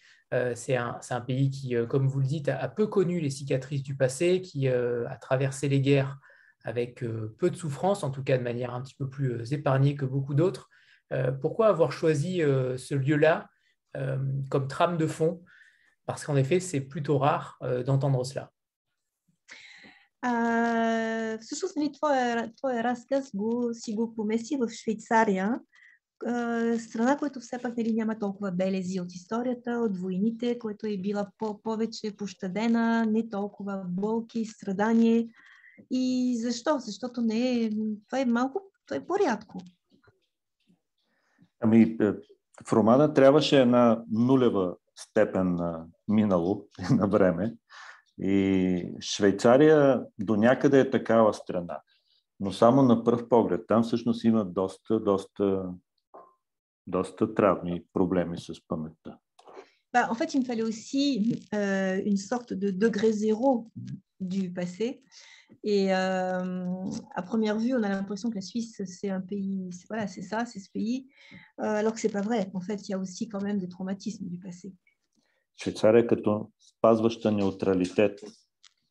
C'est 0.55 0.75
un, 0.75 1.21
pays 1.25 1.49
qui, 1.49 1.75
comme 1.87 2.07
vous 2.07 2.19
le 2.19 2.25
dites, 2.25 2.49
a, 2.49 2.67
peu 2.67 2.87
connu 2.87 3.21
les 3.21 3.29
cicatrices 3.29 3.83
du 3.83 3.95
passé, 3.95 4.41
qui 4.41 4.67
a 4.67 5.17
traversé 5.21 5.69
les 5.69 5.79
guerres 5.79 6.19
avec 6.63 7.05
peu 7.37 7.49
de 7.49 7.55
souffrance, 7.55 8.03
en 8.03 8.11
tout 8.11 8.23
cas 8.23 8.37
de 8.37 8.43
manière 8.43 8.73
un 8.73 8.81
petit 8.81 8.95
peu 8.95 9.09
plus 9.09 9.51
épargnée 9.51 9.95
que 9.95 10.05
beaucoup 10.05 10.33
d'autres. 10.33 10.69
Pourquoi 11.41 11.67
avoir 11.67 11.91
choisi 11.91 12.37
ce 12.39 12.95
lieu-là 12.95 13.49
comme 14.49 14.67
trame 14.67 14.97
de 14.97 15.07
fond 15.07 15.41
Parce 16.05 16.23
qu'en 16.25 16.35
effet, 16.35 16.59
c'est 16.59 16.81
plutôt 16.81 17.17
rare 17.17 17.57
d'entendre 17.85 18.25
cela. 18.25 18.51
А, 20.21 21.37
всъщност, 21.41 21.75
нали, 21.75 21.91
твоя, 21.91 22.51
твоя 22.55 22.83
разказ 22.83 23.31
го, 23.35 23.69
си 23.73 23.93
го 23.93 24.15
помеси 24.15 24.57
в 24.57 24.69
Швейцария, 24.69 25.59
а, 26.25 26.79
страна, 26.79 27.17
която 27.17 27.39
все 27.39 27.57
пак 27.61 27.77
нали, 27.77 27.93
няма 27.93 28.19
толкова 28.19 28.51
белези 28.51 28.99
от 28.99 29.11
историята, 29.11 29.71
от 29.71 29.97
войните, 29.97 30.59
която 30.59 30.87
е 30.87 30.97
била 30.97 31.31
по- 31.37 31.61
повече 31.61 32.15
пощадена, 32.17 33.05
не 33.05 33.29
толкова 33.29 33.85
болки, 33.87 34.45
страдание. 34.45 35.29
И 35.91 36.37
защо? 36.41 36.79
Защото 36.79 37.21
не 37.21 37.63
е, 37.63 37.69
това 38.07 38.19
е 38.19 38.25
малко, 38.25 38.61
това 38.85 38.97
е 38.97 39.05
по-рядко. 39.05 39.61
Ами, 41.59 41.97
в 42.67 42.73
романа 42.73 43.13
трябваше 43.13 43.61
една 43.61 44.03
нулева 44.11 44.75
степен 44.95 45.55
на 45.55 45.85
минало 46.07 46.65
на 46.91 47.07
време. 47.07 47.55
И 48.19 48.85
Швейцария 49.01 50.03
до 50.19 50.35
някъде 50.35 50.79
е 50.79 50.89
такава 50.89 51.33
страна. 51.33 51.81
Но 52.39 52.51
само 52.51 52.83
на 52.83 53.03
пръв 53.03 53.29
поглед. 53.29 53.61
Там 53.67 53.83
всъщност 53.83 54.23
има 54.23 54.45
доста, 54.45 54.99
доста, 54.99 55.63
доста 56.87 57.33
травми 57.33 57.83
проблеми 57.93 58.37
с 58.37 58.53
паметта. 58.67 59.17
Bah, 59.93 60.07
en 60.09 60.15
fait, 60.15 60.33
il 60.33 60.39
me 60.39 60.45
fallait 60.45 60.63
aussi 60.63 61.45
euh, 61.53 62.01
une 62.05 62.15
sorte 62.15 62.53
de 62.53 62.71
degré 62.71 63.11
zéro 63.11 63.69
du 64.21 64.49
passé. 64.53 65.03
Et 65.62 65.94
euh, 65.94 66.74
à 67.14 67.22
première 67.22 67.58
vue, 67.58 67.74
on 67.74 67.82
a 67.82 67.88
l'impression 67.88 68.30
que 68.30 68.36
la 68.36 68.40
Suisse, 68.40 68.82
c'est 68.84 69.10
un 69.10 69.20
pays, 69.20 69.70
voilà, 69.88 70.06
c'est 70.06 70.22
ça, 70.22 70.44
c'est 70.46 70.60
ce 70.60 70.70
pays, 70.70 71.08
euh, 71.60 71.64
alors 71.64 71.92
que 71.92 72.00
c'est 72.00 72.12
pas 72.12 72.20
vrai. 72.20 72.50
En 72.54 72.60
fait, 72.60 72.88
il 72.88 72.92
y 72.92 72.94
a 72.94 72.98
aussi 72.98 73.28
quand 73.28 73.42
même 73.42 73.58
des 73.58 73.68
traumatismes 73.68 74.26
du 74.26 74.38
passé. 74.38 74.72
Швейцария 75.56 76.06
като 76.06 76.50
спазваща 76.58 77.30
неутралитет 77.30 78.20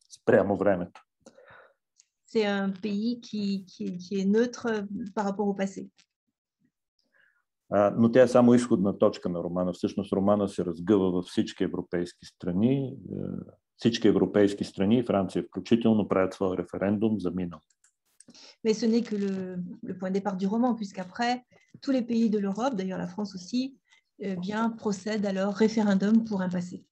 спрямо 0.08 0.56
времето. 0.56 1.00
C'est 2.26 2.46
un 2.46 2.70
pays 2.70 3.20
qui, 3.20 3.64
qui, 3.66 3.96
qui 3.98 4.20
est 4.20 4.24
neutre 4.24 4.66
par 5.14 5.24
rapport 5.24 5.48
au 5.48 5.54
passé. 5.54 5.88
А, 7.70 7.94
но 7.98 8.10
тя 8.10 8.22
е 8.22 8.28
само 8.28 8.54
изходна 8.54 8.98
точка 8.98 9.28
на 9.28 9.42
романа. 9.42 9.72
Всъщност 9.72 10.12
романа 10.12 10.48
се 10.48 10.64
разгъва 10.64 11.10
във 11.10 11.24
всички 11.24 11.64
европейски 11.64 12.26
страни. 12.26 12.96
Всички 13.80 14.08
европейски 14.08 14.64
страни, 14.64 14.98
и 14.98 15.02
Франция 15.02 15.42
включително, 15.42 16.08
правят 16.08 16.34
своя 16.34 16.56
референдум 16.56 17.20
за 17.20 17.30
минало. 17.30 17.60
Mais 18.64 18.74
ce 18.74 18.86
n'est 18.86 19.02
que 19.02 19.16
le, 19.16 19.58
le 19.82 19.96
point 19.96 20.08
de 20.08 20.14
départ 20.14 20.36
du 20.36 20.46
roman, 20.46 20.74
puisqu'après, 20.74 21.44
tous 21.80 21.92
les 21.92 22.02
pays 22.02 22.28
de 22.30 22.38
l'Europe, 22.38 22.74
d'ailleurs 22.74 22.98
la 22.98 23.06
France 23.06 23.34
aussi, 23.34 23.78
eh 24.18 24.36
bien, 24.36 24.70
procèdent 24.70 25.26
à 25.26 25.32
leur 25.32 25.54
référendum 25.54 26.24
pour 26.24 26.40
un 26.42 26.48
passé. 26.48 26.84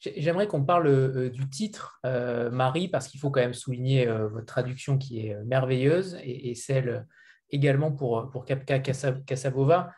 J'aimerais 0.00 0.46
qu'on 0.46 0.64
parle 0.64 0.86
euh, 0.86 1.28
du 1.28 1.48
titre, 1.50 2.00
euh, 2.06 2.50
Marie, 2.50 2.88
parce 2.88 3.08
qu'il 3.08 3.20
faut 3.20 3.30
quand 3.30 3.40
même 3.40 3.54
souligner 3.54 4.06
euh, 4.08 4.28
votre 4.28 4.46
traduction 4.46 4.96
qui 4.96 5.26
est 5.26 5.36
merveilleuse 5.44 6.16
et, 6.22 6.50
et 6.50 6.54
celle 6.54 7.06
également 7.50 7.92
pour, 7.92 8.30
pour 8.30 8.44
Kapka 8.44 8.78
Kasabova. 8.78 9.92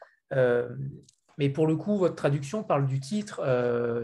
mais 1.38 1.50
pour 1.50 1.68
le 1.68 1.76
coup, 1.76 1.98
votre 1.98 2.16
traduction 2.16 2.64
parle 2.64 2.86
du 2.86 3.00
titre 3.00 3.42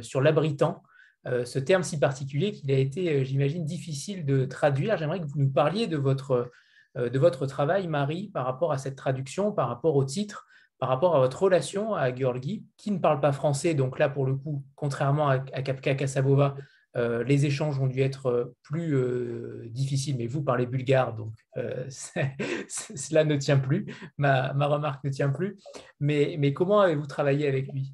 sur 0.02 0.22
l'abritant, 0.22 0.84
ce 1.26 1.60
terme 1.60 1.84
si 1.84 2.00
particulier 2.00 2.52
qu'il 2.52 2.72
a 2.72 2.78
été, 2.78 3.24
j'imagine, 3.24 3.66
difficile 3.66 4.26
de 4.26 4.46
traduire. 4.46 4.98
J'aimerais 4.98 5.20
que 5.20 5.26
vous 5.28 5.40
nous 5.40 5.52
parliez 5.52 5.88
de 5.88 5.98
votre, 5.98 6.52
de 6.96 7.20
votre 7.20 7.46
travail, 7.46 7.88
Marie, 7.88 8.30
par 8.34 8.46
rapport 8.46 8.72
à 8.72 8.78
cette 8.78 8.96
traduction, 8.96 9.52
par 9.52 9.68
rapport 9.68 9.96
au 9.96 10.04
titre, 10.04 10.48
par 10.80 10.90
rapport 10.90 11.16
à 11.16 11.20
votre 11.20 11.44
relation 11.44 11.94
à 11.94 12.14
Georgi, 12.14 12.66
qui 12.76 12.90
ne 12.92 12.98
parle 12.98 13.20
pas 13.20 13.32
français. 13.32 13.76
Donc 13.76 14.00
là, 14.00 14.10
pour 14.10 14.26
le 14.26 14.36
coup, 14.36 14.64
contrairement 14.76 15.30
à, 15.30 15.36
à 15.54 15.62
Kapka 15.62 15.94
Kasabova, 15.94 16.56
euh, 16.98 17.24
les 17.24 17.46
échanges 17.46 17.80
ont 17.80 17.88
dû 17.88 18.02
être 18.02 18.26
euh, 18.28 18.56
plus 18.64 18.96
euh, 18.96 19.66
difficiles, 19.70 20.18
mais 20.18 20.28
vous 20.28 20.44
parlez 20.44 20.66
bulgare, 20.66 21.16
donc 21.16 21.34
cela 21.90 23.24
ne 23.24 23.38
tient 23.38 23.58
plus, 23.58 23.86
ma, 24.18 24.54
ma, 24.54 24.68
remarque 24.68 25.04
ne 25.04 25.10
tient 25.10 25.30
plus. 25.30 25.58
Mais, 26.00 26.54
comment 26.54 26.82
avez-vous 26.82 27.08
travaillé 27.08 27.48
avec 27.48 27.72
lui? 27.72 27.94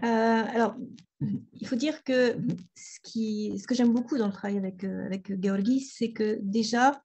Alors, 0.00 0.76
il 1.20 1.66
faut 1.66 1.74
dire 1.76 2.04
que 2.04 2.36
ce 2.76 3.66
que 3.66 3.74
j'aime 3.74 3.92
beaucoup 3.92 4.16
dans 4.16 4.26
le 4.26 4.32
travail 4.32 4.58
avec, 4.58 4.84
avec 4.84 5.42
Georgi, 5.42 5.80
c'est 5.80 6.12
que 6.12 6.38
déjà, 6.40 7.02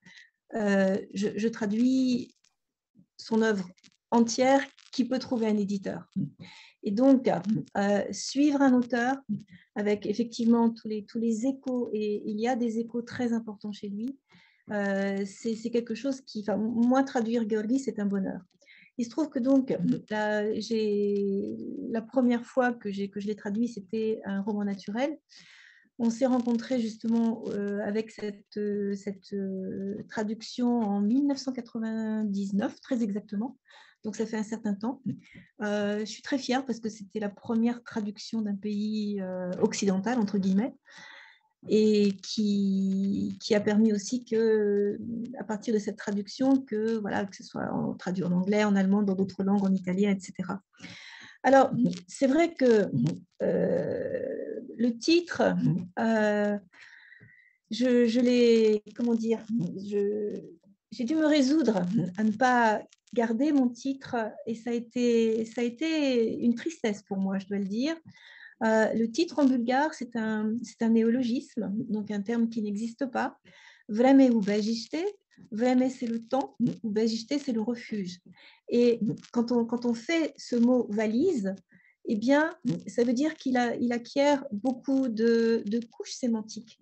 je, 0.54 1.32
je 1.36 1.48
traduis 1.48 2.36
son 3.18 3.42
œuvre 3.42 3.68
entière 4.12 4.62
qui 4.92 5.06
peut 5.06 5.18
trouver 5.18 5.48
un 5.48 5.58
éditeur. 5.58 6.08
Et 6.84 6.92
donc, 6.92 7.30
euh, 7.78 8.02
suivre 8.12 8.62
un 8.62 8.74
auteur 8.74 9.16
avec 9.76 10.06
effectivement 10.06 10.70
tous 10.70 10.88
les, 10.88 11.06
tous 11.06 11.18
les 11.18 11.46
échos, 11.48 11.90
et 11.94 12.22
il 12.26 12.40
y 12.40 12.48
a 12.48 12.56
des 12.56 12.80
échos 12.80 13.02
très 13.02 13.32
importants 13.32 13.72
chez 13.72 13.88
lui, 13.88 14.20
euh, 14.72 15.24
c'est 15.26 15.70
quelque 15.72 15.96
chose 15.96 16.22
qui, 16.22 16.46
moi, 16.58 17.04
traduire 17.04 17.50
Georgi, 17.50 17.80
c'est 17.80 18.00
un 18.00 18.06
bonheur. 18.06 18.42
Il 18.98 19.06
se 19.06 19.10
trouve 19.10 19.30
que 19.30 19.40
donc, 19.40 19.76
la, 20.10 20.44
la 20.44 22.02
première 22.02 22.46
fois 22.46 22.74
que, 22.74 22.90
que 23.08 23.20
je 23.20 23.28
l'ai 23.28 23.36
traduit, 23.36 23.68
c'était 23.68 24.22
un 24.26 24.42
roman 24.42 24.66
naturel. 24.66 25.18
On 26.00 26.10
s'est 26.10 26.26
rencontrés 26.26 26.80
justement 26.80 27.44
euh, 27.50 27.80
avec 27.80 28.12
cette, 28.12 28.60
cette 28.96 29.36
traduction 30.10 30.82
en 30.82 31.02
1999, 31.02 32.82
très 32.82 33.04
exactement 33.04 33.58
donc 34.04 34.16
ça 34.16 34.26
fait 34.26 34.38
un 34.38 34.44
certain 34.44 34.74
temps. 34.74 35.02
Euh, 35.62 36.00
je 36.00 36.06
suis 36.06 36.22
très 36.22 36.38
fière 36.38 36.66
parce 36.66 36.80
que 36.80 36.90
c'était 36.90 37.20
la 37.20 37.30
première 37.30 37.84
traduction 37.84 38.42
d'un 38.42 38.56
pays 38.56 39.22
euh, 39.22 39.52
occidental, 39.62 40.20
entre 40.20 40.38
guillemets, 40.38 40.74
et 41.70 42.12
qui, 42.22 43.38
qui, 43.40 43.56
a 43.56 43.62
permis 43.62 43.94
aussi 43.94 44.26
que, 44.26 45.00
à 45.40 45.46
partir 45.46 45.74
de 45.74 45.80
cette 45.80 45.96
traduction, 45.96 46.62
que, 46.62 46.98
voilà, 46.98 47.26
que 47.26 47.36
ce 47.36 47.44
soit 47.44 47.72
traduit 47.98 48.26
en 48.26 48.34
anglais, 48.34 48.66
en 48.66 48.76
allemand, 48.76 49.04
dans 49.04 49.16
d'autres 49.16 49.44
langues, 49.44 49.64
en 49.64 49.74
italien, 49.74 50.12
etc. 50.12 50.34
Alors, 51.44 51.72
c'est 52.08 52.28
vrai 52.28 52.54
que 52.54 52.90
euh, 53.42 54.60
le 54.78 54.98
titre, 54.98 55.56
je, 57.72 58.06
je 58.06 58.20
l'ai, 58.20 58.84
comment 58.96 59.16
dire, 59.16 59.40
j'ai 60.92 61.06
dû 61.06 61.16
me 61.16 61.26
résoudre 61.26 61.84
à 62.18 62.24
ne 62.24 62.32
pas 62.32 62.82
garder 63.14 63.52
mon 63.52 63.70
titre 63.70 64.16
et 64.46 64.56
ça 64.56 64.72
a 64.72 64.74
été, 64.74 65.46
ça 65.46 65.62
a 65.62 65.64
été 65.64 66.40
une 66.40 66.56
tristesse 66.56 67.04
pour 67.04 67.18
moi, 67.18 67.40
je 67.40 67.48
dois 67.48 67.60
le 67.60 67.66
dire. 67.66 67.96
Euh, 68.64 68.94
le 68.94 69.12
titre 69.12 69.40
en 69.40 69.46
bulgare, 69.46 69.94
c'est 69.94 70.16
un, 70.16 70.56
un 70.82 70.90
néologisme, 70.90 71.72
donc 71.90 72.12
un 72.12 72.22
terme 72.22 72.50
qui 72.50 72.62
n'existe 72.62 73.06
pas. 73.06 73.38
Vreme 73.90 74.30
ou 74.34 74.42
vreme 74.42 75.90
c'est 75.90 76.08
le 76.08 76.20
temps, 76.20 76.56
ou 76.84 76.90
bajiste 76.90 77.38
c'est 77.40 77.52
le 77.52 77.62
refuge. 77.62 78.20
Et 78.70 79.00
quand 79.32 79.52
on, 79.52 79.66
quand 79.66 79.86
on 79.86 79.94
fait 79.94 80.34
ce 80.38 80.56
mot 80.56 80.88
valise, 80.90 81.54
eh 82.06 82.16
bien, 82.16 82.56
ça 82.88 83.04
veut 83.04 83.14
dire 83.14 83.36
qu'il 83.36 83.58
a, 83.58 83.76
il 83.76 83.92
acquiert 83.92 84.46
beaucoup 84.52 85.08
de, 85.08 85.64
de 85.66 85.80
couches 85.86 86.14
sémantiques 86.14 86.80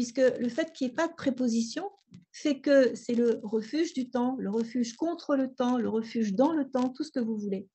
puisque 0.00 0.22
le 0.38 0.48
fait 0.48 0.72
qu'il 0.72 0.86
n'y 0.86 0.92
ait 0.92 0.96
pas 0.96 1.08
de 1.08 1.14
préposition 1.14 1.90
fait 2.32 2.60
que 2.60 2.94
c'est 2.94 3.14
le 3.14 3.40
refuge 3.42 3.92
du 3.92 4.10
temps, 4.10 4.36
le 4.38 4.50
refuge 4.50 4.96
contre 4.96 5.36
le 5.36 5.52
temps, 5.52 5.78
le 5.78 5.88
refuge 5.88 6.34
dans 6.34 6.52
le 6.52 6.68
temps, 6.68 6.90
tout 6.90 7.04
ce 7.04 7.10
que 7.10 7.20
vous 7.20 7.36
voulez. 7.36 7.68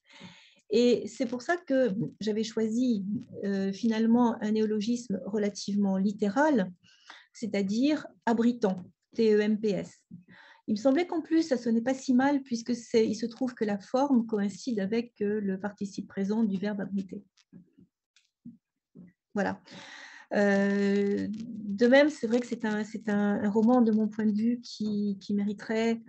Et 0.70 1.08
c'est 1.08 1.26
pour 1.26 1.42
ça 1.42 1.58
que 1.58 1.90
j'avais 2.20 2.44
choisi 2.44 3.06
euh, 3.44 3.72
finalement 3.72 4.42
un 4.42 4.52
néologisme 4.52 5.22
relativement 5.26 5.98
littéral, 5.98 6.72
c'est-à-dire 7.34 8.08
abritant, 8.26 8.84
T-E-M-P-S. 9.16 10.04
Il 10.68 10.72
me 10.72 10.80
semblait 10.80 11.06
qu'en 11.06 11.22
plus, 11.22 11.44
ça 11.44 11.58
sonnait 11.58 11.82
pas 11.82 11.94
si 11.94 12.14
mal, 12.16 12.42
puisque 12.42 12.74
il 12.96 13.16
se 13.16 13.26
trouve 13.28 13.54
que 13.54 13.66
la 13.66 13.78
forme 13.78 14.26
coïncide 14.26 14.80
avec 14.80 15.14
euh, 15.22 15.40
le 15.40 15.60
participe 15.60 16.08
présent 16.08 16.44
du 16.44 16.58
verbe 16.58 16.82
abriter. 16.82 17.24
Voilà. 19.36 19.62
Euh, 20.34 21.28
de 21.30 21.88
même, 21.88 22.10
c'est 22.10 22.28
vrai 22.28 22.40
que 22.40 22.48
c'est 22.48 22.66
un, 22.66 22.84
un, 23.08 23.44
un, 23.44 23.50
roman, 23.50 23.82
de 23.82 23.92
mon 23.92 24.08
point 24.08 24.26
de 24.26 24.36
vue, 24.36 24.60
qui, 24.62 25.18
qui 25.22 25.34
mériterait 25.34 26.02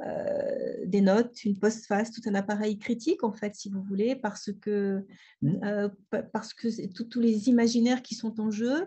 euh, 0.00 0.84
des 0.86 1.00
notes, 1.00 1.44
une 1.44 1.58
postface, 1.58 2.12
tout 2.12 2.20
un 2.26 2.34
appareil 2.36 2.78
critique, 2.78 3.24
en 3.24 3.32
fait, 3.32 3.56
si 3.56 3.68
vous 3.68 3.82
voulez, 3.82 4.14
parce 4.14 4.52
que, 4.60 5.04
mmh. 5.42 5.64
euh, 5.64 5.88
parce 6.32 6.54
que 6.54 6.68
tous 7.02 7.20
les 7.20 7.48
imaginaires 7.48 8.02
qui 8.02 8.14
sont 8.14 8.40
en 8.40 8.52
jeu, 8.52 8.86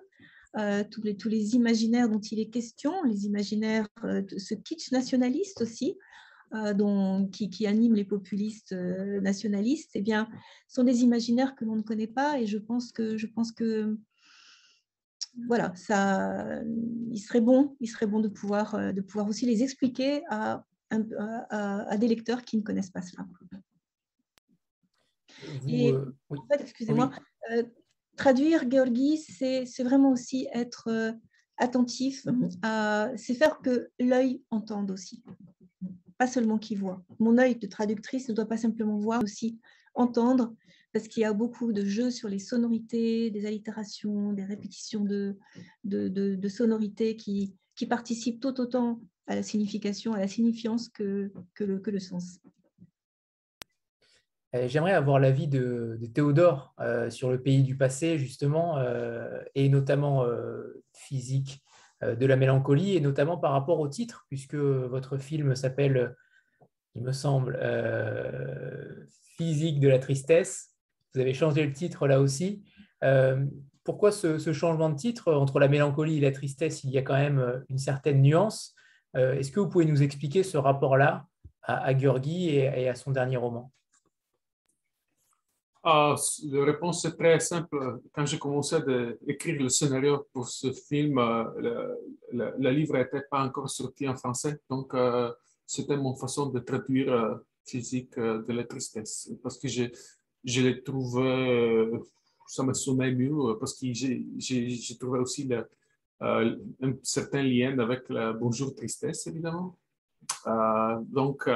euh, 0.57 0.85
tous, 0.89 1.01
les, 1.01 1.17
tous 1.17 1.27
les 1.27 1.55
imaginaires 1.55 2.07
dont 2.07 2.19
il 2.19 2.39
est 2.39 2.49
question, 2.49 3.03
les 3.03 3.25
imaginaires 3.25 3.89
de 4.03 4.37
ce 4.37 4.53
kitsch 4.53 4.91
nationaliste 4.91 5.61
aussi, 5.61 5.97
dont, 6.75 7.27
qui, 7.27 7.49
qui, 7.49 7.65
animent 7.65 7.95
les 7.95 8.03
populistes 8.03 8.73
nationalistes, 8.73 9.91
eh 9.95 10.01
bien, 10.01 10.27
sont 10.67 10.83
des 10.83 11.03
imaginaires 11.03 11.55
que 11.55 11.63
l'on 11.63 11.77
ne 11.77 11.81
connaît 11.81 12.07
pas 12.07 12.41
et 12.41 12.45
je 12.45 12.57
pense 12.57 12.91
que, 12.91 13.15
je 13.15 13.27
pense 13.27 13.53
que 13.53 13.97
voilà, 15.47 15.73
ça, 15.75 16.61
il 17.09 17.19
serait 17.19 17.41
bon, 17.41 17.75
il 17.79 17.87
serait 17.87 18.07
bon 18.07 18.19
de 18.19 18.27
pouvoir, 18.27 18.75
euh, 18.75 18.91
de 18.91 19.01
pouvoir 19.01 19.27
aussi 19.27 19.45
les 19.45 19.63
expliquer 19.63 20.23
à, 20.29 20.65
à, 20.89 21.89
à 21.89 21.97
des 21.97 22.07
lecteurs 22.07 22.41
qui 22.41 22.57
ne 22.57 22.61
connaissent 22.63 22.89
pas 22.89 23.01
cela. 23.01 23.25
Vous, 25.61 25.69
Et 25.69 25.93
euh, 25.93 26.13
oui. 26.29 26.39
en 26.39 26.47
fait, 26.47 26.61
excusez-moi, 26.61 27.11
oui. 27.49 27.57
euh, 27.57 27.63
traduire 28.17 28.69
Georgi, 28.69 29.17
c'est 29.17 29.83
vraiment 29.83 30.11
aussi 30.11 30.47
être 30.53 30.89
euh, 30.89 31.13
attentif, 31.57 32.25
c'est 33.15 33.33
faire 33.35 33.59
que 33.61 33.89
l'œil 33.99 34.43
entende 34.51 34.91
aussi, 34.91 35.23
pas 36.17 36.27
seulement 36.27 36.57
qu'il 36.57 36.79
voit. 36.79 37.03
Mon 37.19 37.37
œil 37.37 37.55
de 37.55 37.67
traductrice 37.67 38.27
ne 38.29 38.33
doit 38.33 38.47
pas 38.47 38.57
simplement 38.57 38.97
voir, 38.97 39.23
aussi 39.23 39.59
entendre 39.93 40.53
parce 40.93 41.07
qu'il 41.07 41.21
y 41.21 41.25
a 41.25 41.33
beaucoup 41.33 41.71
de 41.71 41.85
jeux 41.85 42.11
sur 42.11 42.27
les 42.27 42.39
sonorités, 42.39 43.31
des 43.31 43.45
allitérations, 43.45 44.33
des 44.33 44.43
répétitions 44.43 45.03
de, 45.05 45.37
de, 45.83 46.07
de, 46.07 46.49
sonorités 46.49 47.15
qui, 47.15 47.55
qui, 47.75 47.85
participent 47.85 48.41
tout 48.41 48.59
autant 48.59 48.99
à 49.27 49.35
la 49.35 49.43
signification, 49.43 50.13
à 50.13 50.19
la 50.19 50.27
signifiance 50.27 50.89
que, 50.89 51.31
que, 51.53 51.63
le, 51.63 51.99
sens. 51.99 52.39
J'aimerais 54.53 54.91
avoir 54.91 55.19
l'avis 55.19 55.47
de, 55.47 55.97
de, 55.99 56.05
Théodore 56.07 56.75
sur 57.09 57.31
le 57.31 57.41
pays 57.41 57.63
du 57.63 57.77
passé, 57.77 58.17
justement, 58.17 58.77
et 59.55 59.69
notamment 59.69 60.25
physique 60.93 61.63
de 62.01 62.25
la 62.25 62.35
mélancolie, 62.35 62.97
et 62.97 62.99
notamment 62.99 63.37
par 63.37 63.53
rapport 63.53 63.79
au 63.79 63.87
titre, 63.87 64.25
puisque 64.27 64.55
votre 64.55 65.17
film 65.17 65.55
s'appelle, 65.55 66.15
il 66.95 67.03
me 67.03 67.13
semble, 67.13 67.57
Physique 69.37 69.79
de 69.79 69.87
la 69.87 69.97
tristesse. 69.97 70.70
Vous 71.13 71.21
avez 71.21 71.33
changé 71.33 71.65
le 71.65 71.73
titre 71.73 72.07
là 72.07 72.19
aussi 72.21 72.63
pourquoi 73.83 74.11
ce, 74.11 74.53
changement 74.53 74.89
de 74.89 74.95
titre 74.95 75.33
Entre 75.33 75.59
la 75.59 75.67
mélancolie 75.67 76.17
et 76.17 76.21
la 76.21 76.31
tristesse, 76.31 76.83
il 76.83 76.91
y 76.91 76.97
a 76.97 77.01
quand 77.01 77.17
même 77.17 77.39
euh, 77.39 77.59
une 77.69 77.79
certaine 77.79 78.21
nuance. 78.21 78.75
Euh, 79.15 79.33
est-ce 79.33 79.51
que 79.51 79.59
vous 79.59 79.69
pouvez 79.69 79.85
nous 79.85 80.03
expliquer 80.03 80.43
ce 80.43 80.57
rapport-là 80.57 81.25
à, 81.63 81.85
à 81.85 81.91
et, 81.91 82.89
à 82.89 82.95
son 82.95 83.11
dernier 83.11 83.37
roman? 83.37 83.71
Ah, 85.83 86.15
La 86.43 86.63
réponse 86.63 87.03
est 87.05 87.17
très 87.17 87.39
simple. 87.39 87.99
Quand 88.13 88.25
j'ai 88.25 88.37
commencé 88.37 88.75
à 88.75 88.83
écrire 89.27 89.59
le 89.59 89.69
scénario 89.69 90.27
pour 90.31 90.47
ce 90.47 90.71
film, 90.71 91.17
euh, 91.17 91.95
le, 92.31 92.69
livre 92.69 92.97
n'était 92.97 93.23
pas 93.29 93.43
encore 93.43 93.69
sorti 93.69 94.07
en 94.07 94.15
français. 94.15 94.59
Donc, 94.69 94.93
c'était 95.65 95.97
mon 95.97 96.15
façon 96.15 96.47
de 96.47 96.59
traduire 96.59 97.39
physique 97.65 98.17
de 98.17 98.53
la 98.53 98.63
tristesse. 98.63 99.31
Parce 99.41 99.57
que 99.57 99.67
je, 99.67 99.85
je 100.43 100.61
l'ai 100.61 100.81
trouvé 100.83 101.89
ça 102.51 102.63
me 102.63 102.73
sonnait 102.73 103.13
mieux 103.13 103.31
euh, 103.31 103.55
parce 103.57 103.73
que 103.79 103.87
j'ai 103.93 104.97
trouvé 104.99 105.19
aussi 105.19 105.45
le, 105.45 105.65
euh, 106.21 106.57
un 106.81 106.93
certain 107.01 107.43
lien 107.43 107.79
avec 107.79 108.09
le 108.09 108.33
Bonjour 108.33 108.75
Tristesse, 108.75 109.25
évidemment. 109.27 109.77
Euh, 110.47 110.97
donc, 111.07 111.49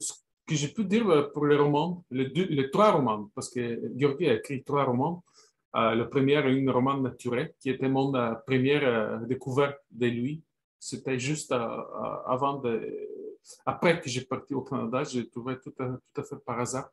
ce 0.00 0.12
que 0.44 0.54
je 0.56 0.66
peux 0.74 0.82
dire 0.82 1.30
pour 1.32 1.46
les 1.46 1.56
romans, 1.56 2.04
les, 2.10 2.70
trois 2.72 2.90
romans, 2.90 3.30
parce 3.32 3.48
que 3.48 3.92
Georgi 3.94 4.28
a 4.28 4.34
écrit 4.34 4.64
trois 4.64 4.84
romans. 4.84 5.22
le 5.74 6.04
premier 6.04 6.34
est 6.34 6.68
un 6.68 6.72
roman 6.72 6.96
naturel 6.98 7.54
qui 7.60 7.70
était 7.70 7.88
mon 7.88 8.10
première 8.44 9.20
découverte 9.26 9.78
de 9.92 10.06
lui. 10.06 10.42
C'était 10.80 11.18
juste 11.18 11.52
avant 11.52 12.58
de, 12.58 12.72
après 13.64 14.00
que 14.00 14.08
j'ai 14.08 14.24
parti 14.24 14.54
au 14.54 14.62
Canada, 14.62 15.04
j'ai 15.04 15.28
trouvé 15.28 15.58
tout 15.60 15.70
tout 15.70 16.20
à 16.20 16.24
fait 16.24 16.36
par 16.44 16.60
hasard. 16.60 16.90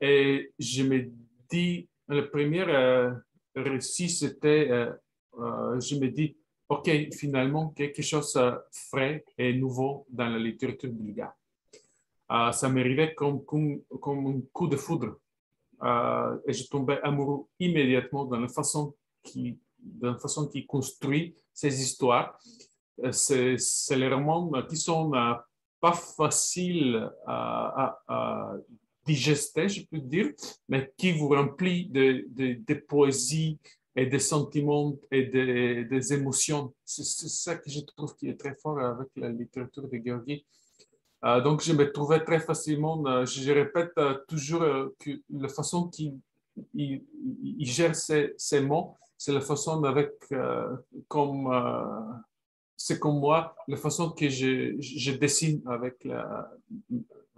Et 0.00 0.52
je 0.58 0.82
me 0.82 1.10
dis, 1.50 1.88
le 2.08 2.30
premier 2.30 2.62
euh, 2.62 3.12
récit, 3.54 4.08
c'était, 4.08 4.68
euh, 4.70 4.92
euh, 5.38 5.80
je 5.80 5.96
me 5.96 6.08
dis, 6.08 6.36
OK, 6.68 6.90
finalement, 7.12 7.70
quelque 7.70 8.02
chose 8.02 8.32
de 8.34 8.52
frais 8.72 9.24
et 9.36 9.52
nouveau 9.54 10.06
dans 10.10 10.28
la 10.28 10.38
littérature 10.38 10.90
bulgare. 10.90 11.34
ça 12.52 12.68
m'arrivait 12.68 13.14
comme, 13.14 13.44
comme, 13.44 13.82
comme, 14.00 14.26
un 14.26 14.40
coup 14.52 14.68
de 14.68 14.76
foudre. 14.76 15.18
et 16.46 16.52
je 16.52 16.68
tombais 16.68 17.00
amoureux 17.02 17.46
immédiatement 17.58 18.26
dans 18.26 18.38
la 18.38 18.48
façon 18.48 18.94
qui, 19.22 19.58
dans 19.78 20.12
la 20.12 20.18
façon 20.18 20.46
qui 20.46 20.66
construit 20.66 21.34
ces 21.54 21.80
histoires. 21.80 22.38
C'est, 23.12 23.56
les 23.96 24.08
romans 24.08 24.50
qui 24.68 24.76
sont 24.76 25.12
pas 25.80 25.92
faciles 25.92 27.10
à, 27.26 28.00
à, 28.08 28.54
digesté, 29.04 29.68
je 29.68 29.86
peux 29.86 29.98
dire, 29.98 30.32
mais 30.68 30.92
qui 30.96 31.12
vous 31.12 31.28
remplit 31.28 31.86
de, 31.86 32.26
de, 32.28 32.74
poésie 32.74 33.58
et 33.96 34.06
de 34.06 34.18
sentiments 34.18 34.94
et 35.10 35.24
des 35.24 36.12
émotions. 36.12 36.74
C'est 36.84 37.04
ça 37.04 37.56
que 37.56 37.70
je 37.70 37.80
trouve 37.80 38.14
qui 38.16 38.28
est 38.28 38.38
très 38.38 38.54
fort 38.54 38.78
avec 38.78 39.08
la 39.16 39.30
littérature 39.30 39.88
de 39.88 40.00
Georgi. 40.04 40.44
Euh, 41.24 41.40
donc, 41.40 41.62
je 41.62 41.72
me 41.72 41.90
trouvais 41.90 42.22
très 42.24 42.40
facilement, 42.40 43.04
euh, 43.06 43.26
je, 43.26 43.50
répète 43.50 43.92
euh, 43.98 44.18
toujours 44.28 44.62
que 44.98 45.10
la 45.30 45.48
façon 45.48 45.88
qu'il 45.88 46.16
il, 46.74 47.02
gère 47.60 47.94
ses 47.94 48.60
mots, 48.60 48.96
c'est 49.16 49.32
la 49.32 49.40
façon 49.40 49.82
avec, 49.84 50.12
comme, 51.08 51.48
c'est 52.80 53.00
comme 53.00 53.18
moi, 53.18 53.56
la 53.66 53.76
façon 53.76 54.12
que 54.12 54.28
je, 54.28 55.10
dessine 55.18 55.60
avec 55.66 56.04
la, 56.04 56.48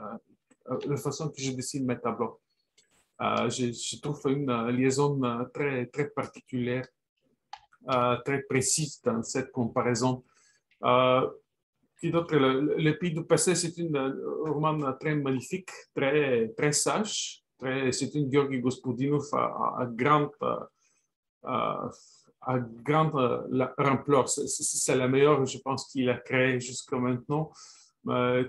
euh, 0.01 0.79
la 0.87 0.97
façon 0.99 1.31
que 1.31 1.41
je 1.41 1.53
dessine 1.53 1.87
mes 1.87 1.99
tableaux. 1.99 2.39
Euh, 3.23 3.49
je, 3.49 4.01
trouve 4.01 4.21
une 4.27 4.53
liaison 4.69 5.19
euh, 5.25 5.45
très, 5.47 5.87
très 5.87 6.11
particulière, 6.11 6.87
très 8.25 8.43
précise 8.43 9.01
dans 9.03 9.23
cette 9.23 9.51
comparaison. 9.51 10.23
Puis 11.97 12.11
d'autre, 12.11 12.37
le, 12.37 12.99
Pays 12.99 13.15
du 13.15 13.25
passé, 13.25 13.55
c'est 13.55 13.75
un 13.81 14.15
roman 14.45 14.93
très 15.01 15.15
magnifique, 15.15 15.71
très, 15.95 16.49
très 16.51 16.73
sage. 16.73 17.43
C'est 17.93 18.15
une 18.15 18.31
Georgi 18.31 18.61
Gospodinov 18.61 19.25
à, 19.33 19.89
grande, 19.91 20.33
à 22.41 22.59
grande 22.59 23.15
ampleur. 23.79 24.29
C'est 24.29 24.97
la 24.97 25.09
meilleure, 25.09 25.45
je 25.47 25.59
pense, 25.59 25.87
qu'il 25.87 26.09
a 26.09 26.17
créée 26.17 26.61
jusqu'à 26.61 26.97
maintenant. 26.97 27.53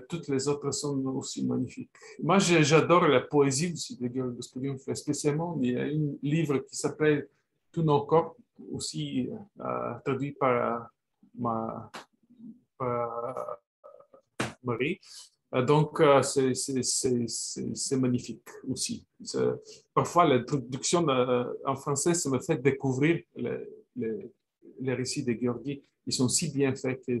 Toutes 0.08 0.28
les 0.28 0.48
autres 0.48 0.70
sont 0.70 0.98
aussi 1.06 1.44
magnifiques. 1.44 1.90
Moi, 2.22 2.38
j'adore 2.38 3.06
la 3.06 3.20
poésie 3.20 3.72
aussi 3.72 3.98
de 3.98 4.10
Georg 4.12 4.40
spécialement. 4.94 5.58
Il 5.60 5.72
y 5.72 5.76
a 5.76 5.82
un 5.82 6.14
livre 6.22 6.58
qui 6.58 6.76
s'appelle 6.76 7.28
Tous 7.70 7.82
nos 7.82 8.02
corps, 8.02 8.36
aussi 8.70 9.28
euh, 9.60 9.94
traduit 10.04 10.32
par, 10.32 10.90
ma, 11.34 11.90
Marie. 14.62 15.00
Euh, 15.54 15.62
donc, 15.62 16.00
euh, 16.00 16.22
c'est 16.22 17.96
magnifique 17.96 18.48
aussi. 18.68 19.06
Parfois, 19.94 20.24
la 20.24 20.42
traduction 20.44 21.06
en 21.64 21.76
français, 21.76 22.14
ça 22.14 22.30
me 22.30 22.40
fait 22.40 22.56
découvrir 22.56 23.22
les, 23.96 24.94
récits 24.94 25.24
de 25.24 25.36
Georgi 25.40 25.82
ils 26.06 26.12
sont 26.12 26.28
si 26.28 26.50
bien 26.52 26.74
faits 26.74 27.04
que 27.06 27.18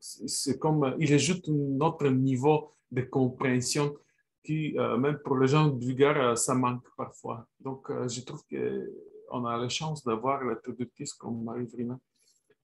c'est 0.00 0.58
comme, 0.58 0.96
ils 0.98 1.14
ajoutent 1.14 1.48
un 1.48 1.80
autre 1.80 2.08
niveau 2.08 2.72
de 2.90 3.02
compréhension 3.02 3.94
qui, 4.42 4.76
euh, 4.76 4.96
même 4.96 5.18
pour 5.18 5.38
les 5.38 5.46
gens 5.46 5.70
vulgaires, 5.70 6.20
euh, 6.20 6.34
ça 6.34 6.54
manque 6.54 6.84
parfois. 6.96 7.46
Donc, 7.60 7.88
euh, 7.90 8.08
je 8.08 8.20
trouve 8.22 8.42
qu'on 8.48 9.44
a 9.46 9.56
la 9.56 9.68
chance 9.68 10.02
d'avoir 10.02 10.44
la 10.44 10.56
traductrice 10.56 11.14
comme 11.14 11.44
Marie 11.44 11.66
Vrina, 11.66 11.98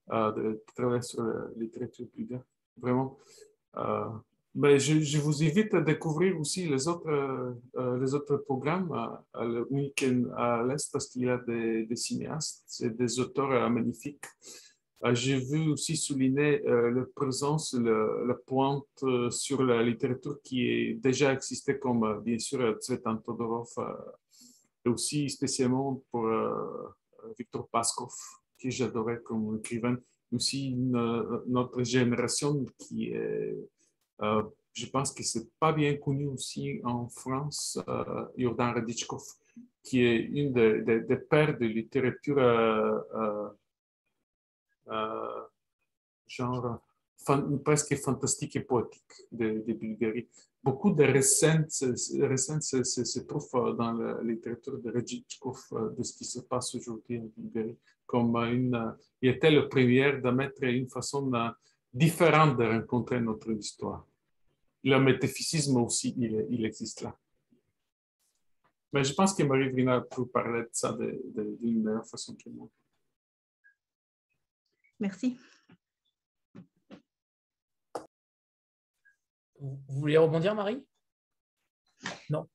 de 0.09 0.63
travailler 0.75 1.01
sur 1.03 1.23
la 1.23 1.45
littérature 1.55 2.07
vulgaire. 2.15 2.43
Vraiment. 2.75 3.17
Mais 4.55 4.79
je, 4.79 5.19
vous 5.19 5.43
invite 5.43 5.73
à 5.75 5.81
découvrir 5.81 6.39
aussi 6.39 6.67
les 6.67 6.87
autres, 6.87 7.55
les 8.01 8.13
autres 8.15 8.37
programmes 8.37 8.91
week-end 9.69 10.23
à 10.35 10.63
l'Est 10.63 10.91
parce 10.91 11.07
qu'il 11.07 11.23
y 11.23 11.29
a 11.29 11.37
des, 11.37 11.95
cinéastes, 11.95 12.63
c'est 12.65 12.95
des 12.97 13.19
auteurs 13.19 13.69
magnifiques. 13.69 14.25
Euh, 15.05 15.15
j'ai 15.15 15.39
vu 15.39 15.71
aussi 15.71 15.95
souligner 15.95 16.61
euh, 16.67 16.91
la 16.91 17.05
présence, 17.15 17.73
la 17.73 18.33
pointe 18.33 18.83
euh, 19.03 19.29
sur 19.29 19.63
la 19.63 19.81
littérature 19.81 20.41
qui 20.43 20.67
est 20.67 20.93
déjà 20.95 21.31
existé 21.33 21.79
comme 21.79 22.21
bien 22.21 22.37
sûr 22.37 22.77
Tsvetan 22.79 23.17
Todorov 23.17 23.69
et 24.85 24.89
aussi 24.89 25.29
spécialement 25.29 26.01
pour 26.11 26.29
Victor 27.37 27.67
Paskov, 27.69 28.13
que 28.61 28.69
j'adorais 28.69 29.21
comme 29.23 29.57
écrivain. 29.57 29.97
Aussi 30.31 30.75
notre 30.75 31.83
génération 31.83 32.63
qui 32.77 33.07
est, 33.07 33.57
je 34.21 34.85
pense 34.87 35.11
que 35.11 35.23
c'est 35.23 35.49
pas 35.59 35.71
bien 35.71 35.95
connu 35.97 36.27
aussi 36.27 36.81
en 36.83 37.07
France, 37.07 37.79
Jordan 38.37 38.73
Radichkov, 38.73 39.23
qui 39.83 40.03
est 40.03 40.19
une 40.19 40.53
des 40.53 41.17
pères 41.17 41.57
de 41.57 41.65
littérature 41.65 42.37
euh, 44.91 45.41
genre 46.27 46.79
presque 47.63 47.95
fantastique 47.97 48.55
et 48.55 48.61
poétique 48.61 49.27
de, 49.31 49.61
Bulgarie. 49.73 50.27
Beaucoup 50.63 50.91
de 50.91 51.03
recettes, 51.03 51.71
se, 51.71 53.19
trouvent 53.19 53.75
dans 53.75 53.93
la 53.93 54.21
littérature 54.23 54.79
de 54.79 54.91
Rejitchkov 54.91 55.59
euh, 55.73 55.89
de 55.91 56.03
ce 56.03 56.13
qui 56.13 56.25
se 56.25 56.39
passe 56.41 56.75
aujourd'hui 56.75 57.19
en 57.19 57.29
Bulgarie. 57.35 57.77
Comme 58.05 58.35
il 59.21 59.29
était 59.29 59.51
le 59.51 59.69
premier 59.69 60.13
de 60.13 60.29
mettre 60.31 60.63
une 60.63 60.89
façon 60.89 61.31
euh, 61.33 61.49
différente 61.93 62.57
de 62.57 62.65
rencontrer 62.65 63.21
notre 63.21 63.51
histoire. 63.51 64.07
Le 64.83 64.97
métaphysisme 64.99 65.77
aussi, 65.77 66.15
il, 66.17 66.65
existe 66.65 67.01
là. 67.01 67.17
Mais 68.93 69.03
je 69.03 69.13
pense 69.13 69.33
que 69.33 69.43
Marie 69.43 69.69
Vrina 69.69 70.01
peut 70.01 70.25
parler 70.25 70.61
de 70.61 70.69
ça 70.71 70.97
d'une 70.97 71.83
meilleure 71.83 72.07
façon 72.07 72.35
que 72.35 72.49
moi. 72.49 72.69
Merci. 74.99 75.37
Vous 79.59 79.79
voulez 79.87 80.17
rebondir, 80.17 80.55
Marie? 80.55 80.85
Non. 82.29 82.47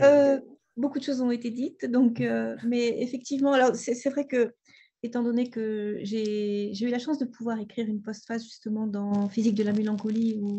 Euh, 0.00 0.40
beaucoup 0.76 0.98
de 0.98 1.04
choses 1.04 1.20
ont 1.20 1.30
été 1.30 1.50
dites, 1.50 1.86
donc, 1.86 2.20
euh, 2.20 2.56
mais 2.64 3.00
effectivement, 3.02 3.52
alors 3.52 3.74
c'est 3.74 4.10
vrai 4.10 4.26
que 4.26 4.54
étant 5.02 5.22
donné 5.22 5.48
que 5.48 5.98
j'ai 6.02 6.72
eu 6.82 6.90
la 6.90 6.98
chance 6.98 7.18
de 7.18 7.24
pouvoir 7.24 7.58
écrire 7.58 7.88
une 7.88 8.02
postface 8.02 8.44
justement 8.44 8.86
dans 8.86 9.28
Physique 9.28 9.54
de 9.54 9.62
la 9.62 9.72
mélancolie, 9.72 10.38
où, 10.40 10.58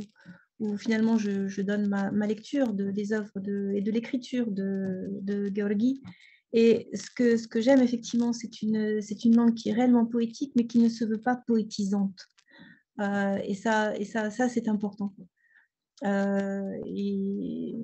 où 0.61 0.77
finalement 0.77 1.17
je, 1.17 1.61
donne 1.61 1.87
ma, 1.87 2.27
lecture 2.27 2.71
de, 2.73 2.91
des 2.91 3.13
œuvres 3.13 3.39
de, 3.39 3.73
et 3.75 3.81
de 3.81 3.91
l'écriture 3.91 4.51
de, 4.51 5.07
de 5.21 5.51
Georgi. 5.53 6.01
Et 6.53 6.87
ce 6.93 7.09
que, 7.09 7.35
ce 7.35 7.47
que 7.47 7.61
j'aime 7.61 7.81
effectivement, 7.81 8.31
c'est 8.31 8.61
une, 8.61 9.01
une 9.25 9.35
langue 9.35 9.55
qui 9.55 9.69
est 9.69 9.73
réellement 9.73 10.05
poétique, 10.05 10.53
mais 10.55 10.67
qui 10.67 10.79
ne 10.79 10.89
se 10.89 11.03
veut 11.03 11.21
pas 11.21 11.41
poétisante. 11.47 12.27
Euh, 12.99 13.37
et 13.43 13.55
ça, 13.55 13.97
et 13.97 14.05
ça, 14.05 14.29
ça 14.29 14.49
c'est 14.49 14.67
important. 14.67 15.15
Euh, 16.03 16.79
et 16.85 17.75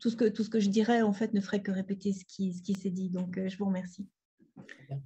tout 0.00 0.10
ce, 0.10 0.16
que, 0.16 0.24
tout 0.24 0.42
ce 0.42 0.50
que 0.50 0.58
je 0.58 0.70
dirais, 0.70 1.02
en 1.02 1.12
fait, 1.12 1.34
ne 1.34 1.40
ferait 1.40 1.62
que 1.62 1.70
répéter 1.70 2.12
ce 2.12 2.24
qui, 2.24 2.52
ce 2.52 2.62
qui 2.62 2.74
s'est 2.74 2.90
dit. 2.90 3.10
Donc, 3.10 3.38
euh, 3.38 3.48
je 3.48 3.56
vous 3.58 3.66
remercie. 3.66 4.08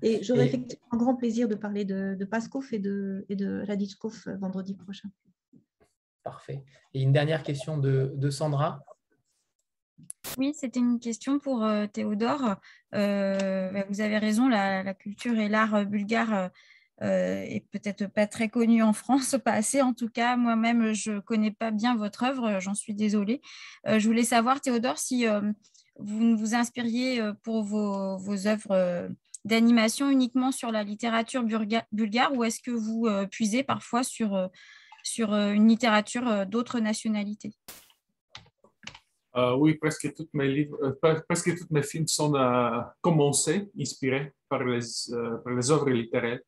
Et 0.03 0.23
j'aurai 0.23 0.47
effectivement 0.47 0.87
un 0.93 0.97
grand 0.97 1.15
plaisir 1.15 1.47
de 1.49 1.55
parler 1.55 1.85
de, 1.85 2.15
de 2.19 2.25
Paskov 2.25 2.69
et 2.73 2.79
de, 2.79 3.27
et 3.29 3.37
de 3.37 3.65
Radichkov 3.67 4.25
vendredi 4.41 4.75
prochain. 4.75 5.11
Parfait. 6.31 6.63
Et 6.95 7.03
une 7.03 7.13
dernière 7.13 7.43
question 7.43 7.79
de, 7.79 8.31
Sandra. 8.31 8.85
Oui, 10.37 10.53
c'était 10.55 10.81
une 10.81 11.01
question 11.01 11.39
pour 11.39 11.67
Théodore. 11.93 12.57
Euh, 12.95 13.83
vous 13.89 14.01
avez 14.01 14.19
raison, 14.19 14.49
la, 14.49 14.95
culture 14.95 15.39
et 15.39 15.49
l'art 15.49 15.87
bulgare 15.87 16.51
euh, 17.03 17.45
et 17.47 17.61
peut-être 17.71 18.07
pas 18.07 18.27
très 18.27 18.49
connu 18.49 18.83
en 18.83 18.93
France, 18.93 19.37
pas 19.45 19.53
assez 19.53 19.83
en 19.83 19.95
tout 19.95 20.09
cas. 20.09 20.37
Moi-même, 20.37 20.93
je 20.93 21.13
ne 21.13 21.21
connais 21.21 21.53
pas 21.53 21.71
bien 21.71 21.97
votre 21.97 22.25
œuvre, 22.25 22.61
j'en 22.61 22.75
suis 22.75 22.95
désolée. 22.95 23.41
Euh, 23.87 23.99
je 23.99 24.07
voulais 24.07 24.25
savoir, 24.25 24.61
Théodore, 24.61 24.99
si 24.99 25.27
euh, 25.27 25.41
vous 25.99 26.37
vous 26.37 26.55
inspiriez 26.55 27.21
pour 27.43 27.65
vos 27.65 28.47
œuvres 28.47 29.09
d'animation 29.45 30.11
uniquement 30.11 30.53
sur 30.53 30.71
la 30.71 30.85
littérature 30.85 31.43
bulgare 31.43 32.33
ou 32.35 32.45
est-ce 32.45 32.61
que 32.61 32.71
vous 32.71 33.09
puisez 33.33 33.65
parfois 33.65 34.05
sur, 34.05 34.49
sur 35.03 35.33
une 35.35 35.69
littérature 35.69 36.47
d'autres 36.47 36.81
nationalités 36.81 37.53
oui, 39.57 39.75
presque 39.75 40.13
tous 40.17 40.29
mes 40.33 40.49
livres, 40.49 40.99
presque 41.29 41.57
tous 41.57 41.67
mes 41.71 41.85
films 41.85 42.09
sont 42.09 42.33
commencés, 43.01 43.69
inspirés 43.79 44.33
par 44.49 44.65
les, 44.65 44.81
par 45.45 45.53
les 45.55 45.71
œuvres 45.71 45.91
littéraires. 45.91 46.41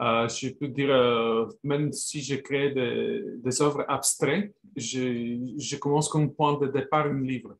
Euh, 0.00 0.26
je 0.28 0.48
peux 0.48 0.68
dire, 0.68 0.90
euh, 0.90 1.46
même 1.62 1.92
si 1.92 2.22
je 2.22 2.36
crée 2.36 2.70
des, 2.70 3.22
des 3.36 3.62
œuvres 3.62 3.84
abstraites, 3.88 4.54
je, 4.74 5.54
je, 5.58 5.76
commence 5.76 6.08
comme 6.08 6.32
point 6.34 6.58
de 6.58 6.66
départ 6.66 7.06
un 7.06 7.20
livre. 7.20 7.56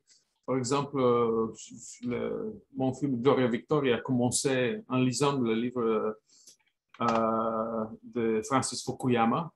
Par 0.47 0.57
exemple, 0.57 0.99
euh, 0.99 1.53
mon 2.75 2.95
film 2.95 3.21
Gloria 3.21 3.47
Victoria 3.49 3.97
a 3.97 4.01
commencé 4.01 4.81
en 4.89 4.99
lisant 4.99 5.39
le 5.39 5.55
livre 5.55 6.17
de 8.03 8.43
Francis 8.45 8.83
Fukuyama, 8.83 9.53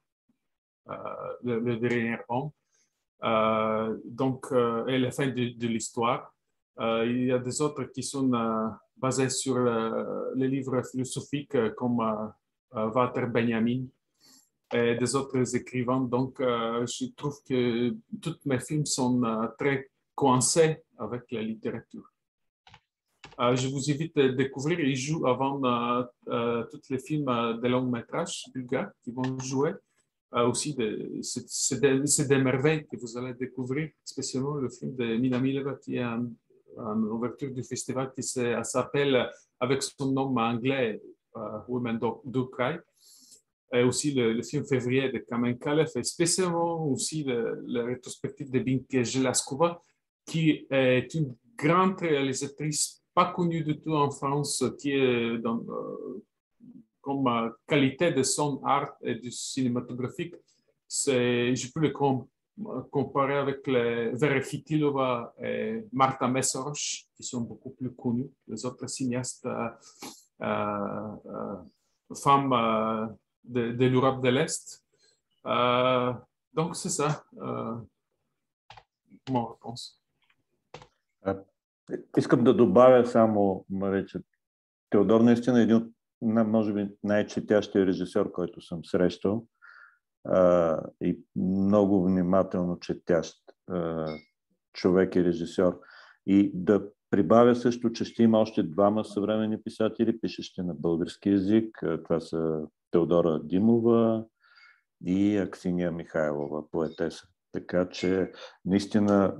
le, 1.42 1.76
dernier 1.76 2.18
homme. 2.28 2.50
donc, 4.04 4.46
et 4.88 4.98
la 4.98 5.10
fin 5.10 5.26
de, 5.26 5.66
l'histoire. 5.66 6.34
il 6.78 7.24
y 7.24 7.32
a 7.32 7.38
des 7.38 7.60
autres 7.60 7.84
qui 7.84 8.02
sont 8.02 8.30
basés 8.96 9.30
sur 9.30 9.58
les 10.34 10.48
livres 10.48 10.82
philosophiques 10.82 11.56
comme 11.74 12.00
euh, 12.74 12.90
Walter 12.90 13.26
Benjamin 13.26 13.86
et 14.72 14.96
des 14.96 15.14
autres 15.14 15.56
écrivains. 15.56 16.00
Donc, 16.00 16.40
euh, 16.40 16.84
je 16.86 17.06
trouve 17.14 17.38
que 17.48 17.94
tous 18.20 18.38
mes 18.44 18.58
films 18.58 18.86
sont 18.86 19.22
euh, 19.22 19.46
très 19.58 19.88
coincés 20.14 20.82
avec 20.98 21.30
la 21.30 21.42
littérature. 21.42 22.10
je 23.38 23.68
vous 23.68 23.90
invite 23.90 24.16
à 24.18 24.28
découvrir. 24.28 24.80
Ils 24.80 24.96
jouent 24.96 25.26
avant 25.26 25.60
tous 26.70 26.90
les 26.90 26.98
films 26.98 27.26
de 27.62 27.68
long 27.68 27.86
métrage 27.86 28.44
bulgares 28.52 28.90
qui 29.02 29.12
vont 29.12 29.38
jouer. 29.38 29.72
Aussi, 30.32 30.76
c'est 31.22 31.80
des, 31.80 32.38
merveilles 32.38 32.86
que 32.86 32.96
vous 32.96 33.16
allez 33.16 33.34
découvrir, 33.34 33.90
spécialement 34.04 34.54
le 34.54 34.68
film 34.68 34.94
de 34.94 35.16
Nina 35.16 35.38
Mileva 35.40 35.74
qui 35.74 35.96
est 35.96 36.04
en, 36.04 36.26
ouverture 37.04 37.50
du 37.52 37.62
festival 37.62 38.12
qui 38.14 38.22
s'appelle 38.22 39.30
avec 39.58 39.82
son 39.82 40.12
nom 40.12 40.36
anglais 40.36 41.00
euh, 41.36 41.58
Women 41.68 41.98
Do 41.98 42.46
Cry, 42.46 42.76
et 43.72 43.82
aussi 43.82 44.12
le, 44.12 44.42
film 44.42 44.64
février 44.66 45.10
de 45.10 45.18
Kamen 45.18 45.58
Kalev, 45.58 45.88
et 45.96 46.02
spécialement 46.02 46.86
aussi 46.86 47.24
le, 47.24 47.82
rétrospective 47.82 48.50
de 48.50 48.58
Binke 48.58 49.04
Jelaskova, 49.04 49.80
qui 50.26 50.66
est 50.70 51.14
une 51.14 51.34
grande 51.56 51.98
réalisatrice 52.00 53.02
pas 53.14 53.32
connue 53.32 53.64
du 53.64 53.80
tout 53.80 53.94
en 53.94 54.10
France, 54.10 54.62
qui 54.78 54.92
est 54.92 55.38
dans, 55.38 55.64
euh, 55.68 56.22
comme 57.05 57.27
euh, 57.27 57.49
qualité 57.67 58.11
de 58.11 58.23
son 58.23 58.61
art 58.63 58.93
et 59.01 59.15
du 59.15 59.31
cinématographique, 59.31 60.35
je 60.89 61.71
peux 61.71 61.79
le 61.79 61.93
comparer 62.91 63.37
avec 63.37 63.65
les 63.65 64.11
Vera 64.11 64.41
Fitilova 64.41 65.33
et 65.41 65.85
Marta 65.91 66.27
Messeroch, 66.27 67.07
qui 67.15 67.23
sont 67.23 67.41
beaucoup 67.41 67.71
plus 67.71 67.91
connus, 67.93 68.29
les 68.47 68.65
autres 68.65 68.87
cinéastes 68.87 69.47
euh, 70.41 71.15
euh, 71.27 71.57
femmes 72.15 72.53
euh, 72.53 73.07
de, 73.43 73.71
de 73.71 73.85
l'Europe 73.85 74.21
de 74.23 74.29
l'Est. 74.29 74.83
donc, 76.53 76.75
c'est 76.75 76.89
ça 76.89 77.23
mon 79.29 79.45
réponse. 79.45 79.97
Искам 82.17 82.43
да 82.43 82.53
добавя 82.53 83.05
само, 83.05 83.65
че 84.07 84.19
Теодор 84.89 85.21
наистина 85.21 85.59
е 85.59 85.63
един 85.63 85.75
от, 85.75 85.91
може 86.22 86.72
би, 86.72 86.88
най-четящия 87.04 87.86
режисьор, 87.86 88.32
който 88.32 88.60
съм 88.60 88.84
срещал 88.84 89.46
а, 90.24 90.80
и 91.00 91.20
много 91.36 92.04
внимателно 92.04 92.78
четящ 92.78 93.36
а, 93.70 94.06
човек 94.72 95.16
и 95.16 95.24
режисьор. 95.24 95.80
И 96.26 96.50
да 96.54 96.90
Прибавя 97.10 97.56
също, 97.56 97.92
че 97.92 98.04
ще 98.04 98.22
има 98.22 98.38
още 98.38 98.62
двама 98.62 99.04
съвременни 99.04 99.62
писатели, 99.62 100.20
пишещи 100.20 100.62
на 100.62 100.74
български 100.74 101.30
язик. 101.30 101.82
Това 102.04 102.20
са 102.20 102.62
Теодора 102.90 103.40
Димова 103.44 104.24
и 105.04 105.36
Аксиния 105.36 105.92
Михайлова, 105.92 106.70
поетеса. 106.70 107.26
Така 107.52 107.88
че 107.88 108.32
наистина 108.64 109.36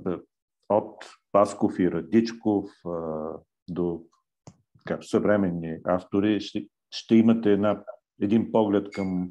от 0.69 1.05
Пасков 1.31 1.79
и 1.79 1.91
Радичков 1.91 2.69
до 3.69 4.03
така, 4.86 5.02
съвременни 5.02 5.78
автори 5.84 6.40
ще, 6.40 6.66
ще 6.90 7.14
имате 7.14 7.52
една, 7.52 7.84
един 8.20 8.52
поглед 8.52 8.90
към 8.90 9.30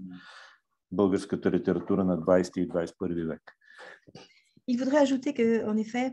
българската 0.91 1.51
литература 1.51 2.03
на 2.03 2.17
20 2.17 2.59
и 2.59 2.69
21 2.69 3.27
век. 3.27 3.41
Il 4.67 4.77
faudrait 4.77 5.03
ajouter 5.07 5.33
que, 5.33 5.47
en 5.71 5.77
effet, 5.85 6.07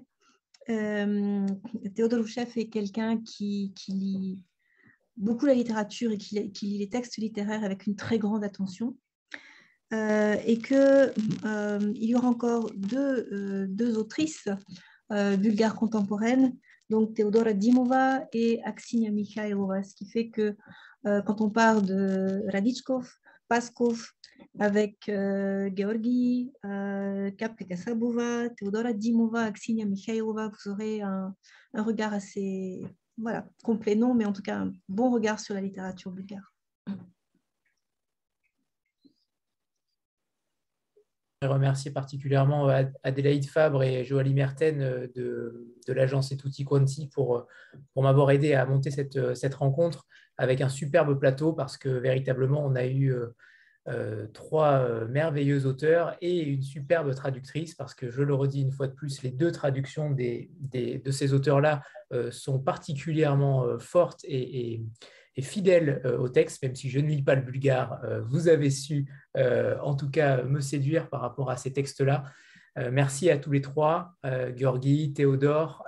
Euh, 0.70 1.46
Théodore 1.94 2.20
Rouchev 2.20 2.50
est 2.56 2.68
quelqu'un 2.68 3.18
qui, 3.18 3.72
lit 3.88 4.42
beaucoup 5.16 5.46
la 5.46 5.54
littérature 5.54 6.12
et 6.12 6.18
qui, 6.18 6.50
lit 6.62 6.78
les 6.78 6.88
textes 6.88 7.16
littéraires 7.16 7.64
avec 7.64 7.86
une 7.86 7.96
très 7.96 8.18
grande 8.18 8.44
attention. 8.44 8.96
Euh, 9.94 10.36
et 10.44 10.58
qu'il 10.58 10.76
euh, 10.76 11.92
y 11.94 12.14
aura 12.14 12.28
encore 12.28 12.70
deux, 12.76 13.66
deux 13.68 13.96
autrices 13.96 14.48
bulgares 15.10 15.76
contemporaines, 15.76 16.54
donc 16.93 17.15
Théodora 17.15 17.53
Dimova 17.53 18.27
et 18.33 18.61
Aksinia 18.63 19.09
Mikhailova, 19.09 19.81
ce 19.81 19.95
qui 19.95 20.07
fait 20.07 20.29
que 20.29 20.55
quand 21.03 21.41
on 21.41 21.49
parle 21.49 21.81
de 21.81 22.43
Radichkov, 22.53 23.11
Paskov, 23.47 24.13
avec 24.59 25.09
euh, 25.09 25.69
Georgi 25.75 26.51
euh, 26.65 27.31
Kapeka 27.31 27.75
Theodora 27.75 28.93
Dimova, 28.93 29.45
Aksinia 29.45 29.85
Mikhailova, 29.85 30.49
vous 30.49 30.71
aurez 30.71 31.01
un, 31.01 31.35
un, 31.73 31.83
regard 31.83 32.13
assez 32.13 32.83
voilà, 33.17 33.47
complet, 33.63 33.95
non, 33.95 34.13
mais 34.13 34.25
en 34.25 34.33
tout 34.33 34.41
cas 34.41 34.57
un 34.57 34.71
bon 34.87 35.11
regard 35.11 35.39
sur 35.39 35.55
la 35.55 35.61
littérature 35.61 36.11
bulgare. 36.11 36.53
Je 41.43 41.47
remercie 41.47 41.91
particulièrement 41.91 42.69
Adélaïde 43.03 43.49
Fabre 43.49 43.83
et 43.83 44.03
Joali 44.03 44.33
Merten 44.33 45.09
de, 45.15 45.67
de 45.87 45.93
l'agence 45.93 46.31
Etuti 46.31 46.63
Quanti 46.63 47.07
pour, 47.07 47.45
pour 47.93 48.03
m'avoir 48.03 48.31
aidé 48.31 48.53
à 48.53 48.65
monter 48.65 48.91
cette, 48.91 49.35
cette 49.35 49.55
rencontre 49.55 50.07
avec 50.37 50.61
un 50.61 50.69
superbe 50.69 51.19
plateau 51.19 51.53
parce 51.53 51.77
que 51.77 51.89
véritablement 51.89 52.65
on 52.65 52.75
a 52.75 52.85
eu 52.85 53.13
euh, 53.13 53.35
euh, 53.89 54.27
trois 54.33 54.79
euh, 54.79 55.05
merveilleux 55.09 55.65
auteurs 55.65 56.15
et 56.21 56.41
une 56.41 56.63
superbe 56.63 57.13
traductrice, 57.13 57.75
parce 57.75 57.93
que 57.93 58.09
je 58.09 58.21
le 58.21 58.33
redis 58.33 58.61
une 58.61 58.71
fois 58.71 58.87
de 58.87 58.93
plus, 58.93 59.21
les 59.23 59.31
deux 59.31 59.51
traductions 59.51 60.09
des, 60.09 60.49
de 60.71 61.11
ces 61.11 61.33
auteurs-là 61.33 61.81
euh, 62.13 62.31
sont 62.31 62.59
particulièrement 62.59 63.77
fortes 63.79 64.23
et, 64.23 64.81
fidèles 65.41 66.01
au 66.19 66.29
texte, 66.29 66.61
même 66.63 66.75
si 66.75 66.89
je 66.89 66.99
ne 66.99 67.07
lis 67.07 67.23
pas 67.23 67.35
le 67.35 67.41
bulgare, 67.41 67.99
vous 68.21 68.47
avez 68.47 68.69
su 68.69 69.05
en 69.35 69.95
tout 69.95 70.09
cas 70.09 70.43
me 70.43 70.59
séduire 70.59 71.09
par 71.09 71.21
rapport 71.21 71.49
à 71.49 71.57
ces 71.57 71.73
textes-là. 71.73 72.25
merci 72.91 73.29
à 73.29 73.37
tous 73.37 73.51
les 73.51 73.61
trois, 73.61 74.13
Georgi, 74.55 75.13
Théodore, 75.13 75.85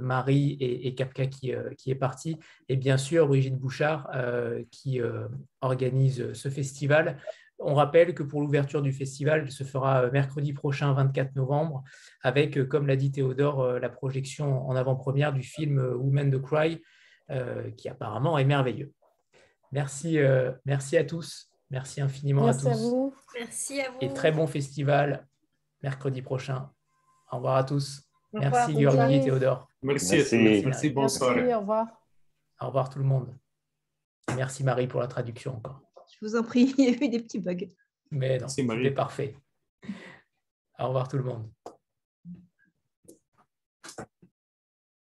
Marie 0.00 0.52
et, 0.60 0.86
et 0.86 0.94
Kapka 0.94 1.26
qui, 1.26 1.50
est 1.50 1.94
parti, 1.94 2.38
et 2.68 2.76
bien 2.76 2.96
sûr 2.96 3.28
Brigitte 3.28 3.58
Bouchard 3.58 4.10
qui 4.70 5.00
organise 5.60 6.32
ce 6.32 6.48
festival. 6.48 7.18
On 7.62 7.74
rappelle 7.74 8.14
que 8.14 8.22
pour 8.22 8.40
l'ouverture 8.40 8.80
du 8.80 8.92
festival, 8.92 9.50
se 9.50 9.64
fera 9.64 10.10
mercredi 10.10 10.54
prochain, 10.54 10.94
24 10.94 11.36
novembre, 11.36 11.84
avec, 12.22 12.66
comme 12.68 12.86
l'a 12.86 12.96
dit 12.96 13.12
Théodore, 13.12 13.78
la 13.78 13.90
projection 13.90 14.66
en 14.66 14.74
avant-première 14.74 15.34
du 15.34 15.42
film 15.42 15.78
Women 15.78 16.30
the 16.30 16.40
Cry, 16.40 16.80
qui 17.76 17.88
apparemment 17.88 18.38
est 18.38 18.44
merveilleux. 18.44 18.92
Merci, 19.72 20.18
merci 20.64 20.96
à 20.96 21.04
tous. 21.04 21.50
Merci 21.70 22.00
infiniment 22.00 22.46
à 22.46 22.54
tous. 22.54 22.66
À 22.66 22.74
vous. 22.74 23.14
Merci 23.38 23.80
à 23.80 23.90
vous. 23.90 23.98
Et 24.00 24.12
très 24.12 24.32
bon 24.32 24.46
festival 24.46 25.26
mercredi 25.82 26.22
prochain. 26.22 26.70
Au 27.30 27.36
revoir 27.36 27.56
à 27.56 27.64
tous. 27.64 28.02
Merci 28.32 28.80
Georgi 28.80 29.14
et 29.14 29.20
Théodore. 29.20 29.68
Merci, 29.82 30.16
merci. 30.16 30.62
merci. 30.64 30.90
bonsoir. 30.90 31.36
au 31.36 31.60
revoir. 31.60 31.86
Au 32.60 32.66
revoir 32.66 32.90
tout 32.90 32.98
le 32.98 33.04
monde. 33.04 33.34
Merci 34.36 34.62
Marie 34.62 34.86
pour 34.86 35.00
la 35.00 35.08
traduction 35.08 35.56
encore. 35.56 35.80
Je 36.12 36.26
vous 36.26 36.36
en 36.36 36.42
prie, 36.42 36.74
il 36.78 36.84
y 36.84 36.88
a 36.88 36.92
eu 36.92 37.08
des 37.08 37.20
petits 37.20 37.40
bugs. 37.40 37.68
Mais 38.10 38.38
non, 38.38 38.48
c'était 38.48 38.90
parfait. 38.90 39.36
Au 40.78 40.88
revoir 40.88 41.08
tout 41.08 41.16
le 41.16 41.24
monde. 41.24 41.50